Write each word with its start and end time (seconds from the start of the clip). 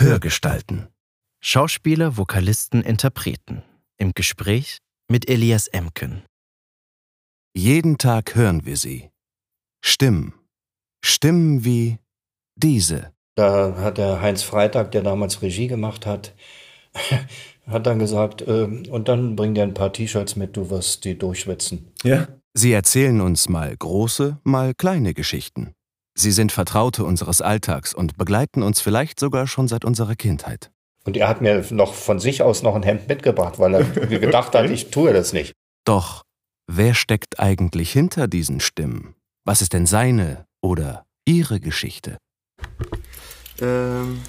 Hörgestalten. 0.00 0.88
Schauspieler, 1.42 2.16
Vokalisten, 2.16 2.82
Interpreten. 2.82 3.62
Im 3.98 4.12
Gespräch 4.14 4.78
mit 5.10 5.28
Elias 5.28 5.66
Emken. 5.66 6.22
Jeden 7.54 7.98
Tag 7.98 8.34
hören 8.34 8.64
wir 8.64 8.78
sie. 8.78 9.10
Stimmen. 9.84 10.32
Stimmen 11.04 11.66
wie 11.66 11.98
diese. 12.56 13.12
Da 13.34 13.76
hat 13.76 13.98
der 13.98 14.22
Heinz 14.22 14.42
Freitag, 14.42 14.90
der 14.92 15.02
damals 15.02 15.42
Regie 15.42 15.66
gemacht 15.66 16.06
hat, 16.06 16.34
hat 17.66 17.86
dann 17.86 17.98
gesagt, 17.98 18.40
äh, 18.40 18.64
und 18.64 19.08
dann 19.08 19.36
bring 19.36 19.54
dir 19.54 19.64
ein 19.64 19.74
paar 19.74 19.92
T-Shirts 19.92 20.34
mit, 20.34 20.56
du 20.56 20.70
wirst 20.70 21.04
die 21.04 21.18
durchschwitzen. 21.18 21.92
Ja. 22.04 22.26
Sie 22.54 22.72
erzählen 22.72 23.20
uns 23.20 23.50
mal 23.50 23.76
große, 23.76 24.38
mal 24.44 24.74
kleine 24.74 25.12
Geschichten. 25.12 25.74
Sie 26.20 26.32
sind 26.32 26.52
Vertraute 26.52 27.04
unseres 27.04 27.40
Alltags 27.40 27.94
und 27.94 28.18
begleiten 28.18 28.62
uns 28.62 28.82
vielleicht 28.82 29.18
sogar 29.18 29.46
schon 29.46 29.68
seit 29.68 29.86
unserer 29.86 30.16
Kindheit. 30.16 30.70
Und 31.04 31.16
er 31.16 31.28
hat 31.28 31.40
mir 31.40 31.64
noch 31.70 31.94
von 31.94 32.20
sich 32.20 32.42
aus 32.42 32.62
noch 32.62 32.74
ein 32.74 32.82
Hemd 32.82 33.08
mitgebracht, 33.08 33.58
weil 33.58 33.74
er 33.74 33.84
gedacht 34.06 34.54
hat, 34.54 34.68
ich 34.68 34.90
tue 34.90 35.14
das 35.14 35.32
nicht. 35.32 35.54
Doch, 35.86 36.22
wer 36.66 36.92
steckt 36.92 37.40
eigentlich 37.40 37.90
hinter 37.90 38.28
diesen 38.28 38.60
Stimmen? 38.60 39.14
Was 39.46 39.62
ist 39.62 39.72
denn 39.72 39.86
seine 39.86 40.44
oder 40.60 41.06
ihre 41.24 41.58
Geschichte? 41.58 42.18
Ähm, 43.62 44.20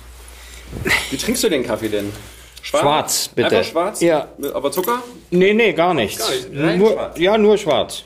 wie 1.09 1.17
trinkst 1.17 1.43
du 1.43 1.49
den 1.49 1.65
Kaffee 1.65 1.89
denn? 1.89 2.13
Schwarz, 2.61 2.81
schwarz 2.81 3.27
bitte. 3.27 3.57
Einfach 3.57 3.69
schwarz? 3.69 3.99
Ja. 3.99 4.29
Aber 4.53 4.71
Zucker? 4.71 5.03
Nee, 5.29 5.53
nee, 5.53 5.73
gar 5.73 5.93
nichts. 5.93 6.19
Gar 6.19 6.29
nicht. 6.69 6.77
Nur, 6.77 6.91
schwarz. 6.93 7.19
Ja, 7.19 7.37
nur 7.37 7.57
schwarz. 7.57 8.03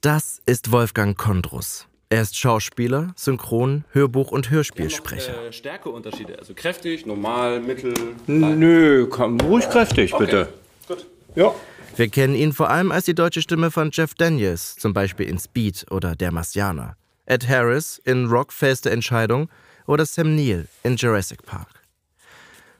Das 0.00 0.40
ist 0.44 0.72
Wolfgang 0.72 1.16
Kondrus. 1.16 1.87
Er 2.10 2.22
ist 2.22 2.38
Schauspieler, 2.38 3.12
Synchron-, 3.16 3.84
Hörbuch- 3.92 4.30
und 4.30 4.48
Hörspielsprecher. 4.48 5.48
Äh, 5.48 5.52
Stärkeunterschiede, 5.52 6.38
also 6.38 6.54
kräftig, 6.54 7.04
normal, 7.04 7.60
mittel. 7.60 7.92
Nö, 8.26 9.06
komm, 9.10 9.38
ruhig 9.40 9.68
kräftig, 9.68 10.14
bitte. 10.16 10.48
Gut. 10.86 11.06
Ja. 11.34 11.54
Wir 11.96 12.08
kennen 12.08 12.34
ihn 12.34 12.54
vor 12.54 12.70
allem 12.70 12.92
als 12.92 13.04
die 13.04 13.14
deutsche 13.14 13.42
Stimme 13.42 13.70
von 13.70 13.90
Jeff 13.92 14.14
Daniels, 14.14 14.76
zum 14.76 14.94
Beispiel 14.94 15.28
in 15.28 15.38
Speed 15.38 15.84
oder 15.90 16.16
Der 16.16 16.32
Marsianer. 16.32 16.96
Ed 17.26 17.46
Harris 17.46 18.00
in 18.04 18.26
Rock 18.26 18.54
feste 18.54 18.90
Entscheidung 18.90 19.50
oder 19.86 20.06
Sam 20.06 20.34
Neill 20.34 20.66
in 20.84 20.96
Jurassic 20.96 21.44
Park. 21.44 21.68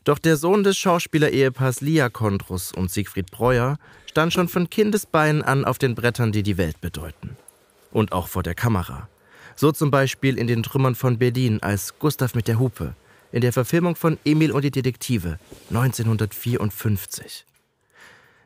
Doch 0.04 0.18
der 0.18 0.38
Sohn 0.38 0.64
des 0.64 0.78
Schauspieler-Ehepaars 0.78 1.82
Lia 1.82 2.08
Kondrus 2.08 2.72
und 2.72 2.90
Siegfried 2.90 3.30
Breuer 3.30 3.76
stand 4.06 4.32
schon 4.32 4.48
von 4.48 4.70
Kindesbeinen 4.70 5.42
an 5.42 5.66
auf 5.66 5.76
den 5.76 5.94
Brettern, 5.94 6.32
die 6.32 6.42
die 6.42 6.56
Welt 6.56 6.80
bedeuten. 6.80 7.36
Und 7.92 8.12
auch 8.12 8.28
vor 8.28 8.42
der 8.42 8.54
Kamera. 8.54 9.10
So 9.60 9.72
zum 9.72 9.90
Beispiel 9.90 10.38
in 10.38 10.46
den 10.46 10.62
Trümmern 10.62 10.94
von 10.94 11.18
Berlin 11.18 11.58
als 11.60 11.98
Gustav 11.98 12.36
mit 12.36 12.46
der 12.46 12.60
Hupe, 12.60 12.94
in 13.32 13.40
der 13.40 13.52
Verfilmung 13.52 13.96
von 13.96 14.16
Emil 14.24 14.52
und 14.52 14.62
die 14.62 14.70
Detektive 14.70 15.40
1954. 15.70 17.44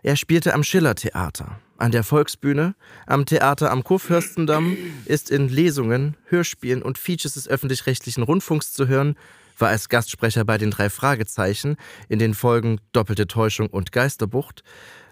Er 0.03 0.17
spielte 0.17 0.55
am 0.55 0.65
Schillertheater, 0.65 1.61
an 1.77 1.93
der 1.93 2.03
Volksbühne, 2.03 2.75
am 3.07 3.27
Theater 3.27 3.71
am 3.71 3.85
Kurfürstendamm, 3.85 4.75
ist 5.05 5.31
in 5.31 5.51
Lesungen, 5.51 6.17
Hörspielen 6.29 6.81
und 6.81 6.97
Features 6.97 7.35
des 7.35 7.47
öffentlich-rechtlichen 7.47 8.23
Rundfunks 8.23 8.73
zu 8.73 8.89
hören, 8.89 9.17
war 9.59 9.69
als 9.69 9.91
Gastsprecher 9.91 10.47
bei 10.47 10.57
den 10.57 10.71
drei 10.71 10.89
Fragezeichen 10.89 11.77
in 12.09 12.21
den 12.21 12.33
Folgen 12.33 12.81
Doppelte 12.93 13.27
Täuschung 13.27 13.67
und 13.67 13.93
Geisterbucht, 13.93 14.65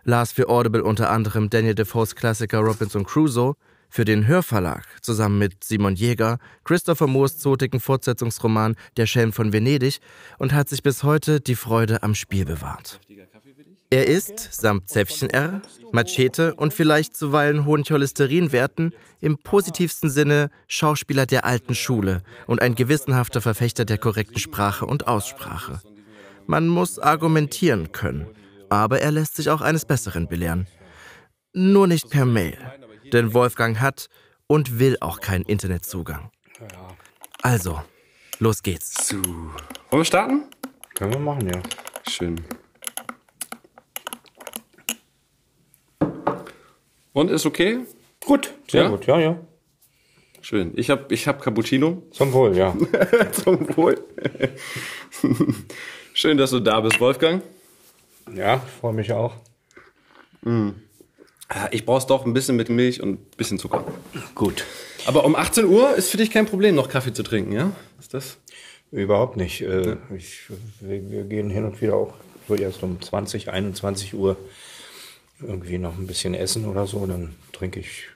las 0.04 0.32
für 0.32 0.48
Audible 0.48 0.82
unter 0.82 1.10
anderem 1.10 1.50
Daniel 1.50 1.74
Defoes 1.74 2.16
Klassiker 2.16 2.60
Robinson 2.60 3.04
Crusoe, 3.04 3.54
für 3.90 4.04
den 4.04 4.26
Hörverlag 4.26 4.84
zusammen 5.02 5.38
mit 5.38 5.64
Simon 5.64 5.94
Jäger, 5.94 6.38
Christopher 6.64 7.06
Moores 7.06 7.38
zotigen 7.38 7.80
Fortsetzungsroman 7.80 8.76
Der 8.96 9.06
Schelm 9.06 9.32
von 9.32 9.52
Venedig 9.52 10.00
und 10.38 10.52
hat 10.52 10.68
sich 10.68 10.82
bis 10.82 11.02
heute 11.02 11.40
die 11.40 11.56
Freude 11.56 12.02
am 12.02 12.14
Spiel 12.14 12.44
bewahrt. 12.44 13.00
Er 13.92 14.06
ist, 14.06 14.52
samt 14.52 14.88
Zäpfchen 14.88 15.30
R, 15.30 15.62
Machete 15.90 16.54
und 16.54 16.72
vielleicht 16.72 17.16
zuweilen 17.16 17.64
hohen 17.64 17.82
Cholesterinwerten, 17.82 18.94
im 19.20 19.38
positivsten 19.38 20.08
Sinne 20.08 20.50
Schauspieler 20.68 21.26
der 21.26 21.44
alten 21.44 21.74
Schule 21.74 22.22
und 22.46 22.62
ein 22.62 22.76
gewissenhafter 22.76 23.40
Verfechter 23.40 23.84
der 23.84 23.98
korrekten 23.98 24.38
Sprache 24.38 24.86
und 24.86 25.08
Aussprache. 25.08 25.82
Man 26.46 26.68
muss 26.68 27.00
argumentieren 27.00 27.90
können, 27.90 28.28
aber 28.68 29.00
er 29.00 29.10
lässt 29.10 29.34
sich 29.34 29.50
auch 29.50 29.60
eines 29.60 29.84
Besseren 29.84 30.28
belehren. 30.28 30.68
Nur 31.52 31.88
nicht 31.88 32.10
per 32.10 32.26
Mail, 32.26 32.58
denn 33.10 33.34
Wolfgang 33.34 33.80
hat 33.80 34.08
und 34.46 34.78
will 34.78 34.96
auch 35.00 35.20
keinen 35.20 35.44
Internetzugang. 35.44 36.30
Also, 37.42 37.80
los 38.38 38.62
geht's. 38.62 39.08
So. 39.08 39.16
Wollen 39.22 40.00
wir 40.00 40.04
starten? 40.04 40.42
Können 40.94 41.12
wir 41.12 41.20
machen, 41.20 41.48
ja. 41.48 41.60
Schön. 42.08 42.40
Und 47.12 47.30
ist 47.30 47.46
okay? 47.46 47.80
Gut, 48.24 48.52
sehr 48.68 48.84
Ja? 48.84 48.88
gut, 48.88 49.06
ja, 49.06 49.18
ja. 49.18 49.38
Schön. 50.42 50.72
Ich 50.76 50.88
hab, 50.90 51.12
ich 51.12 51.26
hab 51.28 51.42
Cappuccino. 51.42 52.02
Zum 52.12 52.32
Wohl, 52.32 52.56
ja. 52.56 52.74
Zum 53.32 53.76
Wohl. 53.76 54.02
Schön, 56.14 56.38
dass 56.38 56.50
du 56.50 56.60
da 56.60 56.80
bist, 56.80 56.98
Wolfgang. 57.00 57.42
Ja, 58.34 58.58
freue 58.80 58.94
mich 58.94 59.12
auch. 59.12 59.34
Ah, 60.46 60.70
Ich 61.72 61.84
brauch's 61.84 62.06
doch 62.06 62.24
ein 62.24 62.32
bisschen 62.32 62.56
mit 62.56 62.68
Milch 62.68 63.02
und 63.02 63.10
ein 63.10 63.26
bisschen 63.36 63.58
Zucker. 63.58 63.84
Gut. 64.34 64.64
Aber 65.06 65.24
um 65.24 65.34
18 65.34 65.64
Uhr 65.64 65.94
ist 65.96 66.10
für 66.10 66.16
dich 66.16 66.30
kein 66.30 66.46
Problem, 66.46 66.74
noch 66.74 66.88
Kaffee 66.88 67.12
zu 67.12 67.22
trinken, 67.22 67.52
ja? 67.52 67.72
Ist 67.98 68.14
das? 68.14 68.38
Überhaupt 68.92 69.36
nicht. 69.36 69.60
Äh, 69.62 69.96
ich, 70.16 70.42
wir, 70.80 71.24
gehen 71.24 71.50
hin 71.50 71.64
und 71.64 71.80
wieder 71.80 71.94
auch 71.94 72.14
so 72.48 72.54
erst 72.54 72.82
um 72.82 73.00
20, 73.00 73.50
21 73.50 74.14
Uhr 74.14 74.36
irgendwie 75.40 75.78
noch 75.78 75.96
ein 75.96 76.06
bisschen 76.06 76.34
essen 76.34 76.66
oder 76.66 76.86
so. 76.86 77.04
Dann 77.06 77.34
trinke 77.52 77.80
ich 77.80 78.08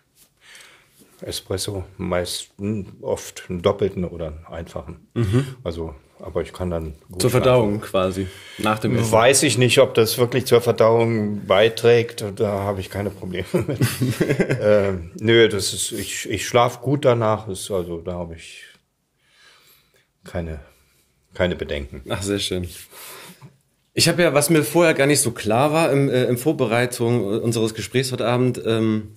Espresso, 1.20 1.84
meist 1.96 2.50
hm, 2.58 2.86
oft 3.02 3.44
einen 3.48 3.62
doppelten 3.62 4.04
oder 4.04 4.28
einen 4.28 4.46
einfachen. 4.46 5.08
Also, 5.64 5.94
aber 6.20 6.42
ich 6.42 6.52
kann 6.52 6.70
dann 6.70 6.94
gut 7.10 7.20
Zur 7.20 7.30
Verdauung 7.30 7.80
quasi. 7.80 8.28
Nach 8.58 8.78
dem 8.78 8.92
schlafen. 8.92 9.04
Essen. 9.04 9.12
Weiß 9.12 9.42
ich 9.42 9.58
nicht, 9.58 9.78
ob 9.78 9.94
das 9.94 10.18
wirklich 10.18 10.46
zur 10.46 10.60
Verdauung 10.60 11.46
beiträgt. 11.46 12.24
Da 12.36 12.60
habe 12.60 12.80
ich 12.80 12.90
keine 12.90 13.10
Probleme 13.10 13.46
mit. 13.52 13.78
ähm, 14.60 15.10
nö, 15.18 15.48
das 15.48 15.72
ist, 15.72 15.92
ich, 15.92 16.28
ich 16.30 16.46
schlafe 16.46 16.80
gut 16.80 17.04
danach. 17.04 17.48
Ist, 17.48 17.70
also 17.70 18.00
da 18.00 18.12
habe 18.12 18.36
ich 18.36 18.62
keine, 20.24 20.60
keine 21.34 21.56
Bedenken. 21.56 22.02
Ach, 22.08 22.22
sehr 22.22 22.38
schön. 22.38 22.68
Ich 23.92 24.08
habe 24.08 24.22
ja, 24.22 24.34
was 24.34 24.50
mir 24.50 24.64
vorher 24.64 24.94
gar 24.94 25.06
nicht 25.06 25.20
so 25.20 25.30
klar 25.30 25.72
war 25.72 25.92
im, 25.92 26.08
äh, 26.08 26.24
in 26.24 26.36
Vorbereitung 26.36 27.24
unseres 27.24 27.74
Gesprächs 27.74 28.10
heute 28.12 28.26
Abend, 28.26 28.60
ähm, 28.64 29.14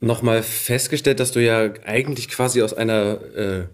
nochmal 0.00 0.42
festgestellt, 0.42 1.20
dass 1.20 1.32
du 1.32 1.42
ja 1.42 1.70
eigentlich 1.84 2.28
quasi 2.28 2.62
aus 2.62 2.74
einer 2.74 3.20
äh, 3.34 3.64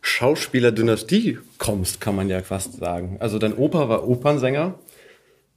Schauspielerdynastie 0.00 1.38
kommst, 1.58 2.00
kann 2.00 2.16
man 2.16 2.28
ja 2.28 2.40
fast 2.42 2.74
sagen. 2.74 3.16
Also 3.20 3.38
dein 3.38 3.56
Opa 3.56 3.88
war 3.88 4.08
Opernsänger, 4.08 4.74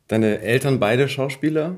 deine 0.07 0.41
Eltern 0.41 0.79
beide 0.79 1.07
Schauspieler, 1.07 1.77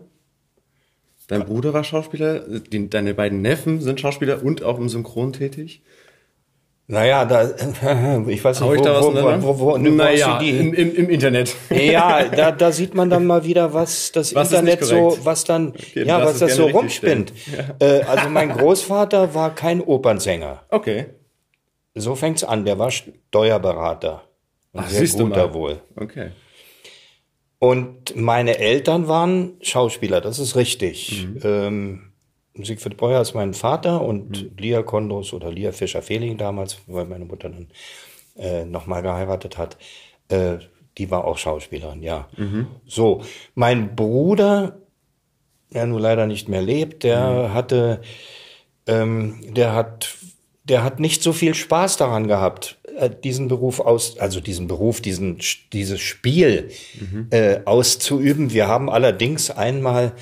dein 1.28 1.46
Bruder 1.46 1.74
war 1.74 1.84
Schauspieler, 1.84 2.42
die, 2.60 2.90
deine 2.90 3.14
beiden 3.14 3.42
Neffen 3.42 3.82
sind 3.82 4.00
Schauspieler 4.00 4.44
und 4.44 4.64
auch 4.64 4.80
im 4.80 4.90
Synchron 4.90 5.34
tätig. 5.34 5.82
Naja, 6.88 7.24
da, 7.24 7.44
ich 8.28 8.44
weiß 8.44 8.60
nicht, 8.60 8.74
ich 8.74 8.82
da 8.82 8.94
wo, 8.94 9.08
auseinander? 9.08 9.42
wo, 9.42 9.58
wo, 9.58 9.60
wo, 9.60 9.72
wo 9.74 9.78
naja, 9.78 10.38
die? 10.40 10.50
im, 10.50 10.74
im, 10.74 10.96
im 10.96 11.10
Internet. 11.10 11.56
Ja, 11.70 12.24
da, 12.36 12.52
da 12.52 12.72
sieht 12.72 12.94
man 12.94 13.10
dann 13.10 13.26
mal 13.26 13.46
wieder, 13.46 13.74
was 13.74 14.12
das 14.12 14.36
Was 14.36 14.52
Internet 14.52 14.84
so, 14.84 15.18
was 15.24 15.46
dann, 15.46 15.70
Okay, 15.70 16.06
ja, 16.06 16.24
was 16.24 16.40
das 16.40 16.56
so 16.56 16.68
rumspinnt. 16.68 17.32
Äh, 17.80 18.02
also 18.02 18.30
mein 18.30 18.50
Großvater 18.50 19.34
war 19.34 19.56
kein 19.56 19.82
Opernsänger. 19.82 20.64
Okay. 20.70 21.06
So 21.96 22.16
fängt's 22.16 22.44
an. 22.44 22.66
Der 22.66 22.80
war 22.80 22.92
Steuerberater. 22.92 24.24
Ach, 24.74 24.88
sehr 24.90 25.02
siehst 25.02 25.20
du 25.20 25.28
mal. 25.28 25.54
wohl. 25.54 25.82
Okay. 25.96 26.32
Und 27.60 28.16
meine 28.16 28.58
Eltern 28.58 29.08
waren 29.08 29.54
Schauspieler, 29.62 30.20
das 30.20 30.38
ist 30.40 30.56
richtig. 30.56 31.26
Mhm. 31.28 31.40
Ähm, 31.44 32.02
Siegfried 32.56 32.98
Breuer 32.98 33.22
ist 33.22 33.34
mein 33.36 33.54
Vater 33.54 34.02
und 34.02 34.60
Lia 34.60 34.84
Kondros 34.84 35.34
oder 35.34 35.50
Lia 35.52 35.72
Fischer-Fehling 35.72 36.38
damals, 36.38 36.80
weil 36.88 37.06
meine 37.06 37.26
Mutter 37.26 37.50
dann 37.50 37.70
äh, 38.36 38.66
nochmal 38.66 39.02
geheiratet 39.02 39.58
hat, 39.58 39.78
äh, 40.28 40.58
die 40.98 41.10
war 41.10 41.24
auch 41.26 41.38
Schauspielerin, 41.38 42.04
ja. 42.04 42.28
Mhm. 42.38 42.68
So, 42.86 43.24
mein 43.56 43.96
Bruder, 43.96 44.78
der 45.74 45.88
nun 45.88 46.00
leider 46.02 46.28
nicht 46.28 46.50
mehr 46.50 46.62
lebt, 46.62 47.04
der 47.04 47.30
Mhm. 47.50 47.54
hatte, 47.54 48.02
ähm, 48.88 49.54
der 49.54 49.74
hat, 49.74 50.16
der 50.64 50.84
hat 50.84 51.00
nicht 51.00 51.22
so 51.24 51.34
viel 51.34 51.54
Spaß 51.56 51.98
daran 51.98 52.28
gehabt, 52.28 52.78
äh, 52.98 53.10
diesen 53.10 53.48
Beruf 53.48 53.80
aus, 53.80 54.18
also 54.18 54.40
diesen 54.40 54.68
Beruf, 54.68 55.02
diesen, 55.02 55.40
dieses 55.74 56.00
Spiel 56.00 56.70
Mhm. 57.00 57.28
äh, 57.32 57.60
auszuüben. 57.66 58.54
Wir 58.54 58.68
haben 58.68 58.90
allerdings 58.90 59.52
einmal 59.52 60.14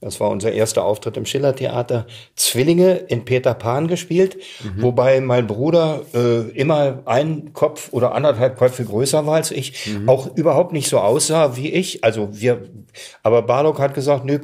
Das 0.00 0.20
war 0.20 0.30
unser 0.30 0.52
erster 0.52 0.84
Auftritt 0.84 1.16
im 1.16 1.26
Schillertheater. 1.26 2.06
Zwillinge 2.36 2.94
in 2.94 3.24
Peter 3.24 3.52
Pan 3.54 3.88
gespielt, 3.88 4.36
mhm. 4.62 4.82
wobei 4.82 5.20
mein 5.20 5.48
Bruder 5.48 6.02
äh, 6.14 6.48
immer 6.50 7.02
ein 7.04 7.52
Kopf 7.52 7.88
oder 7.92 8.14
anderthalb 8.14 8.56
Köpfe 8.56 8.84
größer 8.84 9.26
war 9.26 9.34
als 9.34 9.50
ich, 9.50 9.88
mhm. 9.88 10.08
auch 10.08 10.36
überhaupt 10.36 10.72
nicht 10.72 10.88
so 10.88 11.00
aussah 11.00 11.56
wie 11.56 11.72
ich. 11.72 12.04
Also 12.04 12.28
wir, 12.32 12.62
aber 13.24 13.42
Barlock 13.42 13.80
hat 13.80 13.94
gesagt, 13.94 14.24
nö, 14.24 14.38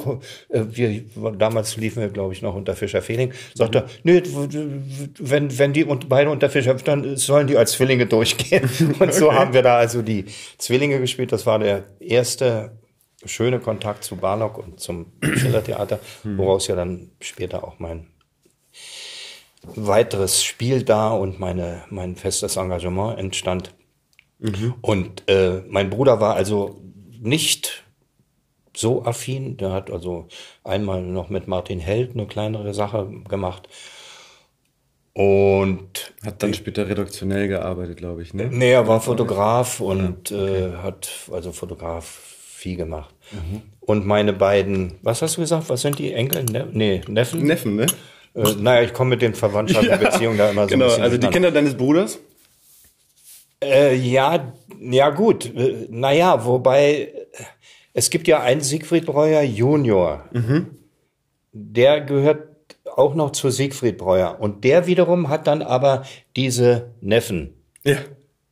äh, 0.49 0.63
wir, 0.71 1.05
damals 1.39 1.77
liefen 1.77 2.03
wir, 2.03 2.09
glaube 2.09 2.33
ich, 2.33 2.43
noch 2.43 2.57
unter 2.57 2.75
Fischer 2.75 3.01
Fehling, 3.01 3.33
sagte, 3.55 3.83
mhm. 3.83 3.87
nö, 4.03 4.23
wenn, 5.21 5.57
wenn 5.57 5.73
die 5.73 5.85
und 5.85 6.09
beide 6.09 6.31
unter 6.31 6.51
Fischer, 6.51 6.75
dann 6.75 7.17
sollen 7.17 7.47
die 7.47 7.57
als 7.57 7.73
Zwillinge 7.73 8.07
durchgehen. 8.07 8.69
Und 8.95 9.01
okay. 9.01 9.13
so 9.13 9.33
haben 9.33 9.53
wir 9.53 9.63
da 9.63 9.77
also 9.77 10.03
die 10.03 10.25
Zwillinge 10.59 10.99
gespielt. 10.99 11.33
Das 11.33 11.47
war 11.47 11.59
der 11.59 11.85
erste 12.01 12.73
schöne 13.27 13.61
Kontakt 13.61 14.05
zu 14.05 14.17
Barlock 14.17 14.59
und 14.59 14.81
zum 14.81 15.07
Schillertheater, 15.23 16.01
mhm. 16.23 16.39
woraus 16.39 16.67
ja 16.67 16.77
dann 16.77 17.11
später 17.21 17.65
auch 17.65 17.79
mein 17.79 18.09
weiteres 19.63 20.45
Spiel 20.45 20.83
da 20.83 21.11
und 21.11 21.41
meine, 21.41 21.85
mein 21.91 22.17
festes 22.17 22.57
Engagement 22.57 23.19
entstand. 23.19 23.75
Mhm. 24.39 24.75
Und 24.81 25.29
äh, 25.29 25.63
mein 25.69 25.91
Bruder 25.91 26.21
war 26.21 26.35
also 26.35 26.81
nicht 27.21 27.85
so 28.77 29.05
affin. 29.05 29.57
Der 29.57 29.73
hat 29.73 29.91
also 29.91 30.29
einmal 30.63 31.03
noch 31.03 31.31
mit 31.31 31.49
Martin 31.49 31.81
Held 31.81 32.13
eine 32.13 32.27
kleinere 32.27 32.75
Sache 32.75 33.09
gemacht. 33.29 33.69
Und 35.15 36.13
hat 36.25 36.43
dann 36.43 36.55
später 36.55 36.89
redaktionell 36.89 37.47
gearbeitet, 37.47 37.99
glaube 37.99 38.23
ich, 38.23 38.35
ne? 38.35 38.49
Nee, 38.51 38.73
er 38.73 38.89
war 38.89 39.01
Fotograf 39.01 39.79
und 39.79 40.31
ja, 40.31 40.37
okay. 40.37 40.65
äh, 40.65 40.77
hat 40.79 41.09
also 41.31 41.53
Fotografie 41.53 42.75
gemacht. 42.75 43.14
Mhm. 43.33 43.63
Und 43.81 44.07
meine 44.07 44.33
beiden, 44.33 44.95
was 45.03 45.23
hast 45.23 45.37
du 45.37 45.43
gesagt? 45.43 45.69
Was 45.69 45.83
sind 45.83 45.99
die 45.99 46.13
Enkel? 46.13 46.45
Ne 46.45 46.67
nee, 46.73 47.03
Neffen? 47.09 47.43
Neffen, 47.43 47.77
ne? 47.77 47.87
Äh, 48.35 48.55
naja, 48.59 48.83
ich 48.83 48.93
komme 48.93 49.11
mit 49.11 49.23
den 49.23 49.35
Verwandtschaftsbeziehungen 49.35 50.39
ja, 50.39 50.47
da 50.47 50.51
immer 50.51 50.63
so 50.63 50.69
genau, 50.69 50.85
ein 50.87 50.89
bisschen. 50.89 51.03
Also 51.05 51.19
die 51.19 51.29
Kinder 51.29 51.51
deines 51.51 51.75
Bruders? 51.75 52.19
Äh, 53.63 53.95
ja, 53.97 54.53
ja 54.81 55.11
gut. 55.11 55.55
Äh, 55.55 55.87
naja, 55.91 56.45
wobei 56.45 57.13
es 57.93 58.11
gibt 58.11 58.27
ja 58.27 58.41
einen 58.41 58.61
Siegfried 58.61 59.07
Breuer 59.07 59.43
Junior. 59.43 60.25
Mhm. 60.33 60.67
Der 61.53 62.01
gehört 62.01 62.49
auch 62.97 63.15
noch 63.15 63.31
zu 63.33 63.51
Siegfried 63.51 63.99
Breuer. 63.99 64.39
Und 64.41 64.65
der 64.65 64.87
wiederum 64.87 65.29
hat 65.29 65.47
dann 65.47 65.63
aber 65.63 66.05
diese 66.37 66.91
Neffen. 67.01 67.55
Ja. 67.85 67.99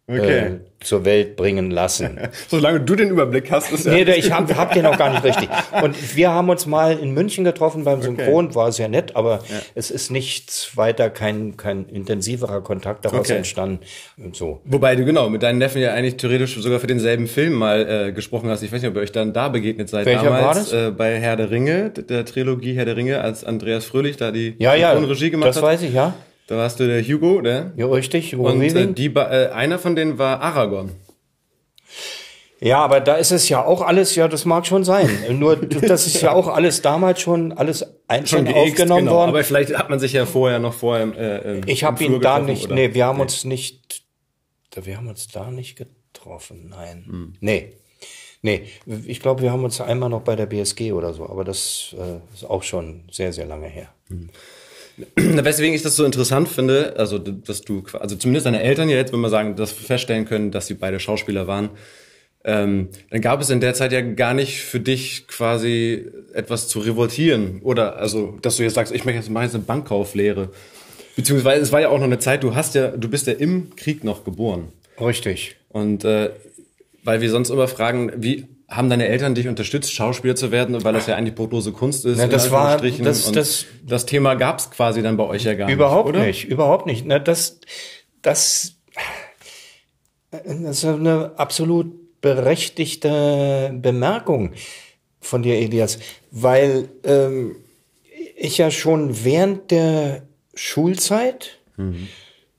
Okay. 0.08 0.38
Äh, 0.38 0.60
zur 0.81 1.04
Welt 1.04 1.37
bringen 1.37 1.70
lassen. 1.70 2.19
Solange 2.49 2.81
du 2.81 2.96
den 2.96 3.10
Überblick 3.10 3.52
hast, 3.52 3.70
ist 3.70 3.87
ja. 3.87 3.93
Nee, 3.93 4.02
ich 4.14 4.32
habe 4.32 4.56
hab 4.56 4.72
den 4.75 4.82
noch 4.82 4.99
gar 4.99 5.10
nicht 5.10 5.22
richtig. 5.22 5.49
Und 5.82 6.16
wir 6.16 6.31
haben 6.31 6.49
uns 6.49 6.66
mal 6.66 6.99
in 6.99 7.14
München 7.14 7.44
getroffen 7.44 7.84
beim 7.84 8.02
Synchron, 8.02 8.46
okay. 8.46 8.54
war 8.56 8.72
sehr 8.72 8.88
nett, 8.88 9.14
aber 9.14 9.44
ja. 9.49 9.60
es 9.76 9.93
ist 9.93 10.10
nichts 10.10 10.76
weiter, 10.76 11.08
kein, 11.08 11.56
kein 11.56 11.87
intensiverer 11.88 12.62
Kontakt 12.62 13.04
daraus 13.04 13.20
okay. 13.20 13.37
entstanden. 13.37 13.78
Und 14.16 14.34
so. 14.34 14.60
Wobei 14.64 14.96
du 14.96 15.04
genau 15.04 15.28
mit 15.28 15.44
deinen 15.44 15.58
Neffen 15.58 15.81
ja 15.81 15.93
eigentlich 15.93 16.16
theoretisch 16.16 16.56
sogar 16.60 16.81
für 16.81 16.88
denselben 16.88 17.28
Film 17.28 17.52
mal 17.52 18.08
äh, 18.08 18.12
gesprochen 18.12 18.50
hast. 18.50 18.62
Ich 18.62 18.72
weiß 18.72 18.82
nicht, 18.82 18.90
ob 18.90 18.96
ihr 18.96 19.02
euch 19.02 19.12
dann 19.12 19.32
da 19.32 19.49
begegnet 19.49 19.88
seid. 19.88 20.04
Welcher 20.06 20.25
damals, 20.25 20.44
war 20.44 20.54
das? 20.54 20.72
Äh, 20.72 20.90
bei 20.90 21.20
Herr 21.20 21.37
der 21.37 21.52
Ringe, 21.52 21.90
der 21.90 22.25
Trilogie 22.25 22.75
Herr 22.75 22.87
der 22.87 22.96
Ringe, 22.96 23.20
als 23.20 23.44
Andreas 23.44 23.84
Fröhlich 23.84 24.16
da 24.16 24.32
die 24.32 24.56
ja, 24.58 24.75
ja, 24.75 24.93
Regie 24.93 25.31
gemacht 25.31 25.50
das 25.50 25.56
hat. 25.56 25.62
Das 25.62 25.70
weiß 25.70 25.82
ich, 25.82 25.94
ja. 25.94 26.12
Da 26.52 26.58
warst 26.58 26.78
du 26.81 26.87
der 26.87 27.02
Hugo, 27.02 27.40
ne? 27.40 27.72
Ja, 27.78 27.87
richtig. 27.87 28.34
Hugo 28.34 28.50
Und 28.50 28.60
äh, 28.60 28.93
die, 28.93 29.06
äh, 29.06 29.49
einer 29.52 29.78
von 29.78 29.96
denen 29.96 30.19
war 30.19 30.43
Aragorn. 30.43 30.90
Ja, 32.60 32.81
aber 32.81 33.00
da 33.00 33.14
ist 33.14 33.31
es 33.31 33.49
ja 33.49 33.64
auch 33.64 33.81
alles, 33.81 34.16
ja, 34.16 34.28
das 34.28 34.44
mag 34.44 34.66
schon 34.66 34.84
sein. 34.84 35.08
Nur 35.31 35.56
das 35.66 36.06
ist 36.06 36.20
ja 36.20 36.32
auch 36.32 36.49
alles 36.49 36.82
damals 36.82 37.22
schon 37.22 37.52
alles 37.52 37.87
einzeln 38.06 38.49
schon 38.49 38.54
aufgenommen 38.54 39.06
genau. 39.06 39.14
worden. 39.14 39.31
Aber 39.31 39.43
vielleicht 39.44 39.75
hat 39.75 39.88
man 39.88 39.99
sich 39.99 40.12
ja 40.12 40.26
vorher 40.26 40.58
noch 40.58 40.75
vorher. 40.75 41.16
Äh, 41.16 41.60
ich 41.64 41.84
habe 41.84 42.04
ihn 42.04 42.20
da 42.20 42.38
nicht. 42.38 42.66
Oder? 42.66 42.75
Nee, 42.75 42.93
wir 42.93 43.06
haben 43.06 43.16
nee. 43.16 43.22
uns 43.22 43.46
nicht. 43.46 44.02
Wir 44.75 44.99
haben 44.99 45.08
uns 45.08 45.28
da 45.28 45.50
nicht 45.50 45.76
getroffen. 45.76 46.69
Nein. 46.69 47.06
Hm. 47.06 47.32
Nee. 47.40 47.72
Nee, 48.43 48.66
ich 49.06 49.20
glaube, 49.20 49.40
wir 49.40 49.52
haben 49.52 49.64
uns 49.64 49.81
einmal 49.81 50.10
noch 50.10 50.20
bei 50.20 50.37
der 50.37 50.46
BSG 50.46 50.93
oder 50.93 51.14
so, 51.14 51.31
aber 51.31 51.44
das 51.44 51.96
äh, 51.99 52.19
ist 52.34 52.44
auch 52.44 52.62
schon 52.62 53.04
sehr, 53.10 53.32
sehr 53.32 53.46
lange 53.46 53.69
her. 53.69 53.88
Hm. 54.08 54.28
Weswegen 55.17 55.75
ich 55.75 55.83
das 55.83 55.97
so 55.97 56.05
interessant 56.05 56.49
finde, 56.49 56.94
also 56.97 57.19
dass 57.19 57.62
du, 57.62 57.85
also 57.99 58.17
zumindest 58.17 58.47
deine 58.47 58.62
Eltern 58.62 58.89
ja 58.89 58.97
jetzt, 58.97 59.12
wenn 59.12 59.21
wir 59.21 59.31
sagen, 59.31 59.56
das 59.56 59.73
feststellen 59.73 60.25
können, 60.25 60.50
dass 60.50 60.67
sie 60.67 60.75
beide 60.75 61.00
Schauspieler 61.00 61.47
waren, 61.47 61.71
ähm, 62.44 62.89
dann 63.11 63.21
gab 63.21 63.41
es 63.41 63.50
in 63.50 63.61
der 63.61 63.75
Zeit 63.75 63.93
ja 63.93 64.00
gar 64.00 64.35
nicht 64.35 64.62
für 64.62 64.81
dich 64.81 65.29
quasi 65.29 66.11
etwas 66.35 66.69
zu 66.69 66.81
revoltieren 66.81 67.61
oder 67.62 67.97
also, 67.97 68.39
dass 68.43 68.56
du 68.56 68.65
jetzt 68.65 68.75
sagst, 68.75 68.93
ich 68.93 69.05
möchte 69.05 69.21
jetzt 69.21 69.31
mal 69.31 69.49
eine 69.49 69.59
Bankkauflehre. 69.61 70.50
Beziehungsweise 71.15 71.62
es 71.62 71.73
war 71.73 71.81
ja 71.81 71.88
auch 71.88 71.99
noch 71.99 72.05
eine 72.05 72.19
Zeit, 72.19 72.43
du 72.43 72.55
hast 72.55 72.75
ja, 72.75 72.88
du 72.88 73.09
bist 73.09 73.27
ja 73.27 73.35
im 73.35 73.77
Krieg 73.77 74.03
noch 74.03 74.25
geboren. 74.25 74.69
Richtig. 75.00 75.56
Und 75.69 76.05
äh, 76.05 76.31
weil 77.05 77.21
wir 77.21 77.31
sonst 77.31 77.50
immer 77.50 77.69
fragen, 77.69 78.12
wie 78.17 78.47
haben 78.73 78.89
deine 78.89 79.07
Eltern 79.07 79.35
dich 79.35 79.49
unterstützt, 79.49 79.93
Schauspieler 79.93 80.35
zu 80.35 80.51
werden, 80.51 80.83
weil 80.83 80.95
das 80.95 81.07
ja 81.07 81.15
eigentlich 81.15 81.35
brotlose 81.35 81.73
Kunst 81.73 82.05
ist? 82.07 82.19
Ja, 82.19 82.27
das 82.27 82.51
war 82.51 82.79
das, 82.79 83.31
das, 83.33 83.67
das 83.87 84.07
Thema 84.07 84.35
gab 84.35 84.59
es 84.59 84.71
quasi 84.71 85.03
dann 85.03 85.17
bei 85.17 85.25
euch 85.25 85.45
ja 85.45 85.55
gar 85.55 85.71
überhaupt 85.71 86.15
nicht. 86.15 86.15
Überhaupt 86.15 86.27
nicht, 86.27 86.45
überhaupt 86.45 86.87
nicht. 86.87 87.07
Na, 87.07 87.19
das, 87.19 87.61
das, 88.23 88.77
das 90.31 90.79
ist 90.79 90.85
eine 90.85 91.33
absolut 91.37 92.21
berechtigte 92.23 93.71
Bemerkung 93.75 94.53
von 95.21 95.43
dir, 95.43 95.57
Elias, 95.57 95.99
weil 96.31 96.89
ähm, 97.05 97.57
ich 98.37 98.59
ja 98.59 98.71
schon 98.71 99.25
während 99.25 99.71
der 99.71 100.23
Schulzeit 100.55 101.59
mhm. 101.77 102.09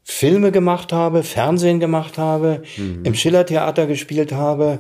Filme 0.04 0.52
gemacht 0.52 0.92
habe, 0.92 1.24
Fernsehen 1.24 1.80
gemacht 1.80 2.18
habe, 2.18 2.62
mhm. 2.78 3.04
im 3.04 3.16
Schillertheater 3.16 3.88
gespielt 3.88 4.32
habe, 4.32 4.80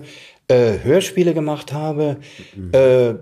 äh, 0.53 0.83
Hörspiele 0.83 1.33
gemacht 1.33 1.73
habe. 1.73 2.17
Mhm. 2.55 2.71
Äh, 2.73 3.15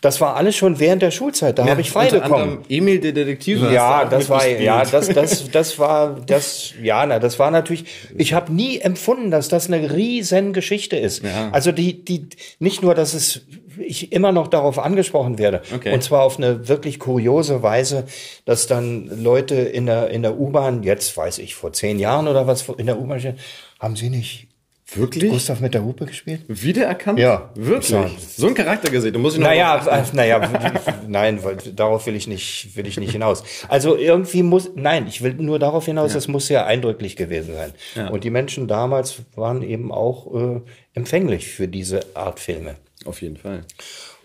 das 0.00 0.20
war 0.20 0.36
alles 0.36 0.56
schon 0.56 0.80
während 0.80 1.02
der 1.02 1.10
Schulzeit. 1.10 1.58
Da 1.58 1.64
ja, 1.64 1.70
habe 1.72 1.82
ich 1.82 1.90
frei 1.90 2.08
bekommen. 2.08 2.60
Emil 2.68 3.00
der 3.00 3.12
Detektiv. 3.12 3.60
Ja, 3.70 4.06
das 4.06 4.30
war 4.30 4.46
ja 4.46 4.84
das 4.84 5.08
das 5.08 5.50
das 5.50 5.78
war 5.78 6.16
das 6.26 6.72
ja 6.82 7.04
na 7.04 7.18
das 7.18 7.38
war 7.38 7.50
natürlich. 7.50 7.84
Ich 8.16 8.32
habe 8.32 8.52
nie 8.52 8.78
empfunden, 8.78 9.30
dass 9.30 9.48
das 9.48 9.66
eine 9.66 9.92
riesen 9.92 10.54
Geschichte 10.54 10.96
ist. 10.96 11.22
Ja. 11.22 11.50
Also 11.52 11.70
die 11.70 12.02
die 12.02 12.28
nicht 12.58 12.82
nur, 12.82 12.94
dass 12.94 13.12
es 13.12 13.42
ich 13.78 14.12
immer 14.12 14.32
noch 14.32 14.48
darauf 14.48 14.78
angesprochen 14.78 15.38
werde 15.38 15.62
okay. 15.74 15.92
und 15.92 16.02
zwar 16.02 16.22
auf 16.22 16.38
eine 16.38 16.68
wirklich 16.68 16.98
kuriose 16.98 17.62
Weise, 17.62 18.04
dass 18.44 18.66
dann 18.66 19.22
Leute 19.22 19.54
in 19.54 19.86
der 19.86 20.10
in 20.10 20.22
der 20.22 20.38
U-Bahn 20.38 20.82
jetzt 20.82 21.14
weiß 21.16 21.38
ich 21.38 21.54
vor 21.54 21.72
zehn 21.72 21.98
Jahren 21.98 22.26
oder 22.26 22.46
was 22.46 22.68
in 22.78 22.86
der 22.86 22.98
U-Bahn 22.98 23.36
haben 23.78 23.96
Sie 23.96 24.08
nicht 24.08 24.49
Wirklich? 24.94 25.30
Gustav 25.30 25.60
mit 25.60 25.74
der 25.74 25.84
Hupe 25.84 26.06
gespielt? 26.06 26.42
Wiedererkannt? 26.48 27.18
Ja. 27.18 27.50
Wirklich? 27.54 27.94
So 28.36 28.46
ein 28.46 28.54
Charakter 28.54 28.90
gesehen. 28.90 29.12
Du 29.12 29.18
musst 29.18 29.36
ihn 29.36 29.42
noch 29.42 29.48
naja, 29.48 29.76
äh, 29.86 30.04
naja, 30.12 30.72
nein, 31.06 31.42
weil, 31.44 31.56
darauf 31.56 32.06
will 32.06 32.16
ich 32.16 32.26
nicht, 32.26 32.76
will 32.76 32.86
ich 32.86 32.98
nicht 32.98 33.12
hinaus. 33.12 33.44
Also 33.68 33.96
irgendwie 33.96 34.42
muss, 34.42 34.70
nein, 34.74 35.06
ich 35.06 35.22
will 35.22 35.34
nur 35.34 35.58
darauf 35.58 35.86
hinaus, 35.86 36.14
es 36.14 36.26
muss 36.26 36.48
sehr 36.48 36.66
eindrücklich 36.66 37.16
gewesen 37.16 37.54
sein. 37.54 37.72
Ja. 37.94 38.08
Und 38.08 38.24
die 38.24 38.30
Menschen 38.30 38.66
damals 38.66 39.16
waren 39.36 39.62
eben 39.62 39.92
auch 39.92 40.34
äh, 40.34 40.60
empfänglich 40.94 41.48
für 41.48 41.68
diese 41.68 42.00
Art 42.14 42.40
Filme. 42.40 42.76
Auf 43.04 43.22
jeden 43.22 43.36
Fall. 43.36 43.64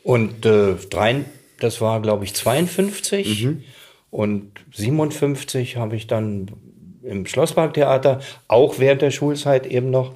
Und 0.03 0.45
äh, 0.45 0.75
drei, 0.89 1.25
das 1.60 1.79
war, 1.81 2.01
glaube 2.01 2.25
ich, 2.25 2.34
52 2.34 3.45
mhm. 3.45 3.63
und 4.10 4.51
57 4.74 5.77
habe 5.77 5.95
ich 5.95 6.07
dann 6.07 6.51
im 7.03 7.25
Schlossparktheater, 7.25 8.19
auch 8.48 8.79
während 8.79 9.01
der 9.01 9.12
Schulzeit 9.12 9.67
eben 9.67 9.91
noch 9.91 10.13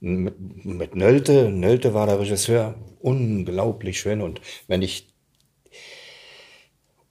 mit, 0.00 0.64
mit 0.64 0.94
Nölte. 0.94 1.50
Nölte 1.50 1.94
war 1.94 2.06
der 2.06 2.20
Regisseur, 2.20 2.74
unglaublich 3.00 4.00
schön. 4.00 4.20
Und 4.20 4.40
wenn 4.66 4.82
ich, 4.82 5.08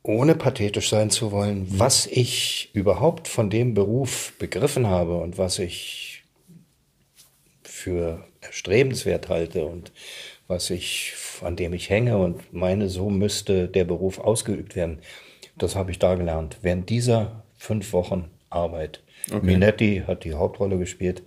ohne 0.03 0.35
pathetisch 0.35 0.89
sein 0.89 1.09
zu 1.09 1.31
wollen, 1.31 1.61
mhm. 1.61 1.79
was 1.79 2.07
ich 2.07 2.69
überhaupt 2.73 3.27
von 3.27 3.49
dem 3.49 3.73
Beruf 3.73 4.33
begriffen 4.39 4.87
habe 4.87 5.17
und 5.17 5.37
was 5.37 5.59
ich 5.59 6.23
für 7.63 8.25
erstrebenswert 8.41 9.29
halte 9.29 9.65
und 9.65 9.91
was 10.47 10.69
ich, 10.69 11.13
an 11.41 11.55
dem 11.55 11.73
ich 11.73 11.89
hänge 11.89 12.17
und 12.17 12.53
meine, 12.53 12.89
so 12.89 13.09
müsste 13.09 13.67
der 13.67 13.85
Beruf 13.85 14.19
ausgeübt 14.19 14.75
werden, 14.75 14.99
das 15.57 15.75
habe 15.75 15.91
ich 15.91 15.99
da 15.99 16.15
gelernt. 16.15 16.57
Während 16.61 16.89
dieser 16.89 17.43
fünf 17.57 17.93
Wochen 17.93 18.31
Arbeit. 18.49 19.03
Okay. 19.27 19.45
Minetti 19.45 20.03
hat 20.07 20.23
die 20.23 20.33
Hauptrolle 20.33 20.77
gespielt. 20.77 21.21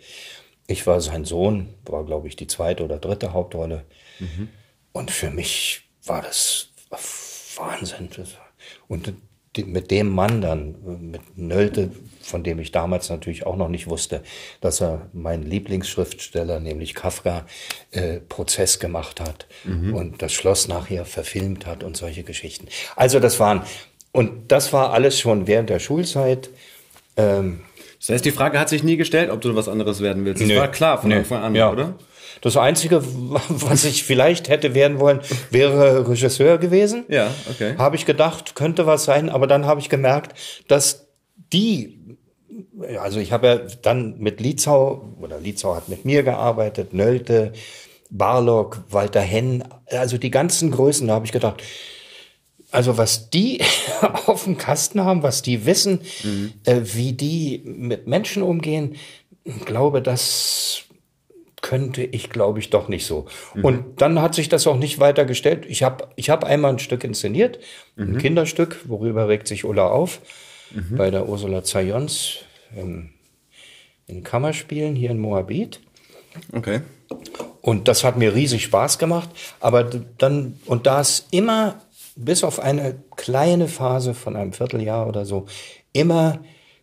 Ich 0.66 0.86
war 0.86 1.00
sein 1.00 1.24
Sohn, 1.24 1.74
war, 1.84 2.04
glaube 2.04 2.28
ich, 2.28 2.36
die 2.36 2.46
zweite 2.46 2.84
oder 2.84 2.98
dritte 2.98 3.32
Hauptrolle. 3.32 3.84
Mhm. 4.18 4.48
Und 4.92 5.10
für 5.10 5.30
mich 5.30 5.82
war 6.04 6.22
das 6.22 6.68
Wahnsinn. 7.56 8.08
Und 8.88 9.14
mit 9.58 9.90
dem 9.90 10.08
Mann 10.08 10.40
dann, 10.40 11.10
mit 11.10 11.36
Nölte, 11.36 11.90
von 12.22 12.42
dem 12.42 12.58
ich 12.58 12.72
damals 12.72 13.10
natürlich 13.10 13.44
auch 13.44 13.56
noch 13.56 13.68
nicht 13.68 13.86
wusste, 13.86 14.22
dass 14.60 14.80
er 14.80 15.10
meinen 15.12 15.42
Lieblingsschriftsteller, 15.42 16.58
nämlich 16.58 16.94
Kafka, 16.94 17.46
äh, 17.90 18.20
Prozess 18.20 18.78
gemacht 18.78 19.20
hat 19.20 19.46
mhm. 19.64 19.94
und 19.94 20.22
das 20.22 20.32
Schloss 20.32 20.68
nachher 20.68 21.04
verfilmt 21.04 21.66
hat 21.66 21.84
und 21.84 21.96
solche 21.96 22.22
Geschichten. 22.22 22.68
Also 22.96 23.20
das 23.20 23.38
waren, 23.40 23.62
und 24.12 24.50
das 24.50 24.72
war 24.72 24.92
alles 24.92 25.20
schon 25.20 25.46
während 25.46 25.68
der 25.68 25.80
Schulzeit. 25.80 26.48
Ähm, 27.16 27.60
das 28.02 28.14
heißt, 28.14 28.24
die 28.24 28.32
Frage 28.32 28.58
hat 28.58 28.68
sich 28.68 28.82
nie 28.82 28.96
gestellt, 28.96 29.30
ob 29.30 29.40
du 29.42 29.54
was 29.54 29.68
anderes 29.68 30.00
werden 30.00 30.24
willst. 30.24 30.40
Das 30.40 30.48
nee, 30.48 30.56
war 30.56 30.66
klar 30.66 31.00
von 31.00 31.10
nee, 31.10 31.18
Anfang 31.18 31.40
an, 31.40 31.54
ja. 31.54 31.70
oder? 31.70 31.94
Das 32.40 32.56
Einzige, 32.56 33.00
was 33.48 33.84
ich 33.84 34.02
vielleicht 34.02 34.48
hätte 34.48 34.74
werden 34.74 34.98
wollen, 34.98 35.20
wäre 35.50 36.08
Regisseur 36.08 36.58
gewesen. 36.58 37.04
Ja, 37.06 37.30
okay. 37.48 37.76
Habe 37.78 37.94
ich 37.94 38.04
gedacht, 38.04 38.56
könnte 38.56 38.86
was 38.86 39.04
sein, 39.04 39.30
aber 39.30 39.46
dann 39.46 39.66
habe 39.66 39.78
ich 39.78 39.88
gemerkt, 39.88 40.36
dass 40.66 41.06
die, 41.52 42.18
also 42.98 43.20
ich 43.20 43.30
habe 43.30 43.46
ja 43.46 43.60
dann 43.82 44.18
mit 44.18 44.40
Lietzau, 44.40 45.14
oder 45.20 45.38
Lietzau 45.38 45.76
hat 45.76 45.88
mit 45.88 46.04
mir 46.04 46.24
gearbeitet, 46.24 46.92
Nölte, 46.92 47.52
Barlock, 48.10 48.82
Walter 48.90 49.20
Henn, 49.20 49.62
also 49.86 50.18
die 50.18 50.32
ganzen 50.32 50.72
Größen, 50.72 51.06
da 51.06 51.14
habe 51.14 51.26
ich 51.26 51.32
gedacht, 51.32 51.62
also 52.72 52.98
was 52.98 53.30
die 53.30 53.60
auf 54.26 54.44
dem 54.44 54.56
Kasten 54.56 55.02
haben, 55.02 55.22
was 55.22 55.42
die 55.42 55.66
wissen, 55.66 56.00
mhm. 56.24 56.52
äh, 56.64 56.80
wie 56.82 57.12
die 57.12 57.62
mit 57.64 58.06
Menschen 58.06 58.42
umgehen, 58.42 58.96
glaube, 59.64 60.02
das 60.02 60.84
könnte 61.60 62.02
ich, 62.02 62.28
glaube 62.28 62.58
ich, 62.58 62.70
doch 62.70 62.88
nicht 62.88 63.06
so. 63.06 63.26
Mhm. 63.54 63.64
Und 63.64 64.02
dann 64.02 64.20
hat 64.20 64.34
sich 64.34 64.48
das 64.48 64.66
auch 64.66 64.76
nicht 64.76 64.98
weiter 64.98 65.24
gestellt. 65.24 65.64
Ich 65.68 65.82
habe 65.82 66.08
ich 66.16 66.28
hab 66.28 66.44
einmal 66.44 66.72
ein 66.72 66.78
Stück 66.80 67.04
inszeniert, 67.04 67.60
mhm. 67.94 68.14
ein 68.14 68.18
Kinderstück, 68.18 68.80
worüber 68.86 69.28
regt 69.28 69.46
sich 69.46 69.64
Ulla 69.64 69.86
auf, 69.86 70.20
mhm. 70.72 70.96
bei 70.96 71.10
der 71.10 71.28
Ursula 71.28 71.62
Zayons 71.62 72.38
ähm, 72.76 73.10
in 74.06 74.24
Kammerspielen 74.24 74.96
hier 74.96 75.10
in 75.10 75.20
Moabit. 75.20 75.80
Okay. 76.52 76.80
Und 77.60 77.86
das 77.86 78.02
hat 78.02 78.16
mir 78.16 78.34
riesig 78.34 78.64
Spaß 78.64 78.98
gemacht. 78.98 79.28
Aber 79.60 79.84
dann, 79.84 80.58
und 80.66 80.86
da 80.86 81.00
es 81.00 81.26
immer, 81.30 81.80
bis 82.16 82.44
auf 82.44 82.60
eine 82.60 83.02
kleine 83.16 83.68
Phase 83.68 84.14
von 84.14 84.36
einem 84.36 84.52
Vierteljahr 84.52 85.08
oder 85.08 85.24
so, 85.24 85.46
immer 85.92 86.40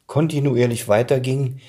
kontinuierlich 0.07 0.87
weiterging, 0.87 1.59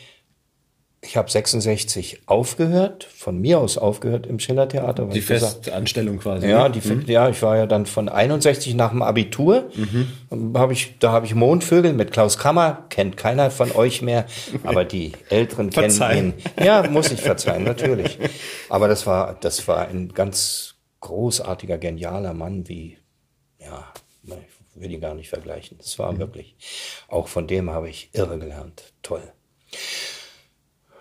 ich 1.03 1.17
habe 1.17 1.31
66 1.31 2.23
aufgehört, 2.27 3.05
von 3.05 3.41
mir 3.41 3.59
aus 3.59 3.79
aufgehört 3.79 4.27
im 4.27 4.39
Schillertheater. 4.39 5.07
Die 5.07 5.23
Festanstellung 5.23 6.19
quasi. 6.19 6.47
Ja, 6.47 6.69
ne? 6.69 6.79
die, 6.79 6.87
mhm. 6.87 7.05
ja, 7.07 7.31
ich 7.31 7.41
war 7.41 7.57
ja 7.57 7.67
dann 7.67 7.87
von 7.87 8.11
61 8.11 8.75
nach 8.75 8.91
dem 8.91 9.01
Abitur. 9.03 9.71
Mhm. 9.75 10.55
Hab 10.55 10.71
ich, 10.71 10.99
da 10.99 11.13
habe 11.13 11.25
ich 11.25 11.35
Mondvögel 11.35 11.95
mit 11.95 12.13
Klaus 12.13 12.37
Kammer, 12.37 12.85
kennt 12.91 13.17
keiner 13.17 13.51
von 13.51 13.73
euch 13.73 14.03
mehr, 14.03 14.27
aber 14.63 14.85
die 14.85 15.13
Älteren 15.31 15.71
kennen 15.71 16.03
ihn. 16.15 16.35
Ja, 16.63 16.87
muss 16.91 17.11
ich 17.11 17.21
verzeihen, 17.21 17.65
natürlich. 17.65 18.19
Aber 18.69 18.87
das 18.87 19.07
war, 19.07 19.39
das 19.41 19.67
war 19.69 19.89
ein 19.89 20.13
ganz 20.13 20.75
großartiger, 21.01 21.79
genialer 21.79 22.35
Mann, 22.35 22.69
wie, 22.69 22.99
ja, 23.61 23.93
ich 24.23 24.81
will 24.81 24.91
ihn 24.91 25.01
gar 25.01 25.15
nicht 25.15 25.29
vergleichen. 25.29 25.79
Das 25.79 25.99
war 25.99 26.19
wirklich, 26.19 26.57
auch 27.09 27.29
von 27.29 27.47
dem 27.47 27.71
habe 27.71 27.89
ich 27.89 28.11
irre 28.13 28.39
gelernt. 28.39 28.93
Toll 29.03 29.23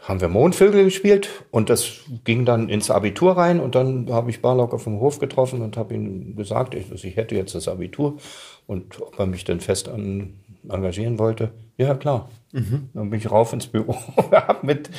haben 0.09 0.21
wir 0.21 0.27
Mondvögel 0.27 0.85
gespielt 0.85 1.29
und 1.51 1.69
das 1.69 1.99
ging 2.23 2.43
dann 2.43 2.67
ins 2.67 2.89
Abitur 2.89 3.37
rein 3.37 3.59
und 3.59 3.75
dann 3.75 4.11
habe 4.11 4.31
ich 4.31 4.41
Barlock 4.41 4.73
auf 4.73 4.85
dem 4.85 4.99
Hof 4.99 5.19
getroffen 5.19 5.61
und 5.61 5.77
habe 5.77 5.93
ihm 5.93 6.35
gesagt, 6.35 6.73
ich, 6.73 6.91
ich 7.05 7.15
hätte 7.15 7.35
jetzt 7.35 7.53
das 7.53 7.67
Abitur 7.67 8.17
und 8.65 8.99
ob 8.99 9.19
er 9.19 9.27
mich 9.27 9.43
denn 9.43 9.59
fest 9.59 9.87
an, 9.87 10.39
engagieren 10.67 11.19
wollte. 11.19 11.51
Ja, 11.77 11.93
klar. 11.93 12.27
Mhm. 12.53 12.89
Dann 12.95 13.11
bin 13.11 13.19
ich 13.19 13.29
rauf 13.29 13.53
ins 13.53 13.67
Büro 13.67 13.95
mit 14.63 14.89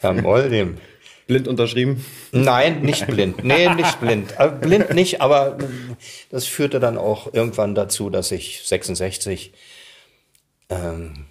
Herrn 0.00 0.20
Moll, 0.20 0.50
dem 0.50 0.76
Blind 1.28 1.46
unterschrieben? 1.46 2.04
Nein, 2.32 2.82
nicht 2.82 3.06
blind. 3.06 3.44
Nee, 3.44 3.72
nicht 3.74 4.00
blind. 4.00 4.36
Also 4.40 4.56
blind 4.56 4.92
nicht, 4.94 5.20
aber 5.20 5.58
das 6.30 6.46
führte 6.46 6.80
dann 6.80 6.98
auch 6.98 7.32
irgendwann 7.32 7.76
dazu, 7.76 8.10
dass 8.10 8.32
ich 8.32 8.62
66 8.64 9.52
ähm, 10.70 11.26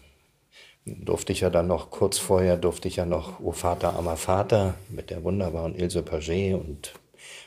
durfte 0.86 1.34
ich 1.34 1.42
ja 1.42 1.50
dann 1.50 1.68
noch, 1.68 1.90
kurz 1.90 2.18
vorher 2.18 2.56
durfte 2.58 2.88
ich 2.88 2.96
ja 2.96 3.06
noch 3.06 3.40
O 3.42 3.52
Vater, 3.52 3.98
Ammer 3.98 4.18
Vater 4.18 4.76
mit 4.90 5.10
der 5.10 5.24
wunderbaren 5.24 5.76
Ilse 5.76 6.04
Paget 6.04 6.54
und 6.54 6.94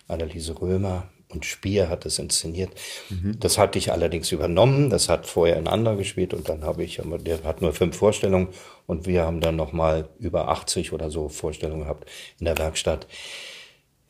Anneliese 0.09 0.61
Römer 0.61 1.09
und 1.31 1.47
Spier 1.47 1.89
hat 1.89 2.07
es 2.07 2.19
inszeniert. 2.19 2.71
Mhm. 3.09 3.39
Das 3.41 3.59
hatte 3.59 3.79
ich 3.79 3.93
allerdings 3.93 4.33
übernommen. 4.33 4.91
Das 4.91 5.09
hat 5.09 5.27
vorher 5.27 5.57
ein 5.57 5.69
anderer 5.69 5.97
gespielt 5.97 6.35
und 6.35 6.49
dann 6.49 6.65
habe 6.65 6.83
ich, 6.83 7.01
der 7.03 7.43
hat 7.45 7.63
nur 7.63 7.73
fünf 7.73 7.97
Vorstellungen 7.97 8.49
und 8.87 9.07
wir 9.07 9.23
haben 9.23 9.41
dann 9.41 9.57
noch 9.57 9.73
mal 9.73 10.09
über 10.19 10.49
80 10.49 10.93
oder 10.93 11.11
so 11.11 11.29
Vorstellungen 11.29 11.83
gehabt 11.83 12.09
in 12.39 12.47
der 12.47 12.59
Werkstatt 12.59 13.07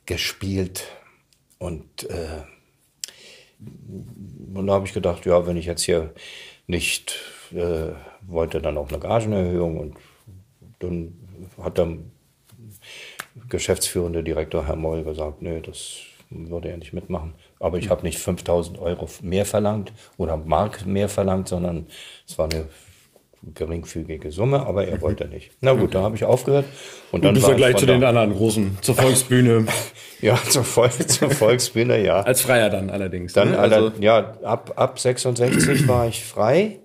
gespielt 0.06 0.84
und 1.58 2.08
äh, 2.10 2.42
und 4.54 4.66
da 4.66 4.72
habe 4.72 4.86
ich 4.86 4.94
gedacht, 4.94 5.26
ja, 5.26 5.46
wenn 5.46 5.58
ich 5.58 5.66
jetzt 5.66 5.82
hier 5.82 6.14
nicht 6.66 7.18
äh, 7.52 7.92
wollte 8.22 8.60
dann 8.60 8.78
auch 8.78 8.88
eine 8.88 8.98
Gagenerhöhung 8.98 9.78
und 9.78 9.96
dann 10.78 11.14
hat 11.62 11.78
der 11.78 11.98
geschäftsführende 13.48 14.22
Direktor 14.22 14.66
Herr 14.66 14.76
Moll 14.76 15.04
gesagt, 15.04 15.42
nee, 15.42 15.60
das 15.60 15.98
würde 16.30 16.68
er 16.68 16.76
nicht 16.76 16.92
mitmachen. 16.92 17.34
Aber 17.58 17.78
ich 17.78 17.90
habe 17.90 18.02
nicht 18.02 18.18
5000 18.18 18.78
Euro 18.78 19.08
mehr 19.22 19.44
verlangt 19.44 19.92
oder 20.16 20.36
Mark 20.36 20.86
mehr 20.86 21.08
verlangt, 21.08 21.48
sondern 21.48 21.86
es 22.26 22.38
war 22.38 22.48
eine 22.50 22.66
geringfügige 23.54 24.30
Summe, 24.30 24.66
aber 24.66 24.86
er 24.86 25.00
wollte 25.00 25.26
nicht. 25.26 25.52
Na 25.60 25.72
gut, 25.72 25.94
da 25.94 26.02
habe 26.02 26.14
ich 26.14 26.24
aufgehört. 26.24 26.66
Und 27.10 27.24
dann 27.24 27.34
du 27.34 27.40
bist 27.40 27.48
ja 27.48 27.56
gleich 27.56 27.76
zu 27.76 27.86
den 27.86 28.04
anderen 28.04 28.34
großen, 28.34 28.78
zur 28.82 28.94
Volksbühne. 28.94 29.66
ja, 30.20 30.38
zur, 30.48 30.64
Vol 30.64 30.90
zur 30.90 31.30
Volksbühne, 31.30 32.04
ja. 32.04 32.20
Als 32.20 32.42
Freier 32.42 32.68
dann 32.68 32.90
allerdings. 32.90 33.32
Dann, 33.32 33.52
ne? 33.52 33.58
also 33.58 33.92
ja, 33.98 34.36
ab, 34.42 34.74
ab 34.76 34.98
66 34.98 35.88
war 35.88 36.06
ich 36.06 36.22
frei 36.22 36.80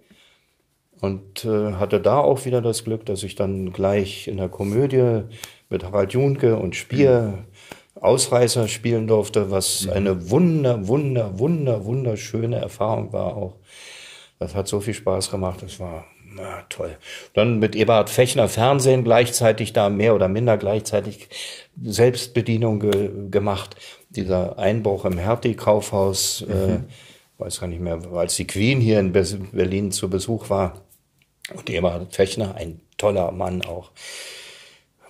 und 1.01 1.43
äh, 1.43 1.73
hatte 1.73 1.99
da 1.99 2.19
auch 2.19 2.45
wieder 2.45 2.61
das 2.61 2.85
Glück, 2.85 3.05
dass 3.05 3.23
ich 3.23 3.35
dann 3.35 3.73
gleich 3.73 4.27
in 4.29 4.37
der 4.37 4.49
Komödie 4.49 5.23
mit 5.69 5.83
Harald 5.83 6.13
Junke 6.13 6.55
und 6.55 6.75
Spier. 6.75 7.45
Ausreißer 7.95 8.67
spielen 8.67 9.07
durfte, 9.07 9.51
was 9.51 9.85
mhm. 9.85 9.91
eine 9.91 10.29
wunder, 10.29 10.87
wunder, 10.87 11.39
wunder, 11.39 11.85
wunderschöne 11.85 12.57
Erfahrung 12.57 13.13
war 13.13 13.35
auch. 13.35 13.55
Das 14.39 14.53
hat 14.53 14.67
so 14.67 14.81
viel 14.81 14.93
Spaß 14.93 15.31
gemacht, 15.31 15.61
das 15.61 15.79
war 15.79 16.05
na, 16.35 16.63
toll. 16.67 16.97
Dann 17.33 17.59
mit 17.59 17.77
Eberhard 17.77 18.09
Fechner 18.09 18.49
Fernsehen 18.49 19.05
gleichzeitig 19.05 19.71
da 19.71 19.89
mehr 19.89 20.13
oder 20.13 20.27
minder 20.27 20.57
gleichzeitig 20.57 21.29
Selbstbedienung 21.81 22.81
ge 22.81 23.29
gemacht. 23.31 23.77
Dieser 24.09 24.59
Einbruch 24.59 25.05
im 25.05 25.17
Hertie-Kaufhaus, 25.17 26.41
äh, 26.41 26.53
mhm. 26.53 26.73
äh, 26.73 26.79
weiß 27.37 27.61
gar 27.61 27.67
nicht 27.67 27.81
mehr, 27.81 27.99
als 28.13 28.35
die 28.35 28.47
Queen 28.47 28.81
hier 28.81 28.99
in 28.99 29.13
Berlin 29.13 29.91
zu 29.91 30.09
Besuch 30.09 30.49
war 30.49 30.81
und 31.53 31.69
Eberhard 31.69 32.13
Fechner, 32.13 32.55
ein 32.55 32.81
toller 32.97 33.31
Mann 33.31 33.61
auch. 33.61 33.91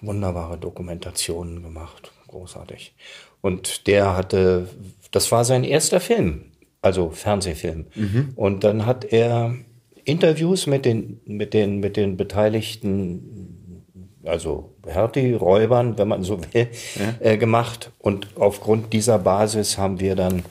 Wunderbare 0.02 0.58
Dokumentationen 0.58 1.64
gemacht. 1.64 2.12
Großartig. 2.36 2.94
Und 3.40 3.88
der 3.88 4.18
hatte, 4.18 4.68
das 5.12 5.32
war 5.32 5.46
sein 5.46 5.64
erster 5.64 6.02
Film, 6.02 6.52
also 6.82 7.12
Fernsehfilm. 7.12 7.86
Mhm. 7.96 8.34
Und 8.36 8.66
dann 8.66 8.86
hat 8.86 9.06
er 9.06 9.56
Interviews 10.04 10.68
mit 10.68 10.84
den, 10.84 11.22
mit 11.26 11.54
den, 11.54 11.80
mit 11.80 11.96
den 11.96 12.18
Beteiligten, 12.18 13.86
also 14.26 14.76
Hertie-Räubern, 14.86 15.98
wenn 15.98 16.10
man 16.10 16.24
so 16.24 16.42
will, 16.42 16.68
ja. 16.96 17.14
äh, 17.22 17.38
gemacht. 17.38 17.92
Und 18.00 18.28
aufgrund 18.36 18.92
dieser 18.92 19.18
Basis 19.18 19.78
haben 19.78 20.02
wir 20.02 20.16
dann 20.16 20.44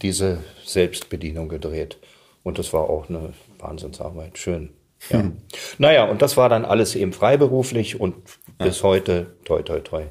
diese 0.00 0.38
Selbstbedienung 0.64 1.50
gedreht. 1.50 1.98
Und 2.42 2.58
das 2.58 2.72
war 2.72 2.88
auch 2.88 3.10
eine 3.10 3.34
Wahnsinnsarbeit. 3.58 4.38
Schön. 4.38 4.70
Ja. 5.10 5.18
Hm. 5.18 5.36
Naja, 5.76 6.04
und 6.06 6.22
das 6.22 6.38
war 6.38 6.48
dann 6.48 6.64
alles 6.64 6.96
eben 6.96 7.12
freiberuflich 7.12 8.00
und 8.00 8.14
ja. 8.58 8.64
bis 8.64 8.82
heute, 8.82 9.34
toi, 9.44 9.60
toi, 9.60 9.80
toi, 9.80 10.04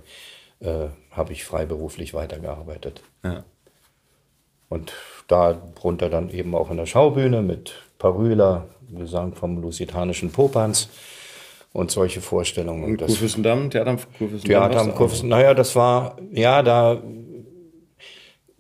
äh, 0.59 0.89
habe 1.17 1.33
ich 1.33 1.43
freiberuflich 1.43 2.13
weitergearbeitet. 2.13 3.01
Ja. 3.23 3.43
Und 4.69 4.93
darunter 5.27 6.09
dann 6.09 6.29
eben 6.29 6.55
auch 6.55 6.71
in 6.71 6.77
der 6.77 6.85
Schaubühne 6.85 7.41
mit 7.41 7.73
Parüla, 7.97 8.67
Gesang 8.89 9.33
vom 9.33 9.61
Lusitanischen 9.61 10.31
Popanz 10.31 10.89
und 11.73 11.91
solche 11.91 12.21
Vorstellungen. 12.21 12.83
Und 12.83 12.97
Kurfürstendamm, 12.97 13.69
Theater 13.69 13.91
am 13.91 13.97
Kurfürstendamm? 13.97 14.41
Theater 14.43 14.79
am 14.79 14.95
Kurfürstendamm, 14.95 15.39
naja, 15.39 15.53
das 15.53 15.75
war, 15.75 16.17
ja, 16.31 16.63
da, 16.63 17.01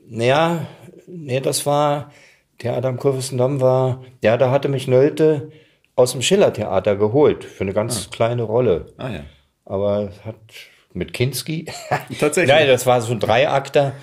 naja, 0.05 0.67
nee, 1.07 1.39
das 1.39 1.65
war, 1.65 2.11
Theater 2.57 2.89
am 2.89 2.97
Kurfürstendamm 2.97 3.61
war, 3.61 4.03
ja, 4.21 4.37
da 4.37 4.51
hatte 4.51 4.69
mich 4.69 4.87
Nölte 4.87 5.51
aus 5.95 6.11
dem 6.11 6.21
Schillertheater 6.21 6.95
geholt 6.95 7.43
für 7.43 7.63
eine 7.63 7.73
ganz 7.73 8.07
ah. 8.07 8.09
kleine 8.11 8.43
Rolle. 8.43 8.87
Ah 8.97 9.09
ja. 9.09 9.23
Aber 9.65 10.11
hat 10.23 10.35
mit 10.97 11.13
Kinski. 11.13 11.65
Tatsächlich. 12.19 12.53
Nein, 12.53 12.67
das 12.67 12.85
war 12.85 13.01
so 13.01 13.13
ein 13.13 13.19
Dreiakter. 13.19 13.93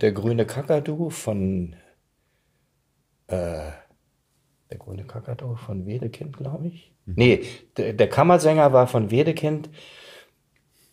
Der 0.00 0.12
grüne 0.12 0.46
Kakadu 0.46 1.10
von 1.10 1.74
äh, 3.26 3.70
Der 4.70 4.78
grüne 4.78 5.04
Kakador 5.04 5.56
von 5.56 5.86
Wedekind, 5.86 6.36
glaube 6.36 6.68
ich. 6.68 6.92
Mhm. 7.06 7.14
Nee, 7.16 7.42
der, 7.76 7.92
der, 7.92 8.08
Kammersänger 8.08 8.72
war 8.72 8.86
von 8.86 9.10
Wedekind. 9.10 9.68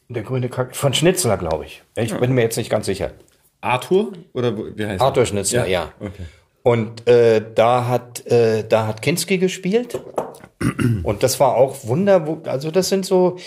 Der 0.09 0.23
grüne 0.23 0.49
Kakador 0.49 0.73
von 0.73 0.93
Schnitzler, 0.93 1.37
glaube 1.37 1.65
ich. 1.65 1.83
Ich 1.95 2.11
ja. 2.11 2.17
bin 2.17 2.33
mir 2.33 2.41
jetzt 2.41 2.57
nicht 2.57 2.69
ganz 2.69 2.87
sicher. 2.87 3.11
Arthur? 3.61 4.13
Oder 4.33 4.57
wie 4.77 4.85
heißt 4.85 5.01
Arthur 5.01 5.23
er? 5.23 5.27
Schnitzler, 5.27 5.67
ja. 5.67 5.83
ja. 5.83 5.93
Okay. 5.99 6.23
Und 6.63 7.07
äh, 7.07 7.41
da 7.55 7.87
hat 7.87 8.25
äh, 8.27 8.67
da 8.67 8.87
hat 8.87 9.01
Kinski 9.01 9.37
gespielt. 9.37 9.99
Und 11.03 11.23
das 11.23 11.39
war 11.39 11.55
auch 11.55 11.85
wunder, 11.85 12.41
also 12.45 12.71
das 12.71 12.89
sind 12.89 13.05
so 13.05 13.37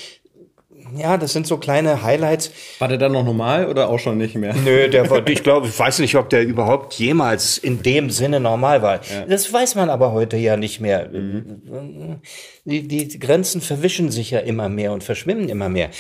ja, 0.97 1.17
das 1.17 1.33
sind 1.33 1.47
so 1.47 1.57
kleine 1.57 2.03
Highlights. 2.03 2.51
War 2.79 2.89
der 2.89 2.99
dann 2.99 3.13
noch 3.13 3.25
normal 3.25 3.67
oder 3.67 3.89
auch 3.89 3.99
schon 3.99 4.19
nicht 4.19 4.35
mehr? 4.35 4.55
Nö, 4.55 4.89
der 4.89 5.09
war, 5.11 5.27
ich 5.29 5.43
glaube, 5.43 5.69
ich 5.69 5.79
weiß 5.79 5.99
nicht, 6.01 6.17
ob 6.17 6.31
der 6.31 6.43
überhaupt 6.43 6.95
jemals 6.95 7.59
in 7.59 7.83
dem 7.83 8.11
Sinne 8.11 8.41
normal 8.41 8.83
war. 8.83 9.01
Ja. 9.05 9.25
Das 9.27 9.53
weiß 9.53 9.75
man 9.75 9.91
aber 9.91 10.13
heute 10.13 10.37
ja 10.37 10.57
nicht 10.57 10.81
mehr. 10.81 11.09
Mhm. 11.09 12.21
Die, 12.65 12.87
die 12.87 13.19
Grenzen 13.19 13.61
verwischen 13.61 14.11
sich 14.11 14.31
ja 14.31 14.41
immer 14.41 14.69
mehr 14.69 14.93
und 14.93 15.05
verschwimmen 15.05 15.49
immer 15.49 15.69
mehr. 15.69 15.91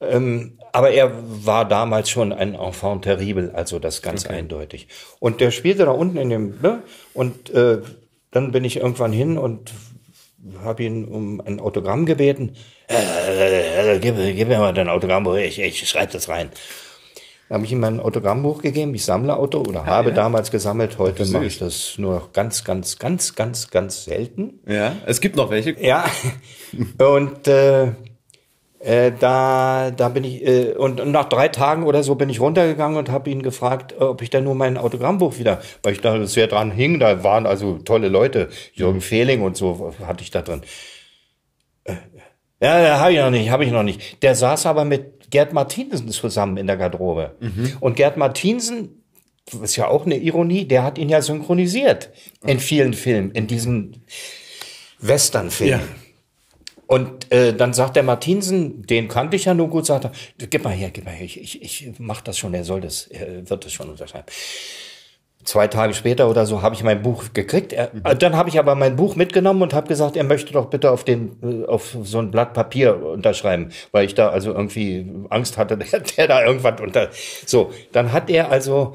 Ähm, 0.00 0.58
aber 0.72 0.90
er 0.90 1.12
war 1.44 1.66
damals 1.66 2.10
schon 2.10 2.32
ein 2.32 2.54
Enfant 2.54 3.02
terrible, 3.02 3.52
also 3.54 3.78
das 3.78 4.02
ganz 4.02 4.24
okay. 4.24 4.34
eindeutig. 4.34 4.88
Und 5.20 5.40
der 5.40 5.50
spielte 5.50 5.84
da 5.84 5.92
unten 5.92 6.16
in 6.16 6.30
dem, 6.30 6.60
ne? 6.60 6.82
Und 7.14 7.50
äh, 7.50 7.78
dann 8.30 8.50
bin 8.50 8.64
ich 8.64 8.78
irgendwann 8.78 9.12
hin 9.12 9.38
und 9.38 9.72
habe 10.62 10.82
ihn 10.82 11.04
um 11.04 11.40
ein 11.40 11.60
Autogramm 11.60 12.06
gebeten. 12.06 12.54
Äh, 12.88 13.94
äh, 13.94 13.98
gib, 13.98 14.16
gib, 14.16 14.48
mir 14.48 14.58
mal 14.58 14.74
dein 14.74 14.88
Autogrammbuch, 14.88 15.36
ich, 15.36 15.60
ich 15.60 15.88
schreibe 15.88 16.12
das 16.12 16.28
rein. 16.28 16.50
Da 17.48 17.56
habe 17.56 17.66
ich 17.66 17.72
ihm 17.72 17.80
mein 17.80 18.00
Autogrammbuch 18.00 18.62
gegeben, 18.62 18.94
ich 18.94 19.04
sammle 19.04 19.36
Auto 19.36 19.60
oder 19.60 19.80
ja, 19.80 19.86
habe 19.86 20.08
ja. 20.10 20.14
damals 20.14 20.50
gesammelt. 20.50 20.98
Heute 20.98 21.26
mache 21.26 21.44
ich 21.44 21.58
das 21.58 21.98
nur 21.98 22.14
noch 22.14 22.32
ganz, 22.32 22.64
ganz, 22.64 22.98
ganz, 22.98 23.34
ganz, 23.34 23.70
ganz 23.70 24.04
selten. 24.04 24.60
Ja, 24.66 24.96
es 25.04 25.20
gibt 25.20 25.36
noch 25.36 25.50
welche. 25.50 25.78
Ja, 25.78 26.06
und 26.98 27.46
äh, 27.46 27.92
äh, 28.84 29.12
da, 29.18 29.90
da 29.90 30.08
bin 30.10 30.24
ich, 30.24 30.46
äh, 30.46 30.74
und, 30.74 31.00
und 31.00 31.10
nach 31.10 31.28
drei 31.28 31.48
Tagen 31.48 31.84
oder 31.84 32.02
so 32.02 32.16
bin 32.16 32.28
ich 32.28 32.40
runtergegangen 32.40 32.98
und 32.98 33.10
habe 33.10 33.30
ihn 33.30 33.42
gefragt, 33.42 33.94
ob 33.98 34.20
ich 34.20 34.30
da 34.30 34.40
nur 34.40 34.54
mein 34.54 34.76
Autogrammbuch 34.76 35.38
wieder, 35.38 35.62
weil 35.82 35.94
ich 35.94 36.00
da 36.00 36.26
sehr 36.26 36.48
dran 36.48 36.70
hing, 36.70 37.00
da 37.00 37.24
waren 37.24 37.46
also 37.46 37.78
tolle 37.78 38.08
Leute, 38.08 38.50
Jürgen 38.74 39.00
Fehling 39.00 39.42
und 39.42 39.56
so 39.56 39.94
hatte 40.06 40.22
ich 40.22 40.30
da 40.30 40.42
drin. 40.42 40.62
Äh, 41.84 41.94
ja, 42.60 42.80
ja 42.80 43.00
habe 43.00 43.12
ich 43.12 43.18
noch 43.18 43.30
nicht, 43.30 43.50
habe 43.50 43.64
ich 43.64 43.72
noch 43.72 43.82
nicht. 43.82 44.22
Der 44.22 44.34
saß 44.34 44.66
aber 44.66 44.84
mit 44.84 45.30
Gerd 45.30 45.54
Martinsen 45.54 46.08
zusammen 46.10 46.58
in 46.58 46.66
der 46.66 46.76
Garderobe. 46.76 47.36
Mhm. 47.40 47.72
Und 47.80 47.96
Gerd 47.96 48.18
Martinsen, 48.18 49.02
das 49.50 49.60
ist 49.60 49.76
ja 49.76 49.88
auch 49.88 50.04
eine 50.04 50.16
Ironie, 50.16 50.66
der 50.66 50.82
hat 50.82 50.98
ihn 50.98 51.08
ja 51.08 51.22
synchronisiert 51.22 52.10
in 52.46 52.60
vielen 52.60 52.92
Filmen, 52.92 53.30
in 53.30 53.46
diesen 53.46 54.04
Westernfilmen. 55.00 55.80
Ja. 55.80 56.03
Und 56.86 57.32
äh, 57.32 57.54
dann 57.54 57.72
sagt 57.72 57.96
der 57.96 58.02
Martinsen, 58.02 58.82
den 58.82 59.08
kannte 59.08 59.36
ich 59.36 59.46
ja 59.46 59.54
nur 59.54 59.68
gut, 59.68 59.86
sagt 59.86 60.04
er, 60.04 60.12
gib 60.38 60.64
mal 60.64 60.72
her, 60.72 60.90
gib 60.90 61.04
mal 61.04 61.12
her, 61.12 61.24
ich, 61.24 61.40
ich, 61.40 61.62
ich 61.62 61.92
mach 61.98 62.20
das 62.20 62.36
schon, 62.36 62.52
er 62.54 62.64
soll 62.64 62.80
das, 62.80 63.06
er 63.06 63.48
wird 63.48 63.64
das 63.64 63.72
schon 63.72 63.88
unterschreiben. 63.88 64.26
Zwei 65.44 65.68
Tage 65.68 65.92
später 65.92 66.30
oder 66.30 66.46
so 66.46 66.62
habe 66.62 66.74
ich 66.74 66.82
mein 66.82 67.02
Buch 67.02 67.24
gekriegt. 67.34 67.74
Er, 67.74 67.90
mhm. 67.92 68.18
Dann 68.18 68.34
habe 68.34 68.48
ich 68.48 68.58
aber 68.58 68.74
mein 68.74 68.96
Buch 68.96 69.14
mitgenommen 69.14 69.60
und 69.60 69.74
habe 69.74 69.88
gesagt, 69.88 70.16
er 70.16 70.24
möchte 70.24 70.54
doch 70.54 70.70
bitte 70.70 70.90
auf 70.90 71.04
den 71.04 71.36
äh, 71.42 71.66
auf 71.66 71.96
so 72.02 72.18
ein 72.18 72.30
Blatt 72.30 72.54
Papier 72.54 72.96
unterschreiben, 73.04 73.70
weil 73.92 74.06
ich 74.06 74.14
da 74.14 74.30
also 74.30 74.52
irgendwie 74.52 75.06
Angst 75.28 75.58
hatte, 75.58 75.76
der, 75.92 76.00
der 76.00 76.28
da 76.28 76.44
irgendwas 76.44 76.80
unter. 76.80 77.10
So, 77.44 77.72
dann 77.92 78.12
hat 78.12 78.30
er 78.30 78.50
also 78.50 78.94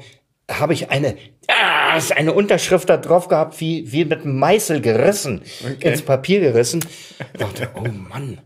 habe 0.58 0.72
ich 0.72 0.90
eine 0.90 1.16
ah, 1.50 1.98
eine 2.16 2.32
Unterschrift 2.32 2.88
da 2.88 2.96
drauf 2.96 3.28
gehabt, 3.28 3.60
wie, 3.60 3.90
wie 3.92 4.04
mit 4.04 4.22
einem 4.22 4.38
Meißel 4.38 4.80
gerissen, 4.80 5.42
okay. 5.64 5.90
ins 5.90 6.02
Papier 6.02 6.40
gerissen. 6.40 6.84
Ich 7.32 7.40
dachte, 7.40 7.68
oh 7.74 7.80
Mann. 7.80 8.38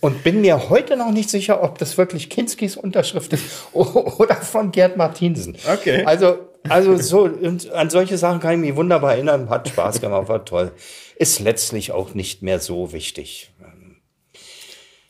Und 0.00 0.22
bin 0.22 0.40
mir 0.40 0.68
heute 0.68 0.96
noch 0.96 1.10
nicht 1.10 1.30
sicher, 1.30 1.62
ob 1.62 1.78
das 1.78 1.98
wirklich 1.98 2.28
Kinskis 2.30 2.76
Unterschrift 2.76 3.32
ist 3.32 3.44
oder 3.72 4.36
von 4.36 4.72
Gerd 4.72 4.96
Martinsen. 4.96 5.56
Okay. 5.72 6.04
Also, 6.04 6.38
also 6.68 6.96
so, 6.96 7.22
und 7.22 7.70
an 7.72 7.90
solche 7.90 8.18
Sachen 8.18 8.40
kann 8.40 8.54
ich 8.54 8.60
mich 8.60 8.76
wunderbar 8.76 9.14
erinnern, 9.14 9.48
hat 9.48 9.68
Spaß 9.68 10.00
gemacht, 10.00 10.28
war 10.28 10.44
toll. 10.44 10.72
Ist 11.16 11.40
letztlich 11.40 11.92
auch 11.92 12.14
nicht 12.14 12.42
mehr 12.42 12.60
so 12.60 12.92
wichtig. 12.92 13.50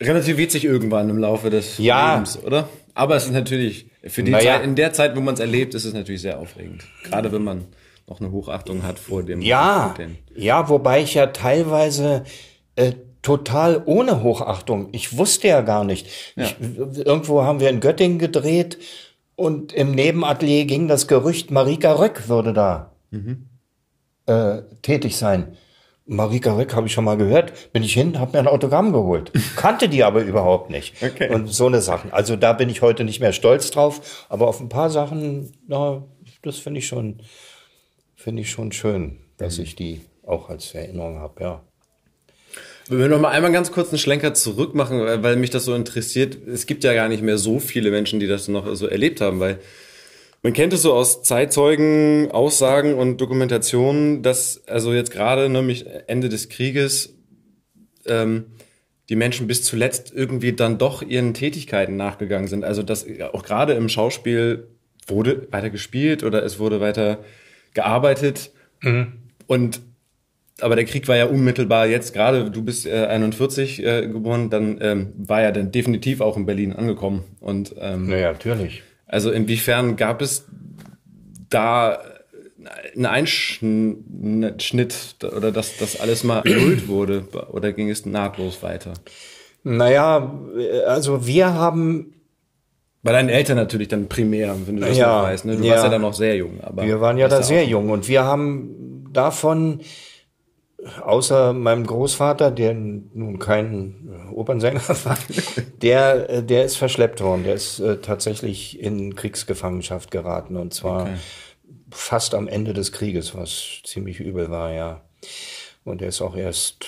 Relativiert 0.01 0.49
sich 0.49 0.65
irgendwann 0.65 1.09
im 1.09 1.19
Laufe 1.19 1.51
des 1.51 1.77
ja. 1.77 2.15
Lebens, 2.15 2.39
oder? 2.43 2.67
Aber 2.93 3.15
es 3.15 3.25
ist 3.25 3.31
natürlich, 3.31 3.87
für 4.05 4.23
die 4.23 4.31
naja. 4.31 4.57
Zeit, 4.57 4.63
in 4.63 4.75
der 4.75 4.93
Zeit, 4.93 5.15
wo 5.15 5.21
man 5.21 5.33
es 5.33 5.39
erlebt, 5.39 5.73
ist 5.73 5.85
es 5.85 5.93
natürlich 5.93 6.21
sehr 6.21 6.39
aufregend. 6.39 6.83
Gerade 7.03 7.31
wenn 7.31 7.43
man 7.43 7.65
noch 8.07 8.19
eine 8.19 8.31
Hochachtung 8.31 8.83
hat 8.83 8.99
vor 8.99 9.23
dem. 9.23 9.41
Ja, 9.41 9.93
ja, 10.35 10.69
wobei 10.69 11.01
ich 11.01 11.13
ja 11.13 11.27
teilweise 11.27 12.23
äh, 12.75 12.93
total 13.21 13.81
ohne 13.85 14.23
Hochachtung. 14.23 14.89
Ich 14.91 15.17
wusste 15.17 15.47
ja 15.47 15.61
gar 15.61 15.83
nicht. 15.83 16.07
Ja. 16.35 16.45
Ich, 16.45 16.55
irgendwo 16.97 17.43
haben 17.43 17.59
wir 17.59 17.69
in 17.69 17.79
Göttingen 17.79 18.19
gedreht 18.19 18.77
und 19.35 19.73
im 19.73 19.91
Nebenatelier 19.91 20.65
ging 20.65 20.87
das 20.87 21.07
Gerücht, 21.07 21.51
Marika 21.51 21.93
Röck 21.93 22.27
würde 22.27 22.53
da 22.53 22.91
mhm. 23.11 23.47
äh, 24.25 24.61
tätig 24.81 25.17
sein. 25.17 25.57
Marika 26.05 26.55
Röck 26.55 26.73
habe 26.73 26.87
ich 26.87 26.93
schon 26.93 27.05
mal 27.05 27.15
gehört, 27.15 27.71
bin 27.73 27.83
ich 27.83 27.93
hin, 27.93 28.19
habe 28.19 28.33
mir 28.33 28.39
ein 28.39 28.47
Autogramm 28.47 28.91
geholt. 28.91 29.31
Kannte 29.55 29.87
die 29.87 30.03
aber 30.03 30.21
überhaupt 30.21 30.69
nicht. 30.69 31.01
Okay. 31.01 31.29
Und 31.33 31.47
so 31.47 31.67
eine 31.67 31.81
Sachen. 31.81 32.11
Also 32.11 32.35
da 32.35 32.53
bin 32.53 32.69
ich 32.69 32.81
heute 32.81 33.03
nicht 33.03 33.19
mehr 33.19 33.33
stolz 33.33 33.71
drauf, 33.71 34.25
aber 34.27 34.47
auf 34.47 34.59
ein 34.59 34.69
paar 34.69 34.89
Sachen, 34.89 35.51
na, 35.67 36.03
das 36.41 36.57
finde 36.57 36.79
ich 36.79 36.87
schon, 36.87 37.21
finde 38.15 38.41
ich 38.41 38.49
schon 38.49 38.71
schön, 38.71 39.19
dass 39.37 39.57
mhm. 39.57 39.63
ich 39.63 39.75
die 39.75 40.01
auch 40.25 40.49
als 40.49 40.73
Erinnerung 40.73 41.19
habe, 41.19 41.43
ja. 41.43 41.63
Wenn 42.89 42.99
wir 42.99 43.07
noch 43.07 43.19
mal 43.19 43.29
einmal 43.29 43.51
ganz 43.51 43.71
kurz 43.71 43.89
einen 43.89 43.99
Schlenker 43.99 44.33
zurück 44.33 44.75
machen, 44.75 44.99
weil 44.99 45.35
mich 45.35 45.49
das 45.49 45.65
so 45.65 45.75
interessiert. 45.75 46.37
Es 46.47 46.65
gibt 46.65 46.83
ja 46.83 46.93
gar 46.93 47.07
nicht 47.07 47.23
mehr 47.23 47.37
so 47.37 47.59
viele 47.59 47.91
Menschen, 47.91 48.19
die 48.19 48.27
das 48.27 48.47
noch 48.47 48.75
so 48.75 48.87
erlebt 48.87 49.21
haben, 49.21 49.39
weil 49.39 49.59
man 50.43 50.53
kennt 50.53 50.73
es 50.73 50.81
so 50.81 50.93
aus 50.93 51.23
Zeitzeugen, 51.23 52.31
Aussagen 52.31 52.95
und 52.95 53.21
Dokumentationen, 53.21 54.23
dass 54.23 54.67
also 54.67 54.93
jetzt 54.93 55.11
gerade 55.11 55.49
nämlich 55.49 55.85
Ende 56.07 56.29
des 56.29 56.49
Krieges 56.49 57.15
ähm, 58.07 58.45
die 59.09 59.15
Menschen 59.15 59.47
bis 59.47 59.63
zuletzt 59.63 60.11
irgendwie 60.15 60.53
dann 60.53 60.77
doch 60.77 61.03
ihren 61.03 61.33
Tätigkeiten 61.33 61.95
nachgegangen 61.95 62.47
sind. 62.47 62.63
Also 62.63 62.81
dass 62.81 63.05
auch 63.33 63.43
gerade 63.43 63.73
im 63.73 63.89
Schauspiel 63.89 64.67
wurde 65.07 65.47
weiter 65.51 65.69
gespielt 65.69 66.23
oder 66.23 66.43
es 66.43 66.59
wurde 66.59 66.79
weiter 66.79 67.19
gearbeitet. 67.73 68.51
Mhm. 68.81 69.13
Und 69.47 69.81
aber 70.59 70.75
der 70.75 70.85
Krieg 70.85 71.07
war 71.07 71.17
ja 71.17 71.25
unmittelbar 71.25 71.87
jetzt 71.87 72.13
gerade, 72.13 72.51
du 72.51 72.63
bist 72.63 72.85
äh, 72.85 73.05
41 73.05 73.83
äh, 73.83 74.07
geboren, 74.07 74.49
dann 74.49 74.77
ähm, 74.79 75.13
war 75.17 75.41
er 75.41 75.51
dann 75.51 75.71
definitiv 75.71 76.21
auch 76.21 76.37
in 76.37 76.45
Berlin 76.45 76.73
angekommen. 76.73 77.23
Und 77.39 77.75
ähm, 77.79 78.07
naja, 78.07 78.31
natürlich. 78.31 78.83
Also 79.11 79.29
inwiefern 79.29 79.97
gab 79.97 80.21
es 80.21 80.47
da 81.49 81.99
einen 82.95 83.05
Einschnitt 83.05 84.95
oder 85.21 85.51
dass 85.51 85.77
das 85.77 85.99
alles 85.99 86.23
mal 86.23 86.39
erhöht 86.45 86.87
wurde 86.87 87.27
oder 87.51 87.73
ging 87.73 87.89
es 87.89 88.05
nahtlos 88.05 88.63
weiter? 88.63 88.93
Naja, 89.63 90.33
also 90.87 91.27
wir 91.27 91.53
haben 91.53 92.13
bei 93.03 93.11
deinen 93.11 93.29
Eltern 93.29 93.57
natürlich 93.57 93.89
dann 93.89 94.07
primär, 94.07 94.55
wenn 94.65 94.77
du 94.77 94.87
das 94.87 94.97
ja, 94.97 95.17
noch 95.17 95.23
weißt. 95.23 95.43
Ne? 95.45 95.57
Du 95.57 95.63
ja, 95.65 95.73
warst 95.73 95.83
ja 95.83 95.89
dann 95.89 96.01
noch 96.01 96.13
sehr 96.13 96.37
jung. 96.37 96.61
Aber 96.61 96.83
wir 96.83 97.01
waren 97.01 97.17
ja 97.17 97.27
da 97.27 97.43
sehr 97.43 97.65
jung 97.65 97.89
und 97.89 98.07
wir 98.07 98.23
haben 98.23 99.09
davon 99.11 99.81
außer 101.01 101.53
meinem 101.53 101.85
Großvater, 101.85 102.51
der 102.51 102.73
nun 102.73 103.39
kein 103.39 104.09
äh, 104.09 104.33
Opernsänger 104.33 104.81
war, 105.05 105.17
der, 105.81 106.29
äh, 106.29 106.43
der 106.43 106.65
ist 106.65 106.77
verschleppt 106.77 107.21
worden. 107.21 107.43
Der 107.43 107.53
ist 107.53 107.79
äh, 107.79 107.97
tatsächlich 107.97 108.79
in 108.79 109.15
Kriegsgefangenschaft 109.15 110.11
geraten 110.11 110.57
und 110.57 110.73
zwar 110.73 111.03
okay. 111.03 111.15
fast 111.91 112.33
am 112.33 112.47
Ende 112.47 112.73
des 112.73 112.91
Krieges, 112.91 113.35
was 113.35 113.81
ziemlich 113.83 114.19
übel 114.19 114.49
war, 114.49 114.71
ja. 114.71 115.01
Und 115.83 116.01
er 116.01 116.09
ist 116.09 116.21
auch 116.21 116.35
erst 116.35 116.85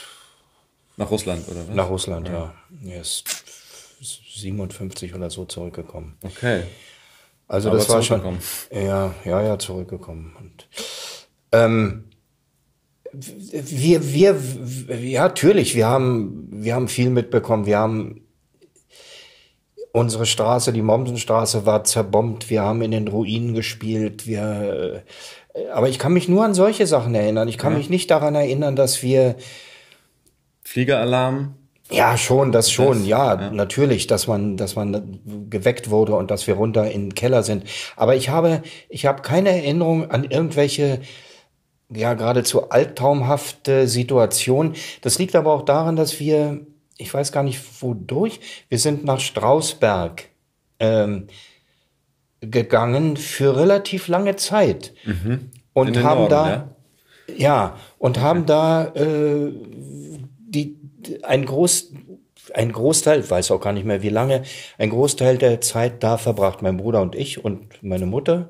nach 0.97 1.09
Russland 1.09 1.47
oder 1.47 1.67
was? 1.67 1.75
Nach 1.75 1.89
Russland, 1.89 2.27
ja. 2.27 2.53
ja. 2.83 2.91
Er 2.91 3.01
ist 3.01 3.25
57 4.35 5.13
oder 5.15 5.29
so 5.29 5.45
zurückgekommen. 5.45 6.17
Okay. 6.23 6.63
Also 7.47 7.69
Aber 7.69 7.77
das 7.77 7.89
war 7.89 8.01
schon 8.01 8.39
ja, 8.71 9.13
ja, 9.25 9.41
ja, 9.41 9.59
zurückgekommen. 9.59 10.35
Und, 10.39 10.67
ähm, 11.51 12.05
wir, 13.13 14.13
wir, 14.13 14.39
ja, 14.99 15.23
natürlich, 15.23 15.75
wir 15.75 15.87
haben, 15.87 16.47
wir 16.51 16.73
haben 16.73 16.87
viel 16.87 17.09
mitbekommen. 17.09 17.65
Wir 17.65 17.77
haben 17.77 18.21
unsere 19.91 20.25
Straße, 20.25 20.73
die 20.73 20.81
Mommsenstraße 20.81 21.65
war 21.65 21.83
zerbombt. 21.83 22.49
Wir 22.49 22.63
haben 22.63 22.81
in 22.81 22.91
den 22.91 23.07
Ruinen 23.07 23.53
gespielt. 23.53 24.25
Wir, 24.25 25.03
äh, 25.53 25.67
aber 25.69 25.87
ich 25.89 25.99
kann 25.99 26.13
mich 26.13 26.27
nur 26.27 26.43
an 26.43 26.55
solche 26.55 26.87
Sachen 26.87 27.13
erinnern. 27.13 27.47
Ich 27.47 27.59
kann 27.59 27.73
ja. 27.73 27.77
mich 27.77 27.89
nicht 27.89 28.09
daran 28.09 28.33
erinnern, 28.35 28.75
dass 28.75 29.03
wir 29.03 29.35
Fliegeralarm. 30.63 31.55
Ja, 31.91 32.17
schon, 32.17 32.51
das 32.51 32.71
schon, 32.71 32.99
das, 32.99 33.07
ja, 33.07 33.39
ja, 33.39 33.51
natürlich, 33.51 34.07
dass 34.07 34.25
man, 34.25 34.57
dass 34.57 34.75
man 34.75 35.19
geweckt 35.49 35.89
wurde 35.89 36.15
und 36.15 36.31
dass 36.31 36.47
wir 36.47 36.55
runter 36.55 36.89
in 36.89 37.09
den 37.09 37.15
Keller 37.15 37.43
sind. 37.43 37.65
Aber 37.95 38.15
ich 38.15 38.29
habe, 38.29 38.63
ich 38.89 39.05
habe 39.05 39.21
keine 39.21 39.49
Erinnerung 39.49 40.09
an 40.09 40.23
irgendwelche 40.23 41.01
ja 41.89 42.13
geradezu 42.13 42.69
albtraumhafte 42.69 43.87
Situation. 43.87 44.75
Das 45.01 45.19
liegt 45.19 45.35
aber 45.35 45.53
auch 45.53 45.63
daran, 45.63 45.95
dass 45.95 46.19
wir, 46.19 46.61
ich 46.97 47.13
weiß 47.13 47.31
gar 47.31 47.43
nicht 47.43 47.59
wodurch, 47.81 48.39
wir 48.69 48.79
sind 48.79 49.05
nach 49.05 49.19
Strausberg 49.19 50.29
ähm, 50.79 51.27
gegangen 52.41 53.17
für 53.17 53.55
relativ 53.55 54.07
lange 54.07 54.35
Zeit 54.35 54.93
Mhm. 55.05 55.51
und 55.73 56.03
haben 56.03 56.19
Norden, 56.19 56.29
da 56.29 56.49
ja? 56.49 57.35
ja 57.37 57.77
und 57.99 58.19
haben 58.19 58.45
da 58.45 58.87
äh, 58.95 59.51
die 60.37 60.77
ein 61.23 61.45
groß 61.45 61.93
ein 62.53 62.73
Großteil, 62.73 63.21
ich 63.21 63.31
weiß 63.31 63.51
auch 63.51 63.61
gar 63.61 63.71
nicht 63.71 63.85
mehr 63.85 64.01
wie 64.03 64.09
lange, 64.09 64.43
ein 64.77 64.89
Großteil 64.89 65.37
der 65.37 65.61
Zeit 65.61 66.03
da 66.03 66.17
verbracht, 66.17 66.61
mein 66.61 66.75
Bruder 66.77 67.01
und 67.01 67.15
ich 67.15 67.43
und 67.43 67.81
meine 67.81 68.05
Mutter. 68.05 68.49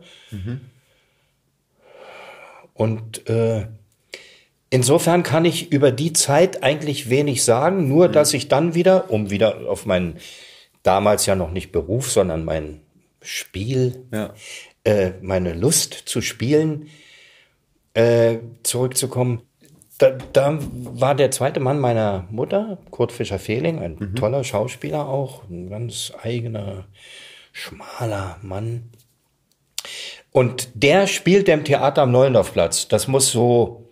Und 2.73 3.29
äh, 3.29 3.67
insofern 4.69 5.23
kann 5.23 5.45
ich 5.45 5.71
über 5.71 5.91
die 5.91 6.13
Zeit 6.13 6.63
eigentlich 6.63 7.09
wenig 7.09 7.43
sagen, 7.43 7.87
nur 7.87 8.09
dass 8.09 8.33
ich 8.33 8.47
dann 8.47 8.73
wieder, 8.75 9.11
um 9.11 9.29
wieder 9.29 9.69
auf 9.69 9.85
meinen 9.85 10.17
damals 10.81 11.25
ja 11.25 11.35
noch 11.35 11.51
nicht 11.51 11.71
Beruf, 11.71 12.11
sondern 12.11 12.43
mein 12.45 12.81
Spiel, 13.21 14.05
Ja. 14.11 14.33
äh, 14.83 15.11
meine 15.21 15.53
Lust 15.53 15.93
zu 15.93 16.21
spielen, 16.21 16.89
äh, 17.93 18.39
zurückzukommen. 18.63 19.41
Da, 19.99 20.09
da 20.33 20.57
war 20.59 21.15
der 21.15 21.31
zweite 21.31 21.59
Mann 21.59 21.79
meiner 21.79 22.27
Mutter, 22.31 22.79
Kurt 22.89 23.11
Fischer-Fehling, 23.11 23.79
ein 23.79 24.15
toller 24.15 24.43
Schauspieler 24.43 25.07
auch, 25.07 25.47
ein 25.49 25.69
ganz 25.69 26.11
eigener, 26.21 26.85
schmaler 27.53 28.37
Mann. 28.41 28.89
Und 30.33 30.69
der 30.73 31.07
spielte 31.07 31.51
im 31.51 31.63
Theater 31.63 32.01
am 32.01 32.11
Neulendorfplatz. 32.11 32.87
Das 32.87 33.07
muss 33.07 33.31
so, 33.31 33.87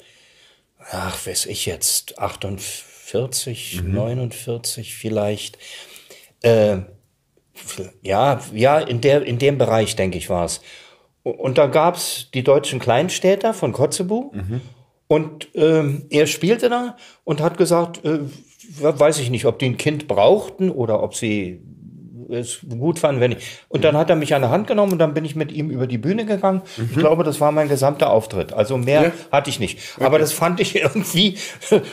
ach, 0.90 1.26
weiß 1.26 1.46
ich 1.46 1.68
jetzt, 1.68 2.18
48, 2.18 3.84
49 3.84 4.96
vielleicht. 4.96 5.60
Äh, 6.42 6.80
ja, 8.02 8.42
ja, 8.54 8.80
in 8.80 9.02
der, 9.02 9.24
in 9.24 9.38
dem 9.38 9.60
Bereich, 9.60 9.96
denke 9.96 10.18
ich, 10.18 10.30
war 10.32 10.46
es. 10.46 10.62
Und 11.24 11.60
da 11.60 11.68
gab's 11.68 12.30
die 12.34 12.44
deutschen 12.44 12.80
Kleinstädter 12.80 13.54
von 13.54 13.72
Kotzebue. 13.72 14.32
Und 15.08 15.50
ähm, 15.54 16.08
er 16.10 16.26
spielte 16.26 16.70
da 16.70 16.98
und 17.24 17.40
hat 17.40 17.58
gesagt, 17.60 18.04
äh, 18.04 18.22
weiß 18.80 19.20
ich 19.20 19.30
nicht, 19.30 19.46
ob 19.46 19.60
die 19.60 19.68
ein 19.68 19.78
Kind 19.78 20.08
brauchten 20.08 20.72
oder 20.72 21.04
ob 21.04 21.14
sie 21.14 21.62
es 22.32 22.60
gut 22.68 23.00
fanden, 23.00 23.22
wenn 23.22 23.34
ich. 23.34 23.60
Und 23.70 23.84
dann 23.84 23.96
hat 23.96 24.10
er 24.10 24.16
mich 24.16 24.34
an 24.34 24.42
der 24.42 24.50
Hand 24.50 24.68
genommen 24.68 24.94
und 24.94 25.00
dann 25.00 25.14
bin 25.14 25.26
ich 25.26 25.36
mit 25.36 25.52
ihm 25.52 25.70
über 25.70 25.88
die 25.88 25.98
Bühne 25.98 26.26
gegangen. 26.26 26.62
Ich 26.78 26.98
glaube, 26.98 27.24
das 27.24 27.40
war 27.40 27.52
mein 27.52 27.70
gesamter 27.70 28.10
Auftritt. 28.10 28.54
Also 28.54 28.78
mehr 28.78 29.12
hatte 29.32 29.50
ich 29.50 29.60
nicht. 29.60 29.80
Aber 30.00 30.20
das 30.20 30.34
fand 30.34 30.60
ich 30.60 30.76
irgendwie 30.82 31.38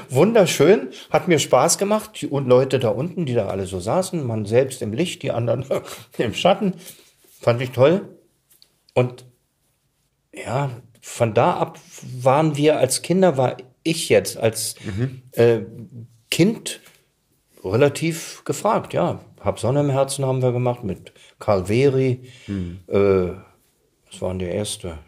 wunderschön, 0.08 0.88
hat 1.10 1.28
mir 1.28 1.38
Spaß 1.38 1.78
gemacht. 1.78 2.20
Die 2.20 2.26
und 2.26 2.46
Leute 2.48 2.78
da 2.78 2.88
unten, 2.88 3.26
die 3.26 3.34
da 3.34 3.48
alle 3.48 3.66
so 3.66 3.80
saßen, 3.80 4.26
man 4.26 4.46
selbst 4.46 4.82
im 4.82 4.92
Licht, 4.92 5.22
die 5.22 5.30
anderen 5.30 5.64
im 6.18 6.34
Schatten, 6.34 6.74
fand 7.40 7.60
ich 7.60 7.70
toll. 7.70 8.08
Und 8.94 9.24
ja, 10.32 10.70
von 11.00 11.34
da 11.34 11.54
ab 11.54 11.78
waren 12.02 12.56
wir 12.56 12.78
als 12.78 13.02
Kinder, 13.02 13.36
war 13.36 13.56
ich 13.82 14.08
jetzt 14.08 14.36
als 14.36 14.76
äh, 15.32 15.60
Kind 16.30 16.80
relativ 17.64 18.42
gefragt, 18.44 18.92
ja. 18.92 19.20
Hab 19.40 19.58
Sonne 19.60 19.80
im 19.80 19.90
Herzen 19.90 20.24
haben 20.24 20.42
wir 20.42 20.52
gemacht 20.52 20.84
mit 20.84 21.12
Karl 21.38 21.66
Veri. 21.66 22.22
Äh, 22.86 23.32
das 24.10 24.20
war 24.20 24.34
der 24.34 24.52
erste. 24.52 24.98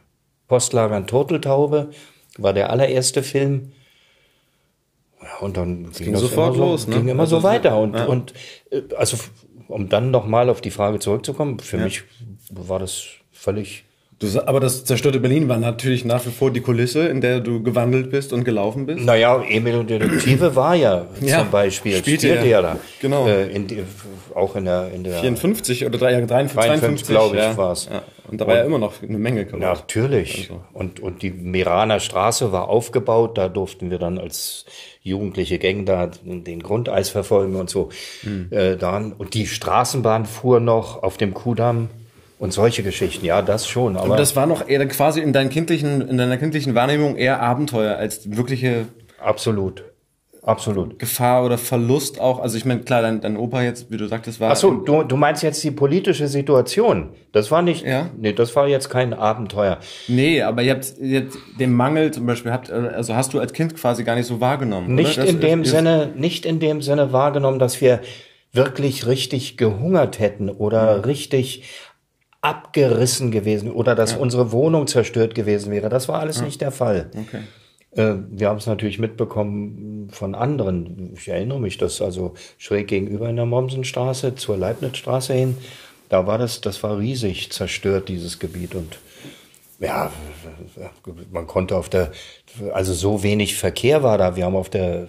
Postlager 0.48 0.96
in 0.96 1.06
Turteltaube 1.06 1.90
war 2.38 2.52
der 2.52 2.70
allererste 2.70 3.22
Film. 3.22 3.72
Ja, 5.22 5.38
und 5.40 5.56
dann 5.56 5.84
ging, 5.92 6.04
ging 6.04 6.12
das 6.12 6.22
sofort 6.22 6.54
immer 6.54 6.64
so, 6.64 6.70
los, 6.70 6.86
ne? 6.86 6.96
ging 6.96 7.08
immer 7.08 7.22
Also 7.22 7.38
so 7.38 7.42
weiter. 7.42 7.78
Und, 7.78 7.94
ja. 7.94 8.06
und 8.06 8.34
äh, 8.70 8.82
also 8.96 9.18
um 9.68 9.88
dann 9.88 10.10
nochmal 10.10 10.48
auf 10.48 10.60
die 10.60 10.70
Frage 10.70 10.98
zurückzukommen, 10.98 11.58
für 11.60 11.78
mich 11.78 12.02
war 12.50 12.78
das 12.78 13.06
völlig 13.30 13.84
Du, 14.20 14.28
aber 14.46 14.60
das 14.60 14.84
zerstörte 14.84 15.18
Berlin 15.18 15.48
war 15.48 15.56
natürlich 15.56 16.04
nach 16.04 16.26
wie 16.26 16.30
vor 16.30 16.50
die 16.50 16.60
Kulisse, 16.60 17.08
in 17.08 17.22
der 17.22 17.40
du 17.40 17.62
gewandelt 17.62 18.10
bist 18.10 18.34
und 18.34 18.44
gelaufen 18.44 18.84
bist. 18.84 19.02
Naja, 19.02 19.42
Emil 19.48 19.76
und 19.76 19.88
Detektive 19.88 20.54
war 20.54 20.74
ja, 20.74 21.06
Ja, 21.22 21.38
zum 21.38 21.50
Beispiel, 21.50 21.96
spielte 21.96 22.26
spielte 22.28 22.46
ja 22.46 22.60
da. 22.60 22.76
Genau. 23.00 23.26
Äh, 23.26 23.50
in 23.50 23.66
auch 24.34 24.56
in 24.56 24.66
der, 24.66 24.90
in 24.94 25.04
der 25.04 25.20
54 25.20 25.86
oder 25.86 25.96
drei- 25.96 26.12
53, 26.20 26.54
53, 26.54 27.08
glaube 27.08 27.36
ich, 27.36 27.42
ja. 27.42 27.56
war's. 27.56 27.88
Ja. 27.90 28.02
Und 28.30 28.42
da 28.42 28.46
war 28.46 28.56
ja 28.56 28.64
immer 28.64 28.78
noch 28.78 29.02
eine 29.02 29.18
Menge 29.18 29.46
kaputt. 29.46 29.60
Natürlich. 29.60 30.50
Also. 30.50 30.60
Und, 30.74 31.00
und 31.00 31.22
die 31.22 31.30
Meraner 31.30 31.98
Straße 31.98 32.52
war 32.52 32.68
aufgebaut. 32.68 33.38
Da 33.38 33.48
durften 33.48 33.90
wir 33.90 33.98
dann 33.98 34.18
als 34.18 34.66
jugendliche 35.02 35.58
Gang 35.58 35.86
da 35.86 36.10
den 36.22 36.62
Grundeis 36.62 37.08
verfolgen 37.08 37.56
und 37.56 37.70
so. 37.70 37.88
Hm. 38.20 38.48
Äh, 38.50 38.76
dann, 38.76 39.14
und 39.14 39.32
die 39.32 39.46
Straßenbahn 39.46 40.26
fuhr 40.26 40.60
noch 40.60 41.02
auf 41.02 41.16
dem 41.16 41.32
Kudamm 41.32 41.88
und 42.40 42.52
solche 42.52 42.82
Geschichten. 42.82 43.24
Ja, 43.24 43.40
das 43.42 43.68
schon. 43.68 43.96
Aber, 43.96 44.06
Aber 44.06 44.16
das 44.16 44.34
war 44.34 44.46
noch 44.46 44.68
eher 44.68 44.84
quasi 44.88 45.20
in, 45.20 45.32
deinen 45.32 45.50
kindlichen, 45.50 46.08
in 46.08 46.18
deiner 46.18 46.36
kindlichen 46.38 46.74
Wahrnehmung 46.74 47.14
eher 47.16 47.40
Abenteuer 47.40 47.96
als 47.96 48.28
wirkliche 48.36 48.86
absolut. 49.22 49.84
Absolut. 50.42 50.98
Gefahr 50.98 51.44
oder 51.44 51.58
Verlust 51.58 52.18
auch. 52.18 52.38
Also 52.40 52.56
ich 52.56 52.64
meine, 52.64 52.80
klar, 52.80 53.02
dein, 53.02 53.20
dein 53.20 53.36
Opa 53.36 53.60
jetzt, 53.62 53.90
wie 53.90 53.98
du 53.98 54.06
sagtest, 54.06 54.40
war. 54.40 54.52
Ach 54.52 54.56
so, 54.56 54.72
du, 54.72 55.02
du 55.02 55.16
meinst 55.18 55.42
jetzt 55.42 55.62
die 55.62 55.70
politische 55.70 56.28
Situation. 56.28 57.10
Das 57.32 57.50
war 57.50 57.60
nicht, 57.60 57.84
Ja. 57.84 58.08
nee, 58.16 58.32
das 58.32 58.56
war 58.56 58.66
jetzt 58.66 58.88
kein 58.88 59.12
Abenteuer. 59.12 59.76
Nee, 60.08 60.40
aber 60.40 60.62
ihr 60.62 60.72
habt, 60.72 60.94
ihr 60.98 61.20
habt 61.20 61.34
den 61.60 61.74
Mangel 61.74 62.10
zum 62.10 62.24
Beispiel, 62.24 62.52
habt, 62.52 62.70
also 62.72 63.14
hast 63.14 63.34
du 63.34 63.38
als 63.38 63.52
Kind 63.52 63.76
quasi 63.76 64.02
gar 64.02 64.14
nicht 64.14 64.26
so 64.26 64.40
wahrgenommen. 64.40 64.94
Nicht 64.94 65.18
oder? 65.18 65.26
Das 65.26 65.34
in 65.34 65.40
dem 65.42 65.60
ist- 65.62 65.72
Sinne, 65.72 66.10
nicht 66.16 66.46
in 66.46 66.58
dem 66.58 66.80
Sinne 66.80 67.12
wahrgenommen, 67.12 67.58
dass 67.58 67.82
wir 67.82 68.00
wirklich 68.52 69.06
richtig 69.06 69.58
gehungert 69.58 70.18
hätten 70.20 70.48
oder 70.48 71.04
richtig 71.04 71.64
abgerissen 72.42 73.30
gewesen 73.30 73.70
oder 73.70 73.94
dass 73.94 74.14
unsere 74.14 74.50
Wohnung 74.52 74.86
zerstört 74.86 75.34
gewesen 75.34 75.70
wäre. 75.70 75.88
Das 75.88 76.08
war 76.08 76.20
alles 76.20 76.40
nicht 76.40 76.60
der 76.60 76.72
Fall. 76.72 77.10
Okay. 77.14 77.42
Äh, 77.92 78.22
wir 78.30 78.48
haben 78.48 78.58
es 78.58 78.66
natürlich 78.66 78.98
mitbekommen 78.98 80.08
von 80.10 80.34
anderen. 80.34 81.12
Ich 81.16 81.28
erinnere 81.28 81.60
mich, 81.60 81.76
dass 81.76 82.00
also 82.00 82.34
schräg 82.56 82.88
gegenüber 82.88 83.28
in 83.28 83.36
der 83.36 83.46
Mommsenstraße 83.46 84.36
zur 84.36 84.56
Leibnizstraße 84.56 85.34
hin, 85.34 85.56
da 86.08 86.26
war 86.26 86.38
das, 86.38 86.60
das 86.60 86.82
war 86.82 86.98
riesig 86.98 87.52
zerstört, 87.52 88.08
dieses 88.08 88.38
Gebiet 88.38 88.74
und 88.74 88.98
ja, 89.78 90.12
man 91.30 91.46
konnte 91.46 91.74
auf 91.76 91.88
der, 91.88 92.12
also 92.72 92.92
so 92.92 93.22
wenig 93.22 93.56
Verkehr 93.56 94.02
war 94.02 94.18
da. 94.18 94.36
Wir 94.36 94.44
haben 94.44 94.56
auf 94.56 94.68
der 94.68 95.08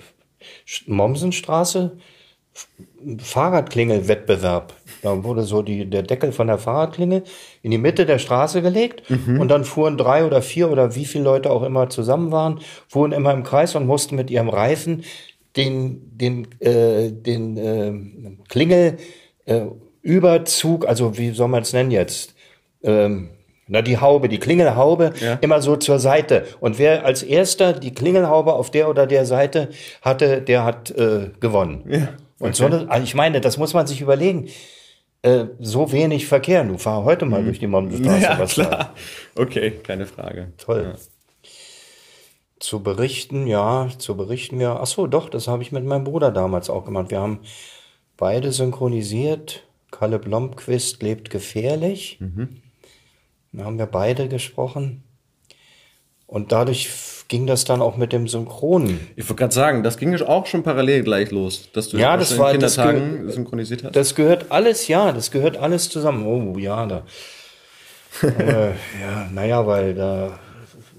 Mommsenstraße 0.85 1.97
Fahrradklingelwettbewerb. 3.19 4.73
Da 5.01 5.23
wurde 5.23 5.43
so 5.43 5.61
die, 5.61 5.89
der 5.89 6.03
Deckel 6.03 6.31
von 6.31 6.47
der 6.47 6.57
Fahrradklingel 6.57 7.23
in 7.63 7.71
die 7.71 7.77
Mitte 7.77 8.05
der 8.05 8.19
Straße 8.19 8.61
gelegt 8.61 9.03
und 9.09 9.47
dann 9.47 9.65
fuhren 9.65 9.97
drei 9.97 10.25
oder 10.25 10.41
vier 10.41 10.69
oder 10.71 10.95
wie 10.95 11.05
viele 11.05 11.23
Leute 11.23 11.49
auch 11.49 11.63
immer 11.63 11.89
zusammen 11.89 12.31
waren, 12.31 12.59
fuhren 12.87 13.11
immer 13.11 13.33
im 13.33 13.43
Kreis 13.43 13.75
und 13.75 13.87
mussten 13.87 14.15
mit 14.15 14.29
ihrem 14.29 14.49
Reifen 14.49 15.03
den, 15.57 16.01
den, 16.17 16.47
äh, 16.61 17.11
den 17.11 17.57
äh, 17.57 18.37
Klingel 18.47 18.97
äh, 19.45 19.61
Überzug, 20.03 20.87
also 20.87 21.17
wie 21.17 21.31
soll 21.31 21.47
man 21.47 21.61
es 21.63 21.73
nennen 21.73 21.91
jetzt? 21.91 22.33
Ähm, 22.83 23.29
na, 23.67 23.81
die 23.81 23.97
Haube, 23.99 24.27
die 24.29 24.39
Klingelhaube, 24.39 25.13
Ja. 25.21 25.35
immer 25.41 25.61
so 25.61 25.75
zur 25.77 25.99
Seite. 25.99 26.45
Und 26.59 26.77
wer 26.79 27.05
als 27.05 27.23
erster 27.23 27.73
die 27.73 27.93
Klingelhaube 27.93 28.53
auf 28.53 28.69
der 28.71 28.89
oder 28.89 29.07
der 29.07 29.25
Seite 29.25 29.69
hatte, 30.01 30.41
der 30.41 30.65
hat 30.65 30.91
äh, 30.91 31.29
gewonnen. 31.39 31.83
Ja, 31.87 32.09
Und 32.39 32.55
so, 32.55 32.65
also 32.65 33.03
ich 33.03 33.15
meine, 33.15 33.39
das 33.41 33.57
muss 33.57 33.73
man 33.73 33.87
sich 33.87 34.01
überlegen. 34.01 34.47
Äh, 35.23 35.45
so 35.59 35.91
wenig 35.91 36.25
Verkehr. 36.27 36.63
Du 36.63 36.77
fahr 36.77 37.03
heute 37.03 37.25
mal 37.25 37.43
durch 37.43 37.59
die 37.59 37.67
Mommsenstraße. 37.67 38.17
Mhm. 38.17 38.23
Ja, 38.23 38.39
was 38.39 38.55
da- 38.55 38.65
klar. 38.65 38.95
Okay, 39.35 39.71
keine 39.83 40.05
Frage. 40.07 40.51
Toll. 40.57 40.95
Zu 42.59 42.81
berichten, 42.83 43.47
ja, 43.47 43.89
zu 43.97 44.15
berichten 44.15 44.59
wir. 44.59 44.79
Ach 44.79 44.85
so, 44.87 45.07
doch, 45.07 45.29
das 45.29 45.47
habe 45.47 45.63
ich 45.63 45.71
mit 45.71 45.83
meinem 45.85 46.03
Bruder 46.03 46.31
damals 46.31 46.69
auch 46.69 46.85
gemacht. 46.85 47.09
Wir 47.11 47.19
haben 47.19 47.39
beide 48.17 48.51
synchronisiert. 48.51 49.63
Kalle 49.89 50.19
Blomqvist 50.19 51.01
lebt 51.03 51.29
gefährlich. 51.31 52.19
Da 53.51 53.63
haben 53.65 53.77
wir 53.77 53.87
beide 53.87 54.27
gesprochen. 54.29 55.03
Und 56.27 56.51
dadurch 56.51 56.87
ging 57.31 57.47
das 57.47 57.63
dann 57.63 57.81
auch 57.81 57.95
mit 57.95 58.11
dem 58.11 58.27
Synchronen. 58.27 58.99
Ich 59.15 59.23
wollte 59.29 59.35
gerade 59.39 59.53
sagen, 59.53 59.83
das 59.83 59.97
ging 59.97 60.13
auch 60.21 60.45
schon 60.45 60.63
parallel 60.63 61.01
gleich 61.03 61.31
los, 61.31 61.69
dass 61.71 61.87
du 61.87 61.97
Ja, 61.97 62.17
das 62.17 62.37
war- 62.37 62.53
in 62.53 62.59
das 62.59 62.75
Kindertagen 62.75 63.31
synchronisiert 63.31 63.85
hast. 63.85 63.95
Das 63.95 64.15
gehört 64.15 64.47
alles, 64.51 64.89
ja, 64.89 65.13
das 65.13 65.31
gehört 65.31 65.55
alles 65.55 65.89
zusammen. 65.89 66.25
Oh, 66.27 66.57
ja, 66.59 66.85
da. 66.85 67.03
äh, 68.37 68.71
ja, 69.01 69.29
naja, 69.33 69.65
weil 69.65 69.93
da. 69.95 70.39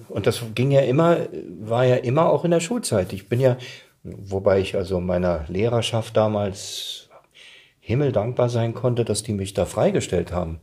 Und 0.08 0.26
das 0.26 0.42
ging 0.54 0.70
ja 0.70 0.80
immer, 0.80 1.18
war 1.60 1.84
ja 1.84 1.96
immer 1.96 2.30
auch 2.30 2.46
in 2.46 2.50
der 2.50 2.60
Schulzeit. 2.60 3.12
Ich 3.12 3.28
bin 3.28 3.38
ja, 3.38 3.58
wobei 4.02 4.58
ich 4.60 4.74
also 4.74 5.00
meiner 5.00 5.44
Lehrerschaft 5.48 6.16
damals 6.16 7.10
himmeldankbar 7.80 8.48
sein 8.48 8.72
konnte, 8.72 9.04
dass 9.04 9.22
die 9.22 9.34
mich 9.34 9.52
da 9.52 9.66
freigestellt 9.66 10.32
haben. 10.32 10.60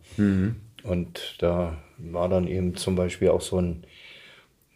Und 0.84 1.36
da 1.38 1.78
war 2.00 2.28
dann 2.28 2.48
eben 2.48 2.76
zum 2.76 2.96
Beispiel 2.96 3.30
auch 3.30 3.42
so 3.42 3.62
ein, 3.62 3.84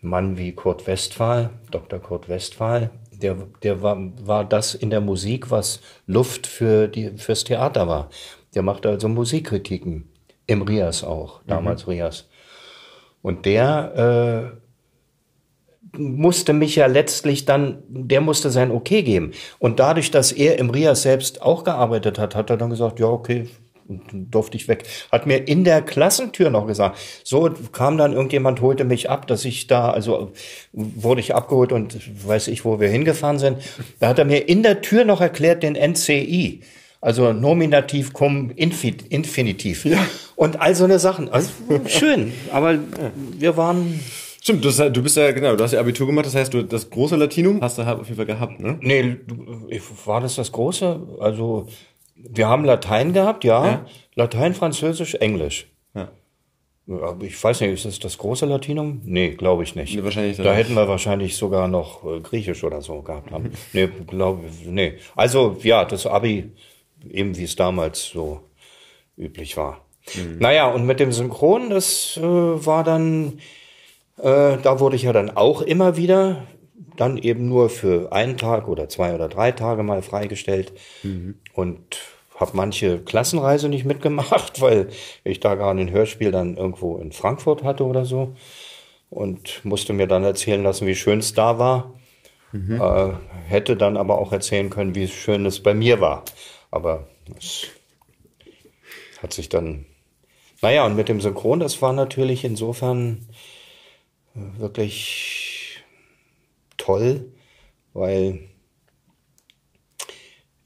Mann 0.04 0.38
wie 0.38 0.52
Kurt 0.52 0.86
Westphal, 0.86 1.50
Dr. 1.72 2.00
Kurt 2.00 2.30
Westphal, 2.30 2.92
der, 3.12 3.38
der 3.64 3.82
war, 3.82 3.98
war 4.26 4.46
das 4.46 4.76
in 4.76 4.90
der 4.90 5.02
Musik, 5.02 5.50
was 5.50 5.80
Luft 6.06 6.46
für 6.46 6.88
die, 6.88 7.12
fürs 7.18 7.44
Theater 7.44 7.88
war. 7.88 8.10
Der 8.54 8.62
machte 8.62 8.90
also 8.90 9.08
Musikkritiken. 9.08 10.10
Im 10.46 10.62
Rias 10.62 11.06
auch, 11.06 11.42
damals 11.48 11.86
mhm. 11.86 11.94
Rias. 11.94 12.28
Und 13.22 13.46
der 13.46 14.52
äh, 14.54 15.98
musste 15.98 16.52
mich 16.52 16.76
ja 16.76 16.88
letztlich 16.88 17.46
dann, 17.46 17.82
der 17.88 18.20
musste 18.20 18.50
sein 18.50 18.72
Okay 18.72 19.04
geben. 19.04 19.32
Und 19.60 19.80
dadurch, 19.80 20.12
dass 20.12 20.34
er 20.34 20.60
im 20.60 20.70
Rias 20.70 21.04
selbst 21.04 21.42
auch 21.42 21.64
gearbeitet 21.64 22.20
hat, 22.20 22.36
hat 22.36 22.50
er 22.50 22.58
dann 22.58 22.72
gesagt, 22.72 23.00
ja, 23.00 23.08
okay, 23.08 23.48
durfte 23.88 24.58
ich 24.58 24.68
weg. 24.68 24.84
Hat 25.12 25.26
mir 25.26 25.48
in 25.48 25.64
der 25.64 25.82
Klassentür 25.82 26.50
noch 26.50 26.68
gesagt. 26.68 26.98
So 27.24 27.50
kam 27.72 27.98
dann 27.98 28.14
irgendjemand, 28.14 28.62
holte 28.62 28.84
mich 28.84 29.10
ab, 29.10 29.28
dass 29.28 29.46
ich 29.46 29.68
da, 29.68 29.92
also 29.92 30.32
wurde 30.72 31.22
ich 31.22 31.36
abgeholt 31.36 31.72
und 31.72 32.00
weiß 32.28 32.48
ich, 32.48 32.66
wo 32.66 32.80
wir 32.80 32.90
hingefahren 32.90 33.40
sind. 33.40 33.58
Da 34.00 34.10
hat 34.10 34.20
er 34.20 34.26
mir 34.26 34.48
in 34.48 34.64
der 34.64 34.82
Tür 34.82 35.06
noch 35.06 35.22
erklärt, 35.22 35.64
den 35.64 35.76
NCI. 35.76 36.62
Also 37.02 37.34
Nominativ 37.34 38.14
cum 38.14 38.52
Infinitiv. 38.56 39.86
Ja. 39.86 40.06
Und 40.36 40.62
all 40.62 40.74
so 40.74 40.86
eine 40.86 41.00
Sachen. 41.00 41.30
Also 41.30 41.50
schön, 41.88 42.32
aber 42.52 42.80
wir 43.38 43.58
waren 43.58 44.00
Stimmt, 44.44 44.66
du, 44.66 44.92
du 44.92 45.02
bist 45.02 45.16
ja, 45.16 45.32
genau, 45.32 45.56
du 45.56 45.64
hast 45.64 45.72
ja 45.72 45.80
Abitur 45.80 46.06
gemacht, 46.06 46.26
das 46.26 46.36
heißt, 46.36 46.54
du 46.54 46.64
das 46.64 46.90
große 46.90 47.16
Latinum 47.16 47.62
hast 47.62 47.78
du 47.78 47.86
halt 47.86 48.02
auf 48.02 48.08
jeden 48.08 48.18
Fall 48.18 48.26
gehabt, 48.26 48.60
ne? 48.60 48.78
Nee, 48.82 49.16
war 50.04 50.20
das 50.20 50.36
das 50.36 50.52
große? 50.52 51.00
Also 51.22 51.70
wir 52.30 52.48
haben 52.48 52.66
Latein 52.66 53.14
gehabt, 53.14 53.44
ja. 53.44 53.66
ja. 53.66 53.86
Latein, 54.16 54.54
Französisch, 54.54 55.16
Englisch. 55.16 55.68
Ja. 55.94 56.10
Ich 57.22 57.42
weiß 57.42 57.62
nicht, 57.62 57.72
ist 57.72 57.86
das 57.86 58.00
das 58.00 58.18
große 58.18 58.46
Latinum? 58.46 59.02
Nee, 59.06 59.32
glaube 59.32 59.64
ich 59.64 59.76
nicht. 59.76 59.96
Nee, 59.96 60.04
wahrscheinlich 60.04 60.38
da 60.38 60.54
hätten 60.54 60.74
wir 60.74 60.88
wahrscheinlich 60.88 61.38
sogar 61.38 61.68
noch 61.68 62.04
äh, 62.04 62.20
Griechisch 62.20 62.64
oder 62.64 62.82
so 62.82 63.02
gehabt 63.02 63.32
haben. 63.32 63.52
nee, 63.74 63.88
glaube 64.08 64.44
nee. 64.66 64.96
Also 65.16 65.58
ja, 65.64 65.86
das 65.86 66.06
Abi, 66.06 66.52
eben 67.10 67.38
wie 67.38 67.46
es 67.46 67.56
damals 67.56 68.10
so 68.10 68.42
üblich 69.18 69.56
war. 69.56 69.86
Mhm. 70.16 70.40
Naja, 70.40 70.68
und 70.68 70.86
mit 70.86 71.00
dem 71.00 71.14
Synchron, 71.14 71.70
das 71.70 72.18
äh, 72.18 72.22
war 72.22 72.84
dann, 72.84 73.40
äh, 74.18 74.58
da 74.62 74.80
wurde 74.80 74.98
ich 74.98 75.04
ja 75.04 75.14
dann 75.14 75.30
auch 75.30 75.62
immer 75.62 75.96
wieder 75.96 76.44
dann 76.98 77.18
eben 77.18 77.48
nur 77.48 77.70
für 77.70 78.12
einen 78.12 78.38
Tag 78.38 78.68
oder 78.68 78.90
zwei 78.90 79.16
oder 79.16 79.30
drei 79.30 79.52
Tage 79.52 79.84
mal 79.84 80.02
freigestellt 80.02 80.74
mhm. 81.02 81.36
und 81.54 81.98
habe 82.44 82.58
manche 82.58 83.00
Klassenreise 83.00 83.70
nicht 83.70 83.86
mitgemacht, 83.86 84.62
weil 84.62 84.90
ich 85.24 85.40
da 85.40 85.56
gerade 85.56 85.80
ein 85.80 85.92
Hörspiel 85.92 86.32
dann 86.32 86.58
irgendwo 86.58 86.98
in 86.98 87.12
Frankfurt 87.12 87.64
hatte 87.64 87.86
oder 87.86 88.06
so 88.06 88.36
und 89.10 89.64
musste 89.64 89.94
mir 89.94 90.08
dann 90.08 90.24
erzählen 90.24 90.62
lassen, 90.62 90.88
wie 90.88 90.96
schön 90.96 91.20
es 91.20 91.34
da 91.34 91.58
war. 91.58 91.94
Mhm. 92.52 92.82
Äh, 92.82 93.14
hätte 93.48 93.76
dann 93.76 93.98
aber 93.98 94.20
auch 94.20 94.32
erzählen 94.32 94.70
können, 94.70 94.96
wie 94.96 95.08
schön 95.08 95.46
es 95.46 95.62
bei 95.62 95.74
mir 95.74 96.02
war. 96.02 96.24
Aber 96.70 97.08
es 97.38 97.68
hat 99.22 99.34
sich 99.34 99.50
dann. 99.50 99.86
Naja, 100.62 100.86
und 100.86 100.96
mit 100.96 101.10
dem 101.10 101.20
Synchron, 101.20 101.60
das 101.60 101.82
war 101.82 101.94
natürlich 101.94 102.44
insofern 102.44 103.28
äh, 104.36 104.60
wirklich 104.60 105.84
toll, 106.78 107.32
weil 107.94 108.50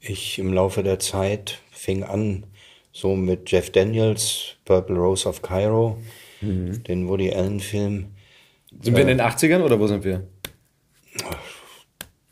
ich 0.00 0.38
im 0.38 0.52
Laufe 0.52 0.82
der 0.82 0.98
Zeit 0.98 1.60
fing 1.78 2.02
an, 2.02 2.44
so 2.92 3.14
mit 3.14 3.50
Jeff 3.50 3.70
Daniels, 3.70 4.56
Purple 4.64 4.96
Rose 4.96 5.28
of 5.28 5.42
Cairo, 5.42 5.98
mhm. 6.40 6.82
den 6.84 7.08
Woody 7.08 7.30
Allen-Film. 7.32 8.08
Sind 8.80 8.96
wir 8.96 9.02
in 9.02 9.08
den 9.08 9.20
80ern 9.20 9.62
oder 9.62 9.78
wo 9.78 9.86
sind 9.86 10.04
wir? 10.04 10.26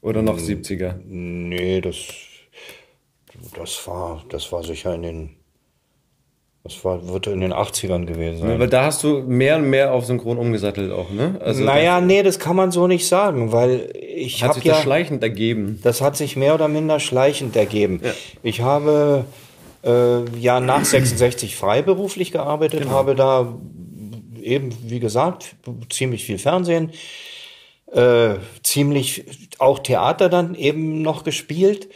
Oder 0.01 0.23
noch 0.23 0.39
70er? 0.39 1.01
Nee, 1.05 1.81
das, 1.81 2.09
das, 3.57 3.87
war, 3.87 4.25
das 4.29 4.51
war 4.53 4.63
sicher 4.63 4.95
in 4.95 5.03
den 5.03 5.36
das 6.67 6.85
war, 6.85 7.07
wird 7.07 7.29
in 7.29 7.41
den 7.41 7.53
80ern 7.53 8.07
gewesen 8.07 8.41
sein. 8.41 8.59
weil 8.59 8.69
da 8.69 8.85
hast 8.85 9.05
du 9.05 9.21
mehr 9.21 9.57
und 9.57 9.71
mehr 9.71 9.93
auf 9.93 10.05
Synchron 10.05 10.37
umgesattelt 10.37 10.91
auch, 10.91 11.11
ne? 11.11 11.39
Also 11.41 11.63
naja, 11.63 12.01
nee, 12.01 12.23
das 12.23 12.39
kann 12.39 12.57
man 12.57 12.73
so 12.73 12.87
nicht 12.89 13.07
sagen, 13.07 13.53
weil 13.53 13.93
ich 13.95 14.43
habe 14.43 14.51
ja... 14.53 14.57
Hat 14.57 14.63
sich 14.63 14.73
das 14.73 14.83
schleichend 14.83 15.23
ergeben? 15.23 15.79
Das 15.85 16.01
hat 16.01 16.17
sich 16.17 16.35
mehr 16.37 16.55
oder 16.55 16.67
minder 16.67 16.99
schleichend 16.99 17.55
ergeben. 17.55 18.01
Ja. 18.03 18.11
Ich 18.43 18.63
habe 18.63 19.25
äh, 19.85 20.25
ja 20.39 20.61
nach 20.61 20.85
66 20.85 21.55
freiberuflich 21.55 22.33
gearbeitet, 22.33 22.81
genau. 22.81 22.93
habe 22.93 23.15
da 23.15 23.55
eben, 24.43 24.77
wie 24.83 25.01
gesagt, 25.01 25.55
ziemlich 25.91 26.25
viel 26.25 26.39
Fernsehen, 26.39 26.91
äh, 27.93 28.35
ziemlich 28.63 29.25
auch 29.59 29.79
Theater 29.79 30.29
dann 30.29 30.55
eben 30.55 31.03
noch 31.03 31.23
gespielt. 31.23 31.89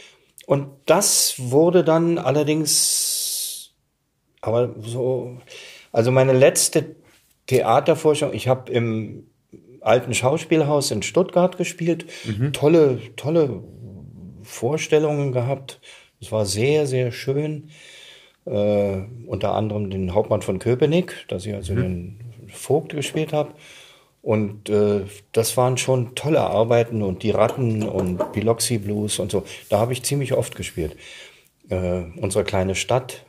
Und 0.45 0.67
das 0.85 1.35
wurde 1.37 1.83
dann 1.83 2.17
allerdings 2.17 3.10
aber 4.41 4.75
so, 4.79 5.37
also 5.91 6.11
meine 6.11 6.33
letzte 6.33 6.95
Theaterforschung, 7.47 8.33
ich 8.33 8.47
habe 8.47 8.71
im 8.71 9.27
alten 9.81 10.13
Schauspielhaus 10.13 10.91
in 10.91 11.03
Stuttgart 11.03 11.57
gespielt, 11.57 12.05
mhm. 12.25 12.53
tolle, 12.53 12.99
tolle 13.15 13.63
Vorstellungen 14.43 15.31
gehabt. 15.31 15.79
Es 16.19 16.31
war 16.31 16.45
sehr, 16.45 16.87
sehr 16.87 17.11
schön. 17.11 17.69
Äh, 18.45 19.01
unter 19.27 19.53
anderem 19.53 19.89
den 19.89 20.13
Hauptmann 20.15 20.41
von 20.41 20.59
Köpenick, 20.59 21.25
dass 21.27 21.45
ich 21.45 21.53
also 21.53 21.73
mhm. 21.73 21.81
den 21.81 22.19
Vogt 22.51 22.93
gespielt 22.93 23.33
habe. 23.33 23.53
Und 24.21 24.69
äh, 24.69 25.01
das 25.31 25.57
waren 25.57 25.77
schon 25.77 26.13
tolle 26.15 26.41
Arbeiten 26.41 27.01
und 27.01 27.23
die 27.23 27.31
Ratten 27.31 27.83
und 27.83 28.33
Biloxi 28.33 28.77
Blues 28.77 29.19
und 29.19 29.31
so. 29.31 29.43
Da 29.69 29.79
habe 29.79 29.93
ich 29.93 30.03
ziemlich 30.03 30.33
oft 30.33 30.55
gespielt. 30.55 30.95
Äh, 31.69 32.03
unsere 32.17 32.43
kleine 32.43 32.75
Stadt 32.75 33.25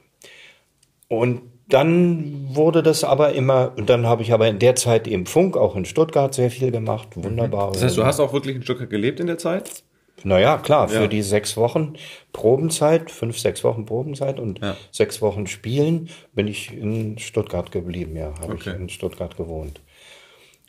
und 1.13 1.43
dann 1.69 2.55
wurde 2.55 2.83
das 2.83 3.05
aber 3.05 3.35
immer, 3.35 3.73
und 3.77 3.91
dann 3.91 4.07
habe 4.07 4.23
ich 4.23 4.33
aber 4.33 4.49
in 4.49 4.59
der 4.59 4.77
Zeit 4.77 5.07
im 5.07 5.27
Funk, 5.27 5.59
auch 5.59 5.77
in 5.77 5.85
Stuttgart, 5.85 6.33
sehr 6.33 6.51
viel 6.51 6.71
gemacht. 6.71 7.09
Wunderbar. 7.17 7.73
Das 7.73 7.83
heißt, 7.83 7.99
du 7.99 8.05
hast 8.07 8.19
auch 8.19 8.33
wirklich 8.33 8.57
in 8.57 8.63
Stuttgart 8.63 8.89
gelebt 8.89 9.21
in 9.21 9.27
der 9.27 9.37
Zeit? 9.37 9.85
Naja, 10.25 10.57
klar, 10.57 10.89
für 10.89 11.03
ja. 11.03 11.07
die 11.09 11.21
sechs 11.21 11.59
Wochen 11.59 11.97
Probenzeit, 12.33 13.11
fünf, 13.11 13.39
sechs 13.39 13.63
Wochen 13.63 13.85
Probenzeit 13.85 14.41
und 14.41 14.61
ja. 14.61 14.75
sechs 14.91 15.21
Wochen 15.21 15.47
Spielen 15.47 16.09
bin 16.33 16.49
ich 16.49 16.73
in 16.73 17.19
Stuttgart 17.19 17.71
geblieben, 17.71 18.17
ja, 18.17 18.33
habe 18.41 18.55
okay. 18.55 18.71
ich 18.71 18.81
in 18.81 18.89
Stuttgart 18.89 19.37
gewohnt. 19.37 19.83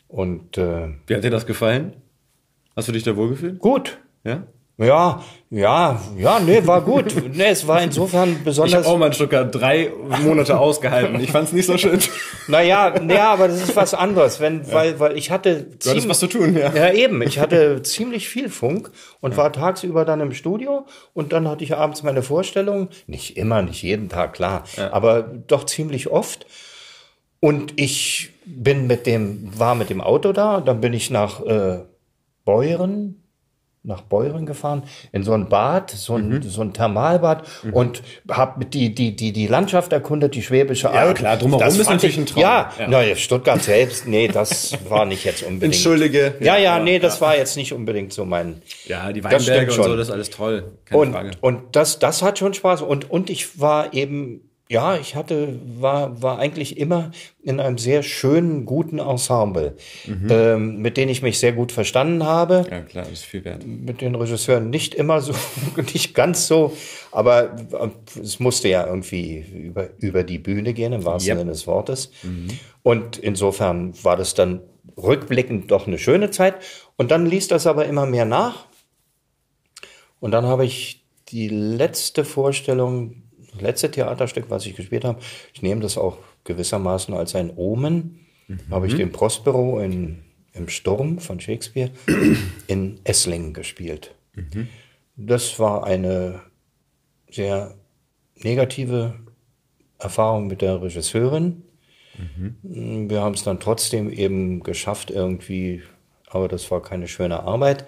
Und 0.08 0.58
äh, 0.58 0.88
wie 1.06 1.14
hat 1.14 1.24
dir 1.24 1.30
das 1.30 1.46
gefallen? 1.46 1.96
Hast 2.76 2.88
du 2.88 2.92
dich 2.92 3.02
da 3.02 3.16
wohlgefühlt? 3.16 3.60
Gut. 3.60 3.98
Ja? 4.24 4.46
Ja, 4.76 5.22
ja, 5.50 6.00
ja, 6.16 6.40
nee, 6.40 6.66
war 6.66 6.80
gut. 6.80 7.14
nee, 7.32 7.44
es 7.44 7.64
war 7.68 7.80
insofern 7.80 8.42
besonders. 8.42 8.72
Ich 8.72 8.76
habe 8.76 8.88
auch 8.88 8.98
mal 8.98 9.06
in 9.06 9.12
Stuttgart 9.12 9.54
drei 9.54 9.92
Monate 10.24 10.58
ausgehalten. 10.58 11.20
Ich 11.20 11.30
fand 11.30 11.46
es 11.46 11.52
nicht 11.52 11.66
so 11.66 11.78
schön. 11.78 12.00
naja, 12.48 12.92
naja, 13.00 13.32
aber 13.32 13.46
das 13.46 13.62
ist 13.62 13.76
was 13.76 13.94
anderes, 13.94 14.40
wenn, 14.40 14.64
ja. 14.64 14.72
weil, 14.72 14.98
weil 14.98 15.16
ich 15.16 15.30
hatte 15.30 15.62
du 15.62 15.78
ziemlich, 15.78 16.08
was 16.08 16.18
zu 16.18 16.26
tun, 16.26 16.56
ja. 16.56 16.74
Ja, 16.74 16.92
eben. 16.92 17.22
Ich 17.22 17.38
hatte 17.38 17.82
ziemlich 17.82 18.28
viel 18.28 18.48
Funk 18.48 18.90
und 19.20 19.32
ja. 19.32 19.36
war 19.36 19.52
tagsüber 19.52 20.04
dann 20.04 20.20
im 20.20 20.32
Studio 20.32 20.86
und 21.12 21.32
dann 21.32 21.46
hatte 21.46 21.62
ich 21.62 21.76
abends 21.76 22.02
meine 22.02 22.24
Vorstellung. 22.24 22.88
Nicht 23.06 23.36
immer, 23.36 23.62
nicht 23.62 23.82
jeden 23.82 24.08
Tag, 24.08 24.32
klar, 24.32 24.64
ja. 24.76 24.92
aber 24.92 25.22
doch 25.22 25.66
ziemlich 25.66 26.10
oft. 26.10 26.46
Und 27.38 27.74
ich 27.76 28.30
bin 28.44 28.88
mit 28.88 29.06
dem, 29.06 29.52
war 29.56 29.76
mit 29.76 29.88
dem 29.88 30.00
Auto 30.00 30.32
da, 30.32 30.60
dann 30.60 30.80
bin 30.80 30.94
ich 30.94 31.10
nach 31.10 31.44
äh, 31.44 31.84
Beuren, 32.44 33.23
nach 33.84 34.00
Beuren 34.00 34.46
gefahren, 34.46 34.84
in 35.12 35.22
so 35.24 35.32
ein 35.32 35.50
Bad, 35.50 35.90
so 35.90 36.14
ein, 36.14 36.28
mhm. 36.30 36.42
so 36.42 36.62
ein 36.62 36.72
Thermalbad 36.72 37.46
mhm. 37.62 37.72
und 37.74 38.02
habe 38.30 38.64
die, 38.64 38.94
die, 38.94 39.14
die, 39.14 39.32
die 39.32 39.46
Landschaft 39.46 39.92
erkundet, 39.92 40.34
die 40.34 40.42
Schwäbische 40.42 40.90
Alb. 40.90 41.08
Ja, 41.08 41.14
klar, 41.14 41.36
drumherum 41.36 41.64
das 41.64 41.78
ist 41.78 41.90
natürlich 41.90 42.16
ein 42.16 42.24
Traum. 42.24 42.42
Ja, 42.42 42.72
ja. 42.78 42.86
Na, 42.88 43.14
Stuttgart 43.14 43.62
selbst, 43.62 44.08
nee, 44.08 44.26
das 44.26 44.76
war 44.88 45.04
nicht 45.04 45.24
jetzt 45.24 45.42
unbedingt. 45.42 45.74
Entschuldige. 45.74 46.34
Ja, 46.40 46.56
ja, 46.56 46.78
nee, 46.78 46.98
das 46.98 47.20
ja. 47.20 47.26
war 47.26 47.36
jetzt 47.36 47.56
nicht 47.56 47.74
unbedingt 47.74 48.14
so 48.14 48.24
mein. 48.24 48.62
Ja, 48.86 49.12
die 49.12 49.22
Weinberge 49.22 49.70
und 49.70 49.76
so, 49.84 49.96
das 49.96 50.08
ist 50.08 50.12
alles 50.12 50.30
toll. 50.30 50.72
Keine 50.86 51.00
und, 51.00 51.12
Frage. 51.12 51.30
Und 51.42 51.76
das, 51.76 51.98
das 51.98 52.22
hat 52.22 52.38
schon 52.38 52.54
Spaß. 52.54 52.80
Und, 52.80 53.10
und 53.10 53.28
ich 53.28 53.60
war 53.60 53.92
eben 53.92 54.48
ja, 54.70 54.96
ich 54.96 55.14
hatte, 55.14 55.60
war, 55.78 56.22
war 56.22 56.38
eigentlich 56.38 56.78
immer 56.78 57.10
in 57.42 57.60
einem 57.60 57.76
sehr 57.76 58.02
schönen, 58.02 58.64
guten 58.64 58.98
Ensemble, 58.98 59.76
mhm. 60.06 60.28
ähm, 60.30 60.76
mit 60.78 60.96
denen 60.96 61.10
ich 61.10 61.20
mich 61.20 61.38
sehr 61.38 61.52
gut 61.52 61.70
verstanden 61.70 62.24
habe. 62.24 62.66
Ja, 62.70 62.80
klar, 62.80 63.06
ist 63.12 63.24
viel 63.24 63.44
wert. 63.44 63.66
Mit 63.66 64.00
den 64.00 64.14
Regisseuren 64.14 64.70
nicht 64.70 64.94
immer 64.94 65.20
so, 65.20 65.34
nicht 65.92 66.14
ganz 66.14 66.46
so, 66.46 66.74
aber 67.12 67.56
äh, 67.72 68.20
es 68.20 68.40
musste 68.40 68.68
ja 68.68 68.86
irgendwie 68.86 69.44
über, 69.52 69.90
über 69.98 70.22
die 70.22 70.38
Bühne 70.38 70.72
gehen, 70.72 70.94
im 70.94 71.04
wahrsten 71.04 71.32
yep. 71.32 71.38
Sinne 71.40 71.50
des 71.52 71.66
Wortes. 71.66 72.10
Mhm. 72.22 72.48
Und 72.82 73.18
insofern 73.18 73.92
war 74.02 74.16
das 74.16 74.32
dann 74.32 74.62
rückblickend 74.96 75.70
doch 75.70 75.86
eine 75.86 75.98
schöne 75.98 76.30
Zeit. 76.30 76.54
Und 76.96 77.10
dann 77.10 77.26
ließ 77.26 77.48
das 77.48 77.66
aber 77.66 77.84
immer 77.84 78.06
mehr 78.06 78.24
nach. 78.24 78.66
Und 80.20 80.30
dann 80.30 80.46
habe 80.46 80.64
ich 80.64 81.04
die 81.28 81.48
letzte 81.48 82.24
Vorstellung 82.24 83.23
letzte 83.60 83.90
Theaterstück, 83.90 84.46
was 84.48 84.66
ich 84.66 84.76
gespielt 84.76 85.04
habe, 85.04 85.20
ich 85.52 85.62
nehme 85.62 85.80
das 85.80 85.98
auch 85.98 86.18
gewissermaßen 86.44 87.14
als 87.14 87.34
ein 87.34 87.52
Omen, 87.56 88.26
mhm. 88.48 88.60
habe 88.70 88.86
ich 88.86 88.94
den 88.94 89.12
Prospero 89.12 89.80
in 89.80 90.24
im 90.54 90.68
Sturm 90.68 91.18
von 91.18 91.40
Shakespeare 91.40 91.90
in 92.68 93.00
Esslingen 93.04 93.52
gespielt. 93.52 94.14
Das 95.16 95.58
war 95.58 95.84
eine 95.84 96.40
sehr 97.30 97.74
negative 98.36 99.14
Erfahrung 99.98 100.46
mit 100.46 100.62
der 100.62 100.80
Regisseurin. 100.80 101.62
Wir 102.62 103.20
haben 103.20 103.34
es 103.34 103.42
dann 103.42 103.58
trotzdem 103.58 104.10
eben 104.10 104.62
geschafft 104.62 105.10
irgendwie, 105.10 105.82
aber 106.28 106.46
das 106.46 106.70
war 106.70 106.80
keine 106.80 107.08
schöne 107.08 107.42
Arbeit. 107.42 107.86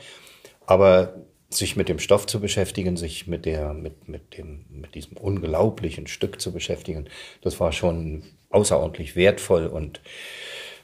Aber 0.66 1.14
sich 1.48 1.76
mit 1.76 1.88
dem 1.88 1.98
Stoff 1.98 2.26
zu 2.26 2.40
beschäftigen, 2.40 2.96
sich 2.96 3.26
mit 3.26 3.46
der, 3.46 3.72
mit, 3.72 4.08
mit 4.08 4.36
dem, 4.36 4.64
mit 4.68 4.94
diesem 4.94 5.16
unglaublichen 5.16 6.06
Stück 6.06 6.40
zu 6.40 6.52
beschäftigen, 6.52 7.08
das 7.40 7.60
war 7.60 7.72
schon 7.72 8.24
außerordentlich 8.50 9.16
wertvoll 9.16 9.66
und 9.66 10.00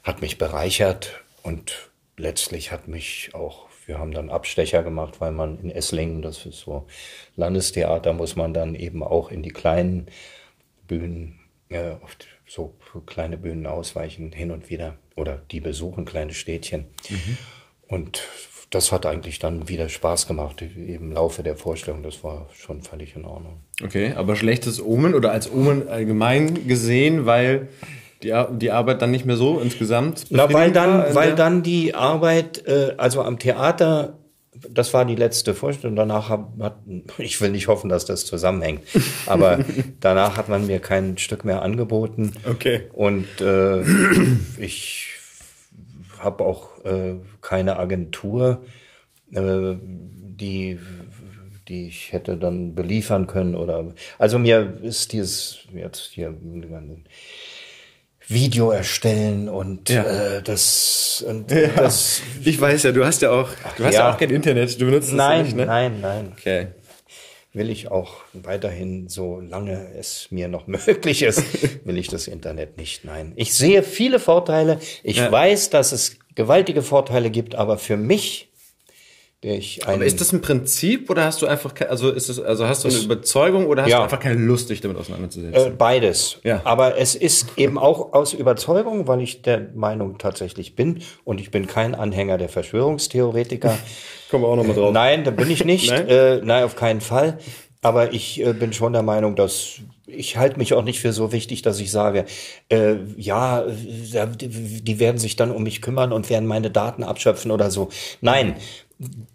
hat 0.03 0.21
mich 0.21 0.37
bereichert. 0.37 1.23
Und 1.41 1.91
letztlich 2.17 2.71
hat 2.71 2.87
mich 2.87 3.31
auch, 3.33 3.67
wir 3.85 3.99
haben 3.99 4.13
dann 4.13 4.29
Abstecher 4.29 4.83
gemacht, 4.83 5.19
weil 5.19 5.31
man 5.31 5.59
in 5.59 5.69
Esslingen, 5.69 6.21
das 6.21 6.45
ist 6.45 6.59
so 6.59 6.87
Landestheater, 7.35 8.13
muss 8.13 8.35
man 8.35 8.53
dann 8.53 8.75
eben 8.75 9.03
auch 9.03 9.31
in 9.31 9.43
die 9.43 9.51
kleinen 9.51 10.07
Bühnen, 10.87 11.39
äh, 11.69 11.91
oft 12.01 12.27
so 12.47 12.75
kleine 13.05 13.37
Bühnen 13.37 13.65
ausweichen, 13.65 14.31
hin 14.31 14.51
und 14.51 14.69
wieder, 14.69 14.97
oder 15.15 15.41
die 15.51 15.59
besuchen 15.59 16.05
kleine 16.05 16.33
Städtchen. 16.33 16.85
Und 17.87 18.23
das 18.73 18.91
hat 18.91 19.05
eigentlich 19.05 19.39
dann 19.39 19.67
wieder 19.69 19.89
Spaß 19.89 20.27
gemacht 20.27 20.61
im 20.61 21.11
Laufe 21.11 21.43
der 21.43 21.55
Vorstellung. 21.55 22.03
Das 22.03 22.23
war 22.23 22.47
schon 22.53 22.81
völlig 22.81 23.15
in 23.15 23.25
Ordnung. 23.25 23.61
Okay, 23.83 24.13
aber 24.15 24.35
schlechtes 24.35 24.81
Omen 24.83 25.13
oder 25.13 25.31
als 25.31 25.51
Omen 25.51 25.87
allgemein 25.87 26.67
gesehen, 26.67 27.25
weil 27.25 27.67
die, 28.23 28.33
Ar- 28.33 28.51
die 28.51 28.71
Arbeit 28.71 29.01
dann 29.01 29.11
nicht 29.11 29.25
mehr 29.25 29.35
so 29.37 29.59
insgesamt. 29.59 30.25
Na, 30.29 30.51
weil 30.51 30.71
dann, 30.71 31.05
in 31.07 31.15
weil 31.15 31.35
dann 31.35 31.61
die 31.63 31.93
Arbeit, 31.93 32.65
äh, 32.67 32.93
also 32.97 33.21
am 33.21 33.37
Theater, 33.37 34.17
das 34.69 34.93
war 34.93 35.03
die 35.05 35.15
letzte 35.15 35.53
Vorstellung. 35.53 35.95
Danach 35.95 36.29
hat, 36.29 36.45
hat, 36.59 36.77
ich 37.17 37.39
will 37.41 37.51
nicht 37.51 37.67
hoffen, 37.67 37.89
dass 37.89 38.05
das 38.05 38.25
zusammenhängt, 38.25 38.81
aber 39.25 39.59
danach 39.99 40.37
hat 40.37 40.49
man 40.49 40.65
mir 40.67 40.79
kein 40.79 41.17
Stück 41.17 41.45
mehr 41.45 41.61
angeboten. 41.61 42.33
Okay. 42.49 42.83
Und 42.93 43.27
äh, 43.41 43.81
ich 44.57 45.09
habe 46.23 46.43
auch 46.45 46.83
äh, 46.85 47.15
keine 47.41 47.77
Agentur, 47.77 48.63
äh, 49.33 49.75
die, 49.81 50.79
die 51.67 51.87
ich 51.87 52.11
hätte 52.11 52.37
dann 52.37 52.75
beliefern 52.75 53.27
können 53.27 53.55
oder. 53.55 53.93
Also 54.17 54.39
mir 54.39 54.77
ist 54.81 55.13
dieses 55.13 55.59
jetzt 55.73 56.11
hier 56.13 56.33
Video 58.27 58.71
erstellen 58.71 59.49
und 59.49 59.89
Ja. 59.89 60.03
äh, 60.03 60.41
das, 60.41 61.23
und 61.27 61.51
das 61.51 62.21
Ich 62.43 62.59
weiß 62.59 62.83
ja, 62.83 62.91
du 62.91 63.05
hast 63.05 63.21
ja 63.21 63.31
auch, 63.31 63.49
du 63.77 63.83
hast 63.83 63.93
ja, 63.93 63.99
Ja. 64.07 64.13
auch 64.13 64.17
kein 64.17 64.29
Internet, 64.29 64.79
du 64.79 64.85
benutzt 64.85 65.11
nein, 65.13 65.43
nicht, 65.43 65.55
ne? 65.57 65.65
nein, 65.65 65.99
nein. 66.01 66.31
Okay. 66.31 66.67
Will 67.55 67.69
ich 67.69 67.91
auch 67.91 68.15
weiterhin, 68.33 69.09
solange 69.09 69.87
es 69.97 70.27
mir 70.31 70.47
noch 70.47 70.65
möglich 70.67 71.21
ist, 71.21 71.43
will 71.85 71.97
ich 71.97 72.07
das 72.07 72.27
Internet 72.27 72.77
nicht. 72.77 73.05
Nein. 73.05 73.33
Ich 73.35 73.53
sehe 73.53 73.83
viele 73.83 74.19
Vorteile. 74.19 74.79
Ich 75.03 75.17
Ja. 75.17 75.31
weiß, 75.31 75.69
dass 75.69 75.91
es 75.91 76.17
gewaltige 76.35 76.81
Vorteile 76.81 77.29
gibt, 77.29 77.53
aber 77.53 77.77
für 77.77 77.95
mich, 77.95 78.49
der 79.43 79.55
ich 79.55 79.85
ein, 79.85 79.95
Aber 79.95 80.05
ist 80.05 80.19
das 80.19 80.31
ein 80.33 80.41
Prinzip 80.41 81.11
oder 81.11 81.25
hast 81.25 81.43
du 81.43 81.45
einfach, 81.47 81.73
also 81.89 82.09
ist 82.09 82.29
es, 82.29 82.39
also 82.39 82.65
hast 82.67 82.85
du 82.85 82.87
eine 82.87 82.97
Überzeugung 82.97 83.67
oder 83.67 83.83
hast 83.83 83.89
Ja. 83.91 83.97
du 83.97 84.03
einfach 84.05 84.19
keine 84.19 84.39
Lust, 84.41 84.71
dich 84.71 84.81
damit 84.81 84.97
auseinanderzusetzen? 84.97 85.73
Äh, 85.73 85.75
beides. 85.77 86.37
Ja. 86.43 86.61
Aber 86.63 86.97
es 86.97 87.13
ist 87.13 87.49
eben 87.57 87.77
auch 87.77 88.13
aus 88.13 88.33
Überzeugung, 88.33 89.07
weil 89.07 89.21
ich 89.21 89.43
der 89.43 89.67
Meinung 89.75 90.17
tatsächlich 90.17 90.75
bin 90.75 91.03
und 91.23 91.39
ich 91.39 91.51
bin 91.51 91.67
kein 91.67 91.93
Anhänger 91.93 92.39
der 92.39 92.49
Verschwörungstheoretiker. 92.49 93.77
Kommen 94.33 94.45
wir 94.45 94.47
auch 94.47 94.55
nochmal 94.55 94.75
drauf. 94.75 94.91
Nein, 94.91 95.23
da 95.23 95.29
bin 95.29 95.51
ich 95.51 95.63
nicht. 95.63 95.91
Nein? 95.91 96.07
Äh, 96.07 96.41
nein, 96.43 96.63
auf 96.63 96.75
keinen 96.75 97.01
Fall. 97.01 97.37
Aber 97.83 98.13
ich 98.13 98.43
äh, 98.43 98.53
bin 98.53 98.73
schon 98.73 98.91
der 98.91 99.03
Meinung, 99.03 99.35
dass 99.35 99.81
ich 100.07 100.37
halte 100.37 100.57
mich 100.57 100.73
auch 100.73 100.81
nicht 100.81 100.99
für 100.99 101.13
so 101.13 101.31
wichtig, 101.31 101.61
dass 101.61 101.79
ich 101.79 101.91
sage, 101.91 102.25
äh, 102.69 102.95
ja, 103.15 103.61
äh, 103.61 104.27
die, 104.35 104.83
die 104.83 104.99
werden 104.99 105.19
sich 105.19 105.35
dann 105.35 105.51
um 105.51 105.61
mich 105.61 105.83
kümmern 105.83 106.11
und 106.11 106.31
werden 106.31 106.47
meine 106.47 106.71
Daten 106.71 107.03
abschöpfen 107.03 107.51
oder 107.51 107.69
so. 107.69 107.89
Nein, 108.21 108.55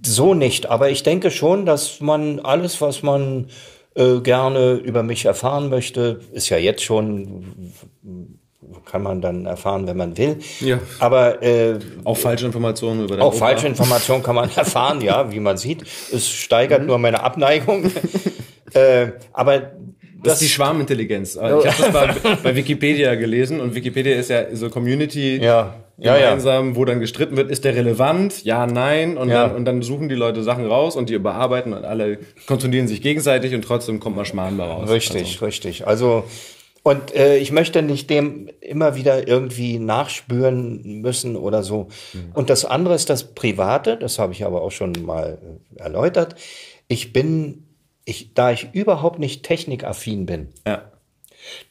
so 0.04 0.34
nicht. 0.34 0.66
Aber 0.66 0.90
ich 0.90 1.04
denke 1.04 1.30
schon, 1.30 1.64
dass 1.64 2.00
man 2.00 2.40
alles, 2.40 2.80
was 2.80 3.04
man 3.04 3.46
äh, 3.94 4.18
gerne 4.18 4.72
über 4.72 5.04
mich 5.04 5.26
erfahren 5.26 5.68
möchte, 5.68 6.22
ist 6.32 6.48
ja 6.48 6.58
jetzt 6.58 6.82
schon, 6.82 7.72
kann 8.84 9.02
man 9.02 9.20
dann 9.20 9.46
erfahren, 9.46 9.86
wenn 9.86 9.96
man 9.96 10.16
will. 10.18 10.38
Ja. 10.60 10.78
Aber 10.98 11.42
äh, 11.42 11.78
Auch 12.04 12.16
falsche 12.16 12.44
Informationen 12.46 13.04
über 13.04 13.20
auch 13.22 13.28
Opa? 13.28 13.36
falsche 13.36 13.68
Informationen 13.68 14.22
kann 14.22 14.34
man 14.34 14.50
erfahren, 14.56 15.00
ja, 15.00 15.30
wie 15.32 15.40
man 15.40 15.56
sieht. 15.56 15.82
Es 16.12 16.28
steigert 16.28 16.84
nur 16.86 16.98
meine 16.98 17.22
Abneigung. 17.22 17.84
äh, 18.74 19.08
aber 19.32 19.72
Das 20.22 20.34
ist 20.34 20.42
die 20.42 20.48
Schwarmintelligenz. 20.48 21.36
Ich 21.40 21.40
habe 21.42 21.62
das 21.64 21.92
bei, 21.92 22.34
bei 22.42 22.56
Wikipedia 22.56 23.14
gelesen 23.14 23.60
und 23.60 23.74
Wikipedia 23.74 24.16
ist 24.16 24.30
ja 24.30 24.54
so 24.54 24.70
Community 24.70 25.36
Ja. 25.42 25.74
Ja, 26.00 26.16
ja. 26.16 26.26
gemeinsam, 26.26 26.76
wo 26.76 26.84
dann 26.84 27.00
gestritten 27.00 27.36
wird, 27.36 27.50
ist 27.50 27.64
der 27.64 27.74
relevant? 27.74 28.44
Ja, 28.44 28.66
nein. 28.68 29.16
Und, 29.16 29.30
Ja. 29.30 29.48
dann, 29.48 29.56
und 29.56 29.64
dann 29.64 29.82
suchen 29.82 30.08
die 30.08 30.14
Leute 30.14 30.44
Sachen 30.44 30.64
raus 30.66 30.94
und 30.94 31.08
die 31.08 31.14
überarbeiten 31.14 31.72
und 31.72 31.84
alle 31.84 32.18
kontrollieren 32.46 32.86
sich 32.86 33.02
gegenseitig 33.02 33.52
und 33.54 33.62
trotzdem 33.62 33.98
kommt 33.98 34.14
man 34.14 34.24
Schmarrn 34.24 34.56
bei 34.56 34.64
raus. 34.64 34.88
Richtig, 34.88 35.42
richtig. 35.42 35.88
Also 35.88 36.22
und 36.82 37.14
äh, 37.14 37.36
ich 37.36 37.52
möchte 37.52 37.82
nicht 37.82 38.08
dem 38.08 38.48
immer 38.60 38.94
wieder 38.94 39.26
irgendwie 39.28 39.78
nachspüren 39.78 41.00
müssen 41.00 41.36
oder 41.36 41.62
so. 41.62 41.88
Und 42.34 42.50
das 42.50 42.64
andere 42.64 42.94
ist 42.94 43.10
das 43.10 43.34
Private, 43.34 43.96
das 43.96 44.18
habe 44.18 44.32
ich 44.32 44.44
aber 44.44 44.62
auch 44.62 44.70
schon 44.70 44.92
mal 45.04 45.38
äh, 45.76 45.82
erläutert. 45.82 46.36
Ich 46.86 47.12
bin, 47.12 47.66
ich, 48.04 48.32
da 48.34 48.52
ich 48.52 48.68
überhaupt 48.72 49.18
nicht 49.18 49.42
technikaffin 49.42 50.24
bin, 50.26 50.48
ja. 50.66 50.90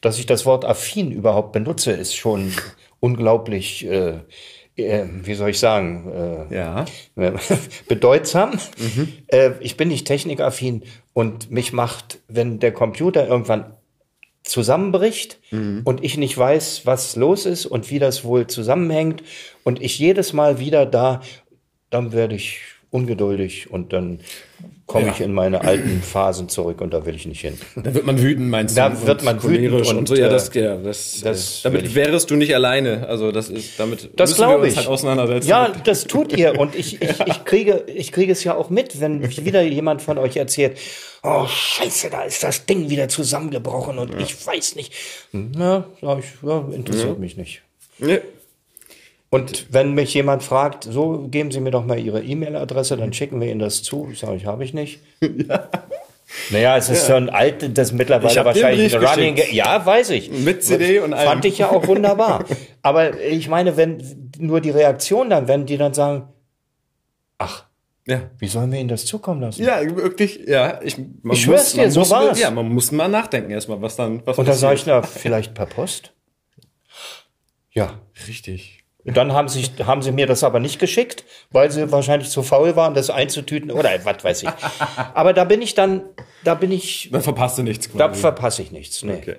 dass 0.00 0.18
ich 0.18 0.26
das 0.26 0.46
Wort 0.46 0.64
affin 0.64 1.10
überhaupt 1.10 1.52
benutze, 1.52 1.92
ist 1.92 2.14
schon 2.14 2.52
unglaublich, 3.00 3.86
äh, 3.86 4.18
äh, 4.76 5.06
wie 5.24 5.34
soll 5.34 5.50
ich 5.50 5.58
sagen, 5.58 6.46
äh, 6.50 6.54
Ja. 6.54 6.84
bedeutsam. 7.88 8.58
Äh, 9.28 9.52
ich 9.60 9.76
bin 9.76 9.88
nicht 9.88 10.06
technikaffin 10.06 10.84
und 11.12 11.50
mich 11.50 11.72
macht, 11.72 12.20
wenn 12.28 12.60
der 12.60 12.72
Computer 12.72 13.26
irgendwann 13.26 13.74
zusammenbricht 14.48 15.38
und 15.84 16.02
ich 16.02 16.16
nicht 16.16 16.36
weiß, 16.36 16.82
was 16.84 17.16
los 17.16 17.46
ist 17.46 17.66
und 17.66 17.90
wie 17.90 17.98
das 17.98 18.24
wohl 18.24 18.46
zusammenhängt 18.46 19.22
und 19.64 19.80
ich 19.82 19.98
jedes 19.98 20.32
Mal 20.32 20.58
wieder 20.58 20.86
da, 20.86 21.20
dann 21.90 22.12
werde 22.12 22.34
ich 22.34 22.60
ungeduldig 22.90 23.70
und 23.70 23.92
dann 23.92 24.20
komme 24.88 25.06
Ja. 25.06 25.12
ich 25.12 25.20
in 25.20 25.32
meine 25.32 25.60
alten 25.60 26.02
Phasen 26.02 26.48
zurück 26.48 26.80
und 26.80 26.92
da 26.92 27.06
will 27.06 27.14
ich 27.14 27.26
nicht 27.26 27.42
hin. 27.42 27.56
Da 27.76 27.94
wird 27.94 28.04
man 28.06 28.20
wütend, 28.20 28.48
meinst 28.48 28.76
du? 28.76 28.80
Da 28.80 29.06
wird 29.06 29.22
man 29.22 29.40
wütend 29.40 29.86
und, 29.86 29.96
und 29.98 30.08
so. 30.08 30.16
Ja, 30.16 30.26
äh, 30.26 30.30
das, 30.30 30.50
ja, 30.54 30.76
das, 30.76 31.20
das 31.22 31.60
damit 31.62 31.94
wärest 31.94 32.30
du 32.30 32.34
nicht 32.36 32.52
alleine. 32.54 33.06
Also 33.06 33.30
das 33.30 33.50
ist, 33.50 33.78
damit 33.78 34.10
Das 34.16 34.30
müssen 34.30 34.40
wir 34.40 34.46
glaube 34.48 34.64
uns 34.64 34.72
ich. 34.72 34.78
halt 34.78 34.88
auseinandersetzen. 34.88 35.48
Ja, 35.48 35.68
das 35.84 36.04
tut 36.04 36.36
ihr. 36.36 36.58
Und 36.58 36.74
ich, 36.74 37.00
ich, 37.00 37.20
ich, 37.26 37.44
kriege, 37.44 37.84
ich 37.86 38.10
kriege 38.10 38.32
es 38.32 38.42
ja 38.42 38.56
auch 38.56 38.70
mit, 38.70 39.00
wenn 39.00 39.22
wieder 39.44 39.62
jemand 39.62 40.02
von 40.02 40.18
euch 40.18 40.36
erzählt, 40.36 40.76
oh 41.22 41.46
scheiße, 41.46 42.08
da 42.10 42.22
ist 42.22 42.42
das 42.42 42.66
Ding 42.66 42.90
wieder 42.90 43.08
zusammengebrochen 43.08 43.98
und 43.98 44.18
ich 44.20 44.44
weiß 44.46 44.74
nicht. 44.74 44.92
Na, 45.32 45.84
sag 46.00 46.20
ich, 46.20 46.24
ja, 46.42 46.64
interessiert 46.72 47.18
mich 47.18 47.36
nicht. 47.36 47.62
Nee. 47.98 48.20
Und 49.30 49.66
wenn 49.72 49.92
mich 49.92 50.14
jemand 50.14 50.42
fragt, 50.42 50.84
so 50.84 51.28
geben 51.30 51.50
Sie 51.50 51.60
mir 51.60 51.70
doch 51.70 51.84
mal 51.84 51.98
Ihre 51.98 52.22
E-Mail-Adresse, 52.22 52.96
dann 52.96 53.12
schicken 53.12 53.40
wir 53.40 53.48
Ihnen 53.50 53.60
das 53.60 53.82
zu. 53.82 54.10
Sag 54.14 54.34
ich, 54.36 54.46
habe 54.46 54.64
ich 54.64 54.74
nicht. 54.74 55.00
Naja, 56.50 56.76
es 56.76 56.90
ist 56.90 57.06
so 57.06 57.14
ein 57.14 57.30
alt, 57.30 57.62
das 57.76 57.88
ist 57.88 57.92
Ich 57.92 57.98
mittlerweile 57.98 58.44
wahrscheinlich 58.44 58.94
ein 58.94 59.02
Running. 59.02 59.34
geschickt. 59.34 59.50
Ge- 59.50 59.56
Ja, 59.56 59.84
weiß 59.84 60.10
ich. 60.10 60.30
Mit 60.30 60.62
CD 60.62 61.00
und 61.00 61.14
allem. 61.14 61.26
Fand 61.26 61.44
ich 61.46 61.56
ja 61.56 61.70
auch 61.70 61.86
wunderbar. 61.86 62.44
Aber 62.82 63.18
ich 63.18 63.48
meine, 63.48 63.78
wenn 63.78 64.30
nur 64.38 64.60
die 64.60 64.68
Reaktion 64.68 65.30
dann, 65.30 65.48
wenn 65.48 65.64
die 65.64 65.78
dann 65.78 65.94
sagen, 65.94 66.28
ach, 67.38 67.64
Ja. 68.06 68.28
wie 68.38 68.46
sollen 68.46 68.70
wir 68.70 68.78
Ihnen 68.78 68.90
das 68.90 69.06
zukommen 69.06 69.40
lassen? 69.40 69.62
Ja, 69.64 69.80
wirklich, 69.96 70.40
ja. 70.46 70.80
Ich, 70.82 70.98
man 71.22 71.34
Ich 71.34 71.42
schwör's 71.44 71.72
dir, 71.72 71.90
so 71.90 72.00
muss, 72.00 72.10
war's. 72.10 72.38
Ja, 72.38 72.50
man 72.50 72.68
muss 72.68 72.92
mal 72.92 73.08
nachdenken 73.08 73.50
erstmal, 73.50 73.80
was 73.80 73.96
dann, 73.96 74.20
was 74.26 74.36
Und 74.38 74.46
dann 74.46 74.56
sage 74.56 74.74
ich, 74.76 74.84
na, 74.84 75.00
vielleicht 75.00 75.54
per 75.54 75.66
Post? 75.66 76.12
Ja. 77.72 78.00
Richtig. 78.26 78.77
Und 79.08 79.16
dann 79.16 79.32
haben 79.32 79.48
sie, 79.48 79.64
haben 79.86 80.02
sie 80.02 80.12
mir 80.12 80.26
das 80.26 80.44
aber 80.44 80.60
nicht 80.60 80.78
geschickt, 80.78 81.24
weil 81.50 81.70
sie 81.70 81.90
wahrscheinlich 81.90 82.28
zu 82.28 82.42
faul 82.42 82.76
waren, 82.76 82.92
das 82.92 83.08
einzutüten 83.08 83.70
oder 83.70 83.88
was 84.04 84.22
weiß 84.22 84.42
ich. 84.42 84.50
Aber 85.14 85.32
da 85.32 85.44
bin 85.44 85.62
ich 85.62 85.74
dann, 85.74 86.02
da 86.44 86.54
bin 86.54 86.70
ich, 86.70 87.08
Dann 87.10 87.22
verpasst 87.22 87.56
du 87.56 87.62
nichts 87.62 87.90
da 87.90 88.08
quasi. 88.08 88.20
verpasse 88.20 88.60
ich 88.60 88.70
nichts. 88.70 89.02
Nee. 89.02 89.14
Okay. 89.14 89.36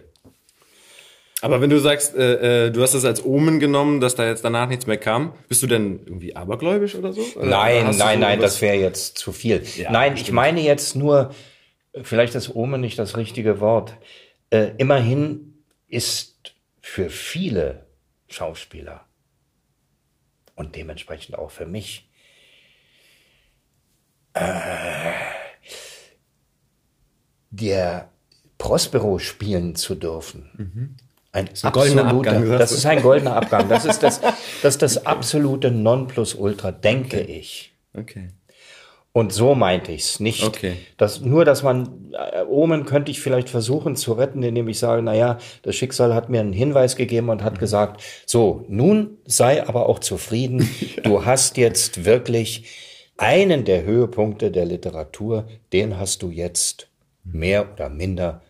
Aber 1.44 1.62
wenn 1.62 1.70
du 1.70 1.78
sagst, 1.78 2.16
äh, 2.16 2.66
äh, 2.66 2.72
du 2.72 2.82
hast 2.82 2.96
es 2.96 3.06
als 3.06 3.24
Omen 3.24 3.60
genommen, 3.60 4.02
dass 4.02 4.16
da 4.16 4.26
jetzt 4.26 4.44
danach 4.44 4.68
nichts 4.70 4.88
mehr 4.88 4.98
kam, 4.98 5.34
bist 5.48 5.62
du 5.62 5.68
denn 5.68 6.00
irgendwie 6.04 6.36
abergläubisch 6.36 6.96
oder 6.96 7.14
so? 7.14 7.22
Oder 7.36 7.46
Nein, 7.46 7.84
nein, 7.84 7.94
so 7.94 8.04
nein, 8.06 8.40
das 8.40 8.60
wäre 8.64 8.76
jetzt 8.76 9.20
zu 9.20 9.32
viel. 9.32 9.62
Ja, 9.78 9.92
nein, 9.92 10.16
ich 10.16 10.22
stimmt. 10.22 10.36
meine 10.36 10.62
jetzt 10.62 10.96
nur, 10.96 11.30
vielleicht 12.02 12.34
ist 12.34 12.56
Omen 12.56 12.82
nicht 12.82 12.98
das 12.98 13.18
richtige 13.18 13.60
Wort. 13.60 13.94
Äh, 14.50 14.72
immerhin 14.80 15.54
ist 15.88 16.56
für 16.82 17.12
viele 17.12 17.86
Schauspieler 18.30 19.06
und 20.60 20.76
dementsprechend 20.76 21.38
auch 21.38 21.52
für 21.52 21.66
mich 21.66 22.10
äh, 24.34 25.14
der 27.50 28.10
Prospero 28.58 29.20
spielen 29.20 29.76
zu 29.76 29.96
dürfen. 29.96 30.98
Ein, 31.32 31.50
ein 31.64 31.72
goldener 31.72 32.08
Abgang, 32.08 32.50
Das 32.50 32.74
ist 32.74 32.86
ein 32.86 33.02
goldener 33.02 33.38
Abgang. 33.38 33.70
Das 33.70 33.86
ist 33.86 34.04
das, 34.04 34.20
das, 34.20 34.76
ist 34.76 34.82
das 34.82 35.06
absolute 35.06 35.72
Nonplusultra, 35.72 36.74
denke 36.74 37.22
ich. 37.22 37.74
Okay. 37.94 38.28
Und 39.12 39.34
so 39.34 39.56
meinte 39.56 39.92
ich's 39.92 40.20
nicht. 40.20 40.44
Okay. 40.44 40.74
Das, 40.98 41.22
nur, 41.22 41.44
dass 41.44 41.64
man, 41.64 42.12
äh, 42.14 42.44
Omen 42.44 42.86
könnte 42.86 43.10
ich 43.10 43.20
vielleicht 43.22 43.50
versuchen 43.50 43.96
zu 43.96 44.14
retten, 44.14 44.44
indem 44.44 44.68
ich 44.70 44.78
sage, 44.78 45.02
na 45.02 45.16
ja, 45.16 45.40
das 45.64 45.76
Schicksal 45.76 46.14
hat 46.14 46.30
mir 46.30 46.40
einen 46.42 46.54
Hinweis 46.54 46.96
gegeben 46.96 47.30
und 47.30 47.44
hat 47.44 47.56
Mhm. 47.56 47.60
gesagt, 47.60 48.04
so, 48.28 48.66
nun 48.70 49.18
sei 49.26 49.68
aber 49.68 49.90
auch 49.90 50.00
zufrieden. 50.00 50.70
Du 51.04 51.26
hast 51.26 51.58
jetzt 51.58 52.06
wirklich 52.06 52.66
einen 53.18 53.66
der 53.66 53.84
Höhepunkte 53.84 54.52
der 54.52 54.66
Literatur, 54.66 55.48
den 55.74 55.98
hast 56.00 56.22
du 56.22 56.30
jetzt 56.30 56.88
mehr 57.24 57.68
oder 57.74 57.90
minder, 57.90 58.42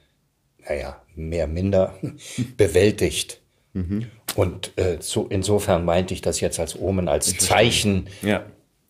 naja, 0.68 1.01
mehr 1.16 1.47
minder 1.47 1.95
bewältigt. 2.57 3.39
Mhm. 3.74 4.07
Und 4.36 4.72
äh, 4.78 4.97
so, 4.99 5.26
insofern 5.30 5.86
meinte 5.86 6.14
ich 6.14 6.22
das 6.22 6.39
jetzt 6.41 6.60
als 6.60 6.78
Omen, 6.80 7.07
als 7.07 7.38
Zeichen, 7.38 8.07
Ja. 8.22 8.43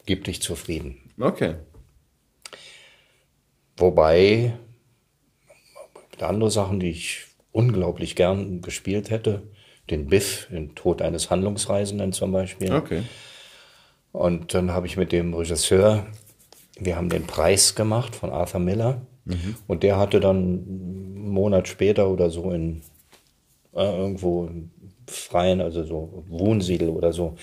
gib 0.05 0.23
dich 0.23 0.41
zufrieden. 0.41 0.97
Okay. 1.19 1.55
Wobei 3.77 4.53
andere 6.21 6.51
Sachen, 6.51 6.79
die 6.79 6.89
ich 6.89 7.25
unglaublich 7.51 8.15
gern 8.15 8.61
gespielt 8.61 9.09
hätte, 9.09 9.43
den 9.89 10.07
Biff, 10.07 10.47
den 10.51 10.75
Tod 10.75 11.01
eines 11.01 11.29
Handlungsreisenden 11.29 12.11
zum 12.11 12.31
Beispiel. 12.31 12.73
Okay. 12.73 13.03
Und 14.11 14.53
dann 14.53 14.71
habe 14.71 14.87
ich 14.87 14.97
mit 14.97 15.11
dem 15.11 15.33
Regisseur, 15.33 16.05
wir 16.77 16.95
haben 16.95 17.09
den 17.09 17.25
Preis 17.25 17.75
gemacht 17.75 18.15
von 18.15 18.31
Arthur 18.31 18.59
Miller. 18.59 19.01
Und 19.67 19.83
der 19.83 19.97
hatte 19.97 20.19
dann 20.19 20.37
einen 20.37 21.29
Monat 21.29 21.67
später 21.67 22.09
oder 22.09 22.29
so 22.29 22.51
in 22.51 22.81
äh, 23.75 23.97
irgendwo 23.97 24.45
im 24.45 24.71
Freien, 25.07 25.61
also 25.61 25.83
so 25.83 26.23
Wohnsiedel 26.27 26.89
oder 26.89 27.13
so, 27.13 27.35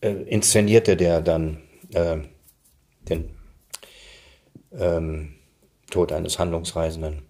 äh, 0.00 0.10
inszenierte 0.10 0.96
der 0.96 1.20
dann 1.20 1.58
äh, 1.94 2.18
den 3.08 3.30
ähm, 4.72 5.34
Tod 5.90 6.12
eines 6.12 6.38
Handlungsreisenden. 6.38 7.22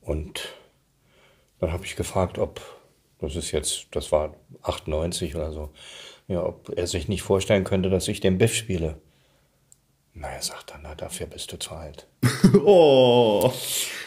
Und 0.00 0.54
dann 1.58 1.72
habe 1.72 1.84
ich 1.84 1.96
gefragt, 1.96 2.38
ob, 2.38 2.60
das 3.18 3.36
ist 3.36 3.50
jetzt, 3.52 3.88
das 3.90 4.12
war 4.12 4.34
98 4.62 5.36
oder 5.36 5.52
so, 5.52 5.70
ja, 6.28 6.44
ob 6.44 6.70
er 6.76 6.86
sich 6.86 7.08
nicht 7.08 7.22
vorstellen 7.22 7.64
könnte, 7.64 7.90
dass 7.90 8.08
ich 8.08 8.20
den 8.20 8.38
Biff 8.38 8.54
spiele. 8.54 9.00
Na, 10.14 10.28
er 10.28 10.42
sagt 10.42 10.70
dann, 10.70 10.80
na, 10.82 10.94
dafür 10.94 11.26
bist 11.26 11.52
du 11.52 11.58
zu 11.58 11.72
alt. 11.72 12.06
Oh. 12.64 13.52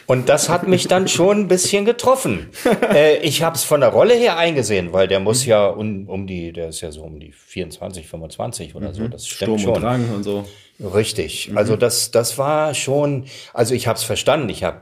Und 0.10 0.28
das 0.28 0.50
hat 0.50 0.68
mich 0.68 0.88
dann 0.88 1.08
schon 1.08 1.42
ein 1.42 1.48
bisschen 1.48 1.86
getroffen. 1.86 2.50
äh, 2.92 3.18
ich 3.20 3.44
habe 3.44 3.56
es 3.56 3.64
von 3.64 3.80
der 3.80 3.92
Rolle 3.92 4.16
her 4.16 4.38
eingesehen, 4.38 4.92
weil 4.92 5.08
der 5.08 5.20
muss 5.20 5.46
ja 5.46 5.68
um, 5.68 6.10
um 6.10 6.26
die, 6.26 6.52
der 6.52 6.70
ist 6.70 6.82
ja 6.82 6.92
so 6.92 7.04
um 7.04 7.20
die 7.20 7.32
24, 7.32 8.08
25 8.08 8.74
oder 8.74 8.92
so. 8.92 9.08
Das 9.08 9.28
stimmt 9.28 9.60
Sturm 9.60 9.70
und 9.70 9.76
schon. 9.76 9.84
Drang 9.84 10.16
und 10.16 10.24
so. 10.24 10.48
Richtig. 10.80 11.52
Also 11.54 11.76
das, 11.76 12.10
das 12.10 12.40
war 12.40 12.74
schon, 12.74 13.26
also 13.54 13.76
ich 13.76 13.86
habe 13.86 13.98
es 13.98 14.04
verstanden. 14.04 14.50
Ich 14.50 14.64
habe, 14.64 14.82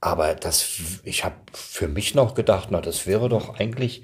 aber 0.00 0.34
das, 0.34 0.66
ich 1.04 1.24
habe 1.24 1.36
für 1.52 1.86
mich 1.86 2.16
noch 2.16 2.34
gedacht, 2.34 2.66
na, 2.72 2.80
das 2.80 3.06
wäre 3.06 3.28
doch 3.28 3.60
eigentlich 3.60 4.02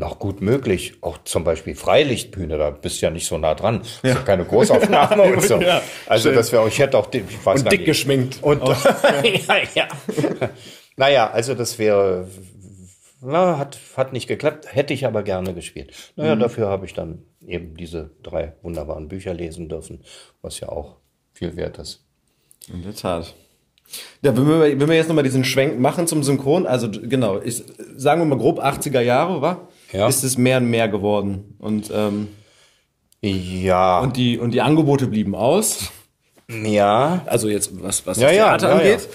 noch 0.00 0.18
gut 0.18 0.40
möglich. 0.40 0.94
Auch 1.02 1.18
zum 1.24 1.44
Beispiel 1.44 1.76
Freilichtbühne, 1.76 2.58
da 2.58 2.70
bist 2.70 3.00
du 3.00 3.06
ja 3.06 3.10
nicht 3.12 3.26
so 3.26 3.38
nah 3.38 3.54
dran. 3.54 3.78
Das 3.80 3.88
ist 3.88 4.04
ja 4.04 4.14
keine 4.16 4.44
Großaufnahme 4.44 5.22
und 5.34 5.42
so. 5.42 5.60
Ja, 5.60 5.80
also 6.06 6.28
schön. 6.30 6.36
das 6.36 6.50
wäre, 6.50 6.66
ich 6.66 6.78
hätte 6.80 6.98
auch, 6.98 7.08
ich 7.12 7.22
weiß 7.46 7.62
Und 7.62 7.70
dick 7.70 7.80
nicht. 7.80 7.86
geschminkt. 7.86 8.38
Und 8.42 8.62
ja, 9.48 9.56
ja. 9.74 9.88
naja, 10.96 11.30
also 11.30 11.54
das 11.54 11.78
wäre, 11.78 12.26
na, 13.20 13.58
hat, 13.58 13.78
hat 13.96 14.12
nicht 14.12 14.26
geklappt, 14.26 14.74
hätte 14.74 14.94
ich 14.94 15.06
aber 15.06 15.22
gerne 15.22 15.54
gespielt. 15.54 15.92
Naja, 16.16 16.34
Mhm. 16.34 16.40
dafür 16.40 16.68
habe 16.68 16.86
ich 16.86 16.94
dann 16.94 17.22
eben 17.46 17.76
diese 17.76 18.10
drei 18.22 18.54
wunderbaren 18.62 19.08
Bücher 19.08 19.34
lesen 19.34 19.68
dürfen, 19.68 20.02
was 20.42 20.58
ja 20.60 20.68
auch 20.70 20.96
viel 21.34 21.54
wert 21.56 21.78
ist. 21.78 22.04
In 22.72 22.82
der 22.82 22.94
Tat. 22.94 23.34
Ja, 24.22 24.36
wenn 24.36 24.46
wir, 24.46 24.60
wenn 24.80 24.88
wir 24.88 24.94
jetzt 24.94 25.08
nochmal 25.08 25.24
diesen 25.24 25.42
Schwenk 25.44 25.80
machen 25.80 26.06
zum 26.06 26.22
Synchron, 26.22 26.64
also 26.66 26.88
genau, 26.90 27.38
ist, 27.38 27.64
sagen 27.96 28.20
wir 28.20 28.24
mal 28.26 28.38
grob 28.38 28.60
80er 28.60 29.00
Jahre, 29.00 29.42
wa? 29.42 29.68
Ja. 29.92 30.08
Ist 30.08 30.22
es 30.24 30.38
mehr 30.38 30.58
und 30.58 30.70
mehr 30.70 30.88
geworden. 30.88 31.54
Und, 31.58 31.90
ähm, 31.94 32.28
Ja, 33.22 34.00
und, 34.00 34.16
die, 34.16 34.38
und 34.38 34.52
die 34.52 34.60
Angebote 34.60 35.06
blieben 35.06 35.34
aus. 35.34 35.90
ja, 36.48 37.22
Also 37.26 37.48
jetzt, 37.48 37.82
was, 37.82 38.06
was 38.06 38.18
Ja, 38.18 38.26
das 38.28 38.36
Theater 38.36 38.68
ja, 38.68 38.74
angeht. 38.76 39.08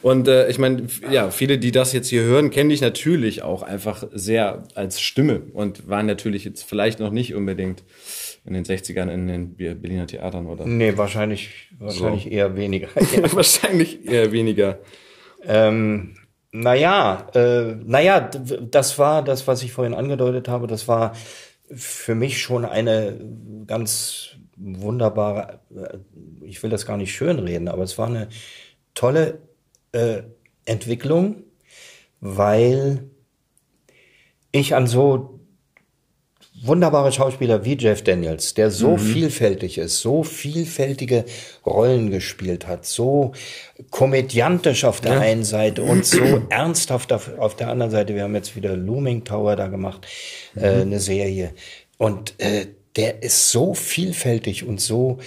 Und 0.00 0.28
äh, 0.28 0.48
ich 0.48 0.58
meine, 0.60 0.86
ja, 1.10 1.30
viele, 1.30 1.58
die 1.58 1.72
das 1.72 1.92
jetzt 1.92 2.08
hier 2.08 2.22
hören, 2.22 2.50
kennen 2.50 2.70
dich 2.70 2.80
natürlich 2.80 3.42
auch 3.42 3.62
einfach 3.62 4.04
sehr 4.12 4.62
als 4.76 5.00
Stimme 5.00 5.42
und 5.52 5.88
waren 5.88 6.06
natürlich 6.06 6.44
jetzt 6.44 6.62
vielleicht 6.62 7.00
noch 7.00 7.10
nicht 7.10 7.34
unbedingt 7.34 7.82
in 8.44 8.54
den 8.54 8.64
60ern 8.64 9.10
in 9.12 9.26
den 9.26 9.56
Be- 9.56 9.74
Berliner 9.74 10.06
Theatern 10.06 10.46
oder 10.46 10.64
nee, 10.66 10.96
wahrscheinlich, 10.96 11.50
wahrscheinlich 11.80 12.30
eher 12.30 12.54
weniger. 12.56 12.86
wahrscheinlich 13.32 14.06
eher 14.08 14.30
weniger. 14.30 14.78
Ähm, 15.44 16.14
naja, 16.60 17.28
äh, 17.34 17.76
naja, 17.84 18.20
das 18.20 18.98
war 18.98 19.22
das, 19.22 19.46
was 19.46 19.62
ich 19.62 19.72
vorhin 19.72 19.94
angedeutet 19.94 20.48
habe, 20.48 20.66
das 20.66 20.88
war 20.88 21.12
für 21.70 22.16
mich 22.16 22.40
schon 22.42 22.64
eine 22.64 23.16
ganz 23.66 24.30
wunderbare, 24.56 25.60
äh, 25.74 25.98
ich 26.42 26.60
will 26.62 26.70
das 26.70 26.84
gar 26.84 26.96
nicht 26.96 27.14
schönreden, 27.14 27.68
aber 27.68 27.84
es 27.84 27.96
war 27.96 28.08
eine 28.08 28.28
tolle 28.94 29.38
äh, 29.92 30.22
Entwicklung, 30.64 31.44
weil 32.20 33.08
ich 34.50 34.74
an 34.74 34.88
so 34.88 35.37
wunderbare 36.62 37.12
Schauspieler 37.12 37.64
wie 37.64 37.76
Jeff 37.76 38.02
Daniels, 38.02 38.54
der 38.54 38.70
so 38.70 38.96
vielfältig 38.96 39.78
ist, 39.78 40.00
so 40.00 40.22
vielfältige 40.22 41.24
Rollen 41.64 42.10
gespielt 42.10 42.66
hat, 42.66 42.86
so 42.86 43.32
komödiantisch 43.90 44.84
auf 44.84 45.00
der 45.00 45.20
einen 45.20 45.44
Seite 45.44 45.82
und 45.82 46.04
so 46.04 46.42
ernsthaft 46.48 47.12
auf, 47.12 47.38
auf 47.38 47.56
der 47.56 47.68
anderen 47.68 47.90
Seite. 47.90 48.14
Wir 48.14 48.24
haben 48.24 48.34
jetzt 48.34 48.56
wieder 48.56 48.76
Looming 48.76 49.24
Tower 49.24 49.56
da 49.56 49.68
gemacht, 49.68 50.06
äh, 50.56 50.80
eine 50.82 51.00
Serie. 51.00 51.52
Und 51.96 52.34
äh, 52.38 52.66
der 52.96 53.22
ist 53.22 53.50
so 53.50 53.74
vielfältig 53.74 54.66
und 54.66 54.80
so 54.80 55.18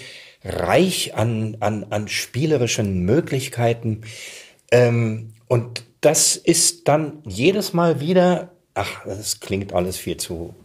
reich 0.44 1.16
an, 1.16 1.58
an, 1.60 1.86
an 1.90 2.08
spielerischen 2.08 3.06
Möglichkeiten. 3.06 4.02
Ähm, 4.72 5.34
und 5.48 5.84
das 6.02 6.36
ist 6.36 6.88
dann 6.88 7.20
jedes 7.26 7.74
Mal 7.74 8.00
wieder, 8.00 8.52
ach, 8.74 9.06
das 9.06 9.40
klingt 9.40 9.74
alles 9.74 9.98
viel 9.98 10.18
zu 10.18 10.56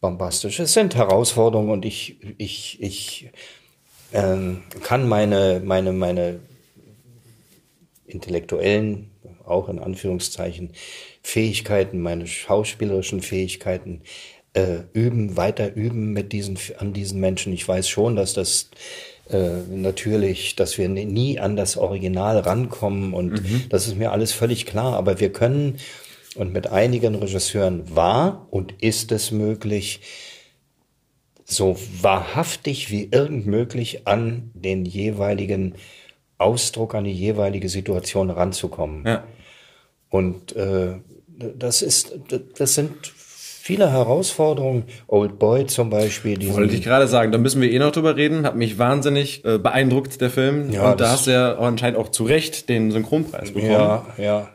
bombastisch. 0.00 0.60
Es 0.60 0.72
sind 0.72 0.94
Herausforderungen 0.94 1.70
und 1.70 1.84
ich, 1.84 2.16
ich, 2.38 2.80
ich 2.80 3.30
ähm, 4.12 4.62
kann 4.82 5.08
meine, 5.08 5.60
meine, 5.64 5.92
meine 5.92 6.40
intellektuellen, 8.06 9.10
auch 9.44 9.68
in 9.68 9.78
Anführungszeichen, 9.78 10.72
Fähigkeiten, 11.22 12.00
meine 12.00 12.26
schauspielerischen 12.26 13.22
Fähigkeiten 13.22 14.02
äh, 14.54 14.78
üben, 14.92 15.36
weiter 15.36 15.74
üben 15.74 16.12
mit 16.12 16.32
diesen, 16.32 16.58
an 16.78 16.92
diesen 16.92 17.20
Menschen. 17.20 17.52
Ich 17.52 17.66
weiß 17.66 17.88
schon, 17.88 18.16
dass 18.16 18.32
das 18.32 18.70
äh, 19.30 19.60
natürlich, 19.70 20.56
dass 20.56 20.78
wir 20.78 20.88
nie 20.88 21.38
an 21.38 21.56
das 21.56 21.76
Original 21.76 22.38
rankommen 22.38 23.12
und 23.12 23.42
das 23.68 23.86
ist 23.86 23.96
mir 23.96 24.12
alles 24.12 24.32
völlig 24.32 24.64
klar, 24.64 24.94
aber 24.94 25.20
wir 25.20 25.32
können 25.32 25.78
und 26.36 26.52
mit 26.52 26.68
einigen 26.68 27.14
Regisseuren 27.14 27.94
war 27.94 28.46
und 28.50 28.74
ist 28.80 29.12
es 29.12 29.30
möglich, 29.30 30.00
so 31.44 31.76
wahrhaftig 32.02 32.90
wie 32.90 33.08
irgend 33.10 33.46
möglich 33.46 34.06
an 34.06 34.50
den 34.54 34.84
jeweiligen 34.84 35.74
Ausdruck, 36.36 36.94
an 36.94 37.04
die 37.04 37.12
jeweilige 37.12 37.68
Situation 37.68 38.30
ranzukommen. 38.30 39.04
Ja. 39.06 39.24
Und 40.10 40.54
äh, 40.56 40.96
das 41.26 41.82
ist, 41.82 42.18
das 42.58 42.74
sind 42.74 43.12
viele 43.68 43.90
Herausforderungen. 43.90 44.84
Old 45.06 45.38
Boy 45.38 45.66
zum 45.66 45.90
Beispiel, 45.90 46.38
diesen, 46.38 46.54
Wollte 46.54 46.74
ich 46.74 46.82
gerade 46.82 47.08
sagen, 47.08 47.32
da 47.32 47.38
müssen 47.38 47.60
wir 47.60 47.70
eh 47.70 47.78
noch 47.78 47.92
drüber 47.92 48.16
reden. 48.16 48.46
Hat 48.46 48.56
mich 48.56 48.78
wahnsinnig 48.78 49.44
äh, 49.44 49.58
beeindruckt, 49.58 50.20
der 50.20 50.30
Film. 50.30 50.70
Ja, 50.70 50.92
und 50.92 51.00
da 51.00 51.10
hast 51.10 51.26
du 51.26 51.32
ja 51.32 51.58
anscheinend 51.58 51.98
auch 51.98 52.08
zu 52.08 52.24
Recht 52.24 52.68
den 52.68 52.90
Synchronpreis 52.90 53.52
bekommen. 53.52 53.72
ja, 53.72 54.06
ja. 54.16 54.48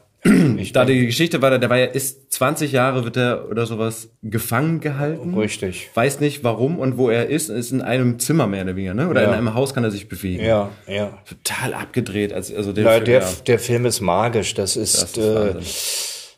Ich 0.58 0.72
Da 0.72 0.86
die 0.86 1.06
Geschichte 1.06 1.42
war, 1.42 1.58
der 1.58 1.70
war 1.70 1.78
ja, 1.78 1.86
ist 1.86 2.32
20 2.32 2.72
Jahre 2.72 3.04
wird 3.04 3.18
er 3.18 3.50
oder 3.50 3.66
sowas 3.66 4.10
gefangen 4.22 4.80
gehalten. 4.80 5.38
Richtig. 5.38 5.90
Weiß 5.94 6.22
nicht 6.22 6.44
warum 6.44 6.80
und 6.80 6.98
wo 6.98 7.10
er 7.10 7.28
ist. 7.28 7.50
Ist 7.50 7.72
in 7.72 7.82
einem 7.82 8.20
Zimmer 8.20 8.48
mehr 8.48 8.64
oder 8.64 8.76
weniger, 8.76 8.94
ne? 8.94 9.10
Oder 9.10 9.24
Ja. 9.24 9.28
in 9.30 9.34
einem 9.34 9.54
Haus 9.54 9.74
kann 9.74 9.84
er 9.84 9.92
sich 9.92 10.08
bewegen. 10.08 10.46
Ja, 10.46 10.70
ja. 10.88 11.18
Total 11.28 11.74
abgedreht. 11.74 12.32
Also, 12.32 12.56
also 12.56 12.72
der, 12.72 12.84
Na, 12.86 13.00
der, 13.02 13.20
ja. 13.22 13.30
der 13.48 13.60
Film 13.60 13.86
ist 13.86 14.00
magisch. 14.00 14.54
Das 14.54 14.78
ist, 14.78 15.02
Das 15.02 15.18
ist 15.18 15.18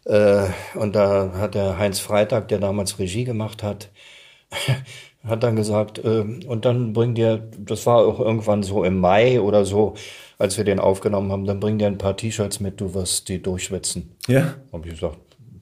äh. 0.08 0.42
Äh, 0.44 0.50
und 0.76 0.96
da 0.96 1.32
hat 1.40 1.56
der 1.56 1.78
Heinz 1.80 2.00
Freitag, 2.00 2.48
der 2.50 2.60
damals 2.60 3.00
Regie 3.00 3.24
gemacht 3.24 3.64
hat, 3.64 3.90
hat 5.28 5.44
dann 5.44 5.56
gesagt, 5.56 5.98
äh, 6.00 6.24
und 6.48 6.66
dann 6.66 6.94
bringt 6.94 7.18
dir, 7.18 7.50
das 7.58 7.86
war 7.86 7.98
auch 8.06 8.20
irgendwann 8.20 8.62
so 8.64 8.84
im 8.84 9.00
Mai 9.00 9.42
oder 9.42 9.66
so, 9.66 9.96
als 10.38 10.58
wir 10.58 10.64
den 10.64 10.80
aufgenommen 10.80 11.32
haben, 11.32 11.46
dann 11.46 11.60
bring 11.60 11.78
dir 11.78 11.88
ein 11.88 11.98
paar 11.98 12.18
T-Shirts 12.18 12.60
mit, 12.60 12.80
du 12.82 12.94
wirst 12.94 13.30
die 13.30 13.42
durchschwitzen. 13.42 14.16
Ja. 14.28 14.56
Hab 14.72 14.86
ich 14.86 14.94
gesagt, 14.94 15.18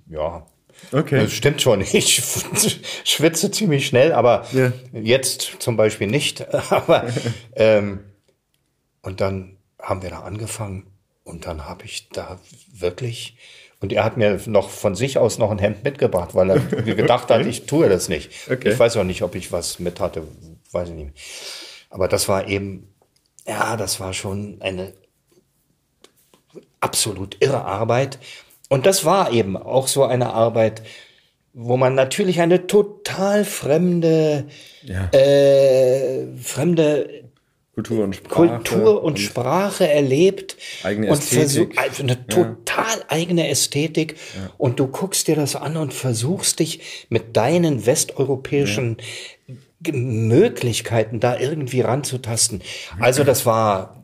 ja. 0.08 0.46
Okay. 0.92 1.22
Das 1.22 1.32
stimmt 1.34 1.62
schon. 1.62 1.82
Ich 1.82 2.22
schwitze 3.06 3.52
ziemlich 3.52 3.86
schnell, 3.88 4.12
aber 4.12 4.46
Ja. 4.52 4.72
jetzt 4.94 5.58
zum 5.60 5.78
Beispiel 5.78 6.08
nicht. 6.08 6.46
Aber 6.72 7.06
ähm, 7.56 8.00
und 9.02 9.22
dann 9.22 9.58
haben 9.80 10.02
wir 10.02 10.10
da 10.10 10.22
angefangen 10.22 10.88
und 11.24 11.46
dann 11.46 11.66
habe 11.66 11.86
ich 11.86 12.10
da 12.10 12.40
wirklich 12.74 13.38
und 13.82 13.92
er 13.94 14.04
hat 14.06 14.18
mir 14.18 14.40
noch 14.46 14.70
von 14.70 14.96
sich 14.96 15.18
aus 15.18 15.38
noch 15.38 15.52
ein 15.52 15.60
Hemd 15.60 15.84
mitgebracht, 15.84 16.34
weil 16.36 16.50
er 16.52 16.60
gedacht 16.84 17.30
hat, 17.30 17.46
ich 17.46 17.66
tue 17.66 17.88
das 17.90 18.08
nicht. 18.10 18.32
Okay. 18.50 18.72
Ich 18.72 18.80
weiß 18.80 18.98
auch 18.98 19.04
nicht, 19.04 19.22
ob 19.24 19.36
ich 19.36 19.52
was 19.52 19.80
mit 19.80 20.00
hatte, 20.00 20.24
weiß 20.72 20.90
ich 20.90 20.96
nicht. 20.96 21.14
Aber 21.90 22.08
das 22.08 22.28
war 22.30 22.48
eben, 22.48 22.93
ja, 23.48 23.78
das 23.78 24.00
war 24.00 24.14
schon 24.14 24.58
eine 24.62 24.94
absolut 26.80 27.38
irre 27.40 27.64
Arbeit. 27.66 28.20
Und 28.70 28.86
das 28.86 29.06
war 29.06 29.32
eben 29.32 29.56
auch 29.58 29.88
so 29.88 30.04
eine 30.04 30.34
Arbeit, 30.34 30.82
wo 31.54 31.78
man 31.78 31.96
natürlich 31.96 32.42
eine 32.42 32.68
total 32.68 33.46
fremde, 33.46 34.46
Ja. 34.82 35.10
äh, 35.12 36.26
fremde 36.38 37.24
Kultur 37.76 38.04
und 38.04 38.16
Sprache. 38.16 38.34
Kultur 38.36 39.04
und, 39.04 39.20
Sprache 39.20 39.88
erlebt 39.90 40.58
Eigene 40.84 41.08
und 41.08 41.18
Ästhetik. 41.18 41.78
also 41.80 42.04
eine 42.04 42.28
total 42.28 43.04
eigene 43.08 43.50
Ästhetik 43.50 44.16
und 44.60 44.80
du 44.80 44.88
guckst 44.88 45.28
dir 45.28 45.36
das 45.36 45.56
an 45.56 45.78
und 45.78 45.92
versuchst 45.92 46.60
dich 46.60 47.06
mit 47.10 47.36
deinen 47.36 47.86
westeuropäischen 47.88 48.98
Möglichkeiten 49.92 51.20
da 51.20 51.38
irgendwie 51.38 51.82
ranzutasten. 51.82 52.62
Also 53.00 53.24
das 53.24 53.46
war 53.46 54.04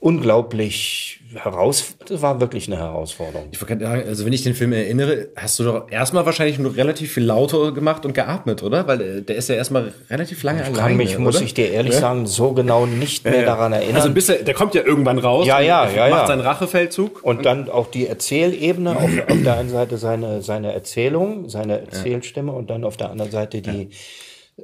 unglaublich 0.00 1.20
heraus, 1.34 1.94
das 2.06 2.22
war 2.22 2.40
wirklich 2.40 2.66
eine 2.66 2.78
Herausforderung. 2.78 3.48
Ich 3.52 3.58
gerade 3.58 3.84
sagen, 3.84 4.02
also 4.06 4.26
wenn 4.26 4.32
ich 4.32 4.42
den 4.42 4.54
Film 4.54 4.72
erinnere, 4.72 5.28
hast 5.36 5.58
du 5.58 5.64
doch 5.64 5.90
erstmal 5.90 6.26
wahrscheinlich 6.26 6.58
nur 6.58 6.76
relativ 6.76 7.12
viel 7.12 7.24
lauter 7.24 7.72
gemacht 7.72 8.04
und 8.04 8.12
geatmet, 8.12 8.62
oder? 8.62 8.86
Weil 8.86 9.22
der 9.22 9.36
ist 9.36 9.48
ja 9.48 9.54
erstmal 9.54 9.92
relativ 10.10 10.42
lange 10.42 10.62
alleine. 10.62 10.78
Kann 10.78 10.96
mich, 10.96 11.18
muss 11.18 11.36
oder? 11.36 11.44
ich 11.44 11.54
dir 11.54 11.70
ehrlich 11.70 11.94
sagen, 11.94 12.26
so 12.26 12.52
genau 12.52 12.86
nicht 12.86 13.24
mehr 13.24 13.44
daran 13.44 13.72
erinnern. 13.72 13.96
Also 13.96 14.10
bis 14.10 14.28
er, 14.28 14.42
der 14.42 14.54
kommt 14.54 14.74
ja 14.74 14.82
irgendwann 14.82 15.18
raus. 15.18 15.46
Ja, 15.46 15.58
und 15.58 15.64
ja, 15.66 15.88
ja, 15.88 16.08
Macht 16.08 16.22
ja. 16.22 16.26
seinen 16.26 16.40
Rachefeldzug. 16.40 17.22
Und 17.22 17.46
dann 17.46 17.70
auch 17.70 17.86
die 17.86 18.06
Erzählebene, 18.06 18.96
auf, 18.96 19.10
auf 19.28 19.42
der 19.42 19.56
einen 19.56 19.70
Seite 19.70 19.98
seine, 19.98 20.42
seine 20.42 20.72
Erzählung, 20.72 21.48
seine 21.48 21.80
Erzählstimme 21.80 22.52
und 22.52 22.70
dann 22.70 22.84
auf 22.84 22.96
der 22.96 23.10
anderen 23.10 23.30
Seite 23.30 23.62
die, 23.62 23.90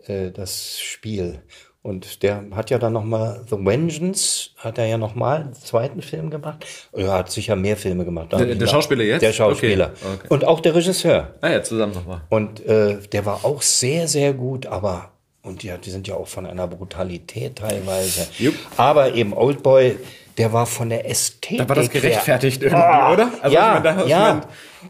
äh, 0.07 0.31
das 0.31 0.79
Spiel. 0.81 1.43
Und 1.81 2.23
der 2.23 2.45
hat 2.55 2.71
ja 2.71 2.79
dann 2.79 2.93
nochmal 2.93 3.45
The 3.49 3.57
Vengeance, 3.57 4.51
hat 4.57 4.79
er 4.79 4.87
ja 4.87 4.99
nochmal 4.99 5.43
einen 5.43 5.53
zweiten 5.55 6.03
Film 6.03 6.29
gemacht. 6.29 6.67
Er 6.93 7.13
hat 7.13 7.31
sicher 7.31 7.57
mehr 7.57 7.77
Filme 7.77 8.05
gemacht. 8.05 8.33
Der- 8.33 8.55
der 8.55 8.67
Schauspieler 8.67 9.05
jetzt? 9.05 9.23
Der 9.23 9.33
Schauspieler. 9.33 9.93
Okay, 9.95 10.15
okay. 10.15 10.27
Und 10.29 10.45
auch 10.45 10.61
der 10.61 10.75
Regisseur. 10.75 11.35
Ah 11.41 11.51
ja, 11.51 11.63
zusammen 11.63 11.95
nochmal. 11.95 12.23
Und 12.29 12.65
äh, 12.67 12.99
der 13.13 13.25
war 13.25 13.45
auch 13.45 13.63
sehr, 13.63 14.09
sehr 14.09 14.35
gut, 14.35 14.67
aber 14.67 15.13
und 15.43 15.63
ja, 15.63 15.79
die 15.79 15.91
sind 15.91 16.07
ja 16.09 16.15
auch 16.17 16.29
von 16.29 16.45
einer 16.45 16.67
Brutalität 16.67 17.57
teilweise. 17.57 18.27
Jupp. 18.39 18.55
Aber 18.77 19.15
eben 19.15 19.33
Oldboy, 19.33 19.97
der 20.37 20.53
war 20.53 20.67
von 20.67 20.91
der 20.91 21.09
Ästhetik. 21.09 21.59
Da 21.59 21.69
war 21.71 21.77
das 21.77 21.89
gerechtfertigt 21.89 22.63
irgendwie, 22.63 22.83
Ah, 22.83 23.13
oder? 23.13 23.31
Also 23.41 23.55
ja, 23.55 23.79
ich 23.79 23.83
meine, 23.85 23.97
da, 23.97 24.07
ja. 24.07 24.29
ich 24.29 24.35
meine, 24.35 24.41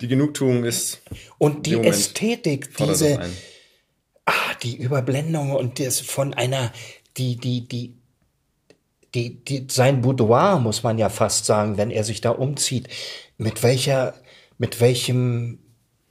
die 0.01 0.09
Genugtuung 0.09 0.65
ist. 0.65 1.03
Und 1.37 1.67
die 1.67 1.79
Ästhetik, 1.79 2.75
diese. 2.77 3.21
Ah, 4.29 4.55
die 4.63 4.77
Überblendung 4.77 5.53
und 5.53 5.81
das 5.81 6.01
von 6.01 6.35
einer, 6.35 6.73
die, 7.17 7.37
die, 7.37 7.67
die, 7.67 7.95
die, 9.15 9.45
die, 9.45 9.67
sein 9.71 10.03
Boudoir, 10.03 10.59
muss 10.59 10.83
man 10.83 10.99
ja 10.99 11.09
fast 11.09 11.47
sagen, 11.47 11.79
wenn 11.79 11.91
er 11.91 12.05
sich 12.05 12.21
da 12.21 12.31
umzieht, 12.31 12.89
mit 13.39 13.63
welcher, 13.63 14.15
mit 14.59 14.81
welchem 14.81 15.59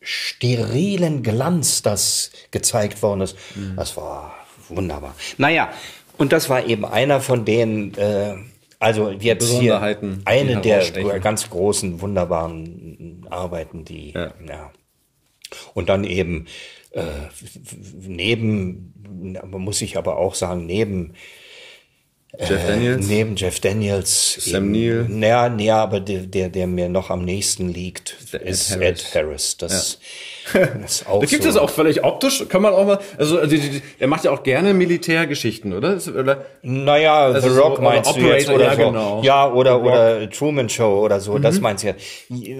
sterilen 0.01 1.21
Glanz 1.21 1.81
das 1.81 2.31
gezeigt 2.51 3.01
worden 3.01 3.21
ist. 3.21 3.37
Mhm. 3.55 3.75
Das 3.75 3.97
war 3.97 4.35
wunderbar. 4.69 5.15
Naja, 5.37 5.71
und 6.17 6.31
das 6.31 6.49
war 6.49 6.65
eben 6.65 6.85
einer 6.85 7.21
von 7.21 7.45
den, 7.45 7.93
äh, 7.95 8.35
also 8.79 9.11
jetzt 9.11 9.51
hier 9.51 9.81
eine 10.25 10.61
der 10.61 11.19
ganz 11.19 11.49
großen, 11.49 12.01
wunderbaren 12.01 13.25
Arbeiten, 13.29 13.85
die, 13.85 14.11
Ja. 14.11 14.33
ja. 14.47 14.71
Und 15.73 15.87
dann 15.87 16.03
eben 16.03 16.47
äh, 16.97 17.29
neben, 17.99 18.93
muss 19.45 19.81
ich 19.81 19.97
aber 19.97 20.17
auch 20.17 20.35
sagen, 20.35 20.65
neben 20.65 21.13
Jeff 22.37 22.67
Daniels. 22.67 23.07
Neben 23.07 23.35
Jeff 23.35 23.59
Daniels. 23.59 24.33
Sam 24.41 24.71
Neill. 24.71 25.05
Naja, 25.09 25.55
ja, 25.57 25.77
aber 25.77 25.99
der, 25.99 26.21
der, 26.21 26.49
der 26.49 26.67
mir 26.67 26.89
noch 26.89 27.09
am 27.09 27.23
nächsten 27.23 27.69
liegt, 27.69 28.33
Der 28.33 28.41
Ed 28.41 28.49
ist 28.49 28.71
Harris. 28.71 28.87
Ed 28.87 29.15
Harris. 29.15 29.57
Das, 29.57 29.99
das 30.81 31.03
Da 31.05 31.19
gibt 31.25 31.43
so. 31.43 31.49
es 31.49 31.57
auch 31.57 31.69
völlig 31.69 32.03
optisch, 32.03 32.45
kann 32.49 32.61
man 32.61 32.73
auch 32.73 32.85
mal, 32.85 32.99
also 33.17 33.39
er 33.99 34.07
macht 34.07 34.23
ja 34.23 34.31
auch 34.31 34.43
gerne 34.43 34.73
Militärgeschichten, 34.73 35.73
oder? 35.73 35.97
Oder? 36.17 36.45
Naja, 36.61 37.25
Also 37.25 37.49
The 37.49 37.55
so, 37.55 37.61
Rock 37.61 37.73
oder 37.79 37.81
meinst 37.89 38.15
du 38.15 38.19
jetzt 38.21 38.49
Operator, 38.49 38.55
oder 38.55 38.65
ja, 38.65 38.71
so. 38.75 38.77
genau. 38.91 39.21
Ja, 39.23 39.51
oder, 39.51 39.81
oder 39.81 40.29
Truman 40.29 40.69
Show 40.69 40.99
oder 41.03 41.19
so, 41.19 41.37
das 41.39 41.59
meinst 41.59 41.83
du 41.83 41.87
ja. 41.87 41.93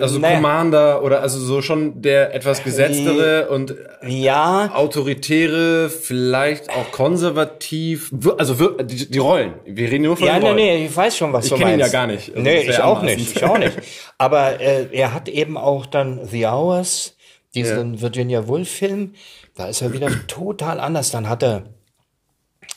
Also 0.02 0.20
Naja, 0.20 0.36
Commander 0.36 1.04
oder 1.04 1.22
also 1.22 1.40
so 1.40 1.62
schon 1.62 2.02
der 2.02 2.34
etwas 2.34 2.64
gesetztere 2.64 3.50
und 3.50 3.76
Ja, 4.06 4.72
autoritäre, 4.74 5.90
vielleicht 5.90 6.70
auch 6.70 6.92
konservativ, 6.92 8.12
also 8.38 8.54
die, 8.84 9.10
die 9.10 9.18
Rollen. 9.20 9.54
Wir 9.66 9.90
reden 9.92 10.04
nur 10.06 10.18
von 10.18 10.28
Ja, 10.28 10.34
den 10.36 10.42
nee, 10.42 10.48
Rollen. 10.48 10.56
nee, 10.58 10.86
ich 10.86 10.96
weiß 10.96 11.18
schon, 11.18 11.34
was 11.34 11.46
Ich 11.46 11.52
du 11.52 11.58
kenn 11.58 11.68
ihn 11.70 11.78
meinst. 11.80 11.94
ja 11.94 12.00
gar 12.00 12.08
nicht. 12.08 12.30
Also 12.30 12.42
nee, 12.42 12.62
ich 12.62 12.80
auch 12.80 13.00
anmaßend. 13.00 13.20
nicht, 13.20 13.36
ich 13.38 13.44
auch 13.44 13.58
nicht. 13.58 13.74
Aber 14.18 14.60
äh, 14.60 14.88
er 14.92 15.14
hat 15.14 15.30
eben 15.30 15.58
auch 15.58 15.86
dann 15.86 16.26
The 16.26 16.46
Hours, 16.48 17.16
diesen 17.56 18.02
Virginia 18.02 18.48
Woolf 18.48 18.70
Film, 18.70 19.14
da 19.56 19.68
ist 19.68 19.82
er 19.82 19.94
wieder 19.94 20.10
total 20.28 20.80
anders. 20.80 21.12
Dann 21.12 21.28
hat 21.30 21.44
er 21.44 21.70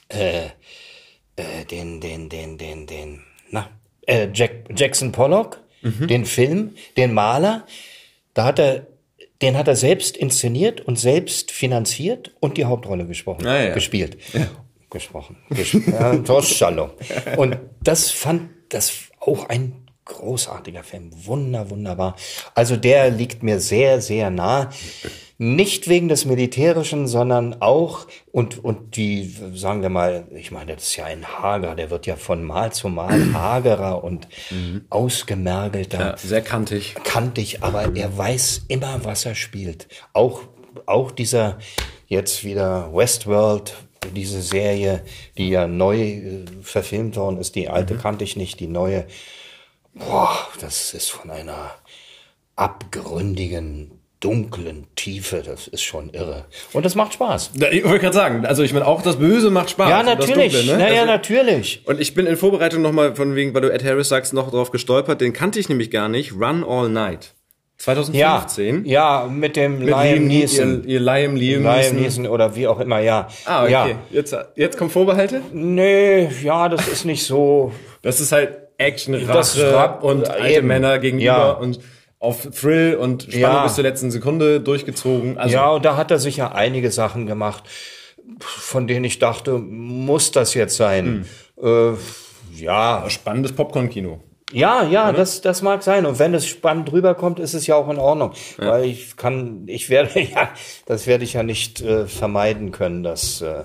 äh, 0.09 0.47
äh, 1.37 1.65
den, 1.71 2.01
den, 2.01 2.29
den, 2.29 2.59
den, 2.59 2.87
den, 2.87 3.21
na, 3.51 3.69
äh, 4.07 4.29
Jack, 4.33 4.67
Jackson 4.77 5.13
Pollock, 5.13 5.61
Mhm. 5.83 6.09
den 6.09 6.25
Film, 6.27 6.75
den 6.99 7.15
Maler, 7.15 7.67
da 8.35 8.45
hat 8.45 8.59
er 8.59 8.87
den 9.41 9.57
hat 9.57 9.67
er 9.67 9.77
selbst 9.77 10.19
inszeniert 10.19 10.83
und 10.83 10.99
selbst 10.99 11.51
finanziert 11.53 12.33
und 12.41 12.59
die 12.59 12.67
Hauptrolle 12.67 13.07
gesprochen, 13.07 13.47
Ah, 13.47 13.63
ja. 13.69 13.73
gespielt. 13.73 14.19
Gesprochen. 14.91 15.39
Ges 15.49 15.73
ja. 15.87 16.11
Und 17.39 17.57
das 17.83 18.11
fand 18.11 18.51
das 18.69 18.93
auch 19.19 19.49
ein 19.49 19.87
großartiger 20.05 20.83
Film. 20.83 21.11
Wunder, 21.25 21.71
wunderbar. 21.71 22.17
Also 22.55 22.77
der 22.77 23.11
liegt 23.11 23.43
mir 23.43 23.61
sehr, 23.61 24.01
sehr 24.01 24.31
nah. 24.31 24.71
Nicht 25.39 25.89
wegen 25.89 26.09
des 26.09 26.27
Militärischen, 26.27 27.07
sondern 27.07 27.63
auch, 27.63 28.07
und, 28.31 28.63
und 28.63 28.97
die, 28.97 29.35
sagen 29.55 29.81
wir 29.81 29.89
mal, 29.89 30.27
ich 30.35 30.51
meine, 30.51 30.75
das 30.75 30.85
ist 30.85 30.97
ja 30.97 31.07
ein 31.07 31.27
Hager, 31.27 31.75
der 31.75 31.91
wird 31.91 32.07
ja 32.07 32.17
von 32.17 32.45
Mal 32.45 32.73
zu 32.73 32.89
Mal 32.89 33.33
hagerer 33.33 34.05
und 34.05 34.29
ausgemergelter 34.91 36.01
Ja, 36.01 36.17
sehr 36.17 36.43
kantig. 36.43 36.95
kantig, 37.05 37.63
aber 37.63 37.97
er 37.97 38.17
weiß 38.19 38.67
immer, 38.69 39.05
was 39.05 39.25
er 39.25 39.35
spielt. 39.35 39.89
Auch, 40.13 40.43
auch 40.87 41.11
dieser 41.11 41.59
jetzt 42.07 42.45
wieder 42.45 42.93
Westworld, 42.93 43.75
diese 44.15 44.43
Serie, 44.43 45.05
die 45.39 45.51
ja 45.51 45.67
neu 45.67 46.01
äh, 46.01 46.45
verfilmt 46.63 47.17
worden 47.17 47.39
ist, 47.39 47.55
die 47.55 47.69
alte 47.69 47.97
kannte 47.97 48.25
ich 48.25 48.37
nicht, 48.37 48.61
die 48.61 48.67
neue, 48.67 49.07
boah, 49.95 50.37
das 50.61 50.95
ist 50.95 51.11
von 51.11 51.31
einer 51.31 51.73
abgründigen, 52.57 53.93
dunklen 54.21 54.87
Tiefe, 54.97 55.43
das 55.45 55.67
ist 55.67 55.83
schon 55.83 56.11
irre. 56.11 56.45
Und 56.75 56.85
das 56.85 56.95
macht 56.95 57.15
Spaß. 57.15 57.53
Da- 57.55 57.71
Ich 57.71 57.85
wollte 57.85 58.01
gerade 58.01 58.15
sagen, 58.15 58.45
also 58.45 58.63
ich 58.63 58.73
meine, 58.75 58.87
auch 58.87 59.01
das 59.03 59.17
Böse 59.17 59.51
macht 59.51 59.71
Spaß. 59.71 59.89
Ja, 59.89 60.03
natürlich. 60.03 60.53
Dunkle, 60.53 60.73
ne? 60.73 60.79
Naja, 60.79 61.01
also, 61.03 61.13
natürlich. 61.13 61.83
und 61.87 62.01
ich 62.01 62.13
bin 62.15 62.27
in 62.27 62.37
Vorbereitung 62.37 62.83
nochmal 62.83 63.15
von 63.17 63.35
wegen, 63.35 63.55
weil 63.55 63.63
du 63.63 63.73
Ed 63.73 63.83
Harris 63.85 64.09
sagst, 64.11 64.35
noch 64.35 64.51
drauf 64.51 64.71
gestolpert. 64.71 65.21
Den 65.23 65.33
kannte 65.33 65.59
ich 65.59 65.69
nämlich 65.71 65.91
gar 65.91 66.09
nicht. 66.09 66.33
Run 66.33 66.65
All 66.65 66.89
Night. 66.91 67.35
Ja, 67.79 67.85
2015. 67.95 68.85
ja, 68.85 69.27
mit 69.27 69.57
dem 69.57 69.79
Mit 69.79 69.89
Liam 69.89 70.27
Neeson. 70.27 70.85
Ihr, 70.85 70.91
ihr 70.91 71.01
Liam 71.01 71.35
Liam 71.35 71.63
Liam. 71.63 71.97
Neeson 71.97 72.27
oder 72.27 72.55
wie 72.55 72.67
auch 72.69 72.79
immer, 72.79 73.01
ja. 73.01 73.27
Ah, 73.47 73.63
okay. 73.63 73.73
Ja. 73.73 73.89
Jetzt, 74.11 74.37
jetzt 74.55 74.77
kommen 74.77 74.91
Vorbehalte? 74.91 75.41
Nee, 75.55 76.29
ja, 76.43 76.69
das 76.69 76.87
ist 76.89 77.07
nicht 77.07 77.25
so. 77.25 77.73
Das 78.03 78.21
ist 78.21 78.33
halt 78.33 78.70
Action, 78.81 79.27
Das 79.27 79.59
Rache 79.59 80.05
und 80.05 80.29
alte 80.31 80.59
eben. 80.59 80.67
Männer 80.67 80.99
gegenüber 80.99 81.25
Ja. 81.25 81.51
und 81.53 81.81
auf 82.19 82.47
Thrill 82.59 82.97
und 82.97 83.23
Spannung 83.25 83.41
Ja. 83.41 83.63
bis 83.65 83.75
zur 83.77 83.85
letzten 83.85 84.11
Sekunde 84.11 84.61
durchgezogen. 84.61 85.39
Also, 85.39 85.55
ja, 85.55 85.71
und 85.71 85.85
da 85.85 85.97
hat 85.97 86.11
er 86.11 86.19
sicher 86.19 86.55
einige 86.55 86.91
Sachen 86.91 87.27
gemacht, 87.27 87.65
von 88.41 88.87
denen 88.87 89.05
ich 89.05 89.19
dachte, 89.19 89.53
muss 89.59 90.31
das 90.31 90.55
jetzt 90.55 90.77
sein? 90.77 91.27
Hm. 91.57 91.95
Äh, 91.95 92.61
ja, 92.63 93.05
spannendes 93.09 93.53
Popcorn-Kino. 93.53 94.21
Ja, 94.53 94.83
ja, 94.85 95.13
das, 95.13 95.41
das 95.43 95.63
mag 95.63 95.83
sein. 95.85 96.05
Und 96.07 96.19
wenn 96.19 96.35
es 96.35 96.47
spannend 96.47 96.91
rüberkommt, 96.91 97.39
ist 97.39 97.55
es 97.55 97.67
ja 97.69 97.77
auch 97.77 97.89
in 97.89 97.99
Ordnung. 97.99 98.33
Weil 98.57 98.85
ich 98.87 99.17
kann, 99.17 99.63
ich 99.67 99.89
werde, 99.91 100.21
ja, 100.21 100.49
das 100.87 101.07
werde 101.07 101.23
ich 101.25 101.35
ja 101.35 101.43
nicht 101.45 101.81
äh, 101.81 102.07
vermeiden 102.07 102.73
können, 102.73 103.03
dass, 103.03 103.41
äh, 103.43 103.63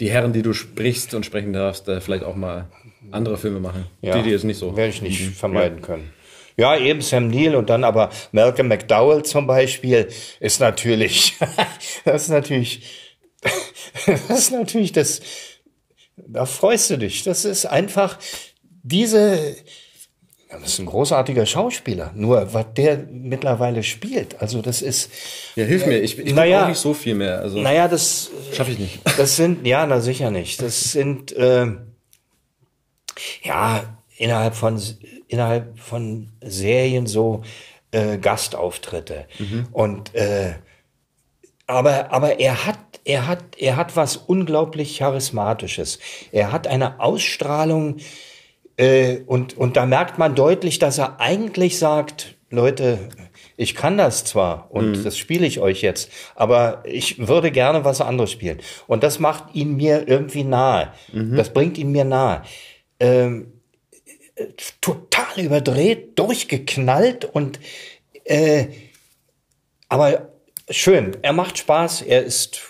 Die 0.00 0.10
Herren, 0.10 0.32
die 0.32 0.42
du 0.42 0.52
sprichst 0.52 1.14
und 1.14 1.26
sprechen 1.26 1.52
darfst, 1.52 1.88
äh, 1.88 2.00
vielleicht 2.00 2.24
auch 2.24 2.36
mal 2.36 2.66
andere 3.10 3.36
Filme 3.36 3.60
machen. 3.60 3.86
ja, 4.00 4.16
Die, 4.16 4.22
die 4.24 4.30
jetzt 4.30 4.44
nicht 4.44 4.58
so. 4.58 4.76
Werde 4.76 4.90
ich 4.90 5.02
nicht 5.02 5.20
vermeiden 5.36 5.80
können. 5.82 6.10
Ja, 6.56 6.76
eben 6.76 7.00
Sam 7.00 7.28
Neill 7.28 7.56
und 7.56 7.68
dann 7.68 7.82
aber 7.82 8.10
Malcolm 8.32 8.68
McDowell 8.68 9.24
zum 9.24 9.46
Beispiel 9.46 10.08
ist 10.38 10.60
natürlich, 10.60 11.34
das 12.04 12.24
ist 12.24 12.28
natürlich, 12.28 12.82
das 14.06 14.38
ist 14.38 14.52
natürlich 14.52 14.92
das, 14.92 15.20
da 16.16 16.46
freust 16.46 16.90
du 16.90 16.98
dich. 16.98 17.24
Das 17.24 17.44
ist 17.44 17.66
einfach 17.66 18.18
diese, 18.84 19.56
ja, 20.48 20.58
das 20.60 20.74
ist 20.74 20.78
ein 20.78 20.86
großartiger 20.86 21.44
Schauspieler. 21.44 22.12
Nur 22.14 22.54
was 22.54 22.66
der 22.76 22.98
mittlerweile 23.10 23.82
spielt, 23.82 24.40
also 24.40 24.62
das 24.62 24.80
ist, 24.80 25.10
Ja, 25.56 25.64
hilf 25.64 25.86
mir. 25.86 25.98
Ich, 26.02 26.16
ich 26.20 26.34
naja, 26.34 26.64
auch 26.64 26.68
nicht 26.68 26.78
so 26.78 26.94
viel 26.94 27.16
mehr. 27.16 27.40
Also 27.40 27.58
naja, 27.58 27.88
das 27.88 28.30
schaffe 28.52 28.70
ich 28.70 28.78
nicht. 28.78 29.00
das 29.18 29.34
sind, 29.34 29.66
ja, 29.66 29.84
na 29.86 30.00
sicher 30.00 30.30
nicht. 30.30 30.62
Das 30.62 30.92
sind, 30.92 31.32
äh, 31.32 31.66
ja, 33.42 33.82
innerhalb 34.16 34.54
von, 34.54 34.80
innerhalb 35.28 35.78
von 35.78 36.28
Serien 36.40 37.06
so 37.06 37.42
äh, 37.90 38.18
Gastauftritte. 38.18 39.26
Und, 39.72 40.14
äh, 40.14 40.54
aber, 41.66 42.12
aber 42.12 42.40
er 42.40 42.66
hat, 42.66 42.78
er 43.04 43.26
hat, 43.26 43.42
er 43.58 43.76
hat 43.76 43.96
was 43.96 44.16
unglaublich 44.16 44.98
Charismatisches. 44.98 45.98
Er 46.32 46.52
hat 46.52 46.66
eine 46.66 47.00
Ausstrahlung, 47.00 47.98
äh, 48.76 49.18
und, 49.26 49.56
und 49.56 49.76
da 49.76 49.86
merkt 49.86 50.18
man 50.18 50.34
deutlich, 50.34 50.78
dass 50.78 50.98
er 50.98 51.20
eigentlich 51.20 51.78
sagt, 51.78 52.36
Leute, 52.50 52.98
ich 53.56 53.74
kann 53.74 53.96
das 53.98 54.24
zwar 54.24 54.68
und 54.70 55.04
das 55.04 55.16
spiele 55.16 55.46
ich 55.46 55.60
euch 55.60 55.80
jetzt, 55.80 56.10
aber 56.34 56.82
ich 56.84 57.28
würde 57.28 57.52
gerne 57.52 57.84
was 57.84 58.00
anderes 58.00 58.32
spielen. 58.32 58.58
Und 58.86 59.04
das 59.04 59.20
macht 59.20 59.54
ihn 59.54 59.76
mir 59.76 60.08
irgendwie 60.08 60.44
nahe. 60.44 60.92
Das 61.36 61.52
bringt 61.52 61.78
ihn 61.78 61.92
mir 61.92 62.04
nahe. 62.04 62.42
Ähm, 63.00 63.52
äh, 64.36 64.46
total 64.80 65.40
überdreht, 65.44 66.18
durchgeknallt 66.18 67.24
und 67.24 67.58
äh, 68.24 68.66
aber 69.88 70.30
schön. 70.70 71.16
Er 71.22 71.32
macht 71.32 71.58
Spaß, 71.58 72.02
er 72.02 72.24
ist 72.24 72.60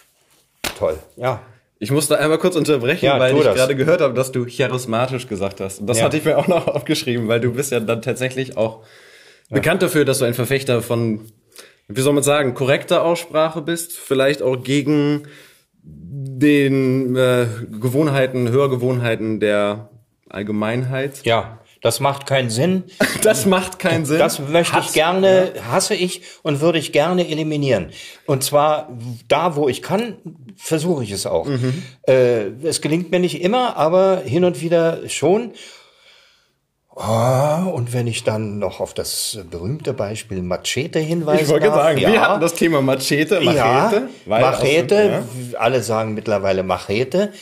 toll. 0.78 0.98
Ja. 1.16 1.42
Ich 1.78 1.90
musste 1.90 2.18
einmal 2.18 2.38
kurz 2.38 2.56
unterbrechen, 2.56 3.04
Ja, 3.04 3.18
weil 3.18 3.36
ich 3.36 3.42
das. 3.44 3.54
gerade 3.56 3.76
gehört 3.76 4.00
habe, 4.00 4.14
dass 4.14 4.32
du 4.32 4.46
charismatisch 4.46 5.26
gesagt 5.28 5.60
hast. 5.60 5.80
Und 5.80 5.86
das 5.86 5.98
Ja. 5.98 6.04
hatte 6.04 6.16
ich 6.16 6.24
mir 6.24 6.38
auch 6.38 6.46
noch 6.48 6.66
aufgeschrieben, 6.68 7.28
weil 7.28 7.40
du 7.40 7.52
bist 7.52 7.72
ja 7.72 7.80
dann 7.80 8.00
tatsächlich 8.02 8.56
auch 8.56 8.84
bekannt 9.50 9.82
dafür, 9.82 10.04
dass 10.04 10.18
du 10.18 10.24
ein 10.24 10.34
Verfechter 10.34 10.80
von, 10.82 11.30
wie 11.88 12.00
soll 12.00 12.14
man 12.14 12.22
sagen, 12.22 12.54
korrekter 12.54 13.04
Aussprache 13.04 13.60
bist, 13.60 13.92
vielleicht 13.98 14.40
auch 14.42 14.56
gegen 14.62 15.28
den 15.82 17.14
äh, 17.16 17.46
Gewohnheiten, 17.80 18.48
Hörgewohnheiten 18.48 19.38
der 19.40 19.90
Allgemeinheit. 20.34 21.24
Ja, 21.24 21.58
das 21.84 22.00
macht 22.00 22.26
keinen 22.26 22.50
Sinn. 22.50 22.84
Das 23.22 23.46
macht 23.46 23.78
keinen 23.78 24.04
Sinn. 24.04 24.18
Das 24.18 24.38
möchte 24.38 24.78
ich 24.78 24.86
Hass. 24.86 24.92
gerne, 24.92 25.52
hasse 25.66 25.94
ich 25.94 26.20
und 26.42 26.60
würde 26.60 26.78
ich 26.78 26.92
gerne 26.92 27.26
eliminieren. 27.26 27.88
Und 28.26 28.44
zwar 28.44 28.90
da, 29.28 29.56
wo 29.56 29.66
ich 29.66 29.80
kann, 29.80 30.16
versuche 30.56 31.04
ich 31.04 31.10
es 31.10 31.24
auch. 31.24 31.46
Mhm. 31.46 31.82
Äh, 32.06 32.48
es 32.64 32.82
gelingt 32.82 33.10
mir 33.10 33.18
nicht 33.20 33.40
immer, 33.40 33.78
aber 33.78 34.20
hin 34.26 34.44
und 34.44 34.60
wieder 34.60 35.08
schon. 35.08 35.52
Ah, 36.96 37.64
und 37.64 37.92
wenn 37.92 38.06
ich 38.06 38.22
dann 38.22 38.60
noch 38.60 38.78
auf 38.78 38.94
das 38.94 39.40
berühmte 39.50 39.92
Beispiel 39.92 40.42
Machete 40.42 41.00
hinweise. 41.00 41.42
Ich 41.42 41.48
wollte 41.48 41.66
darf, 41.66 41.76
sagen, 41.76 41.98
ja, 41.98 42.12
wir 42.12 42.20
hatten 42.20 42.40
das 42.40 42.54
Thema 42.54 42.82
Machete, 42.82 43.40
Machete. 43.40 43.56
ja, 43.56 44.06
Machete, 44.26 45.24
ja. 45.52 45.58
alle 45.58 45.82
sagen 45.82 46.14
mittlerweile 46.14 46.62
Machete. 46.62 47.32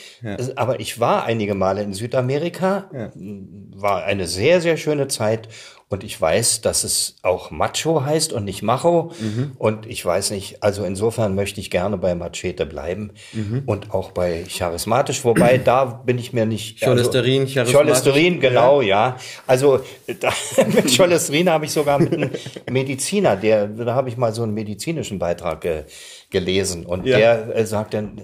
Aber 0.56 0.80
ich 0.80 1.00
war 1.00 1.24
einige 1.24 1.54
Male 1.54 1.82
in 1.82 1.92
Südamerika, 1.92 2.88
war 3.14 4.04
eine 4.04 4.26
sehr, 4.26 4.62
sehr 4.62 4.78
schöne 4.78 5.08
Zeit. 5.08 5.48
Und 5.92 6.04
ich 6.04 6.18
weiß, 6.18 6.62
dass 6.62 6.84
es 6.84 7.16
auch 7.20 7.50
Macho 7.50 8.02
heißt 8.02 8.32
und 8.32 8.46
nicht 8.46 8.62
Macho. 8.62 9.12
Mhm. 9.20 9.52
Und 9.58 9.84
ich 9.84 10.02
weiß 10.02 10.30
nicht, 10.30 10.62
also 10.62 10.84
insofern 10.84 11.34
möchte 11.34 11.60
ich 11.60 11.70
gerne 11.70 11.98
bei 11.98 12.14
Machete 12.14 12.64
bleiben 12.64 13.10
Mhm. 13.34 13.64
und 13.66 13.92
auch 13.92 14.10
bei 14.12 14.42
charismatisch. 14.48 15.22
Wobei, 15.22 15.58
da 15.58 15.84
bin 15.84 16.16
ich 16.16 16.32
mir 16.32 16.46
nicht... 16.46 16.80
Cholesterin, 16.80 17.42
also, 17.42 17.54
charismatisch. 17.54 17.72
Cholesterin, 17.74 18.40
genau, 18.40 18.80
ja. 18.80 19.18
Also 19.46 19.80
da, 20.20 20.32
mit 20.74 20.96
Cholesterin 20.96 21.50
habe 21.50 21.66
ich 21.66 21.72
sogar 21.72 21.98
mit 21.98 22.14
einem 22.14 22.30
Mediziner, 22.70 23.36
der, 23.36 23.66
da 23.68 23.94
habe 23.94 24.08
ich 24.08 24.16
mal 24.16 24.32
so 24.32 24.44
einen 24.44 24.54
medizinischen 24.54 25.18
Beitrag 25.18 25.60
ge, 25.60 25.84
gelesen. 26.30 26.86
Und 26.86 27.04
Ja. 27.04 27.18
der 27.18 27.54
äh, 27.54 27.66
sagt 27.66 27.92
dann, 27.92 28.22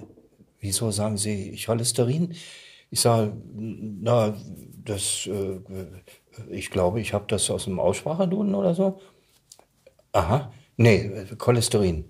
wieso 0.59 0.89
sagen 0.89 1.17
Sie 1.17 1.55
Cholesterin? 1.63 2.33
Ich 2.89 3.01
sage, 3.01 3.33
na, 3.55 4.33
das, 4.83 5.27
äh, 5.27 5.59
ich 6.49 6.69
glaube, 6.69 7.01
ich 7.01 7.13
habe 7.13 7.25
das 7.27 7.49
aus 7.49 7.65
dem 7.65 7.79
Ausspracheduden 7.79 8.55
oder 8.55 8.73
so. 8.73 8.99
Aha, 10.11 10.51
nee, 10.77 11.11
Cholesterin. 11.37 12.05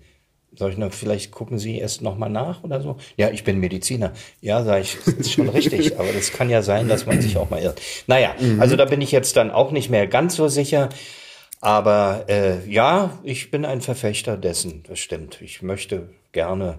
Soll 0.52 0.72
ich 0.72 0.78
noch, 0.78 0.92
vielleicht 0.92 1.30
gucken 1.30 1.60
Sie 1.60 1.78
erst 1.78 2.02
noch 2.02 2.18
mal 2.18 2.28
nach 2.28 2.64
oder 2.64 2.80
so? 2.80 2.96
Ja, 3.16 3.30
ich 3.30 3.44
bin 3.44 3.58
Mediziner. 3.58 4.12
Ja, 4.40 4.64
sage 4.64 4.82
ich, 4.82 4.96
ist 5.06 5.32
schon 5.32 5.48
richtig, 5.48 5.96
aber 5.98 6.12
das 6.12 6.32
kann 6.32 6.50
ja 6.50 6.62
sein, 6.62 6.88
dass 6.88 7.06
man 7.06 7.20
sich 7.20 7.36
auch 7.36 7.50
mal 7.50 7.62
irrt. 7.62 7.80
Naja, 8.08 8.34
also 8.58 8.74
da 8.74 8.84
bin 8.84 9.00
ich 9.00 9.12
jetzt 9.12 9.36
dann 9.36 9.52
auch 9.52 9.70
nicht 9.70 9.90
mehr 9.90 10.08
ganz 10.08 10.34
so 10.34 10.48
sicher. 10.48 10.88
Aber 11.60 12.24
äh, 12.28 12.68
ja, 12.68 13.18
ich 13.22 13.50
bin 13.50 13.64
ein 13.64 13.80
Verfechter 13.80 14.36
dessen, 14.36 14.82
das 14.88 14.98
stimmt. 14.98 15.40
Ich 15.42 15.62
möchte 15.62 16.08
gerne. 16.32 16.78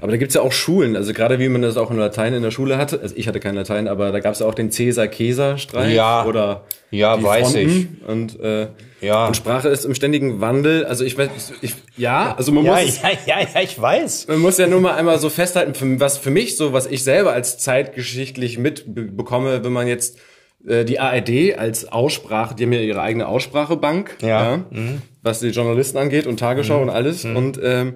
Aber 0.00 0.10
da 0.12 0.16
gibt's 0.16 0.34
ja 0.34 0.40
auch 0.42 0.52
Schulen, 0.52 0.96
also 0.96 1.12
gerade 1.12 1.38
wie 1.38 1.48
man 1.48 1.62
das 1.62 1.76
auch 1.76 1.90
in 1.90 1.96
Latein 1.96 2.34
in 2.34 2.42
der 2.42 2.50
Schule 2.50 2.78
hatte. 2.78 3.00
Also 3.00 3.14
ich 3.16 3.26
hatte 3.28 3.40
kein 3.40 3.54
Latein, 3.54 3.88
aber 3.88 4.12
da 4.12 4.20
gab's 4.20 4.38
ja 4.40 4.46
auch 4.46 4.54
den 4.54 4.70
Cäsar-Käser-Streich 4.70 5.94
Ja. 5.94 6.24
oder 6.24 6.64
Ja, 6.90 7.16
die 7.16 7.24
weiß 7.24 7.52
Fronten. 7.52 8.00
Und, 8.06 8.40
äh, 8.40 8.68
Ja. 9.00 9.26
und 9.26 9.36
Sprache 9.36 9.68
ist 9.68 9.84
im 9.84 9.94
ständigen 9.94 10.40
Wandel. 10.40 10.84
Also 10.84 11.04
ich 11.04 11.18
weiß, 11.18 11.30
ich, 11.62 11.74
ja, 11.96 12.34
also 12.36 12.52
man 12.52 12.64
Ja, 12.64 12.74
muss, 12.80 13.02
ja, 13.02 13.10
ja, 13.26 13.40
ja, 13.54 13.60
ich 13.62 13.80
weiß. 13.80 14.28
man 14.28 14.38
muss 14.38 14.58
ja 14.58 14.66
nur 14.66 14.80
mal 14.80 14.94
einmal 14.94 15.18
so 15.18 15.28
festhalten, 15.30 15.74
für, 15.74 15.98
was 16.00 16.18
für 16.18 16.30
mich 16.30 16.56
so, 16.56 16.72
was 16.72 16.86
ich 16.86 17.02
selber 17.02 17.32
als 17.32 17.58
zeitgeschichtlich 17.58 18.58
mitbekomme, 18.58 19.64
wenn 19.64 19.72
man 19.72 19.86
jetzt 19.88 20.18
äh, 20.66 20.84
die 20.84 20.98
ARD 21.00 21.58
als 21.58 21.90
Aussprache, 21.90 22.54
die 22.54 22.64
haben 22.64 22.72
ja 22.72 22.80
ihre 22.80 23.00
eigene 23.02 23.26
Aussprachebank, 23.28 24.16
Ja. 24.22 24.64
Mhm. 24.70 25.02
was 25.22 25.40
die 25.40 25.48
Journalisten 25.48 25.98
angeht 25.98 26.26
und 26.26 26.38
Tagesschau 26.38 26.80
und 26.80 26.90
alles. 26.90 27.24
Und 27.24 27.58
ähm, 27.62 27.94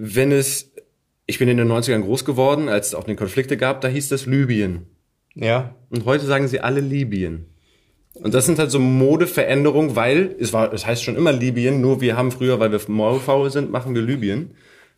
wenn 0.00 0.30
es, 0.32 0.67
ich 1.28 1.38
bin 1.38 1.48
in 1.48 1.58
den 1.58 1.70
90ern 1.70 2.00
groß 2.00 2.24
geworden, 2.24 2.68
als 2.68 2.88
es 2.88 2.94
auch 2.94 3.04
den 3.04 3.16
Konflikte 3.16 3.56
gab, 3.58 3.82
da 3.82 3.88
hieß 3.88 4.08
das 4.08 4.24
Libyen. 4.24 4.86
Ja, 5.34 5.76
Und 5.90 6.06
heute 6.06 6.24
sagen 6.24 6.48
sie 6.48 6.60
alle 6.60 6.80
Libyen. 6.80 7.46
Und 8.14 8.32
das 8.34 8.46
sind 8.46 8.58
halt 8.58 8.70
so 8.70 8.80
Modeveränderungen, 8.80 9.94
weil 9.94 10.34
es 10.40 10.52
war, 10.52 10.72
es 10.72 10.86
heißt 10.86 11.04
schon 11.04 11.16
immer 11.16 11.32
Libyen, 11.32 11.80
nur 11.82 12.00
wir 12.00 12.16
haben 12.16 12.32
früher, 12.32 12.58
weil 12.58 12.72
wir 12.72 12.80
Maulfaul 12.88 13.50
sind, 13.50 13.70
machen 13.70 13.94
wir 13.94 14.02
Libyen, 14.02 14.52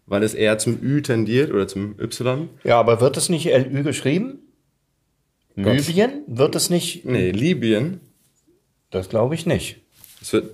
weil 0.06 0.22
es 0.22 0.32
eher 0.32 0.56
zum 0.58 0.78
Ü 0.80 1.02
tendiert 1.02 1.50
oder 1.50 1.66
zum 1.66 1.98
Y. 2.00 2.48
ja, 2.62 2.78
aber 2.78 3.00
wird 3.00 3.16
es 3.16 3.28
nicht 3.28 3.46
LÜ 3.46 3.82
geschrieben? 3.82 4.38
Libyen? 5.56 6.22
Wird 6.28 6.54
es 6.54 6.70
nicht? 6.70 7.04
Nee, 7.04 7.32
Libyen. 7.32 8.00
Das 8.90 9.08
glaube 9.08 9.34
ich 9.34 9.46
nicht. 9.46 9.80
Es 10.22 10.32
wird, 10.32 10.48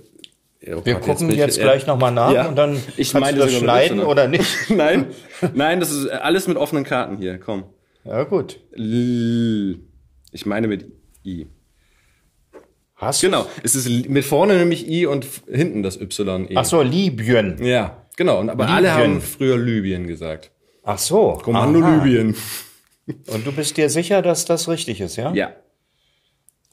ja, 0.61 0.75
oh 0.77 0.85
Wir 0.85 0.95
Gott, 0.95 1.03
gucken 1.03 1.27
bin 1.29 1.37
jetzt, 1.37 1.57
ich- 1.57 1.63
gleich 1.63 1.85
nochmal 1.87 2.11
nach 2.11 2.31
Ja. 2.33 2.47
und 2.47 2.55
dann 2.55 2.75
ich 2.97 3.11
kannst 3.11 3.13
meine 3.15 3.37
du 3.37 3.43
das 3.45 3.53
schneiden 3.53 3.99
Y. 3.99 4.07
oder 4.09 4.27
nicht. 4.27 4.69
Nein, 4.69 5.07
nein, 5.53 5.79
das 5.79 5.91
ist 5.91 6.07
alles 6.09 6.47
mit 6.47 6.57
offenen 6.57 6.83
Karten 6.83 7.17
hier. 7.17 7.39
Komm. 7.39 7.63
Ja, 8.03 8.23
gut. 8.23 8.59
L 8.75 9.79
ich 10.31 10.45
meine 10.45 10.67
mit 10.67 10.85
I. 11.25 11.47
Hast 12.95 13.21
du? 13.21 13.27
Genau. 13.27 13.45
Es 13.63 13.75
ist 13.75 14.09
mit 14.09 14.25
vorne 14.25 14.55
nämlich 14.57 14.87
I 14.89 15.05
und 15.05 15.25
hinten 15.47 15.83
das 15.83 15.99
Y. 16.01 16.47
E. 16.49 16.55
Ach 16.55 16.65
so, 16.65 16.81
Libyen. 16.81 17.63
Ja, 17.63 18.05
genau. 18.15 18.39
Und, 18.39 18.49
aber 18.49 18.67
alle 18.67 18.87
Libyen. 18.89 18.93
haben 19.13 19.21
früher 19.21 19.57
Libyen 19.57 20.07
gesagt. 20.07 20.51
Ach 20.83 20.97
so. 20.97 21.39
Kommando 21.43 21.79
aha. 21.81 22.03
Libyen. 22.03 22.35
Und 23.27 23.45
du 23.45 23.51
bist 23.51 23.77
dir 23.77 23.89
sicher, 23.89 24.21
dass 24.21 24.45
das 24.45 24.67
richtig 24.67 24.99
ist, 25.01 25.15
ja? 25.15 25.31
Ja. 25.33 25.51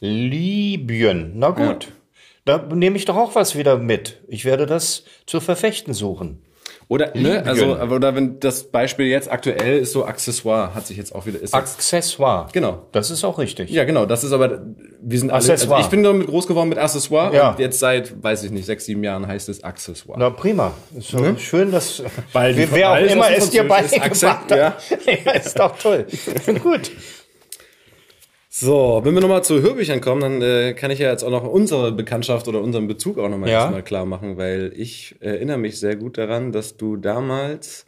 Libyen. 0.00 1.32
Na 1.36 1.50
gut. 1.50 1.88
Da 2.44 2.58
nehme 2.58 2.96
ich 2.96 3.04
doch 3.06 3.16
auch 3.16 3.34
was 3.34 3.56
wieder 3.56 3.78
mit. 3.78 4.20
Ich 4.28 4.44
werde 4.44 4.66
das 4.66 5.04
zu 5.26 5.40
verfechten 5.40 5.94
suchen. 5.94 6.42
Oder, 6.88 7.12
ne, 7.16 7.42
also, 7.46 7.78
oder 7.78 8.14
wenn 8.14 8.40
das 8.40 8.64
Beispiel 8.64 9.06
jetzt 9.06 9.30
aktuell 9.32 9.78
ist, 9.78 9.92
so 9.92 10.04
Accessoire, 10.04 10.74
hat 10.74 10.86
sich 10.86 10.98
jetzt 10.98 11.14
auch 11.14 11.24
wieder, 11.24 11.40
ist 11.40 11.54
Accessoire. 11.54 12.48
Genau. 12.52 12.82
Das 12.92 13.10
ist 13.10 13.24
auch 13.24 13.38
richtig. 13.38 13.70
ja, 13.70 13.84
genau, 13.84 14.04
das 14.04 14.22
ist 14.22 14.32
aber, 14.32 14.60
wir 15.00 15.18
sind 15.18 15.30
alle, 15.30 15.50
also 15.50 15.76
ich 15.78 15.86
bin 15.86 16.02
damit 16.02 16.26
groß 16.26 16.46
geworden 16.46 16.68
mit 16.68 16.76
Accessoire 16.76 17.34
Ja. 17.34 17.56
jetzt 17.58 17.78
seit, 17.78 18.22
weiß 18.22 18.42
ich 18.44 18.50
nicht, 18.50 18.66
sechs, 18.66 18.84
sieben 18.84 19.02
Jahren 19.02 19.26
heißt 19.26 19.48
es 19.48 19.64
Accessoire. 19.64 20.18
Na 20.18 20.28
prima. 20.28 20.72
So 21.00 21.36
schön, 21.38 21.72
dass 21.72 22.02
Weil 22.34 22.54
wer, 22.54 22.70
wer 22.72 22.92
auch 22.92 22.96
immer 22.98 23.30
es 23.30 23.48
dir 23.48 23.66
beigebracht 23.66 24.22
hat. 24.22 24.50
Ja. 24.54 24.76
ist 25.32 25.58
doch 25.58 25.78
toll. 25.78 26.06
Gut. 26.62 26.90
So, 28.56 29.00
wenn 29.02 29.14
wir 29.14 29.20
nochmal 29.20 29.42
zu 29.42 29.62
Hörbüchern 29.62 30.00
kommen, 30.00 30.20
dann 30.20 30.40
äh, 30.40 30.74
kann 30.74 30.92
ich 30.92 31.00
ja 31.00 31.10
jetzt 31.10 31.24
auch 31.24 31.30
noch 31.30 31.42
unsere 31.42 31.90
Bekanntschaft 31.90 32.46
oder 32.46 32.60
unseren 32.60 32.86
Bezug 32.86 33.18
auch 33.18 33.28
nochmal 33.28 33.48
Ja. 33.48 33.82
klar 33.82 34.04
machen, 34.06 34.36
weil 34.36 34.72
ich 34.76 35.16
erinnere 35.18 35.58
mich 35.58 35.80
sehr 35.80 35.96
gut 35.96 36.18
daran, 36.18 36.52
dass 36.52 36.76
du 36.76 36.96
damals, 36.96 37.84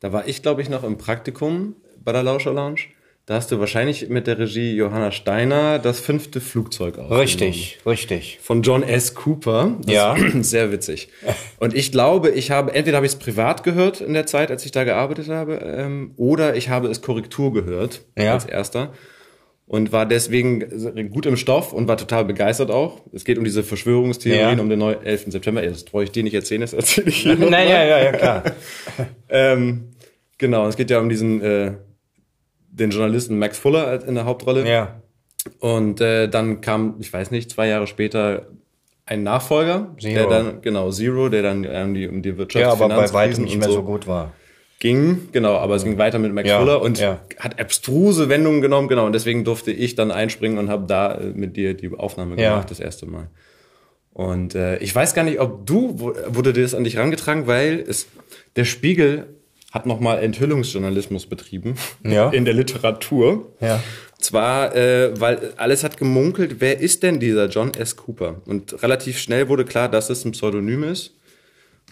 da 0.00 0.10
war 0.10 0.26
ich 0.26 0.40
glaube 0.40 0.62
ich 0.62 0.70
noch 0.70 0.82
im 0.82 0.96
Praktikum 0.96 1.76
bei 2.02 2.12
der 2.12 2.22
Lauscher 2.22 2.54
Lounge, 2.54 2.80
da 3.26 3.34
hast 3.34 3.52
du 3.52 3.60
wahrscheinlich 3.60 4.08
mit 4.08 4.26
der 4.26 4.38
Regie 4.38 4.74
Johanna 4.74 5.10
Steiner 5.12 5.78
das 5.78 6.00
fünfte 6.00 6.40
Flugzeug 6.40 6.96
aufgenommen. 6.96 7.20
Richtig, 7.20 7.78
richtig. 7.84 8.38
Von 8.40 8.62
John 8.62 8.82
S. 8.82 9.14
Cooper. 9.14 9.76
Das 9.82 9.94
Ja. 9.94 10.16
sehr 10.40 10.72
witzig. 10.72 11.10
Und 11.58 11.74
ich 11.74 11.92
glaube, 11.92 12.30
ich 12.30 12.50
habe, 12.50 12.72
entweder 12.72 12.96
habe 12.96 13.04
ich 13.04 13.12
es 13.12 13.18
privat 13.18 13.62
gehört 13.62 14.00
in 14.00 14.14
der 14.14 14.24
Zeit, 14.24 14.50
als 14.50 14.64
ich 14.64 14.70
da 14.70 14.84
gearbeitet 14.84 15.28
habe, 15.28 15.56
ähm, 15.56 16.12
oder 16.16 16.56
ich 16.56 16.70
habe 16.70 16.88
es 16.88 17.02
Korrektur 17.02 17.52
gehört 17.52 18.00
Ja. 18.16 18.32
als 18.32 18.46
erster. 18.46 18.94
Und 19.68 19.92
war 19.92 20.06
deswegen 20.06 21.10
gut 21.10 21.26
im 21.26 21.36
Stoff 21.36 21.74
und 21.74 21.86
war 21.88 21.98
total 21.98 22.24
begeistert 22.24 22.70
auch. 22.70 23.02
Es 23.12 23.24
geht 23.24 23.36
um 23.36 23.44
diese 23.44 23.62
Verschwörungstheorien 23.62 24.56
Ja. 24.56 24.62
um 24.62 24.70
den 24.70 24.78
neu- 24.78 24.96
11. 25.04 25.26
September. 25.30 25.60
Das 25.60 25.84
brauche 25.84 26.04
ich 26.04 26.10
dir 26.10 26.22
nicht 26.22 26.32
erzählen, 26.32 26.62
das 26.62 26.72
erzähle 26.72 27.08
ich 27.10 27.24
Nein, 27.26 27.38
mal. 27.38 27.68
ja, 27.68 27.84
ja, 27.84 28.02
ja, 28.04 28.12
klar. 28.12 28.42
Ähm, 29.28 29.90
genau, 30.38 30.66
es 30.68 30.76
geht 30.76 30.88
ja 30.90 30.98
um 31.00 31.10
diesen, 31.10 31.42
äh, 31.42 31.72
den 32.70 32.90
Journalisten 32.90 33.38
Max 33.38 33.58
Fuller 33.58 34.02
in 34.08 34.14
der 34.14 34.24
Hauptrolle. 34.24 34.66
Ja. 34.66 35.02
Und 35.60 36.00
äh, 36.00 36.28
dann 36.28 36.62
kam, 36.62 36.96
ich 37.00 37.12
weiß 37.12 37.30
nicht, 37.30 37.50
zwei 37.50 37.68
Jahre 37.68 37.86
später 37.86 38.46
ein 39.04 39.22
Nachfolger, 39.22 39.94
Zero. 40.00 40.14
der 40.14 40.26
dann, 40.28 40.60
genau, 40.62 40.90
Zero, 40.90 41.28
der 41.28 41.42
dann 41.42 41.66
ähm, 41.70 41.92
die, 41.92 42.08
um 42.08 42.22
die 42.22 42.32
Wirtschafts- 42.32 42.58
Ja, 42.60 42.72
aber 42.72 42.88
bei 42.88 43.12
weitem 43.12 43.44
nicht 43.44 43.58
mehr 43.58 43.68
so 43.68 43.82
gut 43.82 44.06
war. 44.06 44.32
Ging, 44.80 45.28
genau, 45.32 45.56
aber 45.56 45.74
es 45.74 45.84
ging 45.84 45.98
weiter 45.98 46.18
mit 46.18 46.32
Max 46.32 46.48
Ja, 46.48 46.58
Fuller 46.60 46.80
und 46.82 46.98
ja. 47.00 47.20
hat 47.38 47.60
abstruse 47.60 48.28
Wendungen 48.28 48.60
genommen, 48.60 48.88
genau, 48.88 49.06
und 49.06 49.12
deswegen 49.12 49.44
durfte 49.44 49.72
ich 49.72 49.94
dann 49.96 50.10
einspringen 50.10 50.58
und 50.58 50.70
habe 50.70 50.86
da 50.86 51.14
äh, 51.16 51.32
mit 51.34 51.56
dir 51.56 51.74
die 51.74 51.90
Aufnahme 51.96 52.40
Ja. 52.40 52.50
gemacht, 52.50 52.70
das 52.70 52.80
erste 52.80 53.06
Mal. 53.06 53.28
Und 54.12 54.54
äh, 54.54 54.78
ich 54.78 54.94
weiß 54.94 55.14
gar 55.14 55.22
nicht, 55.24 55.40
ob 55.40 55.66
du, 55.66 55.94
wo- 55.98 56.14
wurde 56.28 56.52
dir 56.52 56.62
das 56.62 56.74
an 56.74 56.84
dich 56.84 56.96
rangetragen, 56.96 57.46
weil 57.46 57.84
es, 57.88 58.06
der 58.56 58.64
Spiegel 58.64 59.26
hat 59.72 59.84
nochmal 59.86 60.20
Enthüllungsjournalismus 60.22 61.26
betrieben 61.26 61.74
Ja. 62.04 62.30
in 62.30 62.44
der 62.44 62.54
Literatur. 62.54 63.46
Ja. 63.60 63.82
Zwar, 64.18 64.74
äh, 64.74 65.20
weil 65.20 65.52
alles 65.56 65.84
hat 65.84 65.96
gemunkelt, 65.96 66.56
wer 66.60 66.80
ist 66.80 67.02
denn 67.04 67.20
dieser 67.20 67.46
John 67.48 67.72
S. 67.74 67.94
Cooper? 67.96 68.40
Und 68.46 68.82
relativ 68.82 69.18
schnell 69.18 69.48
wurde 69.48 69.64
klar, 69.64 69.88
dass 69.88 70.10
es 70.10 70.24
ein 70.24 70.32
Pseudonym 70.32 70.82
ist. 70.84 71.14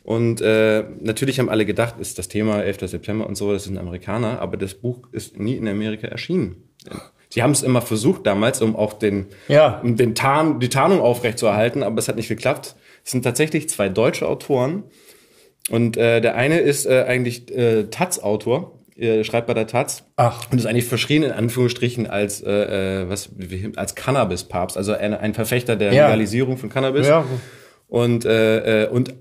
Und 0.06 0.40
äh, 0.40 0.84
natürlich 1.00 1.40
haben 1.40 1.48
alle 1.48 1.66
gedacht, 1.66 1.96
ist 1.98 2.16
das 2.20 2.28
Thema 2.28 2.62
11. 2.62 2.88
September 2.90 3.26
und 3.26 3.34
so, 3.34 3.52
das 3.52 3.66
ein 3.66 3.76
Amerikaner, 3.76 4.38
aber 4.40 4.56
das 4.56 4.74
Buch 4.74 5.08
ist 5.10 5.36
nie 5.36 5.56
in 5.56 5.66
Amerika 5.66 6.06
erschienen. 6.06 6.62
Sie 7.28 7.42
haben 7.42 7.50
es 7.50 7.64
immer 7.64 7.82
versucht 7.82 8.24
damals, 8.24 8.62
um 8.62 8.76
auch 8.76 8.92
den, 8.92 9.26
Ja. 9.48 9.80
um 9.82 9.96
den 9.96 10.14
Tarn, 10.14 10.60
die 10.60 10.68
Tarnung 10.68 11.00
aufrechtzuerhalten, 11.00 11.82
aber 11.82 11.98
es 11.98 12.06
hat 12.06 12.14
nicht 12.14 12.28
geklappt. 12.28 12.76
Es 13.04 13.10
sind 13.10 13.22
tatsächlich 13.22 13.68
zwei 13.68 13.88
deutsche 13.88 14.28
Autoren. 14.28 14.84
Und 15.70 15.96
äh, 15.96 16.20
der 16.20 16.36
eine 16.36 16.60
ist 16.60 16.86
äh, 16.86 17.02
eigentlich 17.08 17.52
äh, 17.52 17.88
Taz-Autor, 17.90 18.78
äh, 18.96 19.24
schreibt 19.24 19.48
bei 19.48 19.54
der 19.54 19.66
Taz. 19.66 20.04
Ach. 20.14 20.40
Und 20.52 20.58
ist 20.58 20.66
eigentlich 20.66 20.84
verschrien 20.84 21.24
in 21.24 21.32
Anführungsstrichen 21.32 22.06
als, 22.06 22.40
äh, 22.44 23.02
äh, 23.02 23.08
was, 23.08 23.30
als 23.74 23.96
Cannabis-Papst, 23.96 24.76
also 24.76 24.92
ein, 24.92 25.14
ein 25.14 25.34
Verfechter 25.34 25.74
der 25.74 25.92
Ja. 25.92 26.04
Legalisierung 26.06 26.58
von 26.58 26.68
Cannabis. 26.68 27.08
Ja. 27.08 27.24
Und, 27.88 28.24
äh, 28.24 28.84
äh, 28.84 28.88
und 28.88 29.12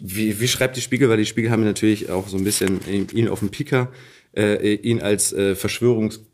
wie, 0.00 0.40
wie 0.40 0.48
schreibt 0.48 0.76
die 0.76 0.80
Spiegel? 0.80 1.08
Weil 1.08 1.18
die 1.18 1.26
Spiegel 1.26 1.50
haben 1.50 1.64
natürlich 1.64 2.10
auch 2.10 2.28
so 2.28 2.36
ein 2.36 2.44
bisschen 2.44 2.80
ihn 3.12 3.28
auf 3.28 3.38
dem 3.40 3.50
Piker, 3.50 3.88
äh, 4.36 4.74
ihn 4.74 5.00
als 5.02 5.32
äh, 5.32 5.54
Verschwörungstheoretiker, 5.54 6.24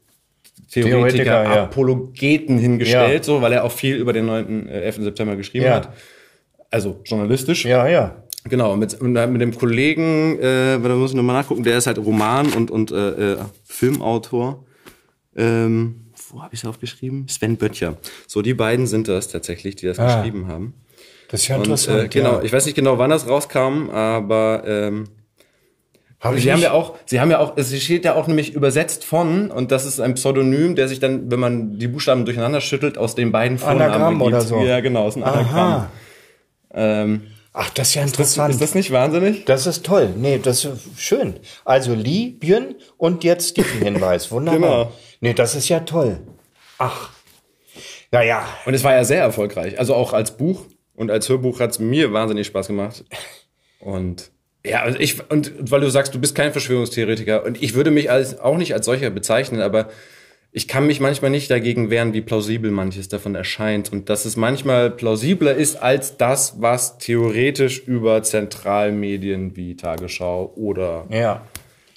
Theoretiker, 0.71 1.25
ja. 1.45 1.63
Apologeten 1.65 2.59
hingestellt, 2.59 3.19
Ja. 3.19 3.23
so, 3.23 3.43
weil 3.43 3.53
er 3.53 3.65
auch 3.65 3.73
viel 3.73 3.97
über 3.97 4.13
den 4.13 4.27
9. 4.27 4.69
äh, 4.69 4.81
11. 4.83 4.97
September 5.05 5.37
geschrieben 5.37 5.67
Ja. 5.67 5.75
hat. 5.77 5.93
Also 6.71 7.01
journalistisch. 7.05 7.65
Ja, 7.65 7.89
ja. 7.89 8.23
Genau, 8.45 8.75
mit, 8.77 9.03
mit 9.03 9.41
dem 9.43 9.55
Kollegen, 9.55 10.39
äh, 10.39 10.79
da 10.81 10.95
muss 10.97 11.11
ich 11.11 11.17
nochmal 11.17 11.37
nachgucken, 11.37 11.63
der 11.63 11.77
ist 11.77 11.87
halt 11.87 11.99
Roman- 11.99 12.53
und, 12.55 12.71
und 12.71 12.91
äh, 12.91 13.33
äh, 13.33 13.37
Filmautor. 13.65 14.65
Ähm, 15.37 16.07
wo 16.31 16.43
habe 16.43 16.55
ich 16.55 16.61
es 16.63 16.67
aufgeschrieben? 16.67 17.29
Sven 17.29 17.57
Böttcher. 17.57 17.99
So, 18.27 18.41
die 18.41 18.55
beiden 18.55 18.87
sind 18.87 19.09
das 19.09 19.29
tatsächlich, 19.29 19.77
die 19.77 19.87
das 19.87 19.99
Ah. 19.99 20.17
geschrieben 20.23 20.47
haben. 20.47 20.73
Das 21.31 21.43
ist 21.43 21.49
ja 21.49 21.57
Und, 21.57 21.62
interessant. 21.62 22.05
äh, 22.05 22.09
genau, 22.09 22.39
ja. 22.39 22.43
ich 22.43 22.53
weiß 22.53 22.66
nicht 22.66 22.74
genau, 22.74 22.99
wann 22.99 23.11
das 23.11 23.28
rauskam, 23.28 23.89
aber 23.91 24.64
ähm, 24.66 25.09
Hab 26.20 26.35
ich 26.35 26.43
sie 26.43 26.53
haben 26.53 26.61
ja 26.61 26.72
auch, 26.72 26.97
sie 27.07 27.20
haben 27.20 27.31
ja 27.31 27.39
auch, 27.39 27.57
es 27.57 27.74
steht 27.81 28.05
ja 28.05 28.14
auch 28.14 28.26
nämlich 28.26 28.53
übersetzt 28.53 29.05
von, 29.05 29.51
und 29.51 29.70
das 29.70 29.87
ist 29.87 30.01
ein 30.01 30.14
Pseudonym, 30.14 30.74
der 30.74 30.89
sich 30.89 30.99
dann, 30.99 31.31
wenn 31.31 31.39
man 31.39 31.78
die 31.78 31.87
Buchstaben 31.87 32.24
durcheinander 32.24 32.61
schüttelt, 32.61 32.99
aus 32.99 33.14
den 33.14 33.31
beiden 33.31 33.59
Vornamen 33.59 33.83
Anagramm 33.83 34.22
oder 34.22 34.41
so. 34.41 34.61
Ja, 34.64 34.81
genau, 34.81 35.07
ist 35.07 35.16
ein 35.16 35.22
Anagramm. 35.22 35.87
Ähm, 36.74 37.22
Ach, 37.53 37.70
das 37.70 37.89
ist 37.89 37.95
ja 37.95 38.03
das, 38.03 38.11
interessant. 38.12 38.55
ist 38.55 38.62
das 38.62 38.74
nicht 38.74 38.91
wahnsinnig? 38.93 39.45
Das 39.45 39.66
ist 39.66 39.85
toll. 39.85 40.12
Nee, 40.16 40.39
das 40.43 40.64
ist 40.64 40.78
schön. 40.97 41.35
Also 41.64 41.95
Libyen 41.95 42.76
und 42.97 43.24
jetzt 43.24 43.57
diesen 43.57 43.83
Hinweis. 43.83 44.31
Wunderbar. 44.31 44.61
Genau. 44.85 44.93
Nee, 45.20 45.35
das 45.35 45.55
ist 45.57 45.68
ja 45.68 45.81
toll. 45.81 46.20
Ach. 46.78 47.11
Naja. 48.12 48.47
Und 48.66 48.74
es 48.74 48.85
war 48.85 48.95
ja 48.95 49.05
sehr 49.05 49.20
erfolgreich. 49.20 49.78
Also 49.78 49.95
auch 49.95 50.12
als 50.12 50.37
Buch 50.37 50.64
und 51.01 51.11
als 51.11 51.29
Hörbuch 51.29 51.59
hat 51.61 51.71
es 51.73 51.79
mir 51.79 52.13
wahnsinnig 52.13 52.47
Spaß 52.47 52.69
gemacht. 52.69 53.05
Und 53.81 54.31
ja, 54.65 54.83
also 54.83 54.99
ich, 54.99 55.17
und 55.31 55.53
weil 55.59 55.81
du 55.81 55.89
sagst, 55.91 56.15
du 56.15 56.21
bist 56.21 56.35
kein 56.35 56.53
Verschwörungstheoretiker 56.53 57.45
und 57.45 57.63
ich 57.63 57.75
würde 57.75 57.91
mich 57.91 58.11
als, 58.11 58.39
auch 58.39 58.59
nicht 58.59 58.75
als 58.75 58.85
solcher 58.87 59.09
bezeichnen, 59.11 59.63
aber 59.63 59.89
ich 60.53 60.69
kann 60.69 60.87
mich 60.87 61.01
manchmal 61.01 61.31
nicht 61.31 61.51
dagegen 61.51 61.91
wehren, 61.91 62.13
wie 62.13 62.21
plausibel 62.21 62.71
manches 62.71 63.09
davon 63.09 63.35
erscheint 63.35 63.91
und 63.93 64.09
dass 64.11 64.25
es 64.27 64.37
manchmal 64.37 64.91
plausibler 64.91 65.55
ist 65.55 65.77
als 65.81 66.17
das, 66.19 66.61
was 66.61 66.99
theoretisch 66.99 67.79
über 67.87 68.23
Zentralmedien 68.23 69.57
wie 69.57 69.77
Tagesschau 69.77 70.53
oder 70.57 71.07
Ja. 71.09 71.43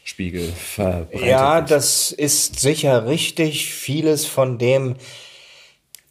Spiegel 0.06 0.48
verbreitet 0.56 1.22
Ja, 1.28 1.58
wird. 1.60 1.72
das 1.72 2.12
ist 2.12 2.60
sicher 2.60 3.08
richtig. 3.08 3.74
Vieles 3.74 4.26
von 4.26 4.58
dem, 4.58 4.96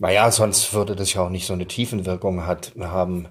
naja, 0.02 0.32
sonst 0.32 0.74
würde 0.74 0.96
das 0.96 1.14
ja 1.14 1.22
auch 1.22 1.30
nicht 1.30 1.46
so 1.46 1.52
eine 1.52 1.66
Tiefenwirkung 1.66 2.44
hat, 2.44 2.72
haben. 2.76 3.28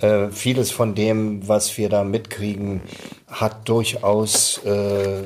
Äh, 0.00 0.30
vieles 0.32 0.72
von 0.72 0.96
dem, 0.96 1.46
was 1.46 1.78
wir 1.78 1.88
da 1.88 2.02
mitkriegen, 2.02 2.82
hat 3.28 3.68
durchaus, 3.68 4.58
äh, 4.64 5.22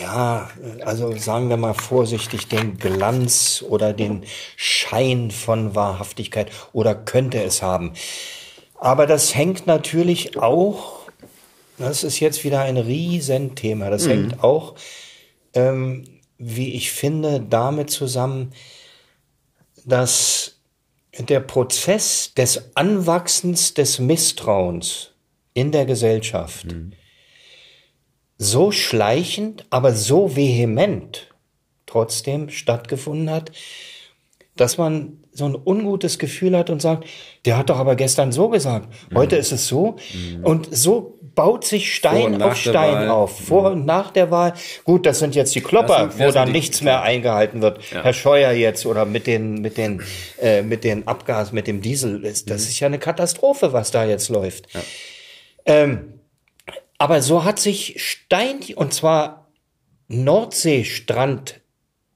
ja, 0.00 0.48
also 0.86 1.14
sagen 1.18 1.50
wir 1.50 1.58
mal 1.58 1.74
vorsichtig, 1.74 2.48
den 2.48 2.78
Glanz 2.78 3.62
oder 3.68 3.92
den 3.92 4.24
Schein 4.56 5.30
von 5.30 5.74
Wahrhaftigkeit 5.74 6.50
oder 6.72 6.94
könnte 6.94 7.42
es 7.42 7.60
haben. 7.60 7.92
Aber 8.80 9.06
das 9.06 9.34
hängt 9.34 9.66
natürlich 9.66 10.38
auch 10.38 11.02
das 11.76 12.04
ist 12.04 12.20
jetzt 12.20 12.44
wieder 12.44 12.60
ein 12.60 12.76
Riesenthema. 12.76 13.90
Das 13.90 14.06
hängt 14.06 14.42
auch, 14.42 14.76
ähm, 15.52 16.21
wie 16.42 16.74
ich 16.74 16.90
finde, 16.90 17.40
damit 17.40 17.90
zusammen, 17.90 18.50
dass 19.84 20.60
der 21.18 21.40
Prozess 21.40 22.34
des 22.34 22.74
Anwachsens 22.74 23.74
des 23.74 23.98
Misstrauens 23.98 25.10
in 25.54 25.70
der 25.70 25.86
Gesellschaft 25.86 26.66
so 28.38 28.72
schleichend, 28.72 29.66
aber 29.70 29.92
so 29.92 30.34
vehement 30.34 31.28
trotzdem 31.86 32.48
stattgefunden 32.48 33.30
hat, 33.30 33.52
dass 34.56 34.78
man 34.78 35.22
so 35.30 35.46
ein 35.46 35.54
ungutes 35.54 36.18
Gefühl 36.18 36.56
hat 36.56 36.68
und 36.70 36.82
sagt, 36.82 37.06
der 37.44 37.56
hat 37.56 37.70
doch 37.70 37.78
aber 37.78 37.94
gestern 37.94 38.32
so 38.32 38.48
gesagt, 38.48 38.92
heute 39.14 39.36
ist 39.36 39.52
es 39.52 39.68
so. 39.68 39.96
Und 40.42 40.74
so 40.74 41.18
baut 41.34 41.64
sich 41.64 41.94
Stein 41.94 42.42
auf 42.42 42.56
Stein 42.56 42.74
Wahl. 42.94 43.08
auf. 43.10 43.38
Vor 43.40 43.70
und 43.72 43.86
nach 43.86 44.10
der 44.10 44.30
Wahl. 44.30 44.54
Gut, 44.84 45.06
das 45.06 45.18
sind 45.18 45.34
jetzt 45.34 45.54
die 45.54 45.60
Klopper, 45.60 45.86
Das 46.06 46.12
sind- 46.16 46.20
das 46.20 46.28
wo 46.28 46.32
dann 46.32 46.46
die- 46.48 46.52
nichts 46.52 46.82
mehr 46.82 47.02
eingehalten 47.02 47.62
wird. 47.62 47.80
Ja. 47.92 48.02
Herr 48.04 48.12
Scheuer 48.12 48.52
jetzt 48.52 48.84
oder 48.86 49.04
mit 49.04 49.26
den, 49.26 49.60
mit 49.62 49.76
den, 49.78 50.02
äh, 50.40 50.62
mit 50.62 50.84
den 50.84 51.06
Abgas, 51.08 51.52
mit 51.52 51.66
dem 51.66 51.80
Diesel. 51.80 52.24
ist- 52.24 52.46
Mhm. 52.46 52.52
Das 52.52 52.62
ist 52.62 52.78
ja 52.80 52.86
eine 52.86 52.98
Katastrophe, 52.98 53.72
was 53.72 53.90
da 53.90 54.04
jetzt 54.04 54.28
läuft. 54.28 54.66
Ähm, 55.64 56.20
aber 56.98 57.22
so 57.22 57.44
hat 57.44 57.58
sich 57.58 57.94
Stein, 57.98 58.60
und 58.76 58.92
zwar 58.92 59.48
Nordseestrand, 60.08 61.60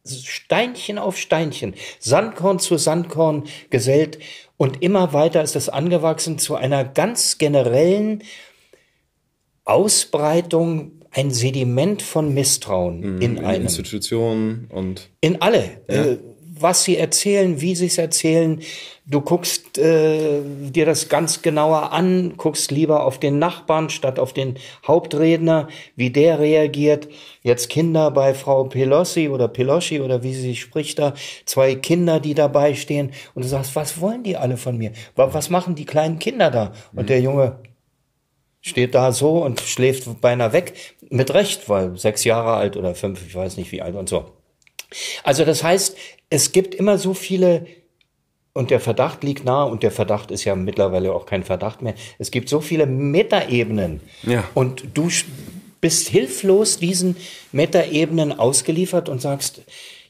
Steinchen 0.05 0.99
auf 0.99 1.17
Steinchen, 1.19 1.75
Sandkorn 1.99 2.59
zu 2.61 2.77
Sandkorn 2.77 3.45
gesellt 3.71 4.19
und 4.57 4.83
immer 4.83 5.13
weiter 5.13 5.43
ist 5.43 5.57
es 5.57 5.69
angewachsen 5.69 6.39
zu 6.39 6.55
einer 6.55 6.85
ganz 6.85 7.39
generellen 7.39 8.23
Ausbreitung, 9.67 10.93
ein 11.11 11.31
Sediment 11.31 12.03
von 12.03 12.33
Misstrauen 12.33 13.21
in 13.21 13.37
in 13.37 13.45
einem. 13.45 13.63
Institutionen 13.63 14.69
und 14.73 15.11
In 15.21 15.43
alle. 15.43 15.65
Äh, 15.89 16.17
was 16.59 16.85
sie 16.85 16.97
erzählen, 16.97 17.61
wie 17.61 17.75
sie 17.75 17.87
es 17.87 17.99
erzählen. 17.99 18.61
Du 19.05 19.21
guckst 19.21 19.79
äh, 19.79 20.41
dir 20.43 20.87
das 20.87 21.09
ganz 21.09 21.43
genauer 21.43 21.93
an, 21.93 22.35
guckst 22.37 22.71
lieber 22.71 23.05
auf 23.05 23.21
den 23.21 23.39
Nachbarn 23.39 23.91
statt 23.91 24.19
auf 24.19 24.33
den 24.33 24.57
Hauptredner, 24.87 25.69
wie 25.95 26.11
der 26.11 26.39
reagiert. 26.39 27.09
Jetzt 27.43 27.69
Kinder 27.69 28.11
bei 28.11 28.35
Frau 28.35 28.65
Pelosi 28.65 29.29
oder 29.29 29.49
Pelosi 29.49 30.01
oder 30.01 30.23
wie 30.23 30.35
sie 30.35 30.57
spricht 30.57 30.99
da, 30.99 31.15
zwei 31.45 31.75
Kinder, 31.75 32.21
die 32.21 32.35
dabei 32.35 32.75
stehen 32.75 33.13
und 33.35 33.45
du 33.45 33.49
sagst, 33.49 33.77
was 33.77 34.01
wollen 34.01 34.23
die 34.23 34.37
alle 34.37 34.57
von 34.57 34.77
mir? 34.77 34.93
Was 35.15 35.51
machen 35.51 35.75
die 35.75 35.85
kleinen 35.85 36.19
Kinder 36.19 36.51
da? 36.51 36.73
Und 36.95 37.11
der 37.11 37.21
Junge 37.21 37.59
steht 38.67 38.95
da 38.97 39.13
so 39.13 39.45
und 39.45 39.61
schläft 39.61 40.21
beinahe 40.21 40.53
weg. 40.53 40.75
Mit 41.09 41.33
Recht, 41.33 41.69
weil 41.69 41.97
sechs 41.97 42.25
Jahre 42.25 42.55
alt 42.55 42.77
oder 42.77 42.95
fünf, 42.95 43.25
ich 43.27 43.35
weiß 43.35 43.57
nicht 43.57 43.71
wie 43.71 43.81
alt 43.81 43.95
und 43.95 44.09
so. 44.09 44.27
Also 45.23 45.45
das 45.45 45.63
heißt, 45.63 45.97
es 46.31 46.51
gibt 46.53 46.75
immer 46.75 46.99
so 46.99 47.15
viele 47.15 47.67
und 48.55 48.71
der 48.71 48.81
Verdacht 48.81 49.23
liegt 49.23 49.45
nahe 49.45 49.67
und 49.71 49.83
der 49.83 49.91
Verdacht 49.93 50.31
ist 50.31 50.45
ja 50.45 50.57
mittlerweile 50.57 51.13
auch 51.13 51.27
kein 51.27 51.45
Verdacht 51.45 51.83
mehr. 51.83 51.95
Es 52.19 52.31
gibt 52.31 52.49
so 52.49 52.61
viele 52.61 52.87
Metaebenen 52.87 54.01
Ja. 54.25 54.45
und 54.55 54.85
du 54.95 55.11
bist 55.81 56.09
hilflos 56.09 56.79
diesen 56.79 57.17
Metaebenen 57.53 58.37
ausgeliefert 58.37 59.09
und 59.09 59.21
sagst, 59.21 59.61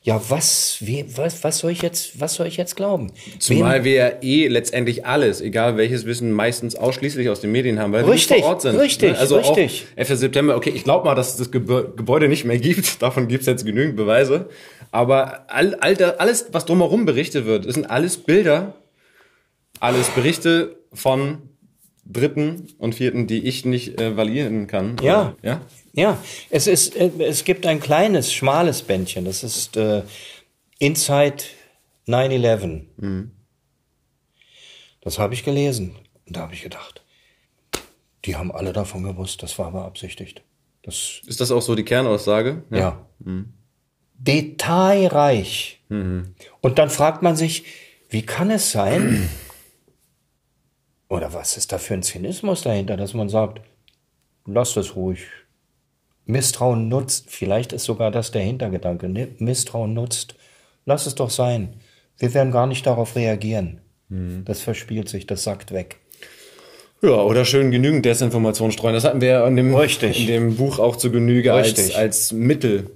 ja, 0.07 0.23
was, 0.29 0.77
wie, 0.83 1.05
was, 1.17 1.43
was 1.43 1.59
soll 1.59 1.73
ich 1.73 1.83
jetzt, 1.83 2.21
was 2.21 2.35
soll 2.35 2.47
ich 2.47 2.57
jetzt 2.57 2.77
glauben? 2.77 3.11
Zumal 3.41 3.83
wir 3.83 3.93
ja 3.93 4.13
eh 4.23 4.47
letztendlich 4.47 5.05
alles, 5.05 5.41
egal 5.41 5.77
welches 5.77 6.07
Wissen, 6.07 6.31
meistens 6.31 6.77
ausschließlich 6.77 7.29
aus 7.29 7.41
den 7.41 7.51
Medien 7.51 7.81
haben, 7.81 7.93
weil 7.93 8.05
Richtig, 8.05 8.37
wir 8.37 8.43
vor 8.45 8.51
Ort 8.51 8.63
sind. 8.63 8.77
richtig, 8.79 9.15
Ne? 9.15 9.19
Also 9.19 9.39
richtig. 9.39 9.87
auch 9.95 9.99
11. 9.99 10.09
September, 10.17 10.55
okay, 10.55 10.71
ich 10.71 10.85
glaube 10.85 11.05
mal, 11.07 11.17
dass 11.17 11.31
es 11.31 11.37
das 11.39 11.51
Gebä 11.51 11.89
Gebäude 11.97 12.29
nicht 12.29 12.45
mehr 12.45 12.57
gibt. 12.57 13.03
Davon 13.03 13.27
gibt 13.27 13.41
es 13.41 13.47
jetzt 13.49 13.67
genügend 13.67 13.97
Beweise. 13.97 14.49
Aber 14.93 15.51
all, 15.51 15.75
all 15.81 15.97
da, 15.97 16.11
alles, 16.19 16.47
was 16.53 16.67
drumherum 16.67 17.05
berichtet 17.05 17.45
wird, 17.45 17.67
das 17.67 17.75
sind 17.75 17.91
alles 17.91 18.17
Bilder, 18.17 18.75
alles 19.81 20.09
Berichte 20.11 20.77
von 20.93 21.39
Dritten 22.05 22.69
und 22.79 22.95
Vierten, 22.95 23.27
die 23.27 23.45
ich 23.45 23.65
nicht 23.65 24.01
äh, 24.01 24.17
validieren 24.17 24.69
kann. 24.69 24.99
Ja. 25.03 25.21
Oder, 25.21 25.37
ja. 25.43 25.61
Ja, 25.97 26.23
es 26.51 26.67
ist, 26.69 26.95
äh, 26.95 27.11
es 27.21 27.43
gibt 27.45 27.67
ein 27.67 27.81
kleines, 27.81 28.33
schmales 28.33 28.83
Bändchen. 28.83 29.25
Das 29.25 29.43
ist 29.43 29.77
äh, 29.77 30.03
Inside 30.79 31.43
9-11. 32.07 32.85
Das 35.01 35.19
habe 35.19 35.35
ich 35.35 35.43
gelesen. 35.43 35.97
Und 36.27 36.37
da 36.37 36.43
habe 36.43 36.55
ich 36.55 36.63
gedacht, 36.63 37.03
die 38.25 38.37
haben 38.37 38.53
alle 38.53 38.73
davon 38.73 39.03
gewusst, 39.05 39.43
das 39.43 39.59
war 39.59 39.73
beabsichtigt. 39.73 40.43
Das, 40.83 41.21
Ist 41.27 41.41
das 41.41 41.51
auch 41.51 41.63
so 41.63 41.75
die 41.75 41.85
Kernaussage? 41.85 42.63
ja. 42.71 43.05
Detailreich. 44.19 45.81
Und 46.61 46.79
dann 46.79 46.91
fragt 46.91 47.23
man 47.23 47.37
sich, 47.37 47.65
wie 48.09 48.23
kann 48.23 48.51
es 48.51 48.73
sein, 48.73 49.29
oder 51.09 51.33
was 51.33 51.57
ist 51.57 51.73
da 51.73 51.79
für 51.79 51.95
ein 51.95 52.03
Zynismus 52.03 52.63
dahinter, 52.63 52.97
dass 52.97 53.15
man 53.15 53.29
sagt, 53.29 53.61
lass 54.47 54.75
das 54.75 54.97
ruhig. 54.97 55.21
Misstrauen 56.27 56.89
nutzt, 56.89 57.31
vielleicht 57.31 57.73
ist 57.73 57.85
sogar 57.85 58.11
das 58.11 58.31
der 58.31 58.43
Hintergedanke, 58.43 59.09
ne? 59.09 59.29
Misstrauen 59.39 59.95
nutzt, 59.95 60.35
lass 60.85 61.07
es 61.07 61.15
doch 61.15 61.31
sein. 61.31 61.75
Wir 62.19 62.35
werden 62.35 62.53
gar 62.53 62.67
nicht 62.67 62.87
darauf 62.87 63.17
reagieren. 63.17 63.81
Das 64.09 64.63
verspielt 64.63 65.09
sich, 65.09 65.27
das 65.27 65.43
sackt 65.43 65.73
weg. 65.73 65.97
Ja, 67.03 67.23
oder 67.23 67.45
schön 67.45 67.71
genügend 67.71 68.05
Desinformation 68.05 68.73
streuen. 68.73 68.95
Das 68.95 69.05
hatten 69.05 69.21
wir 69.21 69.29
ja 69.29 69.47
in 69.47 69.57
dem, 69.57 69.75
Richtig. 69.75 70.21
in 70.21 70.27
dem 70.27 70.57
Buch 70.57 70.79
auch 70.79 70.97
zu 70.97 71.11
Genüge 71.11 71.53
als, 71.53 71.95
als 71.95 72.33
Mittel 72.33 72.91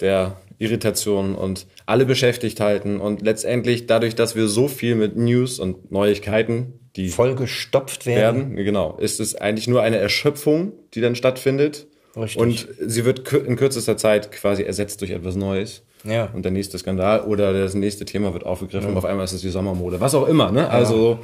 der 0.00 0.36
Irritation 0.58 1.34
und 1.34 1.66
alle 1.86 2.04
beschäftigt 2.04 2.60
halten. 2.60 3.00
Und 3.00 3.22
letztendlich 3.22 3.86
dadurch, 3.86 4.14
dass 4.14 4.34
wir 4.36 4.46
so 4.46 4.68
viel 4.68 4.94
mit 4.94 5.16
News 5.16 5.58
und 5.58 5.90
Neuigkeiten, 5.90 6.74
die 6.96 7.08
Voll 7.08 7.34
gestopft 7.34 8.04
werden. 8.04 8.50
werden, 8.50 8.56
genau, 8.56 8.96
ist 8.98 9.20
es 9.20 9.36
eigentlich 9.36 9.68
nur 9.68 9.82
eine 9.82 9.96
Erschöpfung, 9.96 10.72
die 10.94 11.00
dann 11.00 11.14
stattfindet. 11.14 11.86
Richtig. 12.16 12.40
Und 12.40 12.68
sie 12.78 13.04
wird 13.04 13.32
in 13.32 13.56
kürzester 13.56 13.96
Zeit 13.96 14.32
quasi 14.32 14.62
ersetzt 14.62 15.00
durch 15.00 15.10
etwas 15.10 15.36
Neues. 15.36 15.82
Ja. 16.04 16.30
Und 16.34 16.44
der 16.44 16.52
nächste 16.52 16.78
Skandal 16.78 17.22
oder 17.22 17.52
das 17.52 17.74
nächste 17.74 18.04
Thema 18.04 18.32
wird 18.32 18.44
aufgegriffen 18.44 18.90
und 18.90 18.96
auf 18.96 19.04
einmal 19.04 19.24
ist 19.24 19.32
es 19.32 19.42
die 19.42 19.50
Sommermode. 19.50 20.00
Was 20.00 20.14
auch 20.14 20.26
immer, 20.26 20.50
ne? 20.50 20.68
Also, 20.68 21.20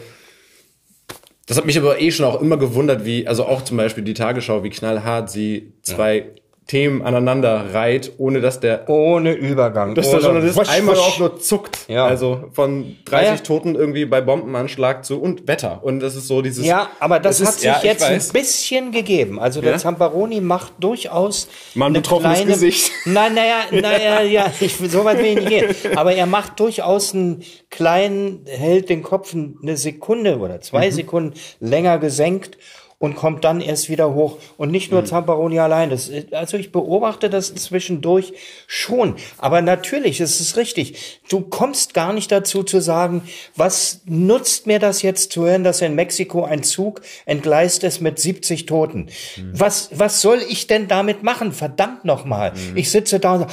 das 1.47 1.57
hat 1.57 1.67
mich 1.67 1.79
aber 1.79 2.01
eh 2.01 2.11
schon 2.11 2.27
auch 2.27 2.41
immer 2.41 2.57
gewundert, 2.57 3.05
wie, 3.05 3.27
also 3.27 3.47
auch 3.47 3.63
zum 3.63 3.77
Beispiel 3.77 4.05
die 4.05 4.15
Tagesschau, 4.15 4.63
wie 4.65 4.71
knallhart 4.71 5.31
sie 5.31 5.73
zwei 5.83 6.33
Themen 6.67 7.03
aneinander 7.03 7.73
reiht, 7.75 8.13
ohne 8.19 8.41
dass 8.41 8.59
der, 8.59 8.89
Ohne 8.89 9.33
Übergang. 9.35 9.95
dass 9.95 10.07
der 10.11 10.17
ohne 10.19 10.25
Journalist 10.27 10.57
wusch, 10.57 10.69
einmal 10.69 10.97
wusch. 10.97 11.03
auch 11.05 11.19
nur 11.21 11.39
zuckt. 11.39 11.79
Ja. 11.87 12.07
Also 12.07 12.45
von 12.53 12.97
30 13.05 13.29
Ja. 13.29 13.37
Toten 13.37 13.75
irgendwie 13.77 14.05
bei 14.05 14.21
Bombenanschlag 14.21 15.05
zu 15.05 15.21
und 15.21 15.47
Wetter. 15.47 15.81
Und 15.85 16.01
das 16.01 16.17
ist 16.17 16.27
so 16.27 16.43
dieses. 16.43 16.67
Ja, 16.67 16.89
aber 16.99 17.21
das, 17.21 17.41
ist- 17.41 17.47
hat 17.47 17.55
sich 17.55 17.65
ja, 17.65 17.81
jetzt 17.85 18.03
ein 18.03 18.17
weiß. 18.17 18.33
bisschen 18.33 18.91
gegeben. 18.91 19.39
Also 19.39 19.61
der 19.61 19.73
Ja? 19.73 19.79
Zamparoni 19.79 20.41
macht 20.41 20.73
durchaus 20.81 21.47
ein 21.77 21.83
eine 21.83 21.99
betroffenes 22.01 22.39
kleine, 22.39 22.53
Gesicht. 22.53 22.91
Nein, 23.05 23.35
naja, 23.35 23.57
naja, 23.71 24.23
ja, 24.23 24.53
ich, 24.61 24.77
so 24.77 25.05
weit 25.05 25.19
will 25.19 25.27
ich 25.27 25.35
nicht 25.37 25.49
gehen. 25.49 25.75
Aber 25.97 26.15
er 26.15 26.27
macht 26.27 26.59
durchaus 26.59 27.15
einen 27.15 27.45
kleinen, 27.71 28.45
hält 28.47 28.89
den 28.89 29.03
Kopf 29.05 29.35
eine 29.35 29.77
Sekunde 29.77 30.39
oder 30.39 30.55
Mhm. 30.57 30.63
zwei 30.63 30.91
Sekunden 30.91 31.35
länger 31.61 31.99
gesenkt 31.99 32.59
und 32.99 33.15
kommt 33.15 33.45
dann 33.45 33.61
erst 33.61 33.91
wieder 33.91 34.15
hoch. 34.15 34.39
Und 34.57 34.71
nicht 34.71 34.91
Mhm. 34.91 34.97
nur 34.99 35.05
Zamparoni 35.05 35.59
allein. 35.59 35.91
Das, 35.91 36.11
also 36.31 36.57
ich 36.57 36.73
beobachte 36.73 37.29
das 37.29 37.55
zwischendurch 37.55 38.33
schon. 38.67 39.17
Aber 39.37 39.61
natürlich, 39.61 40.21
es 40.21 40.41
ist 40.41 40.57
richtig. 40.57 41.21
Du 41.29 41.43
kommst 41.43 41.93
gar 41.93 42.13
nicht 42.15 42.33
dazu 42.33 42.63
zu 42.63 42.81
sagen, 42.81 43.23
was 43.55 44.01
nutzt 44.07 44.67
mir 44.67 44.79
das 44.79 45.03
jetzt 45.03 45.31
zu 45.33 45.45
hören, 45.45 45.63
dass 45.63 45.83
in 45.83 45.95
Mexiko 45.95 46.45
ein 46.45 46.63
Zug 46.63 47.03
entgleist 47.27 47.85
ist 47.85 48.01
mit 48.01 48.19
70 48.19 48.65
Toten? 48.67 49.11
Was, 49.53 49.91
was 49.93 50.23
soll 50.23 50.39
ich 50.49 50.67
denn 50.67 50.89
damit 50.89 51.23
machen? 51.23 51.53
Verdammt 51.53 52.05
nochmal. 52.07 52.53
Ich 52.75 52.91
sitze 52.91 53.21
da 53.21 53.35
und 53.35 53.39
sage, 53.41 53.53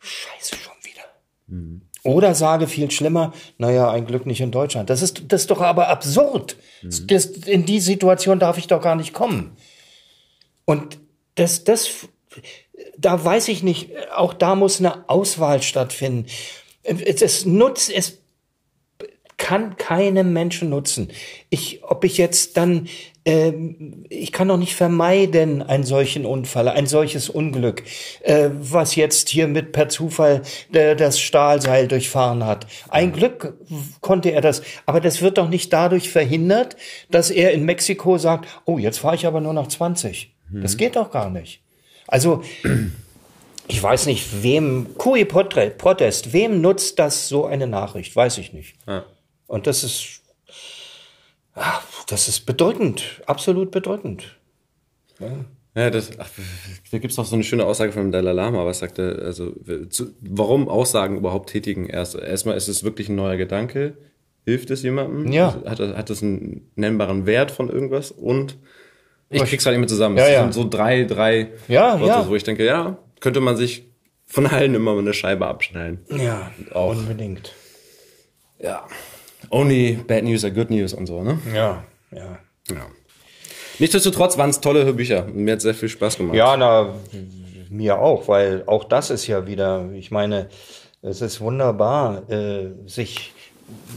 scheiße, 0.00 0.56
schon 0.56 0.74
wieder. 0.82 1.83
Oder 2.04 2.34
sage 2.34 2.66
viel 2.66 2.90
schlimmer, 2.90 3.32
naja, 3.56 3.90
ein 3.90 4.06
Glück 4.06 4.26
nicht 4.26 4.42
in 4.42 4.50
Deutschland. 4.50 4.90
Das 4.90 5.00
ist, 5.00 5.22
das 5.28 5.42
ist 5.42 5.50
doch 5.50 5.62
aber 5.62 5.88
absurd. 5.88 6.56
Das, 7.06 7.24
in 7.24 7.64
die 7.64 7.80
Situation 7.80 8.38
darf 8.38 8.58
ich 8.58 8.66
doch 8.66 8.82
gar 8.82 8.94
nicht 8.94 9.14
kommen. 9.14 9.56
Und 10.66 10.98
das, 11.34 11.64
das, 11.64 12.08
da 12.98 13.24
weiß 13.24 13.48
ich 13.48 13.62
nicht, 13.62 13.90
auch 14.14 14.34
da 14.34 14.54
muss 14.54 14.80
eine 14.80 15.08
Auswahl 15.08 15.62
stattfinden. 15.62 16.26
Es, 16.82 17.22
es 17.22 17.46
nutzt, 17.46 17.90
es 17.90 18.18
kann 19.38 19.76
keinem 19.76 20.34
Menschen 20.34 20.68
nutzen. 20.68 21.10
Ich, 21.48 21.82
ob 21.84 22.04
ich 22.04 22.18
jetzt 22.18 22.58
dann, 22.58 22.88
ähm, 23.26 24.04
ich 24.10 24.32
kann 24.32 24.48
doch 24.48 24.56
nicht 24.58 24.74
vermeiden 24.74 25.62
einen 25.62 25.84
solchen 25.84 26.26
Unfall, 26.26 26.68
ein 26.68 26.86
solches 26.86 27.28
Unglück, 27.30 27.82
äh, 28.22 28.50
was 28.52 28.96
jetzt 28.96 29.28
hier 29.30 29.48
mit 29.48 29.72
per 29.72 29.88
Zufall 29.88 30.42
äh, 30.72 30.94
das 30.94 31.18
Stahlseil 31.20 31.88
durchfahren 31.88 32.44
hat. 32.44 32.66
Ein 32.88 33.12
Glück 33.12 33.54
konnte 34.00 34.30
er 34.30 34.40
das, 34.40 34.62
aber 34.86 35.00
das 35.00 35.22
wird 35.22 35.38
doch 35.38 35.48
nicht 35.48 35.72
dadurch 35.72 36.10
verhindert, 36.10 36.76
dass 37.10 37.30
er 37.30 37.52
in 37.52 37.64
Mexiko 37.64 38.18
sagt, 38.18 38.46
oh, 38.66 38.78
jetzt 38.78 38.98
fahre 38.98 39.14
ich 39.14 39.26
aber 39.26 39.40
nur 39.40 39.52
noch 39.54 39.68
20. 39.68 40.34
Das 40.52 40.76
geht 40.76 40.96
doch 40.96 41.10
gar 41.10 41.30
nicht. 41.30 41.62
Also, 42.06 42.42
ich 43.68 43.82
weiß 43.82 44.06
nicht, 44.06 44.42
wem, 44.42 44.88
Potre- 44.98 45.70
Protest, 45.70 46.32
wem 46.34 46.60
nutzt 46.60 46.98
das 46.98 47.28
so 47.28 47.46
eine 47.46 47.66
Nachricht? 47.66 48.14
Weiß 48.14 48.36
ich 48.38 48.52
nicht. 48.52 48.76
Ja. 48.86 49.04
Und 49.46 49.66
das 49.66 49.82
ist, 49.84 50.20
ah, 51.54 51.80
das 52.08 52.28
ist 52.28 52.46
bedrückend, 52.46 53.22
absolut 53.26 53.70
bedrückend. 53.70 54.38
Ja, 55.76 55.90
das, 55.90 56.18
ach, 56.18 56.28
da 56.92 56.98
gibt's 56.98 57.16
doch 57.16 57.24
so 57.24 57.34
eine 57.34 57.44
schöne 57.44 57.64
Aussage 57.66 57.92
von 57.92 58.12
Dalai 58.12 58.32
Lama, 58.32 58.64
was 58.64 58.78
sagt 58.78 58.98
er, 58.98 59.18
also, 59.22 59.52
zu, 59.90 60.14
warum 60.20 60.68
Aussagen 60.68 61.16
überhaupt 61.16 61.50
tätigen? 61.50 61.86
Erst, 61.86 62.14
erstmal 62.14 62.56
ist 62.56 62.68
es 62.68 62.84
wirklich 62.84 63.08
ein 63.08 63.16
neuer 63.16 63.36
Gedanke, 63.36 63.96
hilft 64.44 64.70
es 64.70 64.82
jemandem? 64.82 65.32
Ja. 65.32 65.60
Hat, 65.66 65.80
hat 65.80 66.10
es 66.10 66.22
einen 66.22 66.70
nennbaren 66.76 67.26
Wert 67.26 67.50
von 67.50 67.70
irgendwas? 67.70 68.12
Und 68.12 68.56
ich 69.30 69.42
krieg's 69.44 69.66
halt 69.66 69.74
nicht 69.74 69.80
mehr 69.80 69.88
zusammen. 69.88 70.16
Ja, 70.16 70.24
Es 70.26 70.32
ja. 70.32 70.42
sind 70.42 70.54
so 70.54 70.68
drei, 70.68 71.04
drei 71.04 71.50
Ja, 71.66 71.98
Worte, 71.98 72.06
ja. 72.12 72.28
wo 72.28 72.36
ich 72.36 72.44
denke, 72.44 72.64
ja, 72.64 72.98
könnte 73.20 73.40
man 73.40 73.56
sich 73.56 73.84
von 74.26 74.46
allen 74.46 74.74
immer 74.74 74.96
eine 74.96 75.12
Scheibe 75.12 75.46
abschneiden. 75.46 76.00
Ja, 76.10 76.52
Auch. 76.72 76.90
unbedingt. 76.90 77.52
Ja. 78.60 78.86
Only 79.54 79.92
bad 80.06 80.24
news 80.24 80.44
are 80.44 80.52
good 80.52 80.68
news 80.68 80.92
und 80.92 81.06
so, 81.06 81.22
ne? 81.22 81.38
Ja, 81.54 81.84
ja. 82.10 82.38
Ja. 82.68 82.86
Nichtsdestotrotz 83.78 84.36
waren 84.36 84.50
es 84.50 84.60
tolle 84.60 84.92
Bücher. 84.92 85.26
Mir 85.32 85.52
hat 85.52 85.60
sehr 85.60 85.74
viel 85.74 85.88
Spaß 85.88 86.16
gemacht. 86.16 86.36
Ja, 86.36 86.56
na, 86.56 86.94
mir 87.70 87.98
auch, 88.00 88.26
weil 88.26 88.64
auch 88.66 88.82
das 88.82 89.10
ist 89.10 89.28
ja 89.28 89.46
wieder, 89.46 89.90
ich 89.92 90.10
meine, 90.10 90.48
es 91.02 91.20
ist 91.20 91.40
wunderbar, 91.40 92.28
äh, 92.30 92.70
sich, 92.86 93.32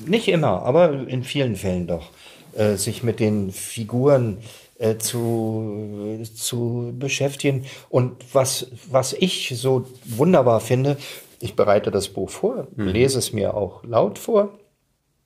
nicht 0.05 0.27
immer, 0.27 0.61
aber 0.61 1.07
in 1.07 1.23
vielen 1.23 1.55
Fällen 1.55 1.87
doch, 1.87 2.11
äh, 2.55 2.75
sich 2.75 3.01
mit 3.01 3.19
den 3.19 3.51
Figuren 3.51 4.37
äh, 4.77 4.97
zu, 4.97 6.19
zu 6.35 6.93
beschäftigen. 6.99 7.65
Und 7.89 8.13
was, 8.31 8.67
was 8.91 9.13
ich 9.13 9.53
so 9.55 9.85
wunderbar 10.05 10.59
finde, 10.59 10.97
Ich 11.39 11.55
bereite 11.55 11.91
das 11.91 12.07
Buch 12.09 12.31
vor, 12.31 12.67
lese 12.75 13.19
es 13.19 13.31
mir 13.31 13.53
auch 13.53 13.83
laut 13.83 14.17
vor 14.17 14.57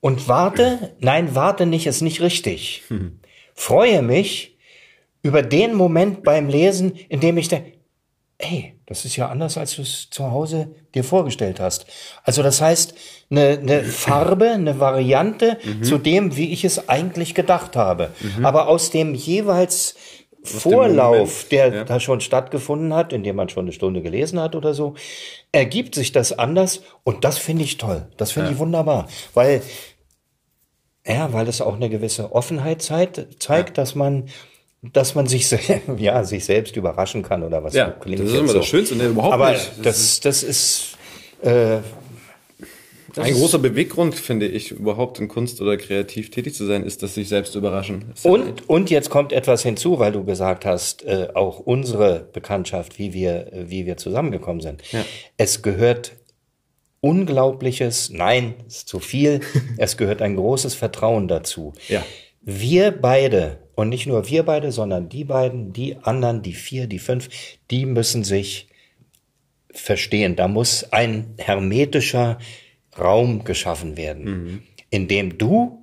und 0.01 0.27
warte, 0.27 0.95
nein, 0.99 1.35
warte 1.35 1.65
nicht, 1.65 1.87
ist 1.87 2.01
nicht 2.01 2.21
richtig. 2.21 2.83
Freue 3.53 4.01
mich 4.01 4.57
über 5.23 5.43
den 5.43 5.75
Moment 5.75 6.23
beim 6.23 6.49
Lesen, 6.49 6.93
in 7.09 7.19
dem 7.19 7.37
ich 7.37 7.47
denke, 7.47 7.73
ey, 8.39 8.73
das 8.87 9.05
ist 9.05 9.15
ja 9.15 9.29
anders, 9.29 9.57
als 9.57 9.75
du 9.75 9.83
es 9.83 10.09
zu 10.09 10.31
Hause 10.31 10.75
dir 10.95 11.03
vorgestellt 11.03 11.59
hast. 11.59 11.85
Also 12.23 12.41
das 12.41 12.59
heißt, 12.59 12.95
eine, 13.29 13.59
eine 13.59 13.83
Farbe, 13.83 14.49
eine 14.49 14.79
Variante 14.79 15.59
zu 15.83 15.99
dem, 15.99 16.35
wie 16.35 16.51
ich 16.51 16.65
es 16.65 16.89
eigentlich 16.89 17.35
gedacht 17.35 17.75
habe. 17.75 18.09
Aber 18.41 18.67
aus 18.67 18.89
dem 18.89 19.13
jeweils 19.13 19.95
Vorlauf, 20.43 21.13
Moment, 21.17 21.51
der 21.51 21.73
ja. 21.73 21.83
da 21.83 21.99
schon 21.99 22.19
stattgefunden 22.19 22.95
hat, 22.95 23.13
in 23.13 23.23
dem 23.23 23.35
man 23.35 23.49
schon 23.49 23.65
eine 23.65 23.73
Stunde 23.73 24.01
gelesen 24.01 24.39
hat 24.39 24.55
oder 24.55 24.73
so, 24.73 24.95
ergibt 25.51 25.93
sich 25.93 26.11
das 26.11 26.37
anders 26.37 26.81
und 27.03 27.23
das 27.23 27.37
finde 27.37 27.63
ich 27.63 27.77
toll. 27.77 28.07
Das 28.17 28.31
finde 28.31 28.51
ich 28.51 28.57
wunderbar, 28.57 29.07
weil 29.35 29.61
ja, 31.05 31.33
weil 31.33 31.47
es 31.47 31.61
auch 31.61 31.75
eine 31.75 31.89
gewisse 31.89 32.31
Offenheit 32.33 32.81
zeigt, 32.81 33.41
zeigt 33.41 33.77
dass 33.77 33.95
man 33.95 34.25
dass 34.83 35.13
man 35.13 35.27
sich, 35.27 35.47
ja, 35.97 36.23
sich 36.23 36.45
selbst 36.45 36.75
überraschen 36.75 37.21
kann 37.21 37.43
oder 37.43 37.63
was. 37.63 37.75
Ja, 37.75 37.95
das 38.03 38.19
ist 38.19 38.33
immer 38.33 38.53
das 38.53 38.65
Schönste, 38.65 38.95
ne, 38.95 39.05
überhaupt 39.09 39.33
Aber 39.33 39.51
nicht. 39.51 39.71
Das 39.83 40.19
das, 40.19 40.19
das 40.21 40.43
ist, 40.43 40.97
äh, 41.43 41.77
Ein 43.17 43.33
großer 43.33 43.59
Beweggrund, 43.59 44.15
finde 44.15 44.47
ich, 44.47 44.71
überhaupt 44.71 45.19
in 45.19 45.27
Kunst 45.27 45.61
oder 45.61 45.77
kreativ 45.77 46.31
tätig 46.31 46.55
zu 46.55 46.65
sein, 46.65 46.83
ist, 46.83 47.03
dass 47.03 47.13
sich 47.15 47.27
selbst 47.27 47.55
überraschen. 47.55 48.05
Ist 48.13 48.25
ja 48.25 48.31
Und, 48.31 48.69
und 48.69 48.89
jetzt 48.89 49.09
kommt 49.09 49.33
etwas 49.33 49.63
hinzu, 49.63 49.99
weil 49.99 50.13
du 50.13 50.23
gesagt 50.23 50.65
hast, 50.65 51.03
äh, 51.03 51.27
auch 51.33 51.59
unsere 51.59 52.27
Bekanntschaft, 52.31 52.97
wie 52.97 53.13
wir, 53.13 53.51
wie 53.53 53.85
wir 53.85 53.97
zusammengekommen 53.97 54.61
sind. 54.61 54.81
Es 55.37 55.61
gehört 55.61 56.13
unglaubliches, 57.01 58.11
nein, 58.11 58.55
ist 58.67 58.87
zu 58.87 58.99
viel, 58.99 59.41
es 59.77 59.97
gehört 59.97 60.21
ein 60.21 60.35
großes 60.35 60.75
Vertrauen 60.75 61.27
dazu. 61.27 61.73
Ja. 61.87 62.05
Wir 62.41 62.91
beide, 62.91 63.59
und 63.75 63.89
nicht 63.89 64.07
nur 64.07 64.29
wir 64.29 64.43
beide, 64.43 64.71
sondern 64.71 65.09
die 65.09 65.23
beiden, 65.23 65.73
die 65.73 65.97
anderen, 65.97 66.41
die 66.41 66.53
vier, 66.53 66.87
die 66.87 66.99
fünf, 66.99 67.29
die 67.69 67.85
müssen 67.85 68.23
sich 68.23 68.67
verstehen. 69.71 70.35
Da 70.35 70.47
muss 70.47 70.91
ein 70.91 71.33
hermetischer 71.37 72.39
Raum 72.97 73.43
geschaffen 73.43 73.97
werden, 73.97 74.63
in 74.89 75.07
dem 75.07 75.37
du 75.37 75.80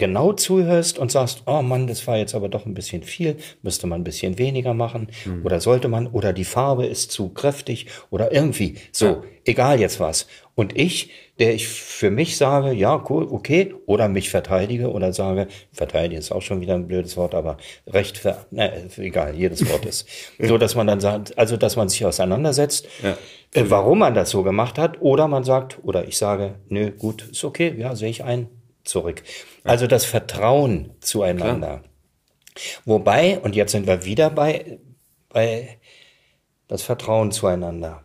genau 0.00 0.32
zuhörst 0.32 0.98
und 0.98 1.12
sagst, 1.12 1.44
oh 1.46 1.62
Mann, 1.62 1.86
das 1.86 2.04
war 2.08 2.16
jetzt 2.16 2.34
aber 2.34 2.48
doch 2.48 2.66
ein 2.66 2.74
bisschen 2.74 3.04
viel, 3.04 3.36
müsste 3.62 3.86
man 3.86 4.00
ein 4.00 4.04
bisschen 4.04 4.38
weniger 4.38 4.74
machen 4.74 5.06
oder 5.44 5.60
sollte 5.60 5.86
man 5.86 6.08
oder 6.08 6.32
die 6.32 6.44
Farbe 6.44 6.86
ist 6.86 7.12
zu 7.12 7.28
kräftig 7.28 7.86
oder 8.10 8.32
irgendwie 8.32 8.74
so, 8.90 9.22
egal 9.44 9.78
jetzt 9.78 10.00
was. 10.00 10.26
Und 10.56 10.76
ich, 10.76 11.10
der 11.38 11.54
ich 11.54 11.68
für 11.68 12.10
mich 12.10 12.36
sage, 12.36 12.72
ja, 12.72 13.02
cool, 13.08 13.26
okay, 13.30 13.74
oder 13.86 14.08
mich 14.08 14.28
verteidige 14.28 14.90
oder 14.90 15.12
sage, 15.12 15.46
verteidige 15.72 16.18
ist 16.18 16.32
auch 16.32 16.42
schon 16.42 16.60
wieder 16.60 16.74
ein 16.74 16.86
blödes 16.88 17.16
Wort, 17.16 17.34
aber 17.34 17.56
recht, 17.86 18.18
ver, 18.18 18.44
ne, 18.50 18.90
egal, 18.98 19.34
jedes 19.36 19.66
Wort 19.70 19.86
ist. 19.86 20.06
so, 20.38 20.58
dass 20.58 20.74
man 20.74 20.86
dann 20.86 21.00
sagt, 21.00 21.38
also, 21.38 21.56
dass 21.56 21.76
man 21.76 21.88
sich 21.88 22.04
auseinandersetzt, 22.04 22.88
Ja. 23.02 23.16
äh, 23.54 23.64
warum 23.68 24.00
man 24.00 24.12
das 24.14 24.30
so 24.30 24.42
gemacht 24.42 24.76
hat, 24.78 25.00
oder 25.00 25.28
man 25.28 25.44
sagt, 25.44 25.78
oder 25.82 26.06
ich 26.06 26.18
sage, 26.18 26.56
nö, 26.68 26.90
gut, 26.90 27.28
ist 27.30 27.44
okay, 27.44 27.74
ja, 27.78 27.94
sehe 27.94 28.10
ich 28.10 28.24
ein, 28.24 28.48
zurück. 28.90 29.22
Also 29.64 29.86
das 29.86 30.04
Vertrauen 30.04 30.92
zueinander. 31.00 31.82
Wobei, 32.84 33.38
und 33.38 33.56
jetzt 33.56 33.72
sind 33.72 33.86
wir 33.86 34.04
wieder 34.04 34.30
bei, 34.30 34.78
bei 35.28 35.78
das 36.68 36.82
Vertrauen 36.82 37.32
zueinander. 37.32 38.04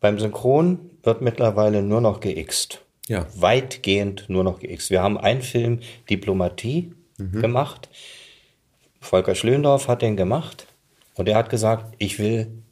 Beim 0.00 0.18
Synchron 0.18 0.90
wird 1.02 1.20
mittlerweile 1.20 1.82
nur 1.82 2.00
noch 2.00 2.20
geixt. 2.20 2.84
Ja. 3.06 3.26
Weitgehend 3.34 4.24
nur 4.28 4.42
noch 4.44 4.60
geixt. 4.60 4.90
Wir 4.90 5.02
haben 5.02 5.18
einen 5.18 5.42
Film 5.42 5.80
Diplomatie 6.10 6.92
gemacht. 7.18 7.88
Volker 9.00 9.34
Schlöndorff 9.34 9.88
hat 9.88 10.02
den 10.02 10.16
gemacht 10.16 10.66
und 11.14 11.28
er 11.28 11.36
hat 11.36 11.50
gesagt, 11.50 11.94
ich 11.98 12.18
will 12.18 12.62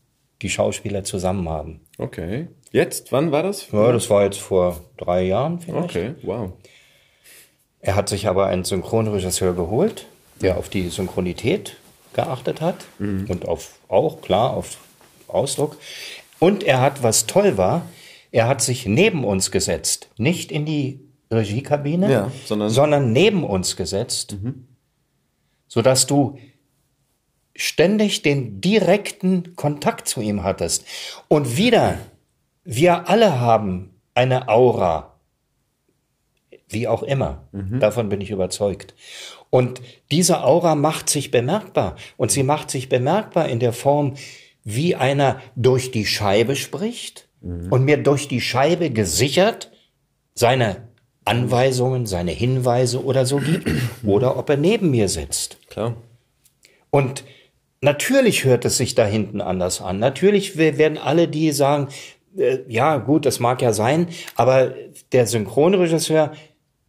die 0.42 0.50
Schauspieler 0.50 1.04
zusammen 1.04 1.48
haben. 1.48 1.80
Okay. 1.98 2.48
Jetzt? 2.72 3.12
Wann 3.12 3.32
war 3.32 3.42
das? 3.42 3.70
Ja, 3.72 3.92
das 3.92 4.08
war 4.10 4.24
jetzt 4.24 4.38
vor 4.38 4.80
drei 4.96 5.22
Jahren 5.22 5.60
vielleicht. 5.60 5.96
Okay, 5.96 6.14
wow. 6.22 6.52
Er 7.80 7.96
hat 7.96 8.08
sich 8.08 8.28
aber 8.28 8.46
einen 8.46 8.64
Synchronregisseur 8.64 9.54
geholt, 9.54 10.06
der 10.40 10.58
auf 10.58 10.68
die 10.68 10.88
Synchronität 10.88 11.76
geachtet 12.12 12.60
hat 12.60 12.76
und 13.28 13.46
auf 13.46 13.78
auch 13.88 14.20
klar 14.20 14.54
auf 14.54 14.76
Ausdruck. 15.28 15.76
Und 16.38 16.62
er 16.64 16.80
hat, 16.80 17.02
was 17.02 17.26
toll 17.26 17.56
war, 17.56 17.86
er 18.32 18.48
hat 18.48 18.62
sich 18.62 18.86
neben 18.86 19.24
uns 19.24 19.50
gesetzt, 19.50 20.08
nicht 20.16 20.50
in 20.52 20.64
die 20.66 21.00
Regiekabine, 21.30 22.10
Ja, 22.10 22.32
sondern- 22.46 22.70
sondern 22.70 23.12
neben 23.12 23.44
uns 23.44 23.76
gesetzt, 23.76 24.36
sodass 25.68 26.06
du 26.06 26.38
ständig 27.54 28.22
den 28.22 28.60
direkten 28.60 29.54
Kontakt 29.56 30.08
zu 30.08 30.20
ihm 30.20 30.42
hattest. 30.42 30.84
Und 31.28 31.56
wieder, 31.56 31.98
wir 32.64 33.08
alle 33.08 33.38
haben 33.40 33.90
eine 34.14 34.48
Aura, 34.48 35.09
wie 36.72 36.88
auch 36.88 37.02
immer. 37.02 37.48
Davon 37.80 38.08
bin 38.08 38.20
ich 38.20 38.30
überzeugt. 38.30 38.94
Und 39.50 39.80
diese 40.10 40.44
Aura 40.44 40.74
macht 40.74 41.10
sich 41.10 41.30
bemerkbar. 41.30 41.96
Und 42.16 42.30
sie 42.30 42.42
macht 42.42 42.70
sich 42.70 42.88
bemerkbar 42.88 43.48
in 43.48 43.58
der 43.58 43.72
Form, 43.72 44.14
wie 44.64 44.94
einer 44.96 45.40
durch 45.56 45.90
die 45.90 46.06
Scheibe 46.06 46.54
spricht 46.56 47.28
und 47.42 47.84
mir 47.84 47.96
durch 47.96 48.28
die 48.28 48.40
Scheibe 48.40 48.90
gesichert 48.90 49.72
seine 50.34 50.88
Anweisungen, 51.24 52.06
seine 52.06 52.32
Hinweise 52.32 53.04
oder 53.04 53.24
so 53.26 53.38
gibt. 53.38 53.68
Oder 54.04 54.36
ob 54.36 54.48
er 54.50 54.56
neben 54.56 54.90
mir 54.90 55.08
sitzt. 55.08 55.58
Klar. 55.68 55.96
Und 56.90 57.24
natürlich 57.80 58.44
hört 58.44 58.64
es 58.64 58.76
sich 58.76 58.94
da 58.94 59.06
hinten 59.06 59.40
anders 59.40 59.80
an. 59.80 59.98
Natürlich 59.98 60.58
we- 60.58 60.76
werden 60.78 60.98
alle 60.98 61.28
die 61.28 61.52
sagen, 61.52 61.88
äh, 62.36 62.58
ja 62.68 62.98
gut, 62.98 63.26
das 63.26 63.40
mag 63.40 63.62
ja 63.62 63.72
sein, 63.72 64.08
aber 64.36 64.74
der 65.12 65.26
Synchronregisseur 65.26 66.32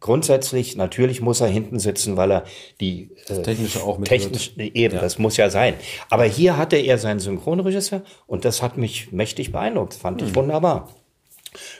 grundsätzlich, 0.02 0.76
natürlich 0.76 1.22
muss 1.22 1.40
er 1.40 1.46
hinten 1.46 1.78
sitzen, 1.78 2.18
weil 2.18 2.30
er 2.32 2.44
die 2.80 3.10
äh, 3.28 3.40
Technische 3.40 3.82
auch 3.82 3.98
mit 3.98 4.08
technisch 4.08 4.52
eben, 4.58 4.98
das 4.98 5.18
muss 5.18 5.38
ja 5.38 5.48
sein. 5.48 5.74
Aber 6.10 6.24
hier 6.24 6.58
hatte 6.58 6.76
er 6.76 6.98
seinen 6.98 7.20
Synchronregisseur 7.20 8.02
und 8.26 8.44
das 8.44 8.60
hat 8.60 8.76
mich 8.76 9.12
mächtig 9.12 9.52
beeindruckt, 9.52 9.94
fand 9.94 10.20
Hm. 10.20 10.28
ich 10.28 10.34
wunderbar. 10.34 10.90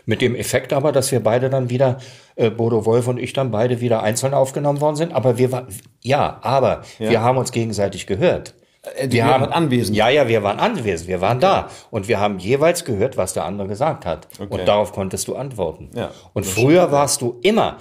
Mit 0.06 0.20
dem 0.20 0.34
Effekt 0.34 0.72
aber, 0.72 0.92
dass 0.92 1.12
wir 1.12 1.20
beide 1.20 1.50
dann 1.50 1.68
wieder, 1.70 1.98
äh, 2.36 2.50
Bodo 2.50 2.84
Wolf 2.86 3.08
und 3.08 3.18
ich 3.18 3.32
dann 3.32 3.50
beide 3.50 3.80
wieder 3.80 4.02
einzeln 4.02 4.34
aufgenommen 4.34 4.80
worden 4.80 4.96
sind. 4.96 5.12
Aber 5.12 5.38
wir 5.38 5.50
waren, 5.50 5.66
ja, 6.02 6.38
aber 6.42 6.82
wir 6.98 7.22
haben 7.22 7.38
uns 7.38 7.52
gegenseitig 7.52 8.06
gehört. 8.06 8.54
Äh, 8.96 9.10
wir 9.10 9.24
waren 9.24 9.50
anwesend. 9.50 9.96
Ja, 9.96 10.10
ja, 10.10 10.28
wir 10.28 10.42
waren 10.42 10.58
anwesend, 10.58 11.08
wir 11.08 11.20
waren 11.20 11.40
da. 11.40 11.68
Und 11.90 12.06
wir 12.06 12.20
haben 12.20 12.38
jeweils 12.38 12.84
gehört, 12.84 13.16
was 13.16 13.32
der 13.32 13.44
andere 13.46 13.66
gesagt 13.68 14.04
hat. 14.04 14.28
Und 14.38 14.68
darauf 14.68 14.92
konntest 14.92 15.26
du 15.28 15.36
antworten. 15.36 15.90
Ja, 15.94 16.10
und 16.34 16.44
früher 16.44 16.92
warst 16.92 17.22
du 17.22 17.38
immer 17.42 17.78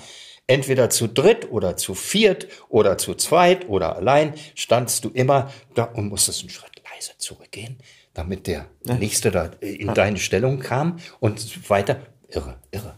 entweder 0.52 0.90
zu 0.90 1.08
dritt 1.08 1.50
oder 1.50 1.78
zu 1.78 1.96
viert 1.96 2.48
oder 2.70 2.98
zu 2.98 3.16
zweit 3.16 3.70
oder 3.70 3.96
allein, 3.96 4.34
standst 4.56 5.06
du 5.06 5.10
immer 5.10 5.52
da 5.76 5.86
und 5.86 6.10
musstest 6.10 6.42
einen 6.42 6.50
Schritt 6.50 6.82
leise 6.94 7.14
zurückgehen, 7.18 7.78
damit 8.14 8.48
der 8.48 8.68
Nächste 8.84 9.32
da 9.32 9.52
in 9.62 9.94
deine 9.94 10.18
Stellung 10.18 10.60
kam 10.60 11.00
und 11.20 11.70
weiter. 11.70 12.02
Irre, 12.28 12.58
irre. 12.72 12.96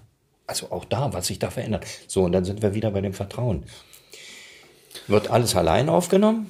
Also 0.48 0.72
auch 0.72 0.86
da, 0.86 1.14
was 1.14 1.28
sich 1.28 1.40
da 1.40 1.50
verändert. 1.52 1.86
So, 2.08 2.24
und 2.24 2.32
dann 2.32 2.44
sind 2.44 2.62
wir 2.62 2.74
wieder 2.74 2.92
bei 2.92 3.02
dem 3.02 3.14
Vertrauen. 3.14 3.66
Wird 5.08 5.30
alles 5.30 5.56
allein 5.56 5.90
aufgenommen 5.90 6.48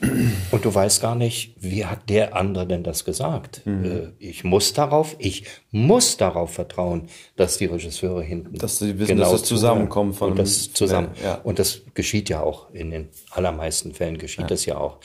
und 0.52 0.66
du 0.66 0.74
weißt 0.74 1.02
gar 1.02 1.16
nicht, 1.16 1.56
wie 1.60 1.86
hat 1.86 2.10
der 2.10 2.36
andere 2.36 2.68
denn 2.68 2.84
das 2.84 3.06
gesagt? 3.06 3.62
Äh, 3.66 4.10
Ich 4.20 4.44
muss 4.44 4.74
darauf, 4.74 5.16
ich 5.18 5.46
muss 5.72 6.18
darauf 6.18 6.54
vertrauen, 6.54 7.08
dass 7.36 7.58
die 7.58 7.66
Regisseure 7.66 8.22
hinten 8.22 8.58
Dass 8.58 8.80
sie 8.80 9.00
wissen, 9.00 9.18
dass 9.18 9.32
das. 9.32 9.44
Zusammenkommen 9.46 10.14
von 10.14 10.32
und 10.32 10.39
das 10.39 10.74
zusammen 10.74 11.12
Ja. 11.24 11.36
und 11.36 11.58
das 11.58 11.82
geschieht 11.94 12.30
ja 12.30 12.41
auch 12.44 12.70
in 12.74 12.91
den 12.91 13.10
allermeisten 13.32 13.94
Fällen 13.94 14.18
geschieht 14.18 14.52
das 14.52 14.66
ja 14.66 14.78
auch. 14.78 15.00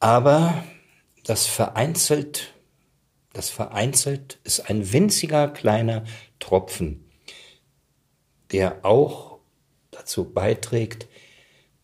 Aber 0.00 0.62
das 1.24 1.46
vereinzelt, 1.46 2.52
das 3.32 3.48
vereinzelt 3.50 4.38
ist 4.44 4.68
ein 4.68 4.92
winziger 4.92 5.48
kleiner 5.48 6.04
Tropfen, 6.40 7.04
der 8.52 8.84
auch 8.84 9.38
dazu 9.90 10.24
beiträgt, 10.30 11.06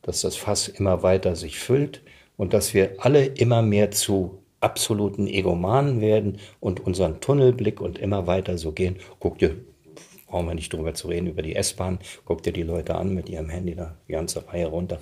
dass 0.08 0.22
das 0.22 0.36
Fass 0.36 0.68
immer 0.68 1.02
weiter 1.02 1.36
sich 1.36 1.58
füllt 1.58 2.00
und 2.38 2.54
dass 2.54 2.72
wir 2.72 2.94
alle 2.96 3.26
immer 3.26 3.60
mehr 3.60 3.90
zu 3.90 4.38
absoluten 4.58 5.26
Egomanen 5.26 6.00
werden 6.00 6.38
und 6.60 6.80
unseren 6.80 7.20
Tunnelblick 7.20 7.82
und 7.82 7.98
immer 7.98 8.26
weiter 8.26 8.56
so 8.56 8.72
gehen. 8.72 8.96
Guck 9.20 9.38
dir, 9.38 9.56
brauchen 10.28 10.46
wir 10.46 10.54
nicht 10.54 10.72
drüber 10.72 10.94
zu 10.94 11.08
reden, 11.08 11.26
über 11.26 11.42
die 11.42 11.56
S-Bahn, 11.56 11.98
guck 12.24 12.42
dir 12.42 12.52
die 12.52 12.62
Leute 12.62 12.94
an 12.94 13.14
mit 13.14 13.28
ihrem 13.28 13.48
Handy 13.48 13.74
da, 13.74 13.96
die 14.06 14.12
ganze 14.12 14.44
Reihe 14.48 14.66
runter. 14.66 14.98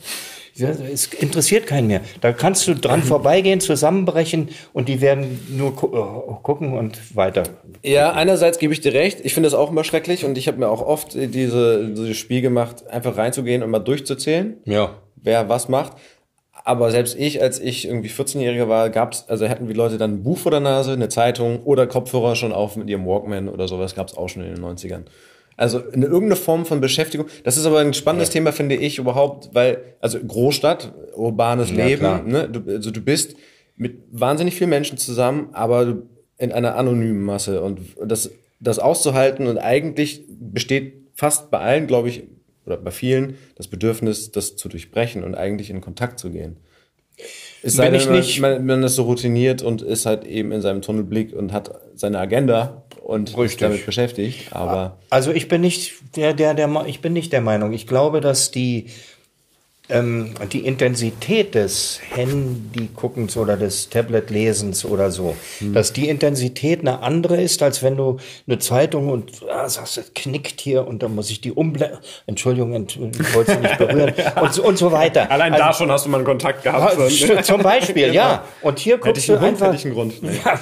Es 0.59 1.07
interessiert 1.07 1.66
keinen 1.66 1.89
mehr. 1.89 2.01
Da 2.20 2.33
kannst 2.33 2.66
du 2.66 2.74
dran 2.74 3.03
vorbeigehen, 3.03 3.61
zusammenbrechen 3.61 4.49
und 4.72 4.89
die 4.89 5.01
werden 5.01 5.41
nur 5.51 5.74
gu 5.74 5.87
äh, 5.89 6.35
gucken 6.43 6.72
und 6.72 7.16
weiter. 7.16 7.43
Ja, 7.83 8.12
einerseits 8.12 8.59
gebe 8.59 8.72
ich 8.72 8.81
dir 8.81 8.95
recht. 8.95 9.20
Ich 9.24 9.35
finde 9.35 9.49
das 9.49 9.55
auch 9.55 9.70
immer 9.70 9.85
schrecklich 9.85 10.24
und 10.24 10.39
ich 10.39 10.49
habe 10.49 10.59
mir 10.59 10.68
auch 10.68 10.83
oft 10.83 11.14
diese, 11.14 11.89
dieses 11.89 12.16
Spiel 12.16 12.41
gemacht, 12.41 12.87
einfach 12.87 13.16
reinzugehen 13.16 13.62
und 13.62 13.70
mal 13.70 13.81
durchzuzählen. 13.81 14.57
Ja. 14.64 14.95
Wer 15.16 15.49
was 15.49 15.68
macht. 15.68 15.95
Aber 16.67 16.91
selbst 16.91 17.17
ich, 17.17 17.41
als 17.41 17.61
ich 17.61 17.87
irgendwie 17.87 18.09
14-Jähriger 18.09 18.67
war, 18.67 18.91
gab's, 18.91 19.25
also 19.29 19.49
hatten 19.49 19.69
die 19.69 19.73
Leute 19.73 19.99
dann 19.99 20.14
ein 20.14 20.23
Buch 20.25 20.37
vor 20.37 20.51
der 20.51 20.59
Nase, 20.59 20.95
eine 20.95 21.09
Zeitung 21.09 21.62
oder 21.62 21.87
Kopfhörer 21.87 22.35
schon 22.35 22.51
auf 22.51 22.75
mit 22.75 22.91
ihrem 22.91 23.07
Walkman 23.07 23.49
oder 23.49 23.69
sowas, 23.69 23.95
gab's 23.95 24.17
auch 24.17 24.29
schon 24.29 24.43
in 24.43 24.57
den 24.57 24.64
90ern. 24.64 25.05
Also 25.57 25.79
eine 25.93 26.07
irgendeine 26.07 26.35
Form 26.35 26.67
von 26.67 26.81
Beschäftigung. 26.81 27.29
Das 27.45 27.57
ist 27.57 27.67
aber 27.67 27.79
ein 27.79 27.95
spannendes 27.95 28.31
ja. 28.31 28.33
Thema, 28.33 28.51
finde 28.51 28.75
ich 28.75 28.99
überhaupt, 28.99 29.51
weil, 29.53 29.79
also 30.01 30.19
Großstadt, 30.19 30.93
urbanes 31.14 31.71
ja, 31.71 31.87
Leben, 31.87 32.29
ne? 32.29 32.49
du, 32.49 32.69
also 32.69 32.91
du 32.91 33.01
bist 33.01 33.37
mit 33.77 34.03
wahnsinnig 34.11 34.57
vielen 34.57 34.71
Menschen 34.71 34.99
zusammen, 34.99 35.51
aber 35.53 35.99
in 36.37 36.51
einer 36.51 36.75
anonymen 36.75 37.23
Masse. 37.23 37.62
Und 37.62 37.79
das, 38.05 38.33
das 38.59 38.81
auszuhalten 38.81 39.47
und 39.47 39.59
eigentlich 39.59 40.25
besteht 40.29 40.95
fast 41.14 41.53
bei 41.53 41.61
allen, 41.61 41.87
glaube 41.87 42.09
ich, 42.09 42.25
oder 42.67 42.77
bei 42.77 42.91
vielen 42.91 43.39
das 43.57 43.69
Bedürfnis, 43.69 44.33
das 44.33 44.57
zu 44.57 44.69
durchbrechen 44.69 45.25
und 45.25 45.35
eigentlich 45.35 45.71
in 45.71 45.81
Kontakt 45.81 46.19
zu 46.19 46.31
gehen. 46.31 46.57
Ist 47.62 47.79
Wenn 47.79 47.95
ich 47.95 48.09
nicht, 48.09 48.41
man, 48.41 48.64
man 48.67 48.83
ist 48.83 48.97
so 48.97 49.05
routiniert 49.05 49.62
und 49.62 49.83
ist 49.83 50.07
halt 50.07 50.25
eben 50.25 50.53
in 50.53 50.61
seinem 50.61 50.83
Tunnelblick 50.83 51.33
und 51.33 51.53
hat 51.53 51.71
seine 51.95 52.19
Agenda 52.19 52.85
und 53.03 53.31
Richtig. 53.31 53.45
ist 53.45 53.62
damit 53.62 53.87
beschäftigt. 53.87 54.53
Aber 54.53 54.99
also 55.11 55.33
ich 55.33 55.49
bin 55.49 55.62
nicht 55.62 55.95
der, 56.17 56.35
der, 56.35 56.55
der, 56.55 56.85
ich 56.87 57.01
bin 57.01 57.12
nicht 57.12 57.33
der 57.33 57.41
Meinung. 57.41 57.73
Ich 57.73 57.87
glaube, 57.87 58.21
dass 58.21 58.51
die 58.51 58.87
ähm, 59.89 60.34
die 60.53 60.66
Intensität 60.66 61.55
des 61.55 62.01
Handy-Guckens 62.11 63.37
oder 63.37 63.57
des 63.57 63.89
Tablet-Lesens 63.89 64.84
oder 64.84 65.11
so, 65.11 65.37
hm. 65.59 65.74
dass 65.74 65.93
die 65.93 66.09
Intensität 66.09 66.80
eine 66.80 67.03
andere 67.03 67.41
ist, 67.41 67.62
als 67.62 67.82
wenn 67.82 67.97
du 67.97 68.16
eine 68.47 68.59
Zeitung 68.59 69.09
und 69.11 69.43
ah, 69.49 69.68
sagst, 69.68 69.99
es 69.99 70.12
knickt 70.14 70.61
hier 70.61 70.87
und 70.87 71.03
dann 71.03 71.14
muss 71.14 71.30
ich 71.30 71.41
die 71.41 71.53
umblättern. 71.53 72.01
Entschuldigung, 72.26 72.74
ich 72.89 73.34
wollte 73.34 73.53
sie 73.53 73.59
nicht 73.59 73.78
berühren 73.78 74.12
und, 74.41 74.53
so, 74.53 74.64
und 74.64 74.76
so 74.76 74.91
weiter. 74.91 75.30
Allein 75.30 75.53
also, 75.53 75.64
da 75.64 75.72
schon 75.72 75.93
hast 75.93 76.07
du 76.07 76.11
mal 76.11 76.18
einen 76.18 76.26
Kontakt 76.26 76.64
gehabt. 76.64 76.97
Zum 77.45 77.62
Beispiel, 77.62 78.12
ja. 78.14 78.45
Und 78.62 78.78
hier 78.78 78.99
guckst 78.99 79.28
du 79.28 79.37
Grund, 79.37 79.62
einfach. 79.62 79.82
Grund, 79.82 80.14
ja, 80.22 80.59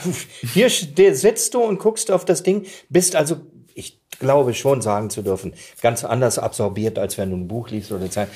hier 0.53 0.69
sitzt 0.69 1.55
du 1.55 1.61
und 1.61 1.79
guckst 1.79 2.11
auf 2.11 2.25
das 2.25 2.43
Ding, 2.43 2.67
bist 2.91 3.17
also 3.17 3.37
ich 3.75 3.99
glaube 4.19 4.55
schon 4.55 4.83
sagen 4.83 5.11
zu 5.11 5.23
dürfen, 5.23 5.55
ganz 5.83 6.05
anders 6.05 6.39
absorbiert, 6.39 6.99
als 6.99 7.19
wenn 7.19 7.31
du 7.31 7.37
ein 7.37 7.49
Buch 7.49 7.71
liest 7.71 7.91
oder 7.91 8.11
Zeit. 8.11 8.29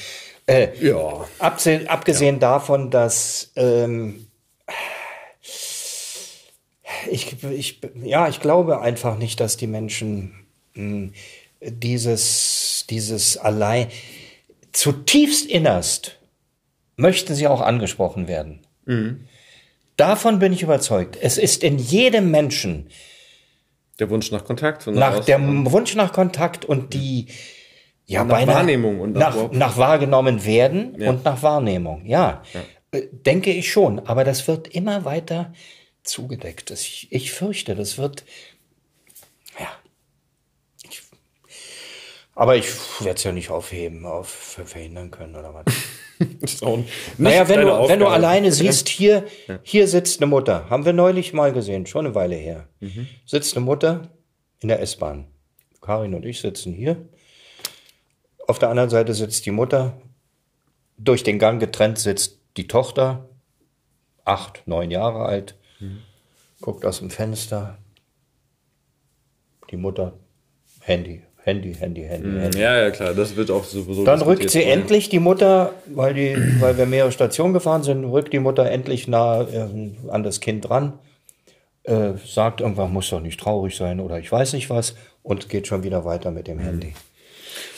Äh, 0.49 0.69
ja. 0.81 1.27
Abgesehen, 1.39 1.89
abgesehen 1.89 2.37
ja. 2.37 2.41
davon, 2.41 2.91
dass 2.91 3.53
ähm, 3.55 4.27
ich, 7.11 7.43
ich, 7.45 7.81
ja, 8.03 8.29
ich 8.29 8.41
glaube 8.41 8.81
einfach 8.81 9.19
nicht, 9.19 9.41
dass 9.41 9.59
die 9.59 9.67
Menschen 9.67 10.47
mh, 10.75 10.83
hm, 10.83 11.13
dieses, 11.61 12.87
dieses 12.89 13.37
allein 13.37 13.89
zutiefst 14.73 15.47
innerst 15.47 16.19
möchten 16.97 17.35
sie 17.35 17.47
auch 17.47 17.61
angesprochen 17.61 18.27
werden. 18.27 18.61
Mhm. 18.87 19.27
Davon 19.97 20.39
bin 20.39 20.53
ich 20.53 20.63
überzeugt. 20.63 21.19
Es 21.21 21.37
ist 21.37 21.63
in 21.63 21.79
jedem 21.79 22.31
Menschen 22.31 22.89
der 23.99 24.11
Wunsch 24.11 24.31
nach 24.31 24.45
Kontakt. 24.45 24.87
Nach, 24.87 25.25
der 25.25 25.41
Wunsch 25.41 25.95
nach 25.97 26.13
Kontakt 26.13 26.65
und 26.65 26.95
die, 26.95 27.27
ja, 28.09 28.25
nach 28.25 28.37
beinahe, 28.37 28.57
Wahrnehmung 28.57 29.01
und 29.01 29.13
nach, 29.13 29.53
nach 29.53 29.77
wahrgenommen 29.77 30.45
werden 30.47 30.97
ja. 30.99 31.11
und 31.11 31.25
nach 31.27 31.43
Wahrnehmung. 31.43 32.07
Ja, 32.07 32.43
ja, 32.55 32.99
äh, 32.99 33.07
denke 33.13 33.53
ich 33.53 33.71
schon. 33.71 34.01
Aber 34.01 34.25
das 34.25 34.49
wird 34.49 34.69
immer 34.69 35.05
weiter 35.05 35.53
zugedeckt. 36.05 36.71
Ich, 36.71 37.09
ich 37.11 37.33
fürchte, 37.33 37.75
das 37.75 37.99
wird, 37.99 38.25
ja. 39.61 39.69
Ich, 40.89 41.03
aber 42.35 42.57
ich 42.57 42.67
werde 43.01 43.19
es 43.19 43.25
ja 43.25 43.33
nicht 43.33 43.51
aufheben, 43.51 44.07
auf 44.07 44.29
verhindern 44.29 45.11
können 45.11 45.37
oder 45.37 45.53
was. 45.53 45.67
naja, 47.19 47.47
wenn 47.47 47.61
du, 47.61 47.89
wenn 47.89 48.01
du 48.01 48.07
alleine 48.07 48.53
siehst, 48.53 48.89
hier, 48.89 49.27
hier 49.63 49.87
sitzt 49.87 50.23
eine 50.23 50.31
Mutter. 50.31 50.71
Haben 50.71 50.87
wir 50.87 50.95
neulich 50.95 51.35
mal 51.35 51.53
gesehen, 51.53 51.85
schon 51.85 52.07
eine 52.07 52.15
Weile 52.15 52.37
her. 52.37 52.69
Mhm. 52.81 53.07
Sitzt 53.27 53.55
eine 53.55 53.67
Mutter 53.67 54.09
in 54.61 54.69
der 54.69 54.81
S-Bahn. 54.81 55.27
Karin 55.83 56.15
und 56.15 56.25
ich 56.25 56.41
sitzen 56.41 56.73
hier 56.73 57.07
auf 58.49 58.59
der 58.59 58.71
anderen 58.71 58.91
Seite 58.91 59.15
sitzt 59.15 59.47
die 59.47 59.53
Mutter. 59.53 59.93
Durch 60.97 61.23
den 61.23 61.39
Gang 61.39 61.61
getrennt 61.61 61.99
sitzt 61.99 62.41
die 62.57 62.67
Tochter, 62.67 63.29
acht, 64.25 64.63
neun 64.67 64.91
Jahre 64.91 65.27
alt, 65.27 65.55
mhm. 65.79 65.99
guckt 66.61 66.85
aus 66.85 66.99
dem 66.99 67.11
Fenster. 67.11 67.79
Die 69.71 69.77
Mutter, 69.77 70.15
Handy, 70.81 71.23
Handy, 71.37 71.75
Handy, 71.75 72.03
Handy, 72.03 72.29
mhm. 72.29 72.41
Handy. 72.41 72.59
Ja, 72.59 72.81
ja, 72.81 72.91
klar, 72.91 73.15
das 73.15 73.37
wird 73.37 73.51
auch 73.51 73.65
sowieso. 73.65 74.05
Dann 74.05 74.23
rückt 74.23 74.51
sie 74.51 74.63
vorhin. 74.63 74.81
endlich 74.81 75.09
die 75.11 75.21
Mutter, 75.21 75.75
weil, 75.87 76.15
die, 76.15 76.37
weil 76.59 76.79
wir 76.79 76.87
mehrere 76.87 77.13
Stationen 77.13 77.53
gefahren 77.53 77.83
sind, 77.83 78.05
rückt 78.07 78.33
die 78.33 78.41
Mutter 78.41 78.69
endlich 78.69 79.07
nah 79.09 79.43
äh, 79.43 79.93
an 80.09 80.23
das 80.23 80.41
Kind 80.41 80.69
ran, 80.71 80.99
äh, 81.85 82.15
sagt 82.27 82.63
irgendwann, 82.63 82.93
muss 82.93 83.11
doch 83.11 83.21
nicht 83.21 83.39
traurig 83.39 83.77
sein 83.77 84.01
oder 84.01 84.19
ich 84.19 84.33
weiß 84.33 84.55
nicht 84.55 84.71
was 84.71 84.97
und 85.23 85.51
geht 85.51 85.67
schon 85.67 85.85
wieder 85.85 86.07
weiter 86.07 86.31
mit 86.31 86.49
dem 86.49 86.57
mhm. 86.57 86.63
Handy. 86.63 86.95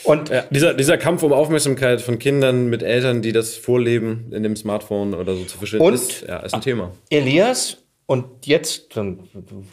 Und 0.03 0.29
ja, 0.29 0.43
dieser, 0.49 0.73
dieser 0.73 0.97
Kampf 0.97 1.23
um 1.23 1.33
Aufmerksamkeit 1.33 2.01
von 2.01 2.19
Kindern 2.19 2.69
mit 2.69 2.83
Eltern, 2.83 3.21
die 3.21 3.31
das 3.31 3.55
vorleben, 3.55 4.31
in 4.31 4.43
dem 4.43 4.55
Smartphone 4.55 5.13
oder 5.13 5.35
so 5.35 5.43
zu 5.45 5.57
verstehen, 5.57 5.93
ist, 5.93 6.25
ja, 6.27 6.37
ist 6.39 6.53
ein 6.53 6.61
Thema. 6.61 6.91
Elias, 7.09 7.77
und 8.11 8.45
jetzt 8.45 8.97
dann 8.97 9.19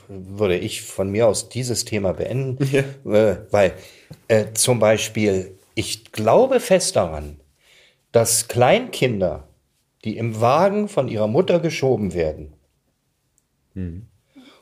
würde 0.08 0.56
ich 0.56 0.82
von 0.82 1.10
mir 1.10 1.26
aus 1.26 1.48
dieses 1.48 1.84
Thema 1.84 2.12
beenden, 2.12 2.58
ja. 2.72 2.84
äh, 3.12 3.38
weil 3.50 3.72
äh, 4.28 4.52
zum 4.54 4.78
Beispiel, 4.78 5.58
ich 5.74 6.12
glaube 6.12 6.60
fest 6.60 6.94
daran, 6.94 7.40
dass 8.12 8.46
Kleinkinder, 8.46 9.48
die 10.04 10.16
im 10.16 10.40
Wagen 10.40 10.88
von 10.88 11.08
ihrer 11.08 11.26
Mutter 11.26 11.58
geschoben 11.58 12.14
werden, 12.14 12.52
mhm. 13.74 14.06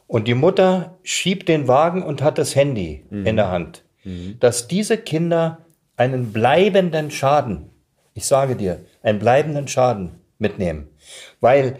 und 0.06 0.26
die 0.26 0.34
Mutter 0.34 0.98
schiebt 1.02 1.48
den 1.48 1.68
Wagen 1.68 2.02
und 2.02 2.22
hat 2.22 2.38
das 2.38 2.56
Handy 2.56 3.04
mhm. 3.10 3.26
in 3.26 3.36
der 3.36 3.50
Hand, 3.50 3.84
Mhm. 4.06 4.38
dass 4.38 4.68
diese 4.68 4.96
Kinder 4.96 5.58
einen 5.96 6.32
bleibenden 6.32 7.10
Schaden, 7.10 7.70
ich 8.14 8.24
sage 8.24 8.54
dir, 8.54 8.80
einen 9.02 9.18
bleibenden 9.18 9.66
Schaden 9.66 10.12
mitnehmen. 10.38 10.88
Weil 11.40 11.76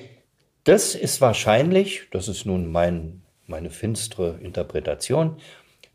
das 0.65 0.97
ist 0.97 1.21
wahrscheinlich, 1.21 2.09
das 2.11 2.27
ist 2.27 2.45
nun 2.45 2.71
mein, 2.73 3.23
meine 3.47 3.71
finstere 3.71 4.39
Interpretation, 4.43 5.37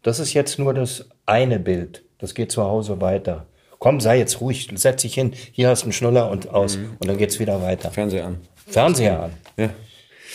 das 0.03 0.19
ist 0.19 0.33
jetzt 0.33 0.57
nur 0.57 0.73
das 0.73 1.09
eine 1.25 1.59
Bild. 1.59 2.03
Das 2.17 2.33
geht 2.33 2.51
zu 2.51 2.63
Hause 2.63 3.01
weiter. 3.01 3.47
Komm, 3.79 3.99
sei 3.99 4.17
jetzt 4.17 4.39
ruhig, 4.39 4.69
setz 4.75 5.01
dich 5.01 5.15
hin, 5.15 5.33
hier 5.51 5.67
hast 5.67 5.81
du 5.81 5.85
einen 5.87 5.93
Schnuller 5.93 6.31
und 6.31 6.49
aus 6.49 6.77
mhm. 6.77 6.97
und 6.99 7.07
dann 7.09 7.17
geht's 7.17 7.39
wieder 7.39 7.61
weiter. 7.61 7.91
Fernseher 7.91 8.27
an. 8.27 8.37
Fernseher 8.67 9.23
an. 9.23 9.31
Ja. 9.57 9.69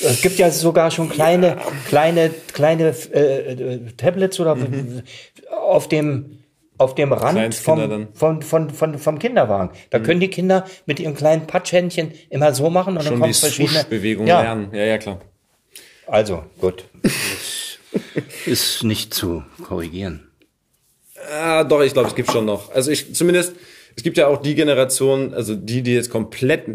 Es 0.02 0.20
gibt 0.20 0.36
ja 0.38 0.50
sogar 0.50 0.90
schon 0.90 1.08
kleine, 1.08 1.56
kleine, 1.88 2.30
kleine 2.52 2.94
äh, 3.14 3.52
äh 3.52 3.92
Tablets 3.96 4.38
oder 4.38 4.56
mhm 4.56 5.02
auf 5.50 5.88
dem 5.88 6.38
auf 6.78 6.94
dem 6.94 7.12
Rand 7.12 7.54
vom, 7.54 8.08
vom, 8.12 8.42
vom, 8.42 8.70
vom, 8.70 8.98
vom 8.98 9.18
Kinderwagen. 9.18 9.70
Da 9.88 9.98
mhm. 9.98 10.02
können 10.02 10.20
die 10.20 10.28
Kinder 10.28 10.66
mit 10.84 11.00
ihren 11.00 11.14
kleinen 11.14 11.46
Patschhändchen 11.46 12.12
immer 12.28 12.52
so 12.52 12.68
machen 12.68 12.96
und 12.96 13.02
Schon 13.02 13.14
dann 13.14 13.22
kommt 13.22 13.36
verschiedene 13.36 13.84
Bewegungen 13.84 14.28
ja. 14.28 14.42
lernen. 14.42 14.68
Ja, 14.74 14.84
ja, 14.84 14.98
klar. 14.98 15.20
Also, 16.06 16.44
gut. 16.60 16.84
ist 18.46 18.84
nicht 18.84 19.14
zu 19.14 19.42
korrigieren. 19.64 20.28
Ah, 21.32 21.64
doch, 21.64 21.82
ich 21.82 21.92
glaube, 21.92 22.08
es 22.08 22.14
gibt 22.14 22.30
schon 22.30 22.44
noch. 22.44 22.72
Also 22.74 22.90
ich 22.90 23.14
zumindest, 23.14 23.54
es 23.96 24.02
gibt 24.02 24.16
ja 24.16 24.26
auch 24.28 24.40
die 24.40 24.54
Generation, 24.54 25.34
also 25.34 25.54
die, 25.54 25.82
die 25.82 25.94
jetzt 25.94 26.10
komplett 26.10 26.68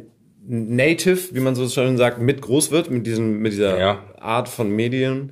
native, 0.48 1.34
wie 1.34 1.40
man 1.40 1.56
so 1.56 1.70
schön 1.70 1.98
sagt, 1.98 2.20
mit 2.20 2.42
groß 2.42 2.72
wird, 2.72 2.90
mit 2.90 3.06
diesem, 3.06 3.40
mit 3.40 3.54
dieser 3.54 3.80
ja. 3.80 4.04
Art 4.20 4.50
von 4.50 4.70
Medien 4.70 5.32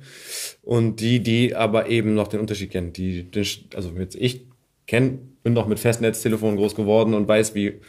und 0.70 1.00
die, 1.00 1.18
die 1.18 1.56
aber 1.56 1.88
eben 1.88 2.14
noch 2.14 2.28
den 2.28 2.38
Unterschied 2.38 2.70
kennen. 2.70 2.92
Die, 2.92 3.28
also 3.74 3.90
jetzt 3.98 4.14
ich 4.14 4.46
kenne, 4.86 5.18
bin 5.42 5.52
noch 5.52 5.66
mit 5.66 5.80
Festnetztelefon 5.80 6.54
groß 6.54 6.76
geworden 6.76 7.14
und 7.14 7.26
weiß, 7.26 7.56
wie 7.56 7.80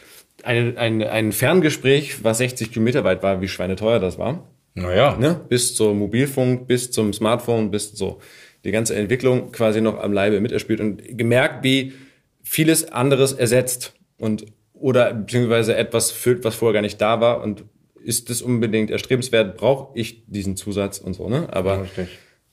ein, 0.41 0.80
ein, 0.80 1.03
ein 1.03 1.32
Ferngespräch, 1.32 2.24
was 2.24 2.40
60 2.40 2.72
Kilometer 2.72 3.03
weit 3.03 3.22
war, 3.22 3.40
wie 3.40 3.48
schweineteuer 3.48 3.99
das 3.99 4.18
war. 4.18 4.49
Naja. 4.74 5.16
Ne? 5.16 5.41
Bis 5.48 5.76
zum 5.76 5.99
Mobilfunk, 5.99 6.66
bis 6.66 6.90
zum 6.90 7.14
Smartphone, 7.14 7.70
bis 7.70 7.91
so 7.91 8.20
die 8.66 8.72
ganze 8.72 8.95
Entwicklung 8.95 9.52
quasi 9.52 9.80
noch 9.80 9.99
am 9.99 10.12
Leibe 10.12 10.41
miterspielt 10.41 10.80
und 10.80 11.03
gemerkt, 11.20 11.64
wie 11.64 11.94
vieles 12.41 12.91
anderes 12.91 13.32
ersetzt 13.32 13.94
und 14.18 14.48
oder 14.74 15.14
beziehungsweise 15.14 15.76
etwas 15.76 16.10
füllt, 16.10 16.44
was 16.44 16.56
vorher 16.56 16.74
gar 16.74 16.82
nicht 16.82 16.99
da 16.99 17.22
war 17.22 17.44
und 17.44 17.64
ist 18.03 18.32
das 18.32 18.41
unbedingt 18.41 18.90
erstrebenswert, 18.90 19.56
brauche 19.56 19.91
ich 19.94 20.24
diesen 20.26 20.58
Zusatz 20.58 20.98
und 20.98 21.14
so, 21.14 21.30
ne? 21.30 21.48
Aber 21.52 21.84
Richtig. 21.84 22.08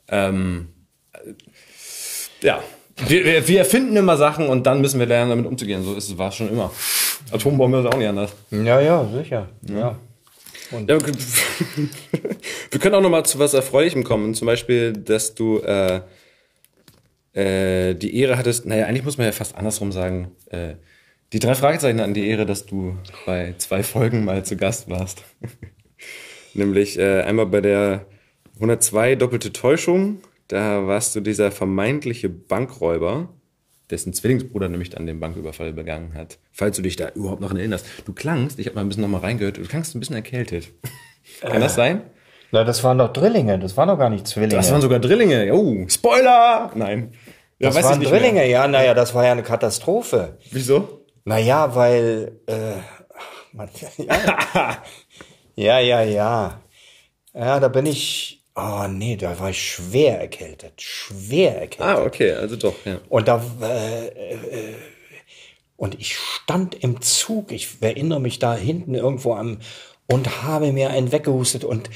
Ähm, 0.08 0.68
ja, 2.42 2.62
Wir, 3.06 3.24
wir, 3.24 3.48
wir 3.48 3.58
erfinden 3.60 3.96
immer 3.96 4.16
Sachen 4.16 4.48
und 4.48 4.66
dann 4.66 4.80
müssen 4.80 4.98
wir 4.98 5.06
lernen, 5.06 5.30
damit 5.30 5.46
umzugehen. 5.46 5.84
So 5.84 5.94
ist 5.94 6.08
es, 6.08 6.18
war 6.18 6.30
es 6.30 6.36
schon 6.36 6.50
immer. 6.50 6.72
Atombombe 7.30 7.78
ist 7.78 7.86
auch 7.86 7.96
nicht 7.96 8.08
anders. 8.08 8.32
Ja, 8.50 8.80
ja, 8.80 9.08
sicher. 9.12 9.48
Ja. 9.68 9.96
Ja, 10.86 10.96
okay. 10.96 11.12
wir 12.70 12.80
können 12.80 12.94
auch 12.94 13.00
noch 13.00 13.08
mal 13.08 13.24
zu 13.24 13.38
was 13.38 13.54
Erfreulichem 13.54 14.04
kommen. 14.04 14.34
Zum 14.34 14.46
Beispiel, 14.46 14.92
dass 14.92 15.34
du 15.34 15.58
äh, 15.60 16.00
äh, 17.32 17.94
die 17.94 18.16
Ehre 18.18 18.36
hattest, 18.36 18.66
naja, 18.66 18.86
eigentlich 18.86 19.04
muss 19.04 19.16
man 19.16 19.26
ja 19.26 19.32
fast 19.32 19.54
andersrum 19.54 19.92
sagen, 19.92 20.32
äh, 20.50 20.74
die 21.32 21.38
drei 21.38 21.54
Fragezeichen 21.54 22.00
hatten 22.00 22.14
die 22.14 22.28
Ehre, 22.28 22.46
dass 22.46 22.66
du 22.66 22.96
bei 23.26 23.54
zwei 23.58 23.82
Folgen 23.82 24.24
mal 24.24 24.44
zu 24.44 24.56
Gast 24.56 24.90
warst. 24.90 25.22
Nämlich 26.54 26.98
äh, 26.98 27.22
einmal 27.22 27.46
bei 27.46 27.60
der 27.60 28.06
102 28.60 29.16
Doppelte 29.16 29.52
Täuschung, 29.52 30.20
da 30.48 30.86
warst 30.86 31.14
du 31.14 31.20
dieser 31.20 31.50
vermeintliche 31.50 32.28
Bankräuber, 32.28 33.28
dessen 33.90 34.12
Zwillingsbruder 34.12 34.68
nämlich 34.68 34.90
dann 34.90 35.06
den 35.06 35.20
Banküberfall 35.20 35.72
begangen 35.72 36.14
hat. 36.14 36.38
Falls 36.52 36.76
du 36.76 36.82
dich 36.82 36.96
da 36.96 37.08
überhaupt 37.10 37.40
noch 37.40 37.54
erinnerst. 37.54 37.86
Du 38.04 38.12
klangst, 38.12 38.58
ich 38.58 38.66
habe 38.66 38.76
mal 38.76 38.82
ein 38.82 38.88
bisschen 38.88 39.02
noch 39.02 39.08
mal 39.08 39.20
reingehört, 39.20 39.56
du 39.56 39.62
klangst 39.62 39.94
ein 39.94 40.00
bisschen 40.00 40.16
erkältet. 40.16 40.68
Kann 41.40 41.60
das 41.60 41.74
sein? 41.74 42.02
Na, 42.50 42.64
das 42.64 42.82
waren 42.82 42.98
doch 42.98 43.12
Drillinge, 43.12 43.58
das 43.58 43.76
waren 43.76 43.88
doch 43.88 43.98
gar 43.98 44.10
nicht 44.10 44.26
Zwillinge. 44.26 44.56
Das 44.56 44.70
waren 44.72 44.80
sogar 44.80 44.98
Drillinge. 44.98 45.52
Oh, 45.52 45.86
Spoiler! 45.88 46.70
Nein. 46.74 47.12
Ja, 47.58 47.70
das 47.70 47.82
waren 47.82 47.98
nicht 47.98 48.10
mehr. 48.10 48.20
Drillinge, 48.20 48.48
ja, 48.48 48.66
naja, 48.66 48.94
das 48.94 49.14
war 49.14 49.24
ja 49.24 49.32
eine 49.32 49.42
Katastrophe. 49.42 50.38
Wieso? 50.50 51.04
Naja, 51.24 51.74
weil, 51.74 52.40
äh, 52.46 52.76
Mann, 53.52 53.68
ja, 53.98 54.76
ja, 55.56 55.78
ja, 55.78 56.02
ja. 56.02 56.62
Ja, 57.34 57.60
da 57.60 57.68
bin 57.68 57.84
ich, 57.84 58.37
oh 58.58 58.88
nee, 58.88 59.16
da 59.16 59.38
war 59.38 59.50
ich 59.50 59.70
schwer 59.70 60.20
erkältet, 60.20 60.82
schwer 60.82 61.60
erkältet. 61.60 61.80
Ah, 61.80 62.02
okay, 62.02 62.32
also 62.32 62.56
doch, 62.56 62.74
ja. 62.84 62.98
Und 63.08 63.28
da, 63.28 63.42
äh, 63.62 64.06
äh, 64.06 64.74
und 65.76 65.98
ich 66.00 66.16
stand 66.16 66.74
im 66.82 67.00
Zug, 67.00 67.52
ich 67.52 67.68
erinnere 67.80 68.20
mich 68.20 68.38
da 68.38 68.54
hinten 68.54 68.94
irgendwo 68.94 69.34
am, 69.34 69.58
und 70.10 70.42
habe 70.42 70.72
mir 70.72 70.90
einen 70.90 71.12
weggehustet 71.12 71.64
und, 71.64 71.88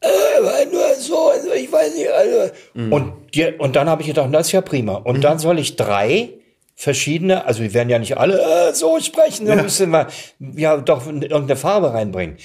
äh, 0.00 0.66
nur 0.70 0.94
so, 0.94 1.30
also 1.30 1.52
ich 1.52 1.70
weiß 1.72 1.94
nicht, 1.94 2.10
also. 2.10 2.52
Und, 2.74 3.12
die, 3.34 3.46
und 3.58 3.74
dann 3.74 3.88
habe 3.88 4.02
ich 4.02 4.08
gedacht, 4.08 4.32
das 4.32 4.46
ist 4.46 4.52
ja 4.52 4.60
prima. 4.60 4.94
Und 4.94 5.22
dann 5.22 5.38
soll 5.40 5.58
ich 5.58 5.74
drei 5.74 6.30
verschiedene, 6.76 7.44
also 7.44 7.60
wir 7.60 7.74
werden 7.74 7.88
ja 7.88 7.98
nicht 7.98 8.16
alle 8.16 8.40
äh, 8.40 8.72
so 8.72 9.00
sprechen, 9.00 9.46
da 9.46 9.56
müssen 9.56 9.90
wir 9.90 10.06
ja 10.38 10.76
doch 10.76 11.06
irgendeine 11.06 11.56
Farbe 11.56 11.92
reinbringen. 11.92 12.36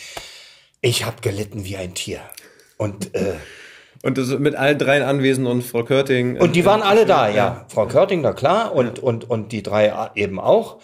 Ich 0.82 1.06
habe 1.06 1.22
gelitten 1.22 1.66
wie 1.66 1.78
ein 1.78 1.94
Tier. 1.94 2.22
Und, 2.84 3.16
äh, 3.16 3.36
Und 4.02 4.18
das 4.18 4.28
mit 4.38 4.56
allen 4.56 4.78
dreien 4.78 5.04
Anwesen 5.04 5.48
und 5.48 5.62
Frau 5.62 5.84
Körting. 5.84 6.38
und 6.38 6.58
die 6.58 6.66
waren 6.66 6.82
alle 6.82 7.06
da, 7.06 7.30
ja. 7.30 7.66
Frau 7.70 7.88
Körting, 7.88 8.20
na 8.20 8.34
klar, 8.34 8.76
und, 8.76 9.00
und, 9.00 9.30
und 9.30 9.54
die 9.54 9.64
drei 9.64 10.10
eben 10.16 10.40
auch. 10.40 10.80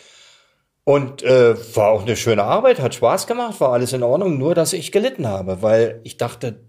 Und 0.85 1.21
äh, 1.21 1.55
war 1.76 1.89
auch 1.89 2.03
eine 2.03 2.15
schöne 2.15 2.43
Arbeit, 2.43 2.80
hat 2.80 2.95
Spaß 2.95 3.27
gemacht, 3.27 3.59
war 3.59 3.73
alles 3.73 3.91
in 3.91 4.01
Ordnung, 4.01 4.38
nur 4.38 4.55
dass 4.55 4.71
ich 4.71 4.93
gelitten 4.93 5.27
habe, 5.27 5.61
weil 5.61 5.99
ich 6.03 6.15
dachte, 6.15 6.61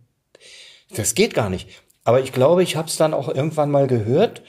das 0.94 1.14
geht 1.14 1.32
gar 1.34 1.48
nicht. 1.48 1.68
Aber 2.02 2.20
ich 2.20 2.32
glaube, 2.32 2.64
ich 2.64 2.74
habe 2.74 2.88
es 2.88 2.96
dann 2.96 3.14
auch 3.14 3.28
irgendwann 3.28 3.70
mal 3.70 3.86
gehört. 3.86 4.42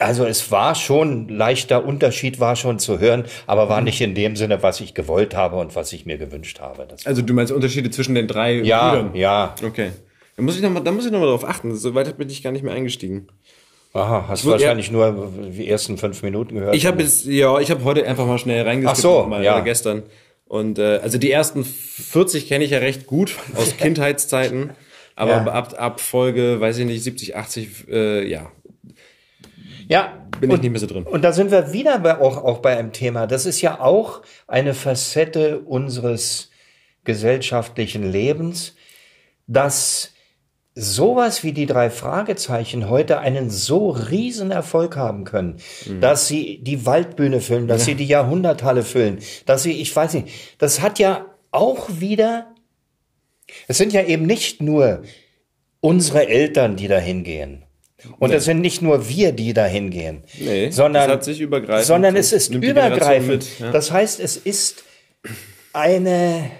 Also 0.00 0.24
es 0.24 0.50
war 0.50 0.74
schon, 0.74 1.28
leichter 1.28 1.84
Unterschied 1.84 2.40
war 2.40 2.56
schon 2.56 2.78
zu 2.78 2.98
hören, 2.98 3.24
aber 3.46 3.68
war 3.68 3.80
nicht 3.82 4.00
in 4.00 4.14
dem 4.14 4.34
Sinne, 4.34 4.62
was 4.62 4.80
ich 4.80 4.94
gewollt 4.94 5.36
habe 5.36 5.56
und 5.56 5.76
was 5.76 5.92
ich 5.92 6.06
mir 6.06 6.16
gewünscht 6.18 6.58
habe. 6.60 6.86
Das, 6.88 7.06
Also 7.06 7.22
du 7.22 7.32
meinst 7.34 7.52
Unterschiede 7.52 7.90
zwischen 7.90 8.14
den 8.14 8.26
drei 8.26 8.54
ja, 8.54 8.90
Brüdern? 8.90 9.14
ja. 9.14 9.54
Okay. 9.64 9.90
Da 10.36 10.42
muss 10.42 10.56
ich 10.56 10.62
noch 10.62 10.70
mal, 10.70 10.80
da 10.80 10.90
muss 10.90 11.04
ich 11.06 11.12
noch 11.12 11.20
mal 11.20 11.26
drauf 11.26 11.44
achten. 11.46 11.74
So 11.76 11.94
weit 11.94 12.16
bin 12.16 12.30
ich 12.30 12.42
gar 12.42 12.50
nicht 12.50 12.62
mehr 12.64 12.72
eingestiegen. 12.74 13.28
Aha, 13.92 14.24
hast 14.28 14.44
du 14.44 14.48
Ja. 14.48 14.52
wahrscheinlich 14.54 14.90
nur 14.90 15.30
die 15.50 15.68
ersten 15.68 15.98
fünf 15.98 16.22
Minuten 16.22 16.54
gehört. 16.54 16.74
Ich 16.76 16.86
habe 16.86 17.02
jetzt, 17.02 17.26
ja, 17.26 17.58
ich 17.58 17.70
habe 17.70 17.84
heute 17.84 18.06
einfach 18.06 18.24
mal 18.26 18.38
schnell 18.38 18.62
reingeskippt 18.64 18.98
Ach 18.98 19.02
so, 19.02 19.26
mal, 19.28 19.44
ja. 19.44 19.54
oder 19.56 19.64
gestern. 19.64 20.04
Und 20.46 20.78
äh, 20.78 20.98
also 21.02 21.18
die 21.18 21.30
ersten 21.30 21.64
40 21.64 22.48
kenne 22.48 22.64
ich 22.64 22.70
ja 22.70 22.78
recht 22.78 23.06
gut 23.06 23.36
aus 23.56 23.76
Kindheitszeiten. 23.76 24.70
Aber 25.14 25.30
Ja. 25.32 25.44
ab, 25.46 25.74
ab 25.76 26.00
Folge, 26.00 26.60
weiß 26.60 26.78
ich 26.78 26.86
nicht, 26.86 27.02
70, 27.02 27.36
80, 27.36 27.88
äh, 27.90 28.26
ja, 28.26 28.50
ja, 29.90 30.24
bin 30.40 30.50
ich 30.50 30.54
und, 30.54 30.62
nicht 30.62 30.70
mehr 30.70 30.80
so 30.80 30.86
drin. 30.86 31.02
und 31.02 31.22
da 31.22 31.32
sind 31.32 31.50
wir 31.50 31.72
wieder 31.72 31.98
bei, 31.98 32.18
auch, 32.18 32.44
auch 32.44 32.58
bei 32.58 32.78
einem 32.78 32.92
Thema. 32.92 33.26
Das 33.26 33.44
ist 33.44 33.60
ja 33.60 33.80
auch 33.80 34.22
eine 34.46 34.72
Facette 34.72 35.58
unseres 35.60 36.50
gesellschaftlichen 37.02 38.10
Lebens, 38.10 38.76
dass 39.48 40.12
sowas 40.76 41.42
wie 41.42 41.52
die 41.52 41.66
drei 41.66 41.90
Fragezeichen 41.90 42.88
heute 42.88 43.18
einen 43.18 43.50
so 43.50 43.90
riesen 43.90 44.52
Erfolg 44.52 44.96
haben 44.96 45.24
können, 45.24 45.56
dass 46.00 46.28
sie 46.28 46.62
die 46.62 46.86
Waldbühne 46.86 47.40
füllen, 47.40 47.66
dass 47.66 47.84
sie 47.84 47.96
die 47.96 48.06
Jahrhunderthalle 48.06 48.84
füllen, 48.84 49.18
dass 49.46 49.64
sie, 49.64 49.72
ich 49.72 49.94
weiß 49.94 50.14
nicht, 50.14 50.28
das 50.58 50.80
hat 50.80 51.00
ja 51.00 51.26
auch 51.50 51.88
wieder, 51.98 52.54
es 53.66 53.76
sind 53.76 53.92
ja 53.92 54.04
eben 54.04 54.24
nicht 54.24 54.62
nur 54.62 55.02
unsere 55.80 56.28
Eltern, 56.28 56.76
die 56.76 56.86
da 56.86 56.98
hingehen. 56.98 57.64
Und 58.18 58.32
es 58.32 58.44
sind 58.44 58.60
nicht 58.60 58.82
nur 58.82 59.08
wir, 59.08 59.32
die 59.32 59.52
da 59.52 59.66
hingehen, 59.66 60.22
Nee, 60.38 60.70
sondern, 60.70 61.08
das 61.08 61.16
hat 61.16 61.24
sich 61.24 61.40
übergreifend- 61.40 61.82
sondern 61.84 62.16
es 62.16 62.32
ist 62.32 62.52
übergreifend. 62.54 63.28
mit, 63.28 63.58
ja. 63.60 63.70
Das 63.72 63.90
heißt, 63.90 64.20
es 64.20 64.36
ist 64.36 64.84
eine, 65.72 66.50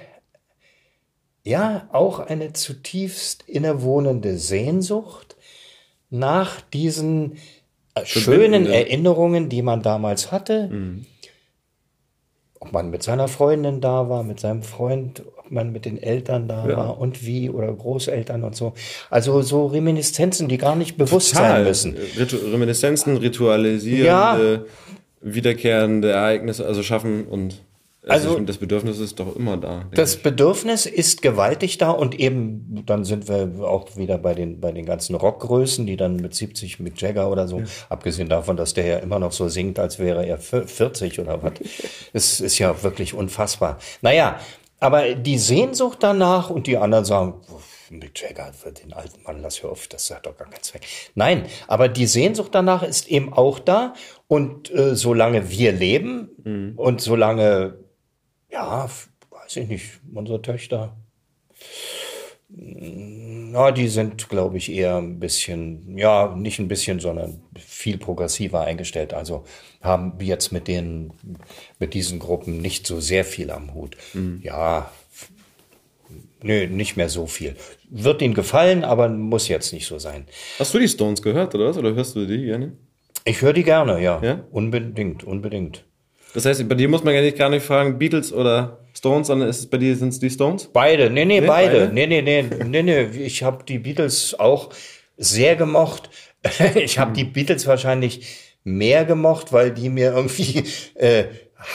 ja, 1.45 1.89
auch 1.93 2.21
eine 2.21 2.53
zutiefst 2.53 3.45
innewohnende 3.47 4.37
Sehnsucht 4.39 5.37
nach 6.11 6.61
diesen 6.61 7.39
äh, 7.95 8.05
schönen. 8.05 8.67
Erinnerungen, 8.67 9.49
die 9.49 9.63
man 9.63 9.83
damals 9.83 10.31
hatte. 10.33 10.69
Mhm. 10.69 11.07
Ob 12.63 12.73
man 12.73 12.91
mit 12.91 13.03
seiner 13.03 13.27
Freundin 13.27 13.81
da 13.81 14.11
war, 14.11 14.23
mit 14.23 14.39
seinem 14.39 14.63
Freund, 14.63 15.23
ob 15.39 15.51
man 15.51 15.73
mit 15.73 15.87
den 15.87 15.97
Eltern 16.01 16.47
da 16.47 16.69
Ja. 16.69 16.77
war 16.77 16.99
und 16.99 17.25
wie 17.25 17.49
oder 17.49 17.73
Großeltern 17.73 18.45
und 18.45 18.55
so. 18.55 18.75
Also 19.09 19.41
so 19.41 19.67
Reminiszenzen, 19.67 20.47
die 20.49 20.59
gar 20.59 20.77
nicht 20.77 20.99
bewusst 20.99 21.35
sein 21.35 21.65
müssen. 21.65 21.97
Ritu 22.19 22.37
Reminiszenzen, 22.37 23.17
ritualisierende, 23.17 24.67
wiederkehrende 25.23 26.11
Ereignisse, 26.11 26.67
also 26.67 26.83
schaffen 26.83 27.25
und 27.27 27.63
also, 28.07 28.31
Also- 28.31 28.41
das 28.41 28.57
Bedürfnis 28.59 28.99
ist 28.99 29.21
doch 29.21 29.37
immer 29.37 29.57
da. 29.57 29.85
Das 29.95 30.17
ich. 30.17 30.23
Bedürfnis 30.23 30.87
ist 30.87 31.21
gewaltig 31.23 31.77
da 31.79 31.91
und 31.91 32.19
eben, 32.19 32.83
dann 32.87 33.05
sind 33.05 33.29
wir 33.29 33.51
auch 33.69 33.97
wieder 33.97 34.17
bei 34.19 34.35
den, 34.35 34.61
bei 34.61 34.73
den 34.73 34.87
ganzen 34.87 35.15
Rockgrößen, 35.15 35.87
die 35.87 35.97
dann 35.97 36.17
mit 36.17 36.35
70 36.35 36.81
Mick 36.81 37.01
Jagger 37.01 37.31
oder 37.31 37.47
so, 37.47 37.63
abgesehen 37.89 38.29
davon, 38.29 38.57
dass 38.57 38.73
der 38.75 38.87
ja 38.87 38.99
immer 38.99 39.19
noch 39.19 39.33
so 39.33 39.49
singt, 39.49 39.79
als 39.79 39.99
wäre 39.99 40.25
er 40.27 40.39
vier- 40.39 40.67
40 40.67 41.21
oder 41.21 41.43
was. 41.43 41.53
Es 42.13 42.41
ist 42.41 42.59
ja 42.59 42.83
wirklich 42.83 43.15
unfassbar. 43.15 43.79
Naja, 44.03 44.41
aber 44.79 45.15
die 45.15 45.39
Sehnsucht 45.39 45.99
danach 46.01 46.49
und 46.51 46.67
die 46.67 46.79
anderen 46.79 47.05
sagen, 47.05 47.35
"Uff, 47.55 47.67
Mick 47.91 48.21
Jagger, 48.23 48.53
für 48.53 48.73
den 48.73 48.93
alten 48.93 49.23
Mann, 49.25 49.43
lass 49.43 49.63
hör 49.63 49.73
auf, 49.73 49.89
das 49.89 50.11
hat 50.11 50.25
doch 50.25 50.37
gar 50.37 50.49
keinen 50.49 50.63
Zweck. 50.63 50.83
Nein, 51.17 51.45
aber 51.67 51.89
die 51.89 52.07
Sehnsucht 52.07 52.55
danach 52.55 52.83
ist 52.85 53.09
eben 53.09 53.33
auch 53.33 53.59
da 53.59 53.95
und 54.29 54.71
äh, 54.73 54.95
solange 54.95 55.51
wir 55.51 55.73
leben 55.73 56.75
und 56.77 57.01
solange 57.01 57.75
ja, 58.51 58.89
weiß 59.31 59.57
ich 59.57 59.69
nicht, 59.69 60.01
unsere 60.15 60.41
Töchter. 60.43 60.97
mm, 62.49 63.53
Ja, 63.55 63.73
die 63.73 63.89
sind, 63.89 64.29
glaube 64.29 64.59
ich, 64.59 64.71
eher 64.73 64.97
ein 64.97 65.19
bisschen, 65.19 65.99
ja, 65.99 66.35
nicht 66.37 66.59
ein 66.61 66.69
bisschen, 66.69 67.01
sondern 67.01 67.43
viel 67.59 67.99
progressiver 67.99 68.61
eingestellt. 68.63 69.13
Also 69.13 69.45
haben 69.81 70.15
jetzt 70.21 70.53
mit 70.53 70.69
den, 70.69 71.13
mit 71.81 71.95
diesen 71.95 72.19
Gruppen 72.21 72.59
nicht 72.61 72.87
so 72.87 73.01
sehr 73.01 73.25
viel 73.25 73.51
am 73.51 73.75
Hut. 73.75 73.97
Ja, 74.43 74.91
f- 75.13 75.31
nö, 76.43 76.67
nicht 76.69 76.97
mehr 76.97 77.09
so 77.09 77.27
viel. 77.27 77.57
Wird 77.89 78.23
ihnen 78.23 78.35
gefallen, 78.35 78.85
aber 78.85 79.09
muss 79.09 79.49
jetzt 79.49 79.73
nicht 79.73 79.87
so 79.87 79.99
sein. 79.99 80.27
Hast 80.59 80.73
du 80.73 80.79
die 80.79 80.89
Stones 80.89 81.23
gehört, 81.23 81.55
oder 81.57 81.67
was? 81.67 81.77
Oder 81.77 81.95
hörst 81.95 82.15
du 82.15 82.25
die 82.27 82.45
gerne? 82.45 82.77
Ich 83.25 83.43
höre 83.43 83.53
die 83.53 83.65
gerne, 83.65 84.01
ja. 84.01 84.23
Ja? 84.23 84.45
Unbedingt, 84.53 85.25
unbedingt. 85.25 85.85
Das 86.35 86.45
heißt, 86.45 86.69
bei 86.69 86.75
dir 86.75 86.89
muss 86.89 87.05
man 87.05 87.15
ja 87.15 87.23
nicht 87.23 87.37
gar 87.37 87.49
nicht 87.49 87.65
fragen, 87.65 87.99
Beatles 87.99 88.33
oder 88.33 88.79
Stones, 88.95 89.29
sondern 89.29 89.49
ist 89.49 89.59
es 89.59 89.67
bei 89.67 89.79
dir 89.79 89.97
sind 89.97 90.11
es 90.11 90.21
die 90.21 90.31
Stones? 90.31 90.69
Beide, 90.73 91.11
nee, 91.11 91.25
nee, 91.25 91.41
beide. 91.41 91.89
beide? 91.89 91.93
Nee, 91.93 92.07
nee, 92.07 92.23
nee, 92.23 92.45
nee, 92.65 92.83
nee. 92.83 93.03
Ich 93.25 93.43
habe 93.43 93.65
die 93.65 93.79
Beatles 93.79 94.39
auch 94.39 94.71
sehr 95.17 95.57
gemocht. 95.57 96.11
Ich 96.75 96.99
habe 96.99 97.13
die 97.13 97.25
Beatles 97.25 97.67
wahrscheinlich 97.67 98.27
mehr 98.65 99.05
gemocht, 99.05 99.53
weil 99.53 99.73
die 99.73 99.91
mir 99.91 100.13
irgendwie 100.15 100.65
äh, 100.95 101.25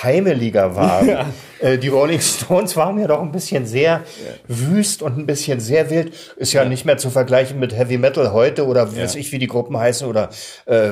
heimeliger 0.03 0.75
waren. 0.75 1.05
Ja. 1.15 1.27
Äh, 1.59 1.77
die 1.77 1.87
Rolling 1.87 2.19
Stones 2.19 2.75
waren 2.75 2.99
ja 2.99 3.07
doch 3.07 3.21
ein 3.21 3.31
bisschen 3.31 3.65
sehr 3.65 4.01
ja. 4.01 4.03
wüst 4.47 5.01
und 5.01 5.17
ein 5.17 5.25
bisschen 5.25 5.59
sehr 5.59 5.89
wild. 5.89 6.13
Ist 6.35 6.53
ja, 6.53 6.63
ja, 6.63 6.69
nicht 6.69 6.85
mehr 6.85 6.97
zu 6.97 7.09
vergleichen 7.09 7.59
mit 7.59 7.75
Heavy 7.75 7.97
Metal 7.97 8.33
heute 8.33 8.65
oder 8.65 8.95
weiß 8.95 9.15
ich, 9.15 9.31
wie 9.31 9.39
die 9.39 9.47
Gruppen 9.47 9.77
heißen 9.77 10.07
oder 10.07 10.29
äh, 10.65 10.91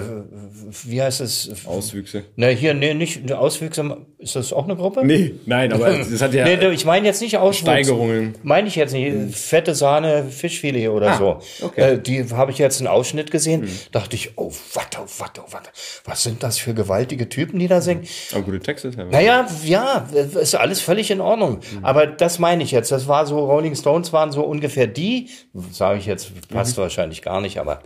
wie 0.84 1.02
heißt 1.02 1.22
es? 1.22 1.52
Auswüchse. 1.66 2.24
Ne, 2.36 2.50
hier, 2.50 2.74
nee, 2.74 2.94
nicht 2.94 3.32
Auswüchse. 3.32 3.98
Ist 4.20 4.36
das 4.36 4.54
auch 4.54 4.66
eine 4.66 4.76
Gruppe? 4.76 5.06
Nee, 5.06 5.36
nein, 5.46 5.74
aber 5.74 5.98
das 5.98 6.22
hat 6.22 6.34
ja. 6.34 6.46
nee, 6.46 6.70
ich 6.70 6.86
meine 6.86 7.06
jetzt 7.08 7.22
nicht 7.22 7.38
Auswüchse. 7.38 7.64
Steigerungen. 7.64 8.36
Meine 8.44 8.68
ich 8.68 8.76
jetzt 8.76 8.94
nicht. 8.94 9.36
Fette 9.36 9.76
Sahne, 9.76 10.26
Fischfilet 10.30 10.90
oder 10.90 11.12
ah, 11.12 11.18
so. 11.18 11.66
Okay. 11.66 11.94
Äh, 11.94 12.00
die 12.00 12.24
habe 12.32 12.52
ich 12.52 12.58
jetzt 12.58 12.80
einen 12.80 12.88
Ausschnitt 12.88 13.32
gesehen. 13.32 13.64
Hm. 13.64 13.70
Dachte 13.92 14.16
ich, 14.16 14.38
oh, 14.38 14.52
warte, 14.74 15.00
oh, 15.02 15.08
warte, 15.18 15.42
oh, 15.46 15.52
warte. 15.52 15.70
Was 16.06 16.24
sind 16.24 16.44
das 16.44 16.58
für 16.58 16.74
gewaltige 16.74 17.30
Typen, 17.30 17.60
die 17.60 17.68
da 17.68 17.82
singen? 17.82 18.08
Aber 18.32 18.44
gute 18.44 18.60
Texte. 18.60 18.83
Naja, 18.84 19.48
ja, 19.64 20.08
ist 20.14 20.56
alles 20.56 20.82
völlig 20.82 21.12
in 21.12 21.22
Ordnung. 21.22 21.60
Mhm. 21.60 21.86
Aber 21.86 22.08
das 22.08 22.40
meine 22.40 22.64
ich 22.64 22.72
jetzt. 22.72 22.92
Das 22.92 23.08
war 23.08 23.26
so, 23.26 23.40
Rolling 23.46 23.76
Stones 23.76 24.14
waren 24.14 24.32
so 24.32 24.44
ungefähr 24.44 24.88
die, 24.88 25.30
sage 25.72 26.00
ich 26.00 26.06
jetzt, 26.06 26.32
passt 26.50 26.78
mhm. 26.78 26.84
wahrscheinlich 26.84 27.22
gar 27.22 27.42
nicht, 27.42 27.60
aber 27.60 27.82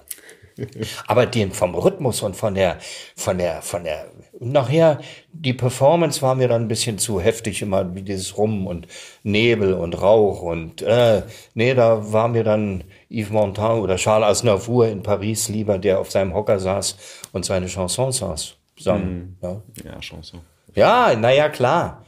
aber 1.05 1.25
den 1.25 1.51
vom 1.51 1.75
Rhythmus 1.75 2.21
und 2.21 2.35
von 2.35 2.55
der, 2.55 2.77
von 3.15 3.37
der, 3.37 3.61
von 3.61 3.83
der, 3.83 4.07
nachher, 4.39 4.99
die 5.31 5.53
Performance 5.53 6.21
war 6.21 6.35
mir 6.35 6.47
dann 6.47 6.63
ein 6.63 6.67
bisschen 6.67 6.97
zu 6.97 7.19
heftig, 7.19 7.61
immer 7.61 7.93
wie 7.95 8.01
dieses 8.01 8.37
Rum 8.37 8.65
und 8.65 8.87
Nebel 9.23 9.73
und 9.73 10.01
Rauch 10.01 10.41
und, 10.41 10.81
äh, 10.81 11.23
nee, 11.53 11.73
da 11.73 12.11
war 12.11 12.27
mir 12.27 12.43
dann 12.43 12.83
Yves 13.09 13.29
Montand 13.29 13.83
oder 13.83 13.97
Charles 13.97 14.27
Aznavour 14.27 14.87
in 14.87 15.03
Paris 15.03 15.47
lieber, 15.49 15.77
der 15.77 15.99
auf 15.99 16.11
seinem 16.11 16.33
Hocker 16.33 16.59
saß 16.59 16.97
und 17.33 17.45
seine 17.45 17.67
Chansons 17.67 18.17
saß, 18.17 18.55
sang. 18.79 19.03
Mhm. 19.03 19.37
Ja. 19.41 19.61
ja, 19.85 19.99
Chanson. 19.99 20.41
Ja, 20.77 21.15
naja, 21.15 21.49
klar. 21.49 22.05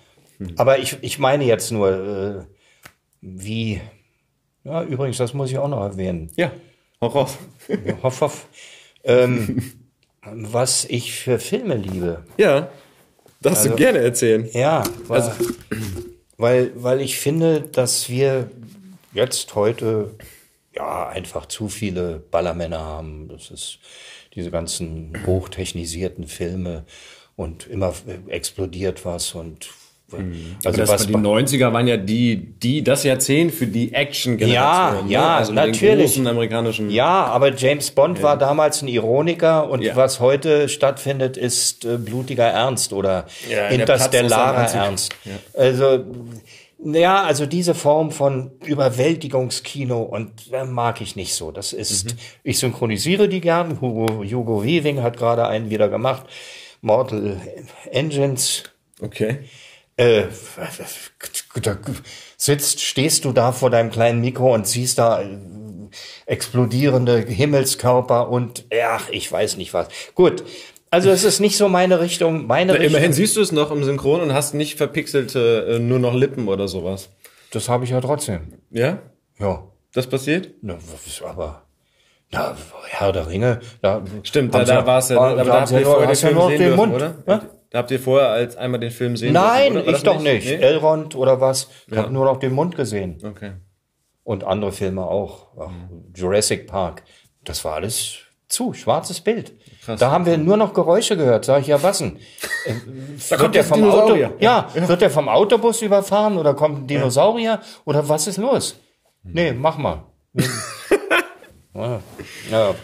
Aber 0.56 0.78
ich, 0.78 0.98
ich 1.02 1.18
meine 1.18 1.44
jetzt 1.44 1.72
nur, 1.72 1.90
äh, 1.90 2.46
wie, 3.20 3.82
ja, 4.64 4.84
übrigens, 4.84 5.18
das 5.18 5.34
muss 5.34 5.50
ich 5.50 5.58
auch 5.58 5.68
noch 5.68 5.82
erwähnen. 5.82 6.30
Ja, 6.36 6.52
hoff, 7.02 7.16
hoff. 7.16 7.38
hoff, 8.04 8.22
hoff. 8.22 8.48
Ähm, 9.04 9.74
was 10.22 10.86
ich 10.86 11.14
für 11.14 11.40
Filme 11.40 11.76
liebe. 11.78 12.24
Ja, 12.38 12.70
darfst 13.42 13.64
also, 13.64 13.70
du 13.72 13.76
gerne 13.76 14.00
erzählen. 14.00 14.48
Ja, 14.54 14.84
weil, 15.08 15.22
also. 15.22 15.32
weil, 16.38 16.72
weil 16.76 17.02
ich 17.02 17.18
finde, 17.18 17.62
dass 17.62 18.08
wir 18.08 18.52
jetzt 19.14 19.56
heute 19.56 20.16
ja 20.76 21.10
einfach 21.10 21.48
zu 21.48 21.70
viele 21.70 22.20
Ballermänner 22.20 22.80
haben. 22.80 23.30
Das 23.30 23.50
ist 23.50 23.80
diese 24.36 24.52
ganzen 24.52 25.14
hochtechnisierten 25.26 26.28
Filme 26.28 26.86
und 27.40 27.68
immer 27.68 27.94
explodiert 28.28 29.06
was 29.06 29.34
und 29.34 29.70
mhm. 30.12 30.58
also 30.66 30.86
was 30.86 31.08
die 31.08 31.16
90er 31.16 31.72
waren 31.72 31.88
ja 31.88 31.96
die 31.96 32.36
die 32.36 32.84
das 32.84 33.06
Jahrzehnt 33.06 33.54
für 33.54 33.66
die 33.66 33.94
Action 33.94 34.36
Generation. 34.36 34.54
Ja, 34.54 35.02
ne? 35.06 35.12
ja, 35.12 35.38
also 35.38 35.54
natürlich. 35.54 36.20
amerikanischen 36.20 36.90
Ja, 36.90 37.26
aber 37.26 37.56
James 37.56 37.92
Bond 37.92 38.18
ja. 38.18 38.24
war 38.26 38.38
damals 38.38 38.82
ein 38.82 38.90
Ironiker 38.90 39.70
und 39.70 39.82
ja. 39.82 39.96
was 39.96 40.20
heute 40.20 40.68
stattfindet 40.68 41.38
ist 41.38 41.86
äh, 41.86 41.98
blutiger 41.98 42.48
Ernst 42.48 42.92
oder 42.92 43.26
ja, 43.50 43.70
interstellarer 43.70 44.70
Ernst. 44.74 45.16
Also 45.54 46.04
ja, 46.84 47.24
also 47.24 47.46
diese 47.46 47.74
Form 47.74 48.12
von 48.12 48.52
Überwältigungskino 48.66 50.02
und 50.02 50.32
äh, 50.52 50.66
mag 50.66 51.00
ich 51.02 51.16
nicht 51.16 51.36
so. 51.36 51.52
Das 51.52 51.72
ist, 51.74 52.06
mhm. 52.06 52.20
ich 52.44 52.60
synchronisiere 52.60 53.28
die 53.30 53.42
gern. 53.42 53.80
Hugo, 53.80 54.24
Hugo 54.24 54.64
Weaving 54.64 55.02
hat 55.02 55.18
gerade 55.18 55.48
einen 55.48 55.70
wieder 55.70 55.90
gemacht. 55.90 56.26
Mortal 56.82 57.42
Engines. 57.92 58.64
Okay. 59.02 59.40
Äh, 59.98 60.28
da 61.62 61.78
sitzt, 62.38 62.82
stehst 62.82 63.26
du 63.26 63.34
da 63.34 63.52
vor 63.52 63.70
deinem 63.70 63.92
kleinen 63.92 64.22
Mikro 64.22 64.54
und 64.54 64.66
siehst 64.66 64.98
da 64.98 65.22
äh, 65.22 65.38
explodierende 66.26 67.20
Himmelskörper 67.20 68.30
und 68.30 68.66
ach, 68.84 69.10
ich 69.10 69.30
weiß 69.30 69.58
nicht 69.58 69.74
was. 69.74 69.88
Gut. 70.16 70.44
Also 70.92 71.10
es 71.10 71.24
ist 71.24 71.40
nicht 71.40 71.58
so 71.58 71.70
meine 71.70 72.00
Richtung. 72.00 72.48
Meine 72.48 72.74
Na, 72.74 72.80
Richtung. 72.80 72.96
Immerhin 72.96 73.14
siehst 73.14 73.36
du 73.36 73.42
es 73.42 73.52
noch 73.52 73.72
im 73.72 73.84
Synchron 73.84 74.22
und 74.22 74.34
hast 74.34 74.54
nicht 74.54 74.78
verpixelte 74.78 75.68
äh, 75.70 75.80
nur 75.80 76.00
noch 76.00 76.16
Lippen 76.16 76.48
oder 76.48 76.68
sowas. 76.68 77.10
Das 77.52 77.70
habe 77.70 77.84
ich 77.84 77.92
ja 77.92 78.02
trotzdem. 78.02 78.54
Ja? 78.72 79.00
Ja. 79.38 79.68
Das 79.94 80.08
passiert? 80.08 80.52
Na, 80.62 80.78
aber 81.26 81.64
na, 82.32 82.56
Herr 82.90 83.12
der 83.12 83.28
Ringe, 83.28 83.60
da 83.82 84.04
stimmt, 84.24 84.54
da, 84.54 84.64
da 84.64 84.86
war 84.86 85.00
es 85.00 85.10
ja, 85.10 85.16
da, 85.16 85.36
da, 85.36 85.44
da 85.44 85.62
habt 85.62 85.72
ihr 85.72 85.86
vorher 85.86 86.08
den 86.08 86.16
Film 86.16 86.38
ja 86.38 86.48
sehen 86.48 86.60
dürfen, 86.60 86.94
oder? 86.94 87.16
Ja? 87.26 87.42
Da 87.72 87.78
habt 87.80 87.92
ihr 87.92 88.00
vorher 88.00 88.30
als 88.30 88.58
einmal 88.58 88.80
den 88.80 88.92
Film 88.92 89.16
sehen 89.16 89.34
Nein, 89.34 89.74
dürfen, 89.74 89.96
ich 89.96 90.04
doch 90.04 90.22
nicht. 90.22 90.46
Nee? 90.46 90.56
Elrond 90.56 91.16
oder 91.16 91.40
was? 91.40 91.70
Ich 91.88 91.94
ja. 91.94 92.04
habe 92.04 92.12
nur 92.12 92.26
noch 92.26 92.38
den 92.38 92.54
Mund 92.54 92.76
gesehen. 92.76 93.18
Okay. 93.24 93.54
Und 94.24 94.44
andere 94.44 94.72
Filme 94.72 95.04
auch. 95.06 95.48
Ach, 95.60 95.72
Jurassic 96.16 96.68
Park. 96.68 97.04
Das 97.44 97.64
war 97.66 97.76
alles 97.76 98.18
zu, 98.48 98.74
schwarzes 98.74 99.22
Bild. 99.22 99.54
Krass. 99.86 100.00
Da 100.00 100.12
haben 100.12 100.26
wir 100.26 100.38
nur 100.38 100.58
noch 100.58 100.74
Geräusche 100.74 101.16
gehört. 101.16 101.46
Sag 101.46 101.62
ich, 101.62 101.68
ja, 101.68 101.82
was 101.82 102.00
denn? 102.00 102.20
Äh, 102.66 103.40
wird 103.40 103.56
der 103.56 103.64
vom 103.64 103.90
Auto, 103.90 104.16
ja, 104.16 104.32
ja, 104.40 104.68
wird 104.76 105.00
der 105.00 105.10
vom 105.10 105.30
Autobus 105.30 105.82
überfahren 105.82 106.38
oder 106.38 106.54
kommt 106.54 106.80
ein 106.80 106.88
Dinosaurier 106.88 107.62
oder 107.86 108.10
was 108.10 108.28
ist 108.28 108.36
los? 108.36 108.76
Nee, 109.24 109.54
mach 109.54 109.78
mal. 109.78 110.04
Ja. 111.74 112.76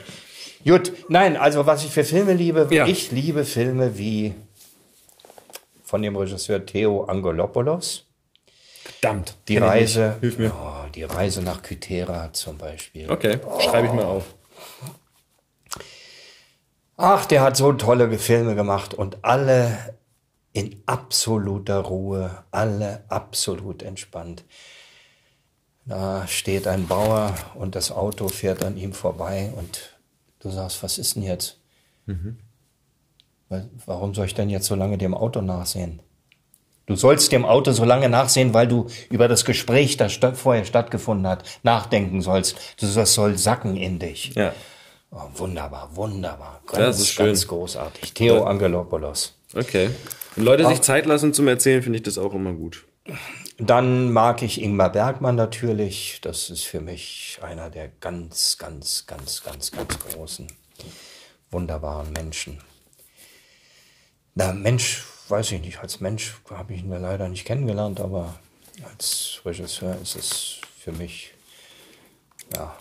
Gut, 0.66 0.94
nein, 1.10 1.38
also 1.38 1.66
was 1.66 1.84
ich 1.84 1.92
für 1.92 2.04
Filme 2.04 2.34
liebe, 2.34 2.68
ja. 2.72 2.88
ich 2.88 3.12
liebe 3.12 3.46
Filme 3.46 3.98
wie 3.98 4.34
von 5.84 6.02
dem 6.02 6.16
Regisseur 6.16 6.66
Theo 6.66 7.04
Angelopoulos. 7.04 8.06
Verdammt. 8.84 9.38
Die 9.48 9.58
Reise. 9.58 10.18
Hilf 10.22 10.38
mir. 10.38 10.52
Oh, 10.54 10.90
die 10.94 11.04
Reise 11.04 11.42
nach 11.42 11.62
Kythera 11.62 12.34
zum 12.34 12.58
Beispiel. 12.58 13.10
Okay, 13.10 13.40
oh. 13.46 13.60
schreibe 13.60 13.88
ich 13.88 13.94
mal 13.94 14.06
auf. 14.06 14.26
Ach, 16.98 17.26
der 17.26 17.42
hat 17.42 17.58
so 17.58 17.74
tolle 17.74 18.18
Filme 18.18 18.56
gemacht 18.56 18.94
und 18.94 19.24
alle 19.24 19.96
in 20.54 20.82
absoluter 20.86 21.80
Ruhe, 21.80 22.44
alle 22.52 23.04
absolut 23.10 23.84
entspannt. 23.84 24.46
Da 25.86 26.28
steht 26.28 26.68
ein 26.68 26.88
Bauer 26.88 27.36
und 27.54 27.76
das 27.76 27.92
Auto 27.92 28.28
fährt 28.28 28.64
an 28.64 28.76
ihm 28.76 28.94
vorbei 28.94 29.54
und 29.56 29.96
du 30.40 30.50
sagst, 30.50 30.82
was 30.82 30.98
ist 30.98 31.16
denn 31.16 31.24
jetzt? 31.24 31.60
Mhm. 32.08 32.38
Warum 33.86 34.16
soll 34.16 34.26
ich 34.26 34.34
denn 34.34 34.50
jetzt 34.50 34.66
so 34.66 34.76
lange 34.76 34.98
dem 34.98 35.14
Auto 35.14 35.42
nachsehen? 35.42 36.02
Du 36.88 36.96
sollst 36.96 37.32
dem 37.32 37.46
Auto 37.46 37.72
so 37.72 37.84
lange 37.84 38.10
nachsehen, 38.10 38.54
weil 38.54 38.68
du 38.68 38.88
über 39.10 39.28
das 39.28 39.46
Gespräch, 39.46 39.98
das 39.98 40.20
vorher 40.34 40.66
stattgefunden 40.66 41.28
hat, 41.28 41.44
nachdenken 41.64 42.22
sollst. 42.22 42.58
Das 42.80 43.14
soll 43.14 43.38
sacken 43.38 43.76
in 43.76 44.00
dich. 44.00 44.34
Ja. 44.36 44.54
Oh, 45.12 45.22
wunderbar, 45.36 45.96
wunderbar. 45.96 46.62
Ganz, 46.68 46.78
das 46.80 47.00
ist 47.00 47.10
schön. 47.10 47.28
ganz 47.28 47.48
großartig. 47.48 48.14
Theo. 48.14 48.44
Angelopoulos. 48.44 49.36
Okay. 49.56 49.90
Wenn 50.36 50.46
Leute 50.46 50.68
sich 50.68 50.82
Zeit 50.82 51.06
lassen 51.06 51.34
zum 51.34 51.48
Erzählen, 51.48 51.82
finde 51.82 51.98
ich 51.98 52.04
das 52.04 52.18
auch 52.18 52.34
immer 52.34 52.54
gut. 52.54 52.86
Dann 53.58 54.12
mag 54.12 54.42
ich 54.42 54.62
Ingmar 54.62 54.92
Bergmann 54.92 55.36
natürlich. 55.36 56.20
Das 56.22 56.50
ist 56.50 56.66
für 56.66 56.82
mich 56.82 57.40
einer 57.42 57.70
der 57.70 57.88
ganz, 57.88 58.58
ganz, 58.58 59.06
ganz, 59.06 59.44
ganz, 59.44 59.72
ganz 59.72 60.00
großen, 60.00 60.48
wunderbaren 61.52 62.12
Menschen. 62.12 62.62
Na, 64.34 64.52
Mensch, 64.52 65.06
weiß 65.30 65.54
ich 65.54 65.62
nicht. 65.62 65.80
Als 65.80 66.02
Mensch 66.02 66.36
habe 66.50 66.74
ich 66.74 66.82
ihn 66.82 66.92
ja 66.92 66.98
leider 66.98 67.30
nicht 67.30 67.46
kennengelernt, 67.46 68.02
aber 68.02 68.38
als 68.84 69.40
Regisseur 69.46 69.98
ist 70.02 70.18
es 70.18 70.60
für 70.78 70.92
mich, 70.92 71.34
ja, 72.54 72.76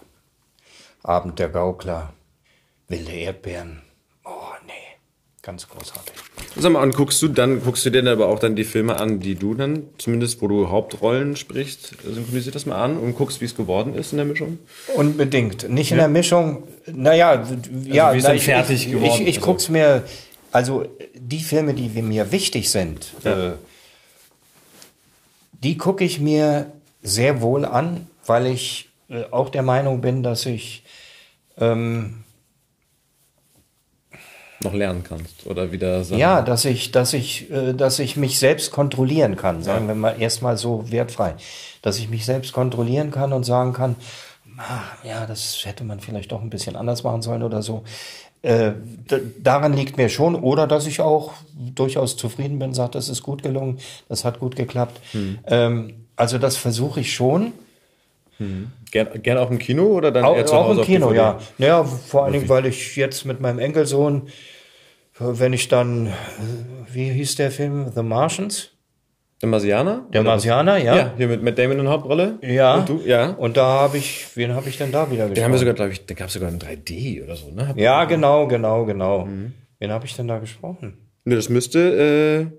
Abend 1.05 1.39
der 1.39 1.51
Gaukler, 1.51 2.15
wilde 2.89 3.13
Erdbeeren. 3.13 3.83
Ganz 5.45 5.69
großartig. 5.69 6.15
Sag 6.57 6.73
mal, 6.73 6.83
und 6.83 6.95
guckst 6.95 7.21
du 7.21 7.29
dann, 7.29 7.63
guckst 7.63 7.85
du 7.85 7.91
dir 7.91 8.03
dann 8.03 8.15
aber 8.15 8.29
auch 8.29 8.39
dann 8.39 8.57
die 8.57 8.65
Filme 8.65 8.99
an, 8.99 9.21
die 9.21 9.35
du 9.35 9.53
dann, 9.53 9.83
zumindest 9.99 10.41
wo 10.41 10.49
du 10.49 10.71
Hauptrollen 10.71 11.37
sprichst, 11.37 11.97
synchronisiert 12.03 12.55
das 12.55 12.65
mal 12.65 12.83
an 12.83 12.97
und 12.97 13.15
guckst, 13.15 13.43
wie 13.43 13.45
es 13.45 13.55
geworden 13.55 13.95
ist 13.95 14.13
in 14.13 14.17
der 14.17 14.25
Mischung? 14.25 14.59
Unbedingt. 14.95 15.69
Nicht 15.69 15.91
in 15.91 15.99
der 15.99 16.09
Mischung, 16.09 16.63
naja, 16.87 17.33
also 17.33 17.57
ja, 17.85 18.15
wie 18.15 18.19
ist 18.19 18.25
na, 18.25 18.35
ich, 18.35 18.45
fertig 18.45 18.91
geworden? 18.91 19.05
Ich, 19.05 19.21
ich, 19.21 19.27
ich 19.27 19.37
also. 19.37 19.47
guck's 19.51 19.69
mir, 19.69 20.05
also 20.51 20.87
die 21.15 21.41
Filme, 21.41 21.75
die 21.75 21.91
mir 22.01 22.33
wichtig 22.33 22.71
sind, 22.71 23.13
ja. 23.23 23.49
äh, 23.49 23.53
die 25.63 25.77
gucke 25.77 26.05
ich 26.05 26.21
mir 26.21 26.73
sehr 27.03 27.43
wohl 27.43 27.67
an, 27.67 28.07
weil 28.25 28.47
ich 28.47 28.89
äh, 29.11 29.25
auch 29.31 29.51
der 29.51 29.63
Meinung 29.63 30.01
bin, 30.01 30.23
dass 30.23 30.47
ich 30.47 30.85
ähm, 31.59 32.24
noch 34.65 34.75
lernen 34.75 35.05
kannst 35.07 35.47
oder 35.47 35.73
wieder 35.73 36.03
sagen. 36.05 36.21
Ja, 36.21 36.43
dass 36.43 36.65
ich, 36.65 36.91
dass 36.91 37.13
ich, 37.13 37.51
äh, 37.51 37.73
dass 37.73 37.99
ich 37.99 38.17
mich 38.17 38.39
selbst 38.39 38.73
kontrollieren 38.73 39.37
kann, 39.37 39.63
sagen 39.63 39.87
ja. 39.87 39.89
wir 39.89 39.95
mal 39.95 40.21
erstmal 40.21 40.57
so 40.57 40.91
wertfrei, 40.91 41.35
dass 41.83 41.99
ich 41.99 42.09
mich 42.09 42.25
selbst 42.25 42.53
kontrollieren 42.53 43.11
kann 43.11 43.33
und 43.33 43.45
sagen 43.45 43.73
kann, 43.73 43.97
ah, 44.59 44.83
ja, 45.07 45.27
das 45.27 45.65
hätte 45.65 45.85
man 45.85 46.01
vielleicht 46.01 46.33
doch 46.33 46.43
ein 46.43 46.51
bisschen 46.51 46.77
anders 46.77 47.03
machen 47.03 47.23
sollen 47.23 47.43
oder 47.43 47.63
so. 47.63 47.85
äh, 48.43 48.73
daran 49.39 49.73
liegt 49.73 49.97
mir 49.97 50.09
schon, 50.09 50.35
oder 50.35 50.67
dass 50.67 50.87
ich 50.87 51.01
auch 51.01 51.33
durchaus 51.55 52.17
zufrieden 52.17 52.59
bin, 52.59 52.75
sagt, 52.75 52.95
das 52.95 53.09
ist 53.09 53.23
gut 53.23 53.43
gelungen, 53.43 53.79
das 54.09 54.25
hat 54.25 54.39
gut 54.39 54.57
geklappt. 54.57 55.01
Hm. 55.13 55.39
Ähm, 55.47 55.95
also 56.17 56.39
das 56.39 56.57
versuche 56.57 57.01
ich 57.01 57.15
schon. 57.15 57.53
Hm. 58.39 58.71
Gerne 58.91 59.19
gern 59.21 59.39
auch 59.39 59.51
im 59.51 59.59
Kino 59.59 59.87
oder 59.87 60.11
dann 60.11 60.25
auch, 60.25 60.37
eher 60.37 60.47
zu 60.47 60.57
Hause 60.57 60.81
Auch 60.81 60.85
im 60.85 60.93
Kino, 60.93 61.13
ja. 61.13 61.39
Naja, 61.59 61.85
vor 61.85 62.25
allen 62.25 62.33
Dingen, 62.33 62.49
weil 62.49 62.67
ich 62.67 62.97
jetzt 62.97 63.25
mit 63.25 63.41
meinem 63.41 63.59
Enkelsohn, 63.59 64.29
wenn 65.19 65.53
ich 65.53 65.69
dann, 65.69 66.13
wie 66.93 67.11
hieß 67.11 67.37
der 67.37 67.51
Film, 67.51 67.91
The 67.95 68.03
Martians? 68.03 68.71
Der 69.43 69.49
Marsianer? 69.49 70.07
Der 70.13 70.23
Marsianer, 70.23 70.79
ja. 70.79 70.97
Ja, 70.97 71.13
hier 71.17 71.29
mit, 71.29 71.43
mit 71.43 71.59
Damon 71.59 71.79
in 71.79 71.89
Hauptrolle. 71.89 72.39
Ja. 72.41 72.77
Und 72.77 72.89
du, 72.89 73.03
ja. 73.05 73.31
Und 73.31 73.57
da 73.57 73.65
habe 73.65 73.99
ich, 73.99 74.27
wen 74.37 74.55
habe 74.55 74.69
ich 74.69 74.79
denn 74.79 74.91
da 74.91 75.11
wieder 75.11 75.29
gesprochen? 75.29 75.35
Den 75.35 75.45
haben 75.45 75.53
wir 75.53 75.59
sogar, 75.59 75.75
glaube 75.75 75.93
ich, 75.93 76.07
da 76.07 76.15
gab 76.15 76.29
es 76.29 76.35
sogar 76.35 76.49
ein 76.49 76.59
3D 76.59 77.23
oder 77.23 77.37
so, 77.37 77.51
ne? 77.51 77.75
ja, 77.77 78.05
genau, 78.05 78.47
genau, 78.47 78.85
genau. 78.87 79.27
Mhm. 79.27 79.53
Wen 79.81 79.91
habe 79.91 80.07
ich 80.07 80.17
denn 80.17 80.29
da 80.29 80.39
gesprochen? 80.39 80.97
Ne, 81.25 81.35
das 81.35 81.49
müsste, 81.49 81.79
äh, 81.79 82.57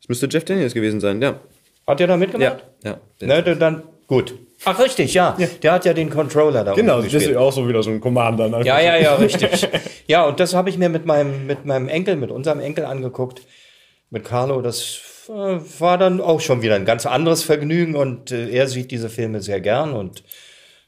das 0.00 0.08
müsste 0.08 0.28
Jeff 0.30 0.44
Daniels 0.44 0.72
gewesen 0.72 1.00
sein, 1.00 1.20
ja. 1.20 1.40
Hat 1.86 2.00
der 2.00 2.06
da 2.06 2.16
mitgemacht? 2.16 2.64
Ja, 2.84 2.98
ja. 3.20 3.26
Ne, 3.26 3.56
dann, 3.56 3.82
gut. 4.06 4.34
Ach, 4.64 4.78
richtig, 4.78 5.14
ja. 5.14 5.36
ja. 5.38 5.46
Der 5.62 5.72
hat 5.72 5.84
ja 5.84 5.94
den 5.94 6.10
Controller 6.10 6.64
da 6.64 6.74
Genau, 6.74 7.00
das 7.00 7.14
ist 7.14 7.36
auch 7.36 7.52
so 7.52 7.68
wieder 7.68 7.82
so 7.82 7.90
ein 7.90 8.00
Commander. 8.00 8.48
Ne? 8.48 8.64
Ja, 8.64 8.80
ja, 8.80 8.96
ja, 8.96 9.14
richtig. 9.14 9.68
ja, 10.06 10.24
und 10.24 10.40
das 10.40 10.54
habe 10.54 10.68
ich 10.70 10.78
mir 10.78 10.88
mit 10.88 11.06
meinem, 11.06 11.46
mit 11.46 11.64
meinem 11.64 11.88
Enkel, 11.88 12.16
mit 12.16 12.30
unserem 12.30 12.60
Enkel 12.60 12.84
angeguckt. 12.84 13.42
Mit 14.10 14.24
Carlo, 14.24 14.60
das 14.62 15.00
äh, 15.28 15.32
war 15.32 15.98
dann 15.98 16.20
auch 16.20 16.40
schon 16.40 16.62
wieder 16.62 16.74
ein 16.74 16.86
ganz 16.86 17.06
anderes 17.06 17.42
Vergnügen 17.42 17.94
und 17.94 18.30
äh, 18.30 18.48
er 18.48 18.66
sieht 18.66 18.90
diese 18.90 19.10
Filme 19.10 19.42
sehr 19.42 19.60
gern 19.60 19.92
und 19.92 20.24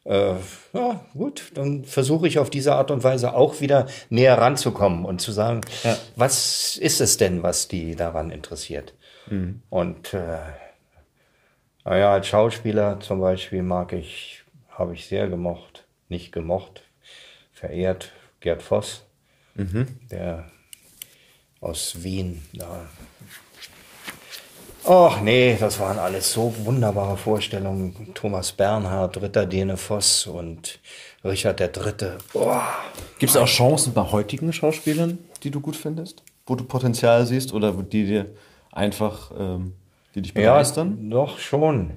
äh, 0.05 0.32
ja, 0.72 1.05
gut, 1.12 1.52
dann 1.55 1.84
versuche 1.84 2.26
ich 2.26 2.38
auf 2.38 2.48
diese 2.48 2.74
Art 2.74 2.90
und 2.90 3.05
Weise 3.05 3.34
auch 3.34 3.60
wieder 3.60 3.86
näher 4.09 4.38
ranzukommen 4.38 5.05
und 5.05 5.20
zu 5.20 5.30
sagen, 5.30 5.60
ja. 5.84 5.97
was 6.16 6.78
ist 6.78 7.02
es 7.02 7.18
denn, 7.18 7.42
was 7.42 7.68
die 7.68 7.97
daran 7.97 8.30
interessiert? 8.30 8.94
Mhm. 9.28 9.62
Und 9.68 10.14
äh, 10.14 10.38
naja, 11.91 12.12
als 12.12 12.29
Schauspieler 12.29 13.01
zum 13.01 13.21
Beispiel 13.21 13.62
mag 13.65 13.93
ich, 13.93 14.45
habe 14.71 14.95
ich 14.95 15.07
sehr 15.07 15.29
gemocht, 15.29 15.87
nicht 16.09 16.31
gemocht, 16.31 16.83
verehrt 17.53 18.12
Gerd 18.39 18.62
Voss, 18.62 19.05
mhm. 19.57 19.89
der 20.09 20.49
aus 21.61 22.05
Wien 22.05 22.43
da 22.53 22.89
Och 24.87 25.21
nee, 25.21 25.57
das 25.59 25.81
waren 25.81 25.99
alles 25.99 26.33
so 26.33 26.55
wunderbare 26.65 27.17
Vorstellungen. 27.17 28.12
Thomas 28.15 28.53
Bernhard, 28.53 29.21
Ritter 29.21 29.45
Dene 29.45 29.77
Voss 29.77 30.27
und 30.29 30.79
Richard 31.25 31.59
der 31.59 31.69
Dritte. 31.69 32.19
Gibt 33.19 33.31
es 33.31 33.37
auch 33.37 33.47
Chancen 33.47 33.93
bei 33.93 34.03
heutigen 34.03 34.53
Schauspielern, 34.53 35.19
die 35.43 35.51
du 35.51 35.61
gut 35.61 35.77
findest? 35.77 36.23
Wo 36.47 36.55
du 36.55 36.65
Potenzial 36.65 37.27
siehst 37.27 37.53
oder 37.53 37.73
die 37.73 38.07
dir 38.07 38.27
einfach, 38.73 39.33
ähm, 39.37 39.75
die 40.15 40.23
dich 40.23 40.35
begeistern? 40.35 40.99
Ja, 41.03 41.11
doch 41.11 41.39
schon. 41.39 41.97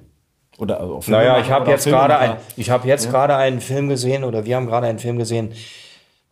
Oder 0.58 0.80
also 0.80 1.12
naja, 1.12 1.40
ich 1.40 1.50
habe 1.50 1.70
jetzt 1.72 1.86
gerade 1.86 2.18
ein, 2.18 2.38
ich 2.56 2.70
habe 2.70 2.88
jetzt 2.88 3.06
ja? 3.06 3.12
gerade 3.12 3.36
einen 3.36 3.60
Film 3.60 3.90
gesehen 3.90 4.24
oder 4.24 4.46
wir 4.46 4.56
haben 4.56 4.68
gerade 4.68 4.88
einen 4.88 5.00
Film 5.00 5.18
gesehen, 5.18 5.54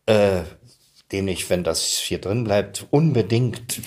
äh, 0.05 0.41
den 1.11 1.27
ich, 1.27 1.49
wenn 1.49 1.63
das 1.63 1.83
hier 1.97 2.21
drin 2.21 2.43
bleibt, 2.43 2.85
unbedingt 2.91 3.81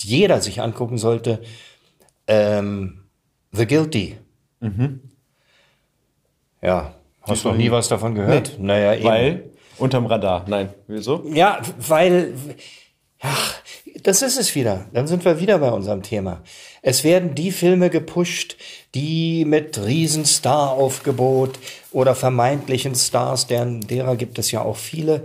jeder 0.00 0.40
sich 0.40 0.60
angucken 0.60 0.98
sollte. 0.98 1.40
Ähm, 2.26 3.04
The 3.52 3.66
Guilty. 3.66 4.18
Mhm. 4.60 5.00
Ja, 6.60 6.94
hast 7.22 7.44
du 7.44 7.48
noch 7.50 7.56
nie 7.56 7.70
was 7.70 7.88
davon 7.88 8.14
gehört? 8.14 8.56
Nee. 8.58 8.66
Naja, 8.66 8.94
eben. 8.94 9.04
Weil 9.04 9.50
unterm 9.78 10.06
Radar. 10.06 10.44
Nein, 10.48 10.70
wieso? 10.86 11.24
Ja, 11.32 11.60
weil, 11.78 12.34
ja, 13.22 13.30
das 14.02 14.22
ist 14.22 14.38
es 14.38 14.54
wieder. 14.54 14.86
Dann 14.92 15.06
sind 15.06 15.24
wir 15.24 15.38
wieder 15.40 15.58
bei 15.58 15.70
unserem 15.70 16.02
Thema. 16.02 16.42
Es 16.86 17.02
werden 17.02 17.34
die 17.34 17.50
Filme 17.50 17.90
gepusht, 17.90 18.56
die 18.94 19.44
mit 19.44 19.84
Riesenstar-Aufgebot 19.84 21.58
oder 21.90 22.14
vermeintlichen 22.14 22.94
Stars, 22.94 23.48
deren, 23.48 23.80
derer 23.80 24.14
gibt 24.14 24.38
es 24.38 24.52
ja 24.52 24.62
auch 24.62 24.76
viele, 24.76 25.24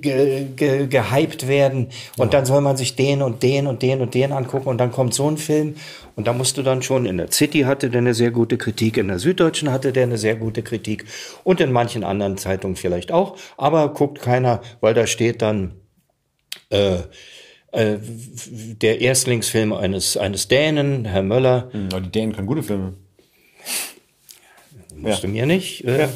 ge, 0.00 0.44
ge, 0.54 0.86
gehypt 0.86 1.48
werden. 1.48 1.88
Und 2.18 2.26
ja. 2.26 2.38
dann 2.38 2.46
soll 2.46 2.60
man 2.60 2.76
sich 2.76 2.94
den 2.94 3.20
und 3.20 3.42
den 3.42 3.66
und 3.66 3.82
den 3.82 4.00
und 4.00 4.14
den 4.14 4.30
angucken 4.30 4.68
und 4.68 4.78
dann 4.78 4.92
kommt 4.92 5.12
so 5.12 5.28
ein 5.28 5.38
Film. 5.38 5.74
Und 6.14 6.28
da 6.28 6.32
musst 6.32 6.56
du 6.56 6.62
dann 6.62 6.82
schon 6.82 7.04
in 7.04 7.16
der 7.16 7.32
City 7.32 7.62
hatte 7.62 7.90
der 7.90 8.02
eine 8.02 8.14
sehr 8.14 8.30
gute 8.30 8.56
Kritik, 8.56 8.96
in 8.96 9.08
der 9.08 9.18
Süddeutschen 9.18 9.72
hatte 9.72 9.92
der 9.92 10.04
eine 10.04 10.18
sehr 10.18 10.36
gute 10.36 10.62
Kritik 10.62 11.04
und 11.42 11.60
in 11.60 11.72
manchen 11.72 12.04
anderen 12.04 12.36
Zeitungen 12.36 12.76
vielleicht 12.76 13.10
auch, 13.10 13.36
aber 13.56 13.88
guckt 13.92 14.22
keiner, 14.22 14.62
weil 14.80 14.94
da 14.94 15.08
steht 15.08 15.42
dann 15.42 15.74
äh, 16.70 16.98
äh, 17.74 17.98
der 18.00 19.00
Erstlingsfilm 19.00 19.72
eines 19.72 20.16
eines 20.16 20.48
Dänen, 20.48 21.04
Herr 21.04 21.22
Möller. 21.22 21.68
Hm, 21.72 21.88
aber 21.92 22.00
die 22.00 22.10
Dänen 22.10 22.34
können 22.34 22.46
gute 22.46 22.62
Filme. 22.62 22.94
Musst 24.94 25.22
ja. 25.22 25.22
du 25.22 25.28
mir 25.28 25.46
nicht. 25.46 25.84
Äh, 25.84 26.02
ja. 26.02 26.08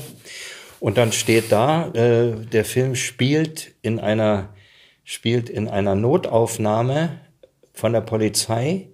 Und 0.81 0.97
dann 0.97 1.13
steht 1.13 1.53
da, 1.53 1.89
äh, 1.89 2.47
der 2.47 2.65
Film 2.65 2.95
spielt 2.95 3.73
in 3.83 4.01
einer, 4.01 4.55
spielt 5.05 5.51
in 5.51 5.69
einer 5.69 5.95
Notaufnahme 5.95 7.21
von 7.75 7.93
der 7.93 8.01
Polizei, 8.01 8.89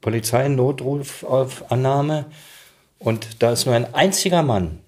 Polizeinotrufannahme. 0.00 2.26
Und 2.98 3.42
da 3.42 3.52
ist 3.52 3.66
nur 3.66 3.74
ein 3.74 3.94
einziger 3.94 4.42
Mann. 4.42 4.79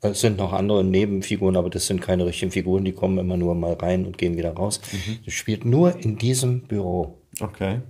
Es 0.00 0.20
sind 0.20 0.38
noch 0.38 0.52
andere 0.52 0.84
Nebenfiguren, 0.84 1.56
aber 1.56 1.70
das 1.70 1.88
sind 1.88 2.00
keine 2.00 2.24
richtigen 2.24 2.52
Figuren, 2.52 2.84
die 2.84 2.92
kommen 2.92 3.18
immer 3.18 3.36
nur 3.36 3.54
mal 3.54 3.72
rein 3.72 4.06
und 4.06 4.16
gehen 4.16 4.36
wieder 4.36 4.52
raus. 4.52 4.80
Mhm. 4.92 5.18
Das 5.24 5.34
spielt 5.34 5.64
nur 5.64 5.96
in 5.96 6.18
diesem 6.18 6.62
Büro. 6.62 7.18
Okay. 7.40 7.80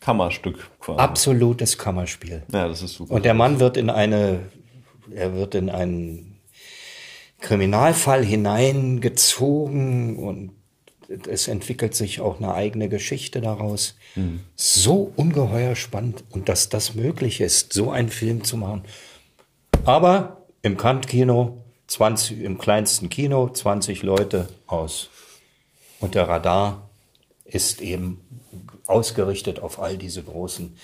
Kammerstück 0.00 0.70
quasi. 0.78 1.00
Absolutes 1.00 1.78
Kammerspiel. 1.78 2.44
Ja, 2.52 2.68
das 2.68 2.82
ist 2.82 2.94
super. 2.94 3.14
Und 3.14 3.24
der 3.24 3.34
Mann 3.34 3.58
wird 3.58 3.76
in 3.76 3.90
eine, 3.90 4.40
er 5.10 5.34
wird 5.34 5.56
in 5.56 5.68
einen 5.68 6.38
Kriminalfall 7.40 8.24
hineingezogen 8.24 10.16
und 10.16 10.52
es 11.28 11.48
entwickelt 11.48 11.94
sich 11.94 12.20
auch 12.20 12.38
eine 12.38 12.54
eigene 12.54 12.88
Geschichte 12.88 13.40
daraus. 13.40 13.96
Mhm. 14.14 14.40
So 14.54 15.12
ungeheuer 15.16 15.74
spannend 15.74 16.24
und 16.30 16.48
dass 16.48 16.68
das 16.68 16.94
möglich 16.94 17.40
ist, 17.40 17.72
so 17.72 17.90
einen 17.90 18.08
Film 18.08 18.44
zu 18.44 18.56
machen. 18.56 18.82
Aber 19.84 20.35
im 20.62 20.76
Kant-Kino, 20.76 21.58
20, 21.86 22.42
im 22.42 22.58
kleinsten 22.58 23.08
Kino, 23.08 23.48
20 23.48 24.02
Leute 24.02 24.48
aus. 24.66 25.10
Und 26.00 26.14
der 26.14 26.28
Radar 26.28 26.88
ist 27.44 27.80
eben 27.80 28.20
ausgerichtet 28.86 29.60
auf 29.60 29.80
all 29.80 29.96
diese 29.96 30.22
großen 30.22 30.76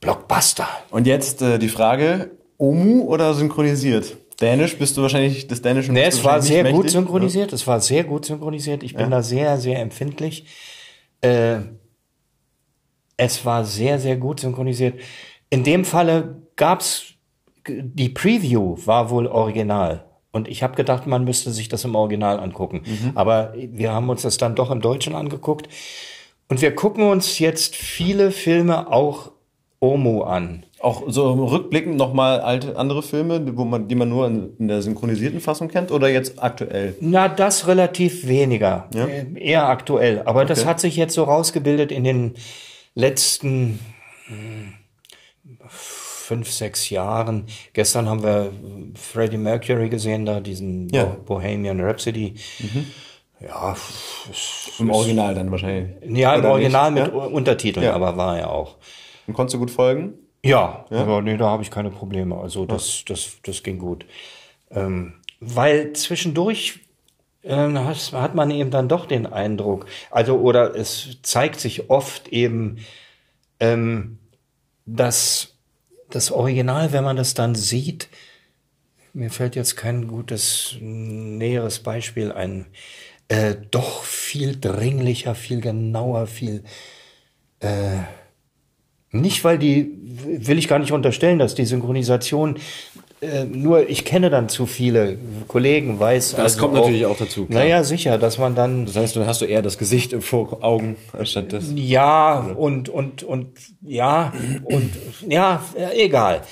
Blockbuster. 0.00 0.68
Und 0.90 1.06
jetzt 1.06 1.42
äh, 1.42 1.58
die 1.58 1.68
Frage, 1.68 2.30
Omu 2.58 3.02
oder 3.02 3.34
synchronisiert? 3.34 4.16
Dänisch 4.40 4.76
bist 4.76 4.96
du 4.96 5.02
wahrscheinlich 5.02 5.46
des 5.46 5.62
Dänischen. 5.62 5.94
Nee, 5.94 6.04
es 6.04 6.22
war 6.24 6.42
sehr 6.42 6.70
gut 6.72 6.90
synchronisiert. 6.90 7.52
Es 7.52 7.66
war 7.66 7.80
sehr 7.80 8.04
gut 8.04 8.24
synchronisiert. 8.24 8.82
Ich 8.82 8.94
bin 8.94 9.04
ja. 9.04 9.10
da 9.10 9.22
sehr, 9.22 9.58
sehr 9.58 9.80
empfindlich. 9.80 10.46
Äh, 11.20 11.60
es 13.16 13.44
war 13.44 13.64
sehr, 13.64 13.98
sehr 13.98 14.16
gut 14.16 14.40
synchronisiert. 14.40 14.98
In 15.50 15.62
dem 15.62 15.84
Falle 15.84 16.42
gab's 16.56 17.13
die 17.68 18.08
Preview 18.08 18.76
war 18.84 19.10
wohl 19.10 19.26
original. 19.26 20.04
Und 20.32 20.48
ich 20.48 20.62
habe 20.62 20.74
gedacht, 20.74 21.06
man 21.06 21.24
müsste 21.24 21.52
sich 21.52 21.68
das 21.68 21.84
im 21.84 21.94
Original 21.94 22.40
angucken. 22.40 22.82
Mhm. 22.84 23.12
Aber 23.14 23.54
wir 23.56 23.92
haben 23.92 24.08
uns 24.08 24.22
das 24.22 24.36
dann 24.36 24.56
doch 24.56 24.70
im 24.70 24.80
Deutschen 24.80 25.14
angeguckt. 25.14 25.68
Und 26.48 26.60
wir 26.60 26.74
gucken 26.74 27.04
uns 27.04 27.38
jetzt 27.38 27.76
viele 27.76 28.32
Filme 28.32 28.90
auch 28.90 29.30
Omo 29.78 30.22
an. 30.22 30.64
Auch 30.80 31.04
so 31.06 31.32
rückblickend 31.32 31.96
nochmal 31.96 32.40
alte 32.40 32.76
andere 32.76 33.02
Filme, 33.02 33.56
wo 33.56 33.64
man, 33.64 33.86
die 33.86 33.94
man 33.94 34.08
nur 34.08 34.26
in, 34.26 34.68
der 34.68 34.82
synchronisierten 34.82 35.40
Fassung 35.40 35.68
kennt 35.68 35.90
oder 35.90 36.08
jetzt 36.08 36.42
aktuell? 36.42 36.96
Na, 37.00 37.28
das 37.28 37.66
relativ 37.66 38.26
weniger. 38.26 38.88
Ja? 38.92 39.06
Äh, 39.06 39.26
eher 39.36 39.68
aktuell. 39.68 40.22
Aber 40.24 40.40
okay. 40.40 40.48
das 40.48 40.66
hat 40.66 40.80
sich 40.80 40.96
jetzt 40.96 41.14
so 41.14 41.24
rausgebildet 41.24 41.92
in 41.92 42.04
den 42.04 42.34
letzten 42.94 43.78
hm, 44.26 44.72
fünf, 46.24 46.50
sechs 46.50 46.90
Jahren. 46.90 47.46
Gestern 47.72 48.08
haben 48.08 48.22
wir 48.22 48.50
Freddie 48.94 49.36
Mercury 49.36 49.88
gesehen, 49.88 50.24
da 50.24 50.40
diesen 50.40 50.88
ja. 50.88 51.04
Bohemian 51.04 51.80
Rhapsody. 51.80 52.34
Mhm. 52.60 52.86
Ja, 53.40 53.76
im 54.78 54.90
Original 54.90 55.34
dann 55.34 55.50
wahrscheinlich. 55.50 55.90
Ja, 56.08 56.34
im 56.34 56.44
Original 56.46 56.92
nicht? 56.92 57.06
mit 57.06 57.14
ja? 57.14 57.20
Untertiteln, 57.20 57.84
ja. 57.84 57.92
aber 57.92 58.16
war 58.16 58.38
ja 58.38 58.48
auch. 58.48 58.76
Und 59.26 59.34
konntest 59.34 59.54
du 59.54 59.58
gut 59.58 59.70
folgen? 59.70 60.14
Ja, 60.42 60.86
ja? 60.90 60.98
aber 60.98 61.20
nee, 61.20 61.36
da 61.36 61.46
habe 61.46 61.62
ich 61.62 61.70
keine 61.70 61.90
Probleme. 61.90 62.36
Also 62.38 62.64
das, 62.64 63.04
das, 63.06 63.36
das 63.42 63.62
ging 63.62 63.78
gut. 63.78 64.06
Ähm, 64.70 65.14
weil 65.40 65.92
zwischendurch 65.92 66.80
ähm, 67.42 67.78
hat, 67.78 68.12
hat 68.12 68.34
man 68.34 68.50
eben 68.50 68.70
dann 68.70 68.88
doch 68.88 69.04
den 69.04 69.26
Eindruck, 69.26 69.86
also 70.10 70.38
oder 70.38 70.74
es 70.74 71.18
zeigt 71.22 71.60
sich 71.60 71.90
oft 71.90 72.28
eben, 72.28 72.78
ähm, 73.60 74.18
dass 74.86 75.53
das 76.14 76.30
Original, 76.30 76.92
wenn 76.92 77.04
man 77.04 77.16
das 77.16 77.34
dann 77.34 77.54
sieht, 77.54 78.08
mir 79.12 79.30
fällt 79.30 79.56
jetzt 79.56 79.76
kein 79.76 80.08
gutes 80.08 80.76
näheres 80.80 81.78
Beispiel 81.80 82.32
ein. 82.32 82.66
äh, 83.28 83.56
doch 83.70 84.04
viel 84.04 84.58
dringlicher, 84.60 85.34
viel 85.34 85.60
genauer, 85.60 86.26
viel 86.26 86.62
äh, 87.60 87.98
nicht, 89.10 89.44
weil 89.44 89.58
die, 89.58 89.92
will 90.02 90.58
ich 90.58 90.68
gar 90.68 90.78
nicht 90.80 90.92
unterstellen, 90.92 91.38
dass 91.38 91.54
die 91.54 91.64
Synchronisation 91.64 92.58
äh, 93.24 93.44
nur, 93.44 93.88
ich 93.88 94.04
kenne 94.04 94.30
dann 94.30 94.48
zu 94.48 94.66
viele 94.66 95.18
Kollegen, 95.48 95.98
weiß. 95.98 96.32
Das 96.32 96.40
also 96.40 96.60
kommt 96.60 96.74
natürlich 96.74 97.06
auch 97.06 97.16
dazu, 97.16 97.46
klar. 97.46 97.62
Naja, 97.62 97.84
sicher, 97.84 98.18
dass 98.18 98.38
man 98.38 98.54
dann 98.54 98.86
Das 98.86 98.96
heißt, 98.96 99.16
dann 99.16 99.26
hast 99.26 99.40
du 99.40 99.46
eher 99.46 99.62
das 99.62 99.78
Gesicht 99.78 100.12
im 100.12 100.22
Vor 100.22 100.62
Augen 100.62 100.96
anstatt 101.12 101.52
des. 101.52 101.72
ja, 101.74 102.38
und, 102.38 102.88
und, 102.88 103.22
und, 103.22 103.58
ja, 103.82 104.32
und, 104.64 104.90
ja, 105.28 105.62
egal. 105.94 106.42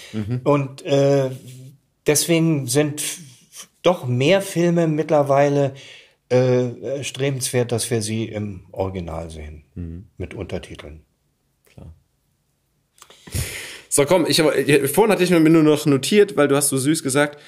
Und 0.44 0.82
äh, 0.84 1.30
deswegen 2.06 2.66
sind 2.66 3.02
doch 3.82 4.06
mehr 4.06 4.40
Filme 4.40 4.86
mittlerweile 4.86 5.74
äh, 6.28 7.02
strebenswert, 7.02 7.72
dass 7.72 7.90
wir 7.90 8.00
sie 8.02 8.24
im 8.24 8.66
Original 8.72 9.30
sehen. 9.30 9.64
Mit 10.16 10.34
Untertiteln. 10.34 11.02
So, 13.94 14.06
komm, 14.06 14.24
ich 14.27 14.40
vorhin 14.40 15.12
hatte 15.12 15.23
ich 15.23 15.28
mir 15.28 15.39
nur 15.39 15.62
noch 15.62 15.85
notiert, 15.85 16.35
weil 16.35 16.48
du 16.48 16.56
hast 16.56 16.70
so 16.70 16.78
süß 16.78 17.02
gesagt, 17.02 17.39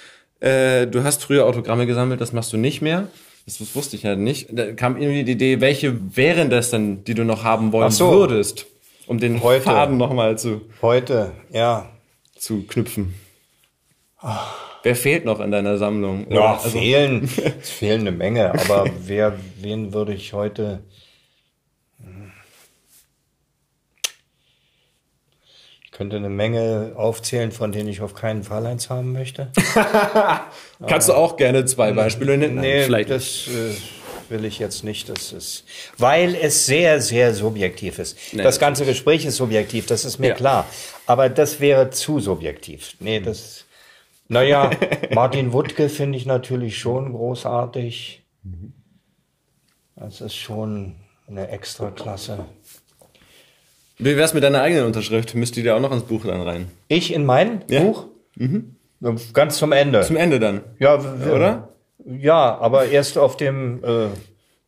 äh, 0.40 0.86
du 0.86 1.02
hast 1.02 1.24
früher 1.24 1.46
Autogramme 1.46 1.86
gesammelt, 1.86 2.20
das 2.20 2.34
machst 2.34 2.52
du 2.52 2.58
nicht 2.58 2.82
mehr. 2.82 3.08
Das, 3.46 3.56
das 3.56 3.74
wusste 3.74 3.96
ich 3.96 4.02
ja 4.02 4.14
nicht. 4.14 4.48
Da 4.52 4.72
kam 4.72 4.98
irgendwie 4.98 5.24
die 5.24 5.32
Idee, 5.32 5.62
welche 5.62 5.98
wären 6.14 6.50
das 6.50 6.68
denn, 6.68 7.02
die 7.04 7.14
du 7.14 7.24
noch 7.24 7.44
haben 7.44 7.72
wollen 7.72 7.90
so. 7.90 8.12
würdest, 8.12 8.66
um 9.06 9.18
den 9.18 9.42
Heute. 9.42 9.62
Faden 9.62 9.96
nochmal 9.96 10.36
zu, 10.36 10.60
Heute, 10.82 11.32
ja. 11.50 11.90
zu 12.36 12.64
knüpfen. 12.64 13.14
Wer 14.82 14.96
fehlt 14.96 15.24
noch 15.24 15.40
in 15.40 15.50
deiner 15.50 15.78
Sammlung? 15.78 16.26
Ja, 16.30 16.56
also, 16.56 16.68
fehlen, 16.68 17.26
es 17.62 17.70
fehlen 17.70 18.02
eine 18.02 18.12
Menge, 18.12 18.52
aber 18.52 18.90
wer, 19.06 19.38
wen 19.62 19.94
würde 19.94 20.12
ich 20.12 20.34
heute. 20.34 20.80
Könnte 25.94 26.16
eine 26.16 26.28
Menge 26.28 26.92
aufzählen, 26.96 27.52
von 27.52 27.70
denen 27.72 27.88
ich 27.88 28.00
auf 28.02 28.14
keinen 28.14 28.42
Fall 28.42 28.66
eins 28.66 28.90
haben 28.90 29.12
möchte. 29.12 29.50
kannst 30.86 31.08
du 31.08 31.14
auch 31.14 31.36
gerne 31.36 31.64
zwei 31.64 31.92
Beispiele 31.92 32.36
nennen? 32.36 32.56
Nein, 32.56 32.64
Nee, 32.64 32.82
vielleicht. 32.84 33.10
das 33.10 33.46
äh, 33.46 33.74
will 34.28 34.44
ich 34.44 34.58
jetzt 34.58 34.82
nicht. 34.82 35.08
Das 35.08 35.32
ist, 35.32 35.64
weil 35.96 36.34
es 36.34 36.66
sehr, 36.66 37.00
sehr 37.00 37.32
subjektiv 37.32 37.98
ist. 38.00 38.18
Nee, 38.32 38.42
das 38.42 38.58
ganze 38.58 38.84
Gespräch 38.84 39.24
ist 39.24 39.36
subjektiv, 39.36 39.86
das 39.86 40.04
ist 40.04 40.18
mir 40.18 40.28
Ja. 40.30 40.34
klar. 40.34 40.66
Aber 41.06 41.28
das 41.28 41.60
wäre 41.60 41.90
zu 41.90 42.18
subjektiv. 42.18 42.96
Nee, 42.98 43.20
das. 43.20 43.64
Naja, 44.26 44.70
Martin 45.12 45.52
Wuttke 45.52 45.88
finde 45.88 46.18
ich 46.18 46.26
natürlich 46.26 46.76
schon 46.78 47.12
großartig. 47.12 48.22
Das 49.94 50.20
ist 50.20 50.34
schon 50.34 50.96
eine 51.28 51.48
Extraklasse. 51.48 52.44
Wie 53.98 54.16
wär's 54.16 54.34
mit 54.34 54.42
deiner 54.42 54.60
eigenen 54.62 54.86
Unterschrift? 54.86 55.34
Müsst 55.34 55.56
ihr 55.56 55.62
dir 55.62 55.76
auch 55.76 55.80
noch 55.80 55.92
ins 55.92 56.02
Buch 56.02 56.24
dann 56.26 56.40
rein? 56.42 56.68
Ich 56.88 57.12
in 57.12 57.24
mein 57.24 57.62
Ja. 57.68 57.80
Buch? 57.82 58.06
Ganz 59.32 59.56
zum 59.58 59.72
Ende. 59.72 60.00
Zum 60.02 60.16
Ende 60.16 60.40
dann. 60.40 60.62
ja, 60.78 60.94
Oder? 60.96 61.68
Ja, 62.04 62.58
aber 62.58 62.86
erst 62.86 63.16
auf 63.18 63.36
dem 63.36 63.82
äh, 63.84 64.08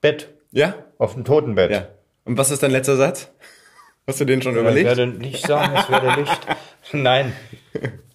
Bett, 0.00 0.28
Ja? 0.52 0.74
auf 0.98 1.14
dem 1.14 1.24
Totenbett. 1.24 1.70
Ja. 1.70 1.88
Und 2.24 2.38
was 2.38 2.50
ist 2.50 2.62
dein 2.62 2.70
letzter 2.70 2.96
Satz? 2.96 3.30
Hast 4.06 4.20
du 4.20 4.24
den 4.24 4.40
schon 4.42 4.54
Ich 4.54 4.60
überlegt? 4.60 4.86
werde 4.86 5.06
nicht 5.08 5.44
sagen, 5.46 5.74
es 5.76 5.90
werde 5.90 6.20
Licht. 6.20 6.40
Nein. 6.92 7.32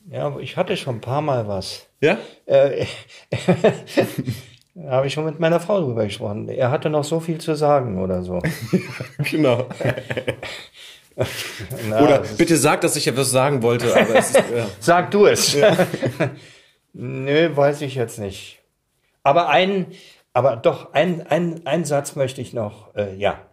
Ja, 0.09 0.23
aber 0.27 0.39
ich 0.39 0.55
hatte 0.57 0.75
schon 0.77 0.95
ein 0.95 1.01
paar 1.01 1.21
Mal 1.21 1.47
was. 1.47 1.87
Ja? 1.99 2.17
Äh, 2.45 2.85
da 4.75 4.91
habe 4.91 5.07
ich 5.07 5.13
schon 5.13 5.25
mit 5.25 5.39
meiner 5.39 5.59
Frau 5.59 5.81
drüber 5.81 6.05
gesprochen. 6.05 6.47
Er 6.49 6.71
hatte 6.71 6.89
noch 6.89 7.03
so 7.03 7.19
viel 7.19 7.39
zu 7.39 7.55
sagen 7.55 8.01
oder 8.01 8.23
so. 8.23 8.41
Genau. 9.29 9.67
Na, 11.89 12.03
Oder 12.03 12.19
bitte 12.37 12.57
sag, 12.57 12.81
dass 12.81 12.95
ich 12.95 13.07
etwas 13.07 13.31
sagen 13.31 13.61
wollte, 13.61 13.93
aber 13.93 14.15
es 14.15 14.29
ist, 14.29 14.35
ja. 14.35 14.67
Sag 14.79 15.11
du 15.11 15.25
es. 15.25 15.55
Nö, 16.93 17.55
weiß 17.55 17.81
ich 17.81 17.95
jetzt 17.95 18.19
nicht. 18.19 18.59
Aber 19.23 19.49
ein, 19.49 19.87
aber 20.33 20.55
doch, 20.55 20.93
ein, 20.93 21.25
ein, 21.27 21.65
ein 21.65 21.85
Satz 21.85 22.15
möchte 22.15 22.41
ich 22.41 22.53
noch, 22.53 22.95
äh, 22.95 23.15
ja. 23.15 23.45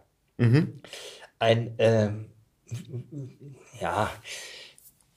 Ein, 1.37 1.75
ähm, 1.79 2.25
ja, 3.81 4.09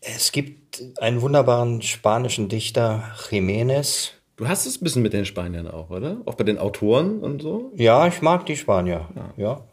es 0.01 0.33
gibt 0.33 0.83
einen 1.01 1.23
wunderbaren 1.23 1.81
spanischen 1.81 2.49
Dichter, 2.49 3.15
Jiménez. 3.31 4.11
Du 4.37 4.49
hast 4.49 4.67
es 4.67 4.81
ein 4.81 4.85
bisschen 4.85 5.03
mit 5.03 5.13
den 5.13 5.25
Spaniern 5.27 5.69
auch, 5.69 5.91
oder? 5.91 6.23
Auch 6.27 6.35
bei 6.35 6.43
den 6.43 6.59
Autoren 6.59 7.21
und 7.21 7.41
so? 7.41 7.71
Ja, 7.77 8.09
ich 8.09 8.21
mag 8.21 8.45
die 8.47 8.57
Spanier. 8.57 9.09
Ja. 9.37 9.65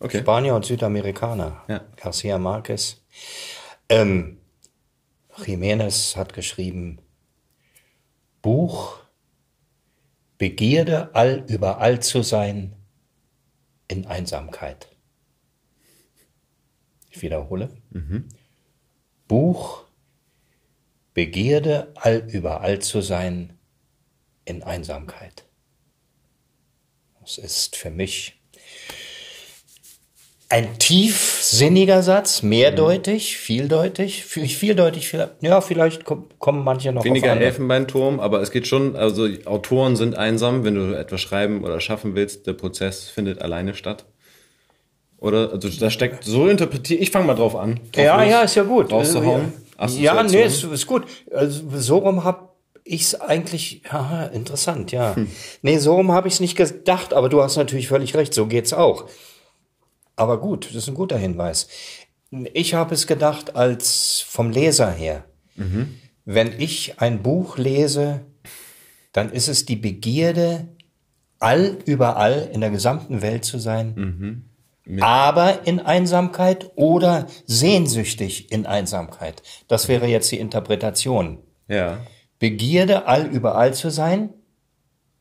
Okay. 0.00 0.20
Spanier 0.20 0.54
und 0.54 0.64
Südamerikaner. 0.64 1.62
Ja. 1.68 1.84
Garcia 1.96 2.38
Marquez. 2.38 3.02
Ähm, 3.88 4.38
Jiménez 5.36 6.16
hat 6.16 6.32
geschrieben, 6.32 7.00
Buch, 8.42 9.00
Begierde 10.36 11.14
all 11.14 11.44
überall 11.48 12.00
zu 12.00 12.22
sein 12.22 12.74
in 13.88 14.06
Einsamkeit. 14.06 14.88
Ich 17.10 17.22
wiederhole. 17.22 17.70
Buch, 19.28 19.84
Begierde 21.14 21.92
all 21.94 22.28
überall 22.28 22.80
zu 22.80 23.00
sein 23.00 23.56
in 24.44 24.64
Einsamkeit. 24.64 25.46
Das 27.20 27.38
ist 27.38 27.76
für 27.76 27.90
mich 27.90 28.43
ein 30.50 30.78
tiefsinniger 30.78 32.02
Satz, 32.02 32.42
mehrdeutig, 32.42 33.36
vieldeutig, 33.38 34.24
viel- 34.24 34.46
vieldeutig, 34.46 35.08
vielleicht, 35.08 35.32
ja, 35.40 35.60
vielleicht 35.60 36.02
kom- 36.04 36.24
kommen 36.38 36.62
manche 36.62 36.92
noch 36.92 37.04
Weniger 37.04 37.32
auf. 37.32 37.40
Elfenbeinturm, 37.40 38.20
aber 38.20 38.40
es 38.40 38.50
geht 38.50 38.66
schon, 38.66 38.94
also 38.94 39.26
Autoren 39.46 39.96
sind 39.96 40.16
einsam, 40.16 40.64
wenn 40.64 40.74
du 40.74 40.92
etwas 40.96 41.20
schreiben 41.22 41.64
oder 41.64 41.80
schaffen 41.80 42.14
willst, 42.14 42.46
der 42.46 42.52
Prozess 42.52 43.08
findet 43.08 43.40
alleine 43.42 43.74
statt. 43.74 44.04
Oder? 45.18 45.50
Also 45.52 45.68
da 45.70 45.90
steckt, 45.90 46.24
so 46.24 46.46
interpretiere 46.48 47.00
ich, 47.00 47.10
fange 47.10 47.26
mal 47.26 47.34
drauf 47.34 47.56
an. 47.56 47.80
Drauf 47.92 48.04
Ja, 48.04 48.22
los, 48.22 48.30
ja, 48.30 48.42
ist 48.42 48.54
ja 48.56 48.62
gut. 48.62 48.92
Rauszuhauen. 48.92 49.52
Ja, 49.98 50.22
nee, 50.22 50.42
ist, 50.44 50.62
ist 50.62 50.86
gut. 50.86 51.04
Also, 51.32 51.62
so 51.74 51.98
rum 51.98 52.22
hab 52.24 52.54
ich's 52.84 53.14
eigentlich, 53.14 53.82
haha, 53.90 54.26
interessant, 54.26 54.92
ja. 54.92 55.16
Hm. 55.16 55.28
Nee, 55.62 55.78
so 55.78 55.94
rum 55.94 56.12
habe 56.12 56.28
ich's 56.28 56.40
nicht 56.40 56.56
gedacht, 56.56 57.14
aber 57.14 57.30
du 57.30 57.42
hast 57.42 57.56
natürlich 57.56 57.88
völlig 57.88 58.14
recht, 58.14 58.34
so 58.34 58.46
geht's 58.46 58.72
auch. 58.74 59.06
Aber 60.16 60.40
gut, 60.40 60.66
das 60.66 60.74
ist 60.76 60.88
ein 60.88 60.94
guter 60.94 61.18
Hinweis. 61.18 61.68
Ich 62.52 62.74
habe 62.74 62.94
es 62.94 63.06
gedacht 63.06 63.56
als 63.56 64.20
vom 64.26 64.50
Leser 64.50 64.90
her. 64.90 65.24
Mhm. 65.56 65.94
Wenn 66.24 66.58
ich 66.58 67.00
ein 67.00 67.22
Buch 67.22 67.58
lese, 67.58 68.22
dann 69.12 69.30
ist 69.30 69.48
es 69.48 69.66
die 69.66 69.76
Begierde, 69.76 70.68
all 71.38 71.78
überall 71.84 72.48
in 72.52 72.60
der 72.60 72.70
gesamten 72.70 73.22
Welt 73.22 73.44
zu 73.44 73.58
sein, 73.58 74.44
Mhm. 74.86 75.02
aber 75.02 75.66
in 75.66 75.80
Einsamkeit 75.80 76.70
oder 76.74 77.26
sehnsüchtig 77.46 78.50
in 78.50 78.66
Einsamkeit. 78.66 79.42
Das 79.68 79.88
wäre 79.88 80.06
jetzt 80.06 80.30
die 80.32 80.38
Interpretation. 80.38 81.38
Ja. 81.68 81.98
Begierde, 82.38 83.06
all 83.06 83.26
überall 83.26 83.74
zu 83.74 83.90
sein, 83.90 84.30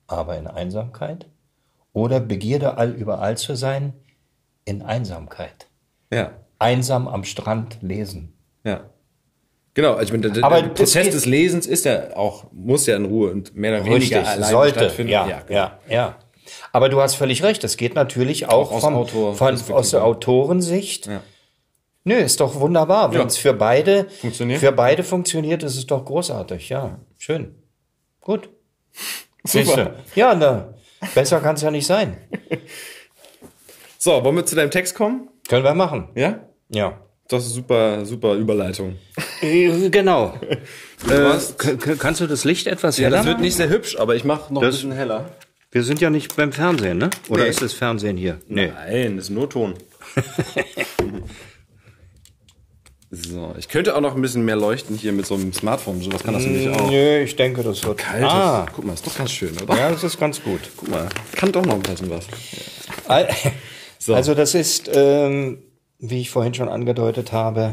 aber 0.08 0.38
in 0.38 0.48
Einsamkeit. 0.48 1.28
Oder 1.94 2.20
Begierde, 2.20 2.78
all 2.78 2.92
überall 2.92 3.38
zu 3.38 3.56
sein, 3.56 3.94
in 4.66 4.82
Einsamkeit. 4.82 5.68
Ja. 6.12 6.32
Einsam 6.60 7.08
am 7.08 7.24
Strand 7.24 7.78
lesen. 7.82 8.34
Ja. 8.64 8.90
Genau, 9.74 9.94
also 9.94 10.04
ich 10.14 10.22
meine, 10.22 10.32
der, 10.34 10.44
Aber 10.44 10.60
der 10.62 10.70
das 10.70 10.78
Prozess 10.78 11.10
des 11.10 11.26
Lesens 11.26 11.66
ist 11.66 11.86
ja 11.86 12.16
auch, 12.16 12.46
muss 12.52 12.86
ja 12.86 12.96
in 12.96 13.06
Ruhe 13.06 13.32
und 13.32 13.56
mehr 13.56 13.74
oder 13.82 13.86
weniger 13.86 14.20
alleine 14.28 14.46
sollte. 14.46 14.80
stattfinden. 14.80 15.12
Ja, 15.12 15.28
ja, 15.28 15.42
genau. 15.48 15.72
ja, 15.90 16.16
Aber 16.72 16.90
du 16.90 17.02
hast 17.02 17.16
völlig 17.16 17.42
recht. 17.44 17.64
Es 17.64 17.76
geht 17.76 17.96
natürlich 17.96 18.46
auch, 18.48 18.70
Auch 18.70 18.72
aus 18.74 18.82
vom, 18.84 18.96
Autor- 18.96 19.34
von, 19.36 19.60
aus 19.72 19.90
der 19.90 20.04
Autorensicht. 20.04 21.08
Ja. 21.08 21.22
Nö, 22.04 22.16
ist 22.16 22.40
doch 22.40 22.60
wunderbar. 22.60 23.12
Wenn 23.12 23.22
Ja. 23.22 23.26
es 23.26 23.38
für 23.38 23.54
beide 23.54 24.06
Funktioniert. 24.10 24.60
für 24.60 24.72
beide 24.74 25.04
funktioniert, 25.04 25.64
ist 25.64 25.76
es 25.78 25.88
doch 25.88 26.06
großartig. 26.06 26.70
Ja, 26.70 27.00
schön. 27.18 27.56
Gut. 28.22 28.50
Super. 29.44 29.96
Ja, 30.16 30.36
na, 30.36 30.74
besser 31.16 31.40
kann 31.40 31.56
es 31.56 31.62
ja 31.64 31.72
nicht 31.72 31.88
sein. 31.88 32.18
So, 34.04 34.22
wollen 34.22 34.36
wir 34.36 34.46
zu 34.46 34.56
deinem 34.58 34.70
Text 34.70 34.96
kommen? 34.96 35.30
Können 35.48 35.64
wir 35.64 35.74
machen. 35.74 36.10
Ja? 36.16 36.42
Ja. 36.68 37.00
Das 37.30 37.46
ist 37.46 37.54
super, 37.54 38.06
super 38.06 38.34
Überleitung. 38.36 38.98
Äh, 39.42 39.90
Genau. 39.90 40.38
Äh, 41.10 41.96
kannst 42.00 42.20
du 42.22 42.28
das 42.28 42.44
Licht 42.46 42.66
etwas 42.68 42.98
ja, 42.98 43.06
heller 43.06 43.18
das 43.18 43.26
wird 43.26 43.40
nicht 43.42 43.56
sehr 43.58 43.68
hübsch, 43.70 43.98
aber 43.98 44.16
ich 44.16 44.24
mache 44.26 44.54
noch 44.54 44.62
ein 44.62 44.66
Das- 44.66 44.76
bisschen 44.76 44.92
heller. 44.94 45.32
Wir 45.72 45.84
sind 45.84 46.00
ja 46.02 46.10
nicht 46.10 46.36
beim 46.38 46.52
Fernsehen, 46.54 46.98
ne? 46.98 47.10
Oder 47.30 47.44
Nee. 47.44 47.50
ist 47.50 47.62
das 47.62 47.72
Fernsehen 47.74 48.16
hier? 48.18 48.40
Nee. 48.48 48.68
Nein, 48.74 49.16
das 49.18 49.26
ist 49.26 49.32
nur 49.32 49.50
Ton. 49.50 49.74
So, 53.16 53.54
ich 53.60 53.68
könnte 53.70 53.96
auch 53.96 54.02
noch 54.02 54.16
ein 54.16 54.22
bisschen 54.24 54.44
mehr 54.44 54.56
leuchten 54.56 54.98
hier 54.98 55.12
mit 55.14 55.28
so 55.28 55.36
einem 55.36 55.54
Smartphone. 55.54 56.02
Sowas 56.02 56.24
kann 56.24 56.34
das 56.34 56.44
nämlich 56.46 56.68
auch. 56.70 56.90
Nö, 56.90 57.20
ich 57.20 57.36
denke, 57.36 57.62
das 57.62 57.84
wird 57.84 58.00
Kalt. 58.00 58.24
Ah, 58.24 58.66
Guck 58.76 58.86
mal, 58.86 58.94
ist 58.94 59.06
doch 59.06 59.16
ganz 59.16 59.30
schön, 59.32 59.56
oder? 59.62 59.78
ja, 59.78 59.92
das 59.92 60.04
ist 60.04 60.20
ganz 60.20 60.42
gut. 60.42 60.62
Guck 60.76 60.90
mal, 60.90 61.08
kann 61.36 61.52
doch 61.52 61.64
noch 61.64 61.76
ein 61.76 61.82
bisschen 61.84 62.10
was. 62.10 62.26
So. 64.04 64.16
Also 64.16 64.34
das 64.34 64.54
ist, 64.54 64.92
ähm, 64.94 65.60
wie 65.98 66.20
ich 66.20 66.30
vorhin 66.30 66.54
schon 66.54 66.68
angedeutet 66.68 67.32
habe, 67.32 67.72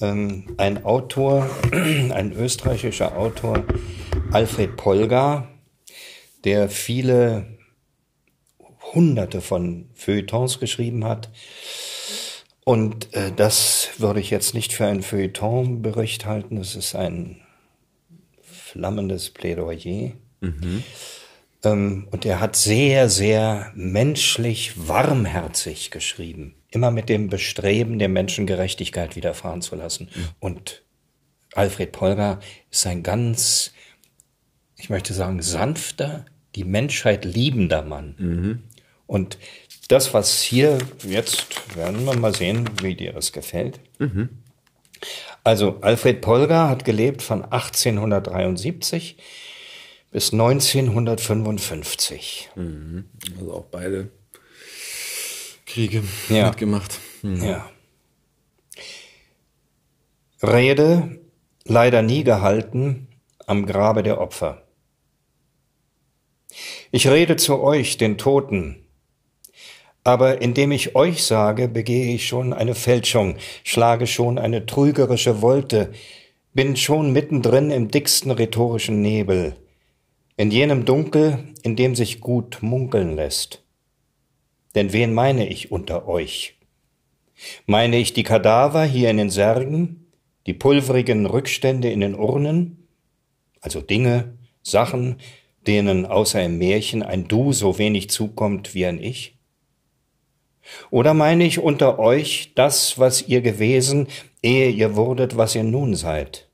ähm, 0.00 0.54
ein 0.56 0.84
Autor, 0.84 1.50
ein 1.72 2.32
österreichischer 2.32 3.18
Autor, 3.18 3.64
Alfred 4.30 4.76
Polgar, 4.76 5.48
der 6.44 6.68
viele 6.68 7.58
hunderte 8.94 9.40
von 9.40 9.90
Feuilletons 9.94 10.60
geschrieben 10.60 11.04
hat. 11.04 11.28
Und 12.62 13.12
äh, 13.12 13.32
das 13.34 13.88
würde 13.98 14.20
ich 14.20 14.30
jetzt 14.30 14.54
nicht 14.54 14.72
für 14.72 14.86
einen 14.86 15.02
Feuilleton-Bericht 15.02 16.24
halten. 16.24 16.54
Das 16.54 16.76
ist 16.76 16.94
ein 16.94 17.40
flammendes 18.42 19.30
Plädoyer. 19.30 20.12
Ähm, 20.40 20.84
und 21.64 22.24
er 22.24 22.40
hat 22.40 22.56
sehr, 22.56 23.08
sehr 23.08 23.70
menschlich, 23.74 24.88
warmherzig 24.88 25.90
geschrieben. 25.90 26.56
Immer 26.70 26.90
mit 26.90 27.08
dem 27.08 27.28
Bestreben, 27.28 27.98
der 27.98 28.08
Menschen 28.08 28.46
Gerechtigkeit 28.46 29.14
widerfahren 29.14 29.62
zu 29.62 29.76
lassen. 29.76 30.08
Und 30.40 30.82
Alfred 31.54 31.92
Polgar 31.92 32.40
ist 32.70 32.86
ein 32.86 33.02
ganz, 33.02 33.72
ich 34.76 34.90
möchte 34.90 35.14
sagen, 35.14 35.40
sanfter, 35.42 36.24
die 36.56 36.64
Menschheit 36.64 37.24
liebender 37.24 37.82
Mann. 37.82 38.62
Und 39.06 39.38
das, 39.88 40.14
was 40.14 40.40
hier 40.42 40.78
jetzt, 41.06 41.76
werden 41.76 42.04
wir 42.04 42.16
mal 42.16 42.34
sehen, 42.34 42.68
wie 42.80 42.94
dir 42.94 43.12
das 43.12 43.32
gefällt. 43.32 43.78
Also 45.44 45.78
Alfred 45.80 46.20
Polgar 46.22 46.68
hat 46.70 46.84
gelebt 46.84 47.22
von 47.22 47.44
1873 47.44 49.16
bis 50.12 50.32
1955. 50.32 52.50
Also 53.38 53.52
auch 53.54 53.64
beide 53.70 54.08
Kriege 55.66 56.02
Ja. 56.28 56.46
mitgemacht. 56.48 56.98
Ja. 57.22 57.68
Rede 60.42 61.20
leider 61.64 62.02
nie 62.02 62.24
gehalten 62.24 63.08
am 63.46 63.66
Grabe 63.66 64.02
der 64.02 64.20
Opfer. 64.20 64.66
Ich 66.90 67.06
rede 67.08 67.36
zu 67.36 67.60
euch, 67.60 67.96
den 67.96 68.18
Toten, 68.18 68.84
aber 70.04 70.42
indem 70.42 70.72
ich 70.72 70.94
euch 70.94 71.24
sage, 71.24 71.68
begehe 71.68 72.14
ich 72.14 72.26
schon 72.26 72.52
eine 72.52 72.74
Fälschung, 72.74 73.36
schlage 73.64 74.06
schon 74.06 74.38
eine 74.38 74.66
trügerische 74.66 75.40
Wolte, 75.40 75.92
bin 76.52 76.76
schon 76.76 77.12
mittendrin 77.12 77.70
im 77.70 77.88
dicksten 77.88 78.30
rhetorischen 78.30 79.00
Nebel, 79.00 79.56
in 80.42 80.50
jenem 80.50 80.84
Dunkel, 80.84 81.38
in 81.62 81.76
dem 81.76 81.94
sich 81.94 82.18
gut 82.18 82.58
munkeln 82.62 83.14
lässt. 83.14 83.62
Denn 84.74 84.92
wen 84.92 85.14
meine 85.14 85.48
ich 85.48 85.70
unter 85.70 86.08
euch? 86.08 86.58
Meine 87.66 87.96
ich 87.96 88.12
die 88.12 88.24
Kadaver 88.24 88.82
hier 88.82 89.08
in 89.10 89.18
den 89.18 89.30
Särgen, 89.30 90.08
die 90.48 90.52
pulverigen 90.52 91.26
Rückstände 91.26 91.92
in 91.92 92.00
den 92.00 92.16
Urnen, 92.16 92.88
also 93.60 93.80
Dinge, 93.80 94.36
Sachen, 94.62 95.20
denen 95.68 96.06
außer 96.06 96.42
im 96.42 96.58
Märchen 96.58 97.04
ein 97.04 97.28
Du 97.28 97.52
so 97.52 97.78
wenig 97.78 98.10
zukommt 98.10 98.74
wie 98.74 98.84
ein 98.84 99.00
Ich? 99.00 99.38
Oder 100.90 101.14
meine 101.14 101.44
ich 101.44 101.60
unter 101.60 102.00
euch 102.00 102.50
das, 102.56 102.98
was 102.98 103.28
ihr 103.28 103.42
gewesen, 103.42 104.08
ehe 104.42 104.70
ihr 104.70 104.96
wurdet, 104.96 105.36
was 105.36 105.54
ihr 105.54 105.62
nun 105.62 105.94
seid? 105.94 106.48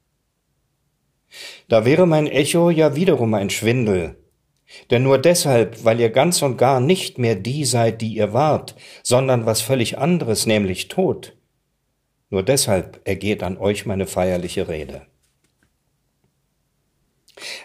Da 1.69 1.85
wäre 1.85 2.07
mein 2.07 2.27
Echo 2.27 2.71
ja 2.71 2.97
wiederum 2.97 3.35
ein 3.35 3.51
Schwindel, 3.51 4.17
denn 4.91 5.03
nur 5.03 5.19
deshalb, 5.19 5.85
weil 5.85 6.01
ihr 6.01 6.11
ganz 6.11 6.43
und 6.43 6.57
gar 6.57 6.81
nicht 6.81 7.19
mehr 7.19 7.35
die 7.35 7.65
seid, 7.65 8.01
die 8.01 8.15
ihr 8.15 8.33
wart, 8.33 8.75
sondern 9.03 9.47
was 9.47 9.61
völlig 9.61 9.99
anderes, 9.99 10.47
nämlich 10.47 10.89
Tod, 10.89 11.37
nur 12.31 12.43
deshalb 12.43 13.01
ergeht 13.05 13.43
an 13.43 13.57
euch 13.57 13.87
meine 13.87 14.07
feierliche 14.07 14.69
Rede. 14.69 15.03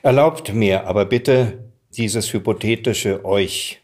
Erlaubt 0.02 0.54
mir 0.54 0.88
aber 0.88 1.06
bitte 1.06 1.70
dieses 1.92 2.32
hypothetische 2.32 3.26
euch, 3.26 3.82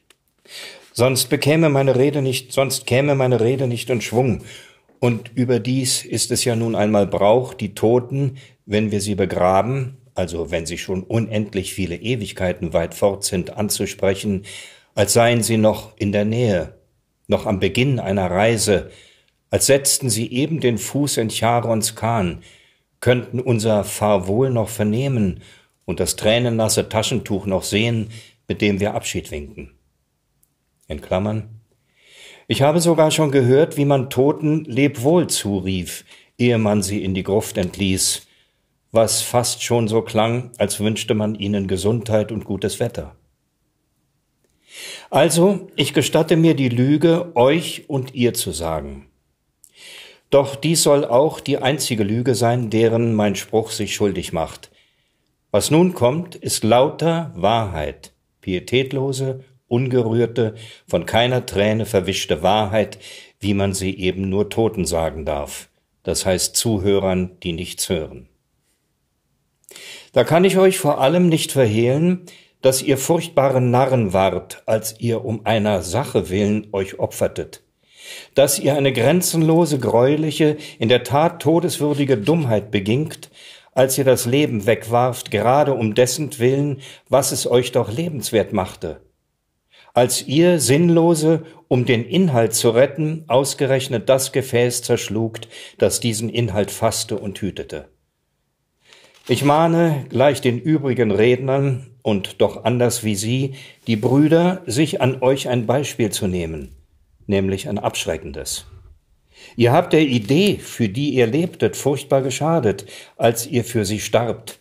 sonst 0.93 1.29
bekäme 1.29 1.69
meine 1.69 1.95
Rede 1.95 2.21
nicht, 2.21 2.53
sonst 2.53 2.85
käme 2.85 3.15
meine 3.15 3.41
Rede 3.41 3.67
nicht 3.67 3.89
in 3.89 4.01
Schwung. 4.01 4.43
Und 4.99 5.31
überdies 5.35 6.03
ist 6.03 6.29
es 6.31 6.43
ja 6.43 6.55
nun 6.55 6.75
einmal 6.75 7.07
Brauch, 7.07 7.53
die 7.53 7.73
Toten, 7.73 8.37
wenn 8.69 8.91
wir 8.91 9.01
sie 9.01 9.15
begraben, 9.15 9.97
also 10.13 10.51
wenn 10.51 10.67
sie 10.67 10.77
schon 10.77 11.01
unendlich 11.01 11.73
viele 11.73 11.95
Ewigkeiten 11.95 12.71
weit 12.71 12.93
fort 12.93 13.23
sind, 13.23 13.57
anzusprechen, 13.57 14.45
als 14.93 15.13
seien 15.13 15.41
sie 15.41 15.57
noch 15.57 15.97
in 15.97 16.11
der 16.11 16.23
Nähe, 16.23 16.75
noch 17.27 17.47
am 17.47 17.59
Beginn 17.59 17.99
einer 17.99 18.29
Reise, 18.29 18.91
als 19.49 19.65
setzten 19.65 20.11
sie 20.11 20.31
eben 20.31 20.59
den 20.59 20.77
Fuß 20.77 21.17
in 21.17 21.31
Charons 21.31 21.95
Kahn, 21.95 22.43
könnten 22.99 23.39
unser 23.39 23.83
Fahrwohl 23.83 24.51
noch 24.51 24.69
vernehmen 24.69 25.41
und 25.85 25.99
das 25.99 26.15
tränennasse 26.15 26.89
Taschentuch 26.89 27.47
noch 27.47 27.63
sehen, 27.63 28.11
mit 28.47 28.61
dem 28.61 28.79
wir 28.79 28.93
Abschied 28.93 29.31
winken. 29.31 29.71
In 30.87 31.01
Klammern. 31.01 31.61
Ich 32.47 32.61
habe 32.61 32.81
sogar 32.81 33.09
schon 33.09 33.31
gehört, 33.31 33.77
wie 33.77 33.85
man 33.85 34.11
Toten 34.11 34.63
Lebwohl 34.65 35.25
zurief, 35.25 36.05
ehe 36.37 36.59
man 36.59 36.83
sie 36.83 37.03
in 37.03 37.15
die 37.15 37.23
Gruft 37.23 37.57
entließ, 37.57 38.27
was 38.91 39.21
fast 39.21 39.63
schon 39.63 39.87
so 39.87 40.01
klang, 40.01 40.51
als 40.57 40.79
wünschte 40.79 41.13
man 41.13 41.35
ihnen 41.35 41.67
Gesundheit 41.67 42.31
und 42.31 42.45
gutes 42.45 42.79
Wetter. 42.79 43.15
Also, 45.09 45.67
ich 45.75 45.93
gestatte 45.93 46.35
mir 46.37 46.55
die 46.55 46.69
Lüge, 46.69 47.35
euch 47.35 47.89
und 47.89 48.13
ihr 48.15 48.33
zu 48.33 48.51
sagen. 48.51 49.07
Doch 50.29 50.55
dies 50.55 50.83
soll 50.83 51.05
auch 51.05 51.39
die 51.39 51.57
einzige 51.57 52.03
Lüge 52.03 52.35
sein, 52.35 52.69
deren 52.69 53.15
mein 53.15 53.35
Spruch 53.35 53.71
sich 53.71 53.95
schuldig 53.95 54.31
macht. 54.31 54.69
Was 55.51 55.71
nun 55.71 55.93
kommt, 55.93 56.35
ist 56.35 56.63
lauter 56.63 57.31
Wahrheit, 57.35 58.13
pietätlose, 58.41 59.43
ungerührte, 59.67 60.53
von 60.87 61.07
keiner 61.07 61.45
Träne 61.47 61.87
verwischte 61.87 62.43
Wahrheit, 62.43 62.99
wie 63.39 63.55
man 63.55 63.73
sie 63.73 63.97
eben 63.97 64.29
nur 64.29 64.49
Toten 64.49 64.85
sagen 64.85 65.25
darf, 65.25 65.69
das 66.03 66.25
heißt 66.25 66.55
Zuhörern, 66.55 67.37
die 67.41 67.53
nichts 67.53 67.89
hören. 67.89 68.27
Da 70.13 70.23
kann 70.23 70.43
ich 70.43 70.57
euch 70.57 70.79
vor 70.79 71.01
allem 71.01 71.29
nicht 71.29 71.51
verhehlen, 71.51 72.25
dass 72.61 72.81
ihr 72.81 72.97
furchtbare 72.97 73.61
Narren 73.61 74.13
wart, 74.13 74.63
als 74.65 74.95
ihr 74.99 75.23
um 75.23 75.45
einer 75.45 75.81
Sache 75.81 76.29
willen 76.29 76.67
euch 76.71 76.99
opfertet, 76.99 77.63
dass 78.35 78.59
ihr 78.59 78.75
eine 78.75 78.91
grenzenlose, 78.91 79.79
greuliche, 79.79 80.57
in 80.77 80.89
der 80.89 81.03
Tat 81.03 81.41
todeswürdige 81.41 82.17
Dummheit 82.17 82.71
begingt, 82.71 83.29
als 83.71 83.97
ihr 83.97 84.03
das 84.03 84.25
Leben 84.25 84.65
wegwarft, 84.65 85.31
gerade 85.31 85.73
um 85.73 85.93
dessen 85.93 86.37
Willen, 86.39 86.81
was 87.07 87.31
es 87.31 87.49
euch 87.49 87.71
doch 87.71 87.91
lebenswert 87.91 88.51
machte, 88.51 89.01
als 89.93 90.27
ihr 90.27 90.59
Sinnlose, 90.59 91.45
um 91.67 91.85
den 91.85 92.05
Inhalt 92.05 92.53
zu 92.53 92.71
retten, 92.71 93.23
ausgerechnet 93.27 94.09
das 94.09 94.31
Gefäß 94.31 94.81
zerschlugt, 94.81 95.47
das 95.77 95.99
diesen 95.99 96.29
Inhalt 96.29 96.71
fasste 96.71 97.17
und 97.17 97.39
hütete. 97.39 97.89
Ich 99.29 99.43
mahne 99.43 100.07
gleich 100.09 100.41
den 100.41 100.59
übrigen 100.59 101.11
Rednern 101.11 101.85
und 102.01 102.41
doch 102.41 102.63
anders 102.63 103.03
wie 103.03 103.13
Sie, 103.13 103.53
die 103.85 103.95
Brüder, 103.95 104.63
sich 104.65 105.01
an 105.01 105.21
euch 105.21 105.47
ein 105.47 105.67
Beispiel 105.67 106.09
zu 106.09 106.25
nehmen, 106.25 106.75
nämlich 107.27 107.69
ein 107.69 107.77
abschreckendes. 107.77 108.65
Ihr 109.55 109.71
habt 109.71 109.93
der 109.93 110.01
Idee, 110.01 110.57
für 110.57 110.89
die 110.89 111.11
ihr 111.11 111.27
lebtet, 111.27 111.77
furchtbar 111.77 112.23
geschadet, 112.23 112.87
als 113.17 113.45
ihr 113.45 113.63
für 113.63 113.85
sie 113.85 113.99
starbt, 113.99 114.57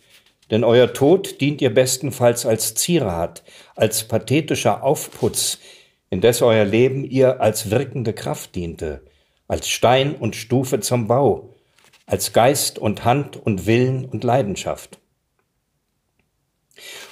denn 0.51 0.63
euer 0.63 0.93
Tod 0.93 1.41
dient 1.41 1.63
ihr 1.63 1.73
bestenfalls 1.73 2.45
als 2.45 2.75
Zierat, 2.75 3.43
als 3.75 4.07
pathetischer 4.07 4.83
Aufputz, 4.83 5.57
indes 6.11 6.43
euer 6.43 6.65
Leben 6.65 7.05
ihr 7.05 7.41
als 7.41 7.71
wirkende 7.71 8.13
Kraft 8.13 8.53
diente, 8.53 9.01
als 9.47 9.67
Stein 9.67 10.13
und 10.13 10.35
Stufe 10.35 10.79
zum 10.79 11.07
Bau, 11.07 11.48
als 12.09 12.33
Geist 12.33 12.79
und 12.79 13.05
Hand 13.05 13.37
und 13.37 13.67
Willen 13.67 14.05
und 14.05 14.23
Leidenschaft. 14.23 14.99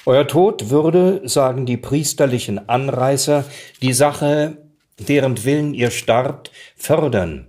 Euer 0.06 0.28
Tod 0.28 0.70
würde, 0.70 1.22
sagen 1.26 1.66
die 1.66 1.78
priesterlichen 1.78 2.68
Anreißer, 2.68 3.46
die 3.82 3.94
Sache, 3.94 4.58
deren 4.98 5.44
Willen 5.44 5.74
ihr 5.74 5.92
starbt, 5.92 6.52
fördern, 6.76 7.48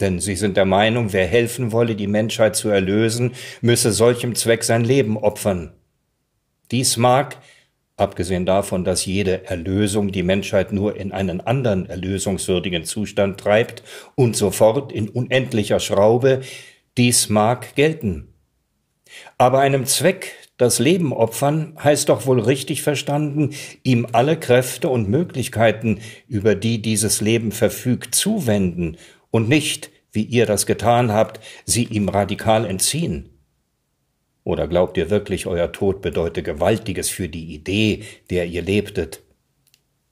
denn 0.00 0.20
sie 0.20 0.36
sind 0.36 0.56
der 0.56 0.64
Meinung, 0.64 1.12
wer 1.12 1.26
helfen 1.26 1.72
wolle, 1.72 1.96
die 1.96 2.06
Menschheit 2.06 2.56
zu 2.56 2.68
erlösen, 2.68 3.32
müsse 3.60 3.92
solchem 3.92 4.34
Zweck 4.34 4.64
sein 4.64 4.84
Leben 4.84 5.18
opfern. 5.18 5.72
Dies 6.70 6.96
mag, 6.96 7.36
abgesehen 7.96 8.46
davon, 8.46 8.84
dass 8.84 9.04
jede 9.04 9.46
Erlösung 9.46 10.12
die 10.12 10.22
Menschheit 10.22 10.72
nur 10.72 10.96
in 10.96 11.12
einen 11.12 11.40
anderen 11.40 11.86
erlösungswürdigen 11.86 12.84
Zustand 12.84 13.40
treibt 13.40 13.82
und 14.14 14.36
sofort 14.36 14.92
in 14.92 15.08
unendlicher 15.08 15.80
Schraube, 15.80 16.42
dies 16.96 17.28
mag 17.28 17.74
gelten. 17.74 18.34
Aber 19.38 19.60
einem 19.60 19.86
Zweck 19.86 20.34
das 20.56 20.78
Leben 20.78 21.12
opfern 21.12 21.76
heißt 21.82 22.08
doch 22.08 22.24
wohl 22.26 22.40
richtig 22.40 22.82
verstanden, 22.82 23.54
ihm 23.82 24.06
alle 24.12 24.38
Kräfte 24.38 24.88
und 24.88 25.08
Möglichkeiten, 25.08 26.00
über 26.28 26.54
die 26.54 26.80
dieses 26.80 27.20
Leben 27.20 27.52
verfügt, 27.52 28.14
zuwenden 28.14 28.96
und 29.30 29.50
nicht, 29.50 29.90
wie 30.12 30.22
ihr 30.22 30.46
das 30.46 30.64
getan 30.64 31.12
habt, 31.12 31.40
sie 31.66 31.84
ihm 31.84 32.08
radikal 32.08 32.64
entziehen. 32.64 33.28
Oder 34.44 34.66
glaubt 34.66 34.96
ihr 34.96 35.10
wirklich, 35.10 35.46
euer 35.46 35.72
Tod 35.72 36.00
bedeute 36.00 36.42
Gewaltiges 36.42 37.10
für 37.10 37.28
die 37.28 37.52
Idee, 37.52 38.04
der 38.30 38.46
ihr 38.46 38.62
lebtet? 38.62 39.22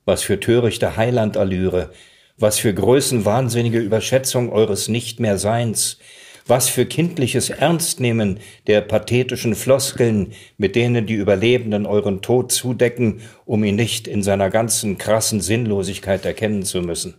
Was 0.04 0.22
für 0.22 0.40
törichte 0.40 0.98
Heilandallüre, 0.98 1.90
was 2.36 2.58
für 2.58 2.74
größenwahnsinnige 2.74 3.78
Überschätzung 3.78 4.52
eures 4.52 4.88
Nicht-mehr-Seins, 4.88 5.98
was 6.46 6.68
für 6.68 6.86
kindliches 6.86 7.50
Ernstnehmen 7.50 8.38
der 8.66 8.82
pathetischen 8.82 9.54
Floskeln, 9.54 10.32
mit 10.58 10.76
denen 10.76 11.06
die 11.06 11.14
Überlebenden 11.14 11.86
euren 11.86 12.20
Tod 12.20 12.52
zudecken, 12.52 13.22
um 13.44 13.64
ihn 13.64 13.76
nicht 13.76 14.06
in 14.06 14.22
seiner 14.22 14.50
ganzen 14.50 14.98
krassen 14.98 15.40
Sinnlosigkeit 15.40 16.24
erkennen 16.24 16.62
zu 16.62 16.82
müssen. 16.82 17.14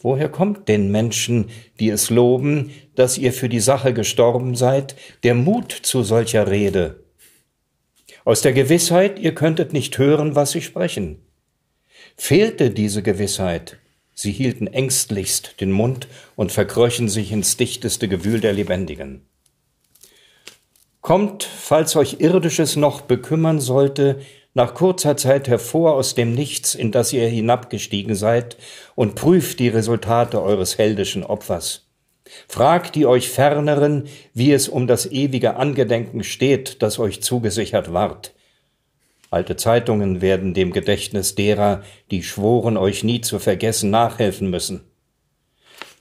Woher 0.00 0.28
kommt 0.28 0.68
den 0.68 0.90
Menschen, 0.90 1.46
die 1.80 1.88
es 1.88 2.10
loben, 2.10 2.72
dass 2.94 3.16
ihr 3.16 3.32
für 3.32 3.48
die 3.48 3.60
Sache 3.60 3.94
gestorben 3.94 4.54
seid, 4.54 4.96
der 5.22 5.34
Mut 5.34 5.72
zu 5.72 6.02
solcher 6.02 6.50
Rede? 6.50 7.04
Aus 8.26 8.42
der 8.42 8.52
Gewissheit, 8.52 9.18
ihr 9.18 9.34
könntet 9.34 9.72
nicht 9.72 9.96
hören, 9.96 10.34
was 10.34 10.50
sie 10.50 10.60
sprechen. 10.60 11.22
Fehlte 12.16 12.70
diese 12.70 13.02
Gewissheit, 13.02 13.78
sie 14.14 14.32
hielten 14.32 14.66
ängstlichst 14.66 15.60
den 15.60 15.72
Mund 15.72 16.08
und 16.36 16.52
verkröchen 16.52 17.08
sich 17.08 17.32
ins 17.32 17.56
dichteste 17.56 18.08
Gewühl 18.08 18.40
der 18.40 18.52
Lebendigen. 18.52 19.26
Kommt, 21.00 21.44
falls 21.44 21.96
euch 21.96 22.20
Irdisches 22.20 22.76
noch 22.76 23.02
bekümmern 23.02 23.60
sollte, 23.60 24.20
nach 24.54 24.74
kurzer 24.74 25.16
Zeit 25.16 25.48
hervor 25.48 25.94
aus 25.94 26.14
dem 26.14 26.32
Nichts, 26.34 26.74
in 26.74 26.92
das 26.92 27.12
ihr 27.12 27.28
hinabgestiegen 27.28 28.14
seid, 28.14 28.56
und 28.94 29.16
prüft 29.16 29.58
die 29.58 29.68
Resultate 29.68 30.40
eures 30.40 30.78
heldischen 30.78 31.24
Opfers. 31.24 31.90
Fragt 32.48 32.94
die 32.94 33.04
euch 33.04 33.28
Ferneren, 33.28 34.04
wie 34.32 34.52
es 34.52 34.68
um 34.68 34.86
das 34.86 35.10
ewige 35.10 35.56
Angedenken 35.56 36.24
steht, 36.24 36.82
das 36.82 36.98
euch 36.98 37.22
zugesichert 37.22 37.92
ward. 37.92 38.32
Alte 39.34 39.56
Zeitungen 39.56 40.20
werden 40.20 40.54
dem 40.54 40.70
Gedächtnis 40.70 41.34
derer, 41.34 41.82
die 42.12 42.22
schworen, 42.22 42.76
euch 42.76 43.02
nie 43.02 43.20
zu 43.20 43.40
vergessen, 43.40 43.90
nachhelfen 43.90 44.48
müssen. 44.48 44.82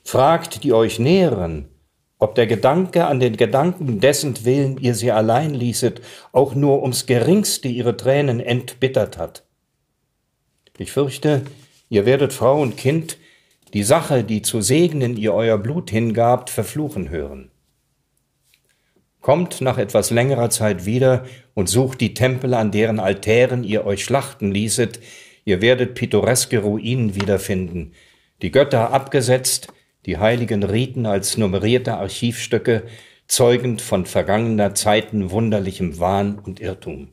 Fragt 0.04 0.64
die 0.64 0.72
euch 0.72 1.00
Näheren, 1.00 1.68
ob 2.20 2.36
der 2.36 2.46
Gedanke 2.46 3.08
an 3.08 3.20
den 3.20 3.36
Gedanken, 3.36 4.00
dessen 4.00 4.46
Willen 4.46 4.78
ihr 4.78 4.94
sie 4.94 5.12
allein 5.12 5.56
ließet, 5.56 6.00
auch 6.32 6.54
nur 6.54 6.84
ums 6.84 7.08
geringste 7.08 7.70
ihre 7.70 7.98
Tränen 7.98 8.40
entbittert 8.40 9.18
hat. 9.18 9.44
Ich 10.78 10.92
fürchte, 10.92 11.42
ihr 11.90 12.06
werdet 12.06 12.34
Frau 12.34 12.62
und 12.62 12.78
Kind 12.78 13.18
die 13.74 13.84
Sache, 13.84 14.24
die 14.24 14.44
zu 14.44 14.62
segnen 14.62 15.18
ihr 15.18 15.34
euer 15.34 15.58
Blut 15.58 15.90
hingabt, 15.90 16.52
verfluchen 16.52 17.10
hören. 17.10 17.50
Kommt 19.24 19.62
nach 19.62 19.78
etwas 19.78 20.12
längerer 20.12 20.50
Zeit 20.50 20.86
wieder 20.86 21.24
und 21.54 21.70
sucht 21.70 22.02
die 22.02 22.14
Tempel, 22.14 22.54
an 22.54 22.72
deren 22.72 23.00
Altären 23.00 23.64
ihr 23.64 23.86
euch 23.86 24.04
schlachten 24.04 24.52
ließet, 24.52 25.00
ihr 25.46 25.62
werdet 25.62 25.96
pittoreske 25.96 26.60
Ruinen 26.60 27.16
wiederfinden, 27.16 27.94
die 28.42 28.52
Götter 28.52 28.92
abgesetzt, 28.92 29.70
die 30.06 30.18
heiligen 30.18 30.62
Riten 30.62 31.06
als 31.06 31.38
nummerierte 31.38 31.94
Archivstücke, 31.94 32.84
zeugend 33.26 33.82
von 33.82 34.06
vergangener 34.06 34.76
Zeiten 34.76 35.32
wunderlichem 35.32 36.00
Wahn 36.00 36.38
und 36.38 36.60
Irrtum. 36.60 37.08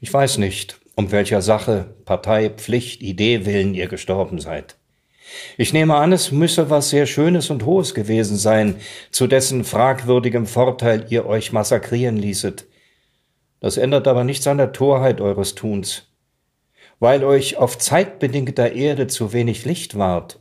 Ich 0.00 0.12
weiß 0.12 0.36
nicht, 0.36 0.78
um 0.96 1.12
welcher 1.12 1.40
Sache, 1.40 1.94
Partei, 2.04 2.50
Pflicht, 2.50 3.00
Idee 3.00 3.46
willen 3.46 3.72
ihr 3.72 3.88
gestorben 3.88 4.38
seid. 4.38 4.76
Ich 5.56 5.72
nehme 5.72 5.96
an, 5.96 6.12
es 6.12 6.32
müsse 6.32 6.70
was 6.70 6.90
sehr 6.90 7.06
Schönes 7.06 7.50
und 7.50 7.64
Hohes 7.66 7.94
gewesen 7.94 8.36
sein, 8.36 8.76
zu 9.10 9.26
dessen 9.26 9.64
fragwürdigem 9.64 10.46
Vorteil 10.46 11.06
ihr 11.08 11.26
euch 11.26 11.52
massakrieren 11.52 12.16
ließet. 12.16 12.66
Das 13.60 13.76
ändert 13.76 14.08
aber 14.08 14.24
nichts 14.24 14.46
an 14.46 14.58
der 14.58 14.72
Torheit 14.72 15.20
eures 15.20 15.54
Tuns 15.54 16.10
weil 17.00 17.24
euch 17.24 17.56
auf 17.56 17.78
zeitbedingter 17.78 18.72
Erde 18.72 19.08
zu 19.08 19.32
wenig 19.32 19.64
Licht 19.64 19.98
ward, 19.98 20.38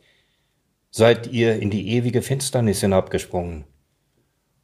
seid 0.91 1.27
ihr 1.31 1.59
in 1.59 1.71
die 1.71 1.89
ewige 1.95 2.21
Finsternis 2.21 2.81
hinabgesprungen. 2.81 3.63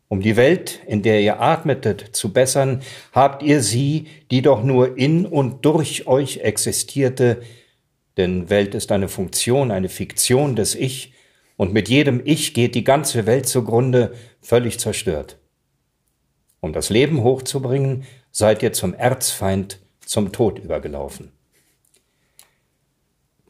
Um 0.08 0.22
die 0.22 0.36
Welt, 0.36 0.82
in 0.86 1.02
der 1.02 1.22
ihr 1.22 1.42
atmetet, 1.42 2.10
zu 2.12 2.32
bessern, 2.32 2.84
habt 3.12 3.42
ihr 3.42 3.64
sie, 3.64 4.08
die 4.30 4.44
doch 4.44 4.62
nur 4.62 4.98
in 4.98 5.26
und 5.26 5.66
durch 5.66 6.06
euch 6.06 6.38
existierte, 6.38 7.42
denn 8.18 8.50
Welt 8.50 8.76
ist 8.76 8.92
eine 8.92 9.08
Funktion, 9.08 9.72
eine 9.72 9.90
Fiktion 9.90 10.56
des 10.56 10.76
Ich, 10.76 11.14
und 11.58 11.72
mit 11.72 11.88
jedem 11.88 12.22
Ich 12.26 12.54
geht 12.54 12.76
die 12.76 12.84
ganze 12.84 13.26
Welt 13.26 13.48
zugrunde, 13.48 14.14
völlig 14.42 14.80
zerstört. 14.80 15.40
Um 16.60 16.74
das 16.74 16.90
Leben 16.90 17.24
hochzubringen, 17.24 18.04
seid 18.32 18.62
ihr 18.64 18.74
zum 18.74 18.94
Erzfeind, 18.94 19.80
zum 20.06 20.32
Tod 20.32 20.60
übergelaufen. 20.60 21.32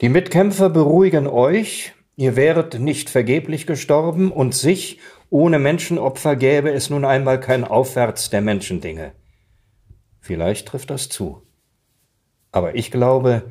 Die 0.00 0.08
Mitkämpfer 0.08 0.68
beruhigen 0.68 1.26
euch, 1.26 1.94
ihr 2.16 2.36
wäret 2.36 2.78
nicht 2.78 3.10
vergeblich 3.10 3.66
gestorben 3.66 4.30
und 4.30 4.54
sich 4.54 5.00
ohne 5.30 5.58
Menschenopfer 5.58 6.36
gäbe 6.36 6.70
es 6.70 6.90
nun 6.90 7.04
einmal 7.04 7.40
kein 7.40 7.64
Aufwärts 7.64 8.30
der 8.30 8.42
Menschendinge. 8.42 9.12
Vielleicht 10.20 10.68
trifft 10.68 10.90
das 10.90 11.08
zu. 11.08 11.42
Aber 12.52 12.74
ich 12.74 12.90
glaube, 12.90 13.50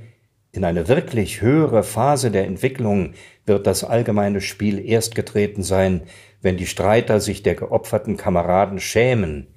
in 0.55 0.63
eine 0.63 0.87
wirklich 0.87 1.41
höhere 1.41 1.83
Phase 1.83 2.31
der 2.31 2.45
Entwicklung 2.45 3.13
wird 3.45 3.67
das 3.67 3.83
allgemeine 3.83 4.41
Spiel 4.41 4.79
erst 4.79 5.15
getreten 5.15 5.63
sein, 5.63 6.03
wenn 6.41 6.57
die 6.57 6.67
Streiter 6.67 7.19
sich 7.19 7.43
der 7.43 7.55
geopferten 7.55 8.17
Kameraden 8.17 8.79
schämen, 8.79 9.47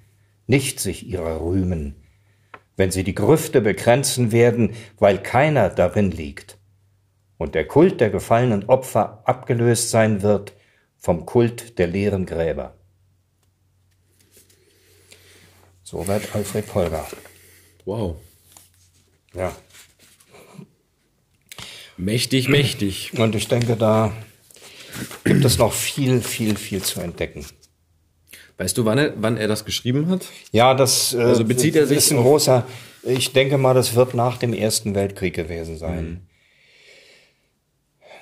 nicht 0.47 0.81
sich 0.81 1.07
ihrer 1.07 1.41
rühmen, 1.41 1.97
wenn 2.77 2.91
sie 2.91 3.05
die 3.05 3.15
Grüfte 3.15 3.61
begrenzen 3.61 4.33
werden, 4.33 4.75
weil 4.99 5.19
keiner 5.19 5.69
darin 5.69 6.11
liegt 6.11 6.59
und 7.39 7.55
der 7.55 7.67
Kult 7.67 8.01
der 8.01 8.11
gefallenen 8.11 8.65
Opfer 8.69 9.23
abgelöst 9.25 9.91
sein 9.91 10.23
wird 10.23 10.55
vom 10.99 11.25
Kult 11.25 11.79
der 11.79 11.87
leeren 11.87 12.27
Gräber. 12.27 12.75
Soweit 15.85 16.35
Alfred 16.35 16.75
Holger. 16.75 17.07
Wow. 17.85 18.17
Ja. 19.33 19.53
Mächtig, 21.99 22.49
mächtig. 22.49 23.13
Und 23.19 23.35
ich 23.35 23.49
denke, 23.49 23.77
da 23.77 24.13
gibt 25.25 25.45
es 25.45 25.59
noch 25.59 25.73
viel, 25.73 26.23
viel, 26.23 26.57
viel 26.57 26.83
zu 26.83 27.01
entdecken. 27.01 27.45
Weißt 28.57 28.79
du, 28.79 28.85
wann 28.85 28.99
er, 28.99 29.13
wann 29.17 29.37
er 29.37 29.49
das 29.49 29.65
geschrieben 29.65 30.09
hat? 30.09 30.27
Ja, 30.53 30.75
das 30.75 31.15
äh, 31.15 31.19
Also 31.19 31.45
bezieht 31.45 31.77
er 31.77 31.87
sich 31.87 31.99
ist 31.99 32.11
ein 32.11 32.19
großer. 32.19 32.67
Ich 33.05 33.33
denke 33.33 33.59
mal, 33.59 33.75
das 33.75 33.95
wird 33.95 34.15
nach 34.15 34.37
dem 34.39 34.53
Ersten 34.53 34.95
Weltkrieg 34.95 35.35
gewesen 35.35 35.77
sein. 35.77 36.28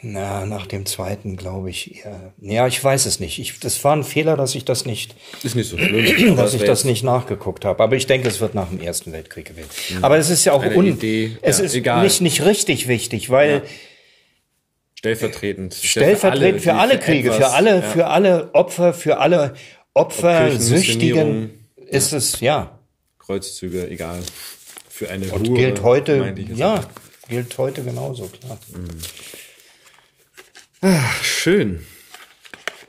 Mhm. 0.03 0.13
Na, 0.13 0.47
nach 0.47 0.67
dem 0.67 0.87
Zweiten 0.87 1.37
glaube 1.37 1.71
ich 1.71 1.97
eher. 2.05 2.33
Ja, 2.41 2.67
ich 2.67 2.83
weiß 2.83 3.07
es 3.07 3.19
nicht. 3.21 3.39
Ich, 3.39 3.59
das 3.61 3.83
war 3.85 3.95
ein 3.97 4.05
Fehler, 4.05 4.37
dass 4.37 4.55
ich 4.55 4.65
das 4.65 4.85
nicht, 4.87 5.15
Ist 5.43 5.55
nicht 5.57 5.69
so 5.69 5.79
schlimm. 5.79 6.37
dass 6.37 6.55
ich 6.55 6.63
das 6.65 6.85
nicht 6.85 7.03
nachgeguckt 7.03 7.65
habe. 7.65 7.83
Aber 7.83 7.97
ich 7.97 8.07
denke, 8.07 8.29
es 8.29 8.41
wird 8.41 8.55
nach 8.55 8.69
dem 8.69 8.81
Ersten 8.81 9.13
Weltkrieg 9.13 9.47
gewesen. 9.47 9.69
Aber 10.03 10.17
es 10.19 10.31
ist 10.31 10.45
ja 10.45 10.53
auch 10.53 10.63
Mhm. 10.63 10.69
Eine 10.69 10.77
un 10.79 10.87
Idee. 10.87 11.37
es 11.43 11.59
Ja, 11.59 11.65
ist 11.65 11.75
egal. 11.75 12.03
nicht 12.05 12.21
nicht 12.21 12.45
richtig 12.45 12.89
wichtig, 12.89 13.31
weil 13.31 13.63
Stellvertretend. 14.95 15.75
stellvertretend 15.75 16.63
für 16.63 16.75
alle, 16.75 16.99
die 16.99 17.05
Kriege, 17.05 17.29
etwas- 17.29 17.39
für 17.39 17.55
alle, 17.55 17.71
ja. 17.77 17.83
für 17.83 18.07
alle 18.07 18.51
Opfer, 18.55 18.95
für 18.95 19.19
alle 19.19 19.55
Opfersüchtigen 19.95 21.67
ist 21.77 22.13
es 22.13 22.41
ja 22.41 22.79
Kreuzzüge, 23.19 23.89
egal. 23.89 24.19
Für 24.89 25.11
eine 25.11 25.27
und 25.33 25.49
Hure, 25.49 25.59
gilt 25.59 25.83
heute 25.83 26.35
ja 26.55 26.83
gilt 27.29 27.59
heute 27.59 27.83
genauso 27.83 28.27
klar. 28.29 28.59
Schön. 31.23 31.85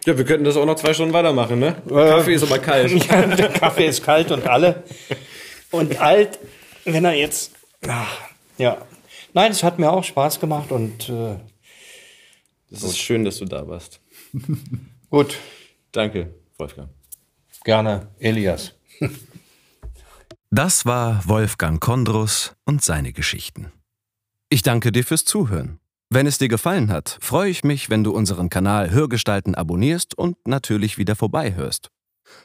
Ja, 0.06 0.18
wir 0.18 0.24
könnten 0.26 0.46
das 0.46 0.56
auch 0.56 0.66
noch 0.66 0.76
zwei 0.76 0.94
Stunden 0.94 1.14
weitermachen, 1.14 1.60
ne? 1.60 1.76
Äh, 1.90 1.90
Kaffee 1.90 2.34
ist 2.34 2.44
aber 2.44 2.60
kalt. 2.60 2.92
Ja, 3.10 3.26
der 3.26 3.50
Kaffee 3.50 3.88
ist 3.88 4.04
kalt 4.04 4.32
und 4.32 4.48
alle 4.48 4.84
und 5.72 6.00
alt, 6.00 6.40
wenn 6.86 7.04
er 7.04 7.14
jetzt 7.14 7.52
ach, 7.88 8.18
ja 8.58 8.78
nein, 9.34 9.52
es 9.52 9.64
hat 9.64 9.80
mir 9.80 9.92
auch 9.92 10.04
Spaß 10.04 10.40
gemacht 10.40 10.72
und 10.72 11.10
äh, 11.10 11.36
Es 12.72 12.84
ist 12.84 12.98
schön, 12.98 13.26
dass 13.26 13.38
du 13.40 13.46
da 13.46 13.68
warst. 13.68 14.00
gut 15.10 15.38
Danke, 15.92 16.34
Wolfgang. 16.58 16.90
gerne 17.66 18.08
Elias. 18.20 18.74
Das 20.50 20.86
war 20.86 21.28
Wolfgang 21.28 21.82
Kondrus 21.82 22.56
und 22.66 22.82
seine 22.84 23.12
Geschichten. 23.12 23.72
Ich 24.50 24.62
danke 24.62 24.92
dir 24.94 25.04
fürs 25.04 25.26
Zuhören. 25.26 25.80
Wenn 26.10 26.26
es 26.26 26.38
dir 26.38 26.48
gefallen 26.48 26.90
hat, 26.90 27.18
freue 27.20 27.50
ich 27.50 27.66
mich, 27.66 27.90
wenn 27.90 28.06
du 28.06 28.12
unseren 28.12 28.50
Kanal 28.50 28.92
Hörgestalten 28.92 29.56
abonnierst 29.56 30.18
und 30.18 30.38
natürlich 30.48 30.98
wieder 30.98 31.18
vorbeihörst. 31.18 31.90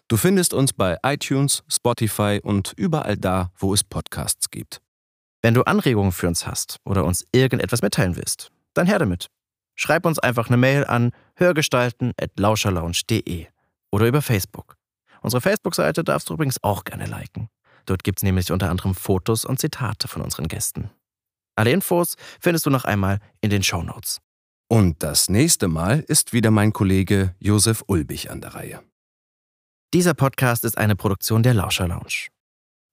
Du 0.08 0.16
findest 0.16 0.52
uns 0.52 0.72
bei 0.72 0.98
iTunes, 1.04 1.62
Spotify 1.68 2.40
und 2.42 2.72
überall 2.76 3.16
da, 3.16 3.52
wo 3.56 3.72
es 3.72 3.84
Podcasts 3.84 4.50
gibt. 4.50 4.82
Wenn 5.42 5.54
du 5.54 5.62
Anregungen 5.62 6.10
für 6.10 6.26
uns 6.26 6.44
hast 6.44 6.78
oder 6.84 7.04
uns 7.04 7.24
irgendetwas 7.30 7.82
mitteilen 7.82 8.16
willst, 8.16 8.50
dann 8.74 8.88
her 8.88 8.98
damit. 8.98 9.28
Schreib 9.76 10.06
uns 10.06 10.18
einfach 10.18 10.48
eine 10.48 10.56
Mail 10.56 10.84
an 10.84 11.12
hörgestalten.lauscherlounge.de 11.36 13.46
oder 13.92 14.06
über 14.06 14.22
Facebook. 14.22 14.74
Unsere 15.20 15.40
Facebook-Seite 15.40 16.02
darfst 16.02 16.28
du 16.28 16.34
übrigens 16.34 16.60
auch 16.64 16.82
gerne 16.82 17.06
liken. 17.06 17.48
Dort 17.86 18.02
gibt 18.02 18.18
es 18.18 18.24
nämlich 18.24 18.50
unter 18.50 18.70
anderem 18.70 18.96
Fotos 18.96 19.44
und 19.44 19.60
Zitate 19.60 20.08
von 20.08 20.22
unseren 20.22 20.48
Gästen. 20.48 20.90
Alle 21.56 21.72
Infos 21.72 22.16
findest 22.40 22.66
du 22.66 22.70
noch 22.70 22.84
einmal 22.84 23.18
in 23.40 23.50
den 23.50 23.62
Show 23.62 23.82
Notes. 23.82 24.20
Und 24.68 25.02
das 25.02 25.28
nächste 25.28 25.68
Mal 25.68 26.00
ist 26.00 26.32
wieder 26.32 26.50
mein 26.50 26.72
Kollege 26.72 27.34
Josef 27.38 27.84
Ulbich 27.86 28.30
an 28.30 28.40
der 28.40 28.54
Reihe. 28.54 28.82
Dieser 29.92 30.14
Podcast 30.14 30.64
ist 30.64 30.78
eine 30.78 30.96
Produktion 30.96 31.42
der 31.42 31.52
Lauscher 31.52 31.86
Lounge. 31.86 32.28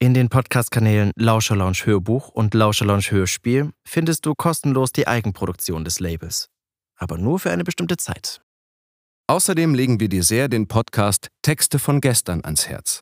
In 0.01 0.13
den 0.13 0.27
Podcast-Kanälen 0.27 1.11
Lauscher 1.15 1.55
Lounge 1.55 1.85
Hörbuch 1.85 2.29
und 2.29 2.53
Lauscher 2.53 2.85
Lounge 2.85 3.11
Hörspiel 3.11 3.71
findest 3.85 4.25
du 4.25 4.33
kostenlos 4.35 4.91
die 4.91 5.07
Eigenproduktion 5.07 5.85
des 5.85 5.99
Labels. 6.01 6.47
Aber 6.97 7.17
nur 7.17 7.39
für 7.39 7.51
eine 7.51 7.63
bestimmte 7.63 7.95
Zeit. 7.95 8.41
Außerdem 9.27 9.73
legen 9.73 9.99
wir 9.99 10.09
dir 10.09 10.23
sehr 10.23 10.49
den 10.49 10.67
Podcast 10.67 11.29
Texte 11.41 11.79
von 11.79 12.01
gestern 12.01 12.43
ans 12.43 12.67
Herz. 12.67 13.01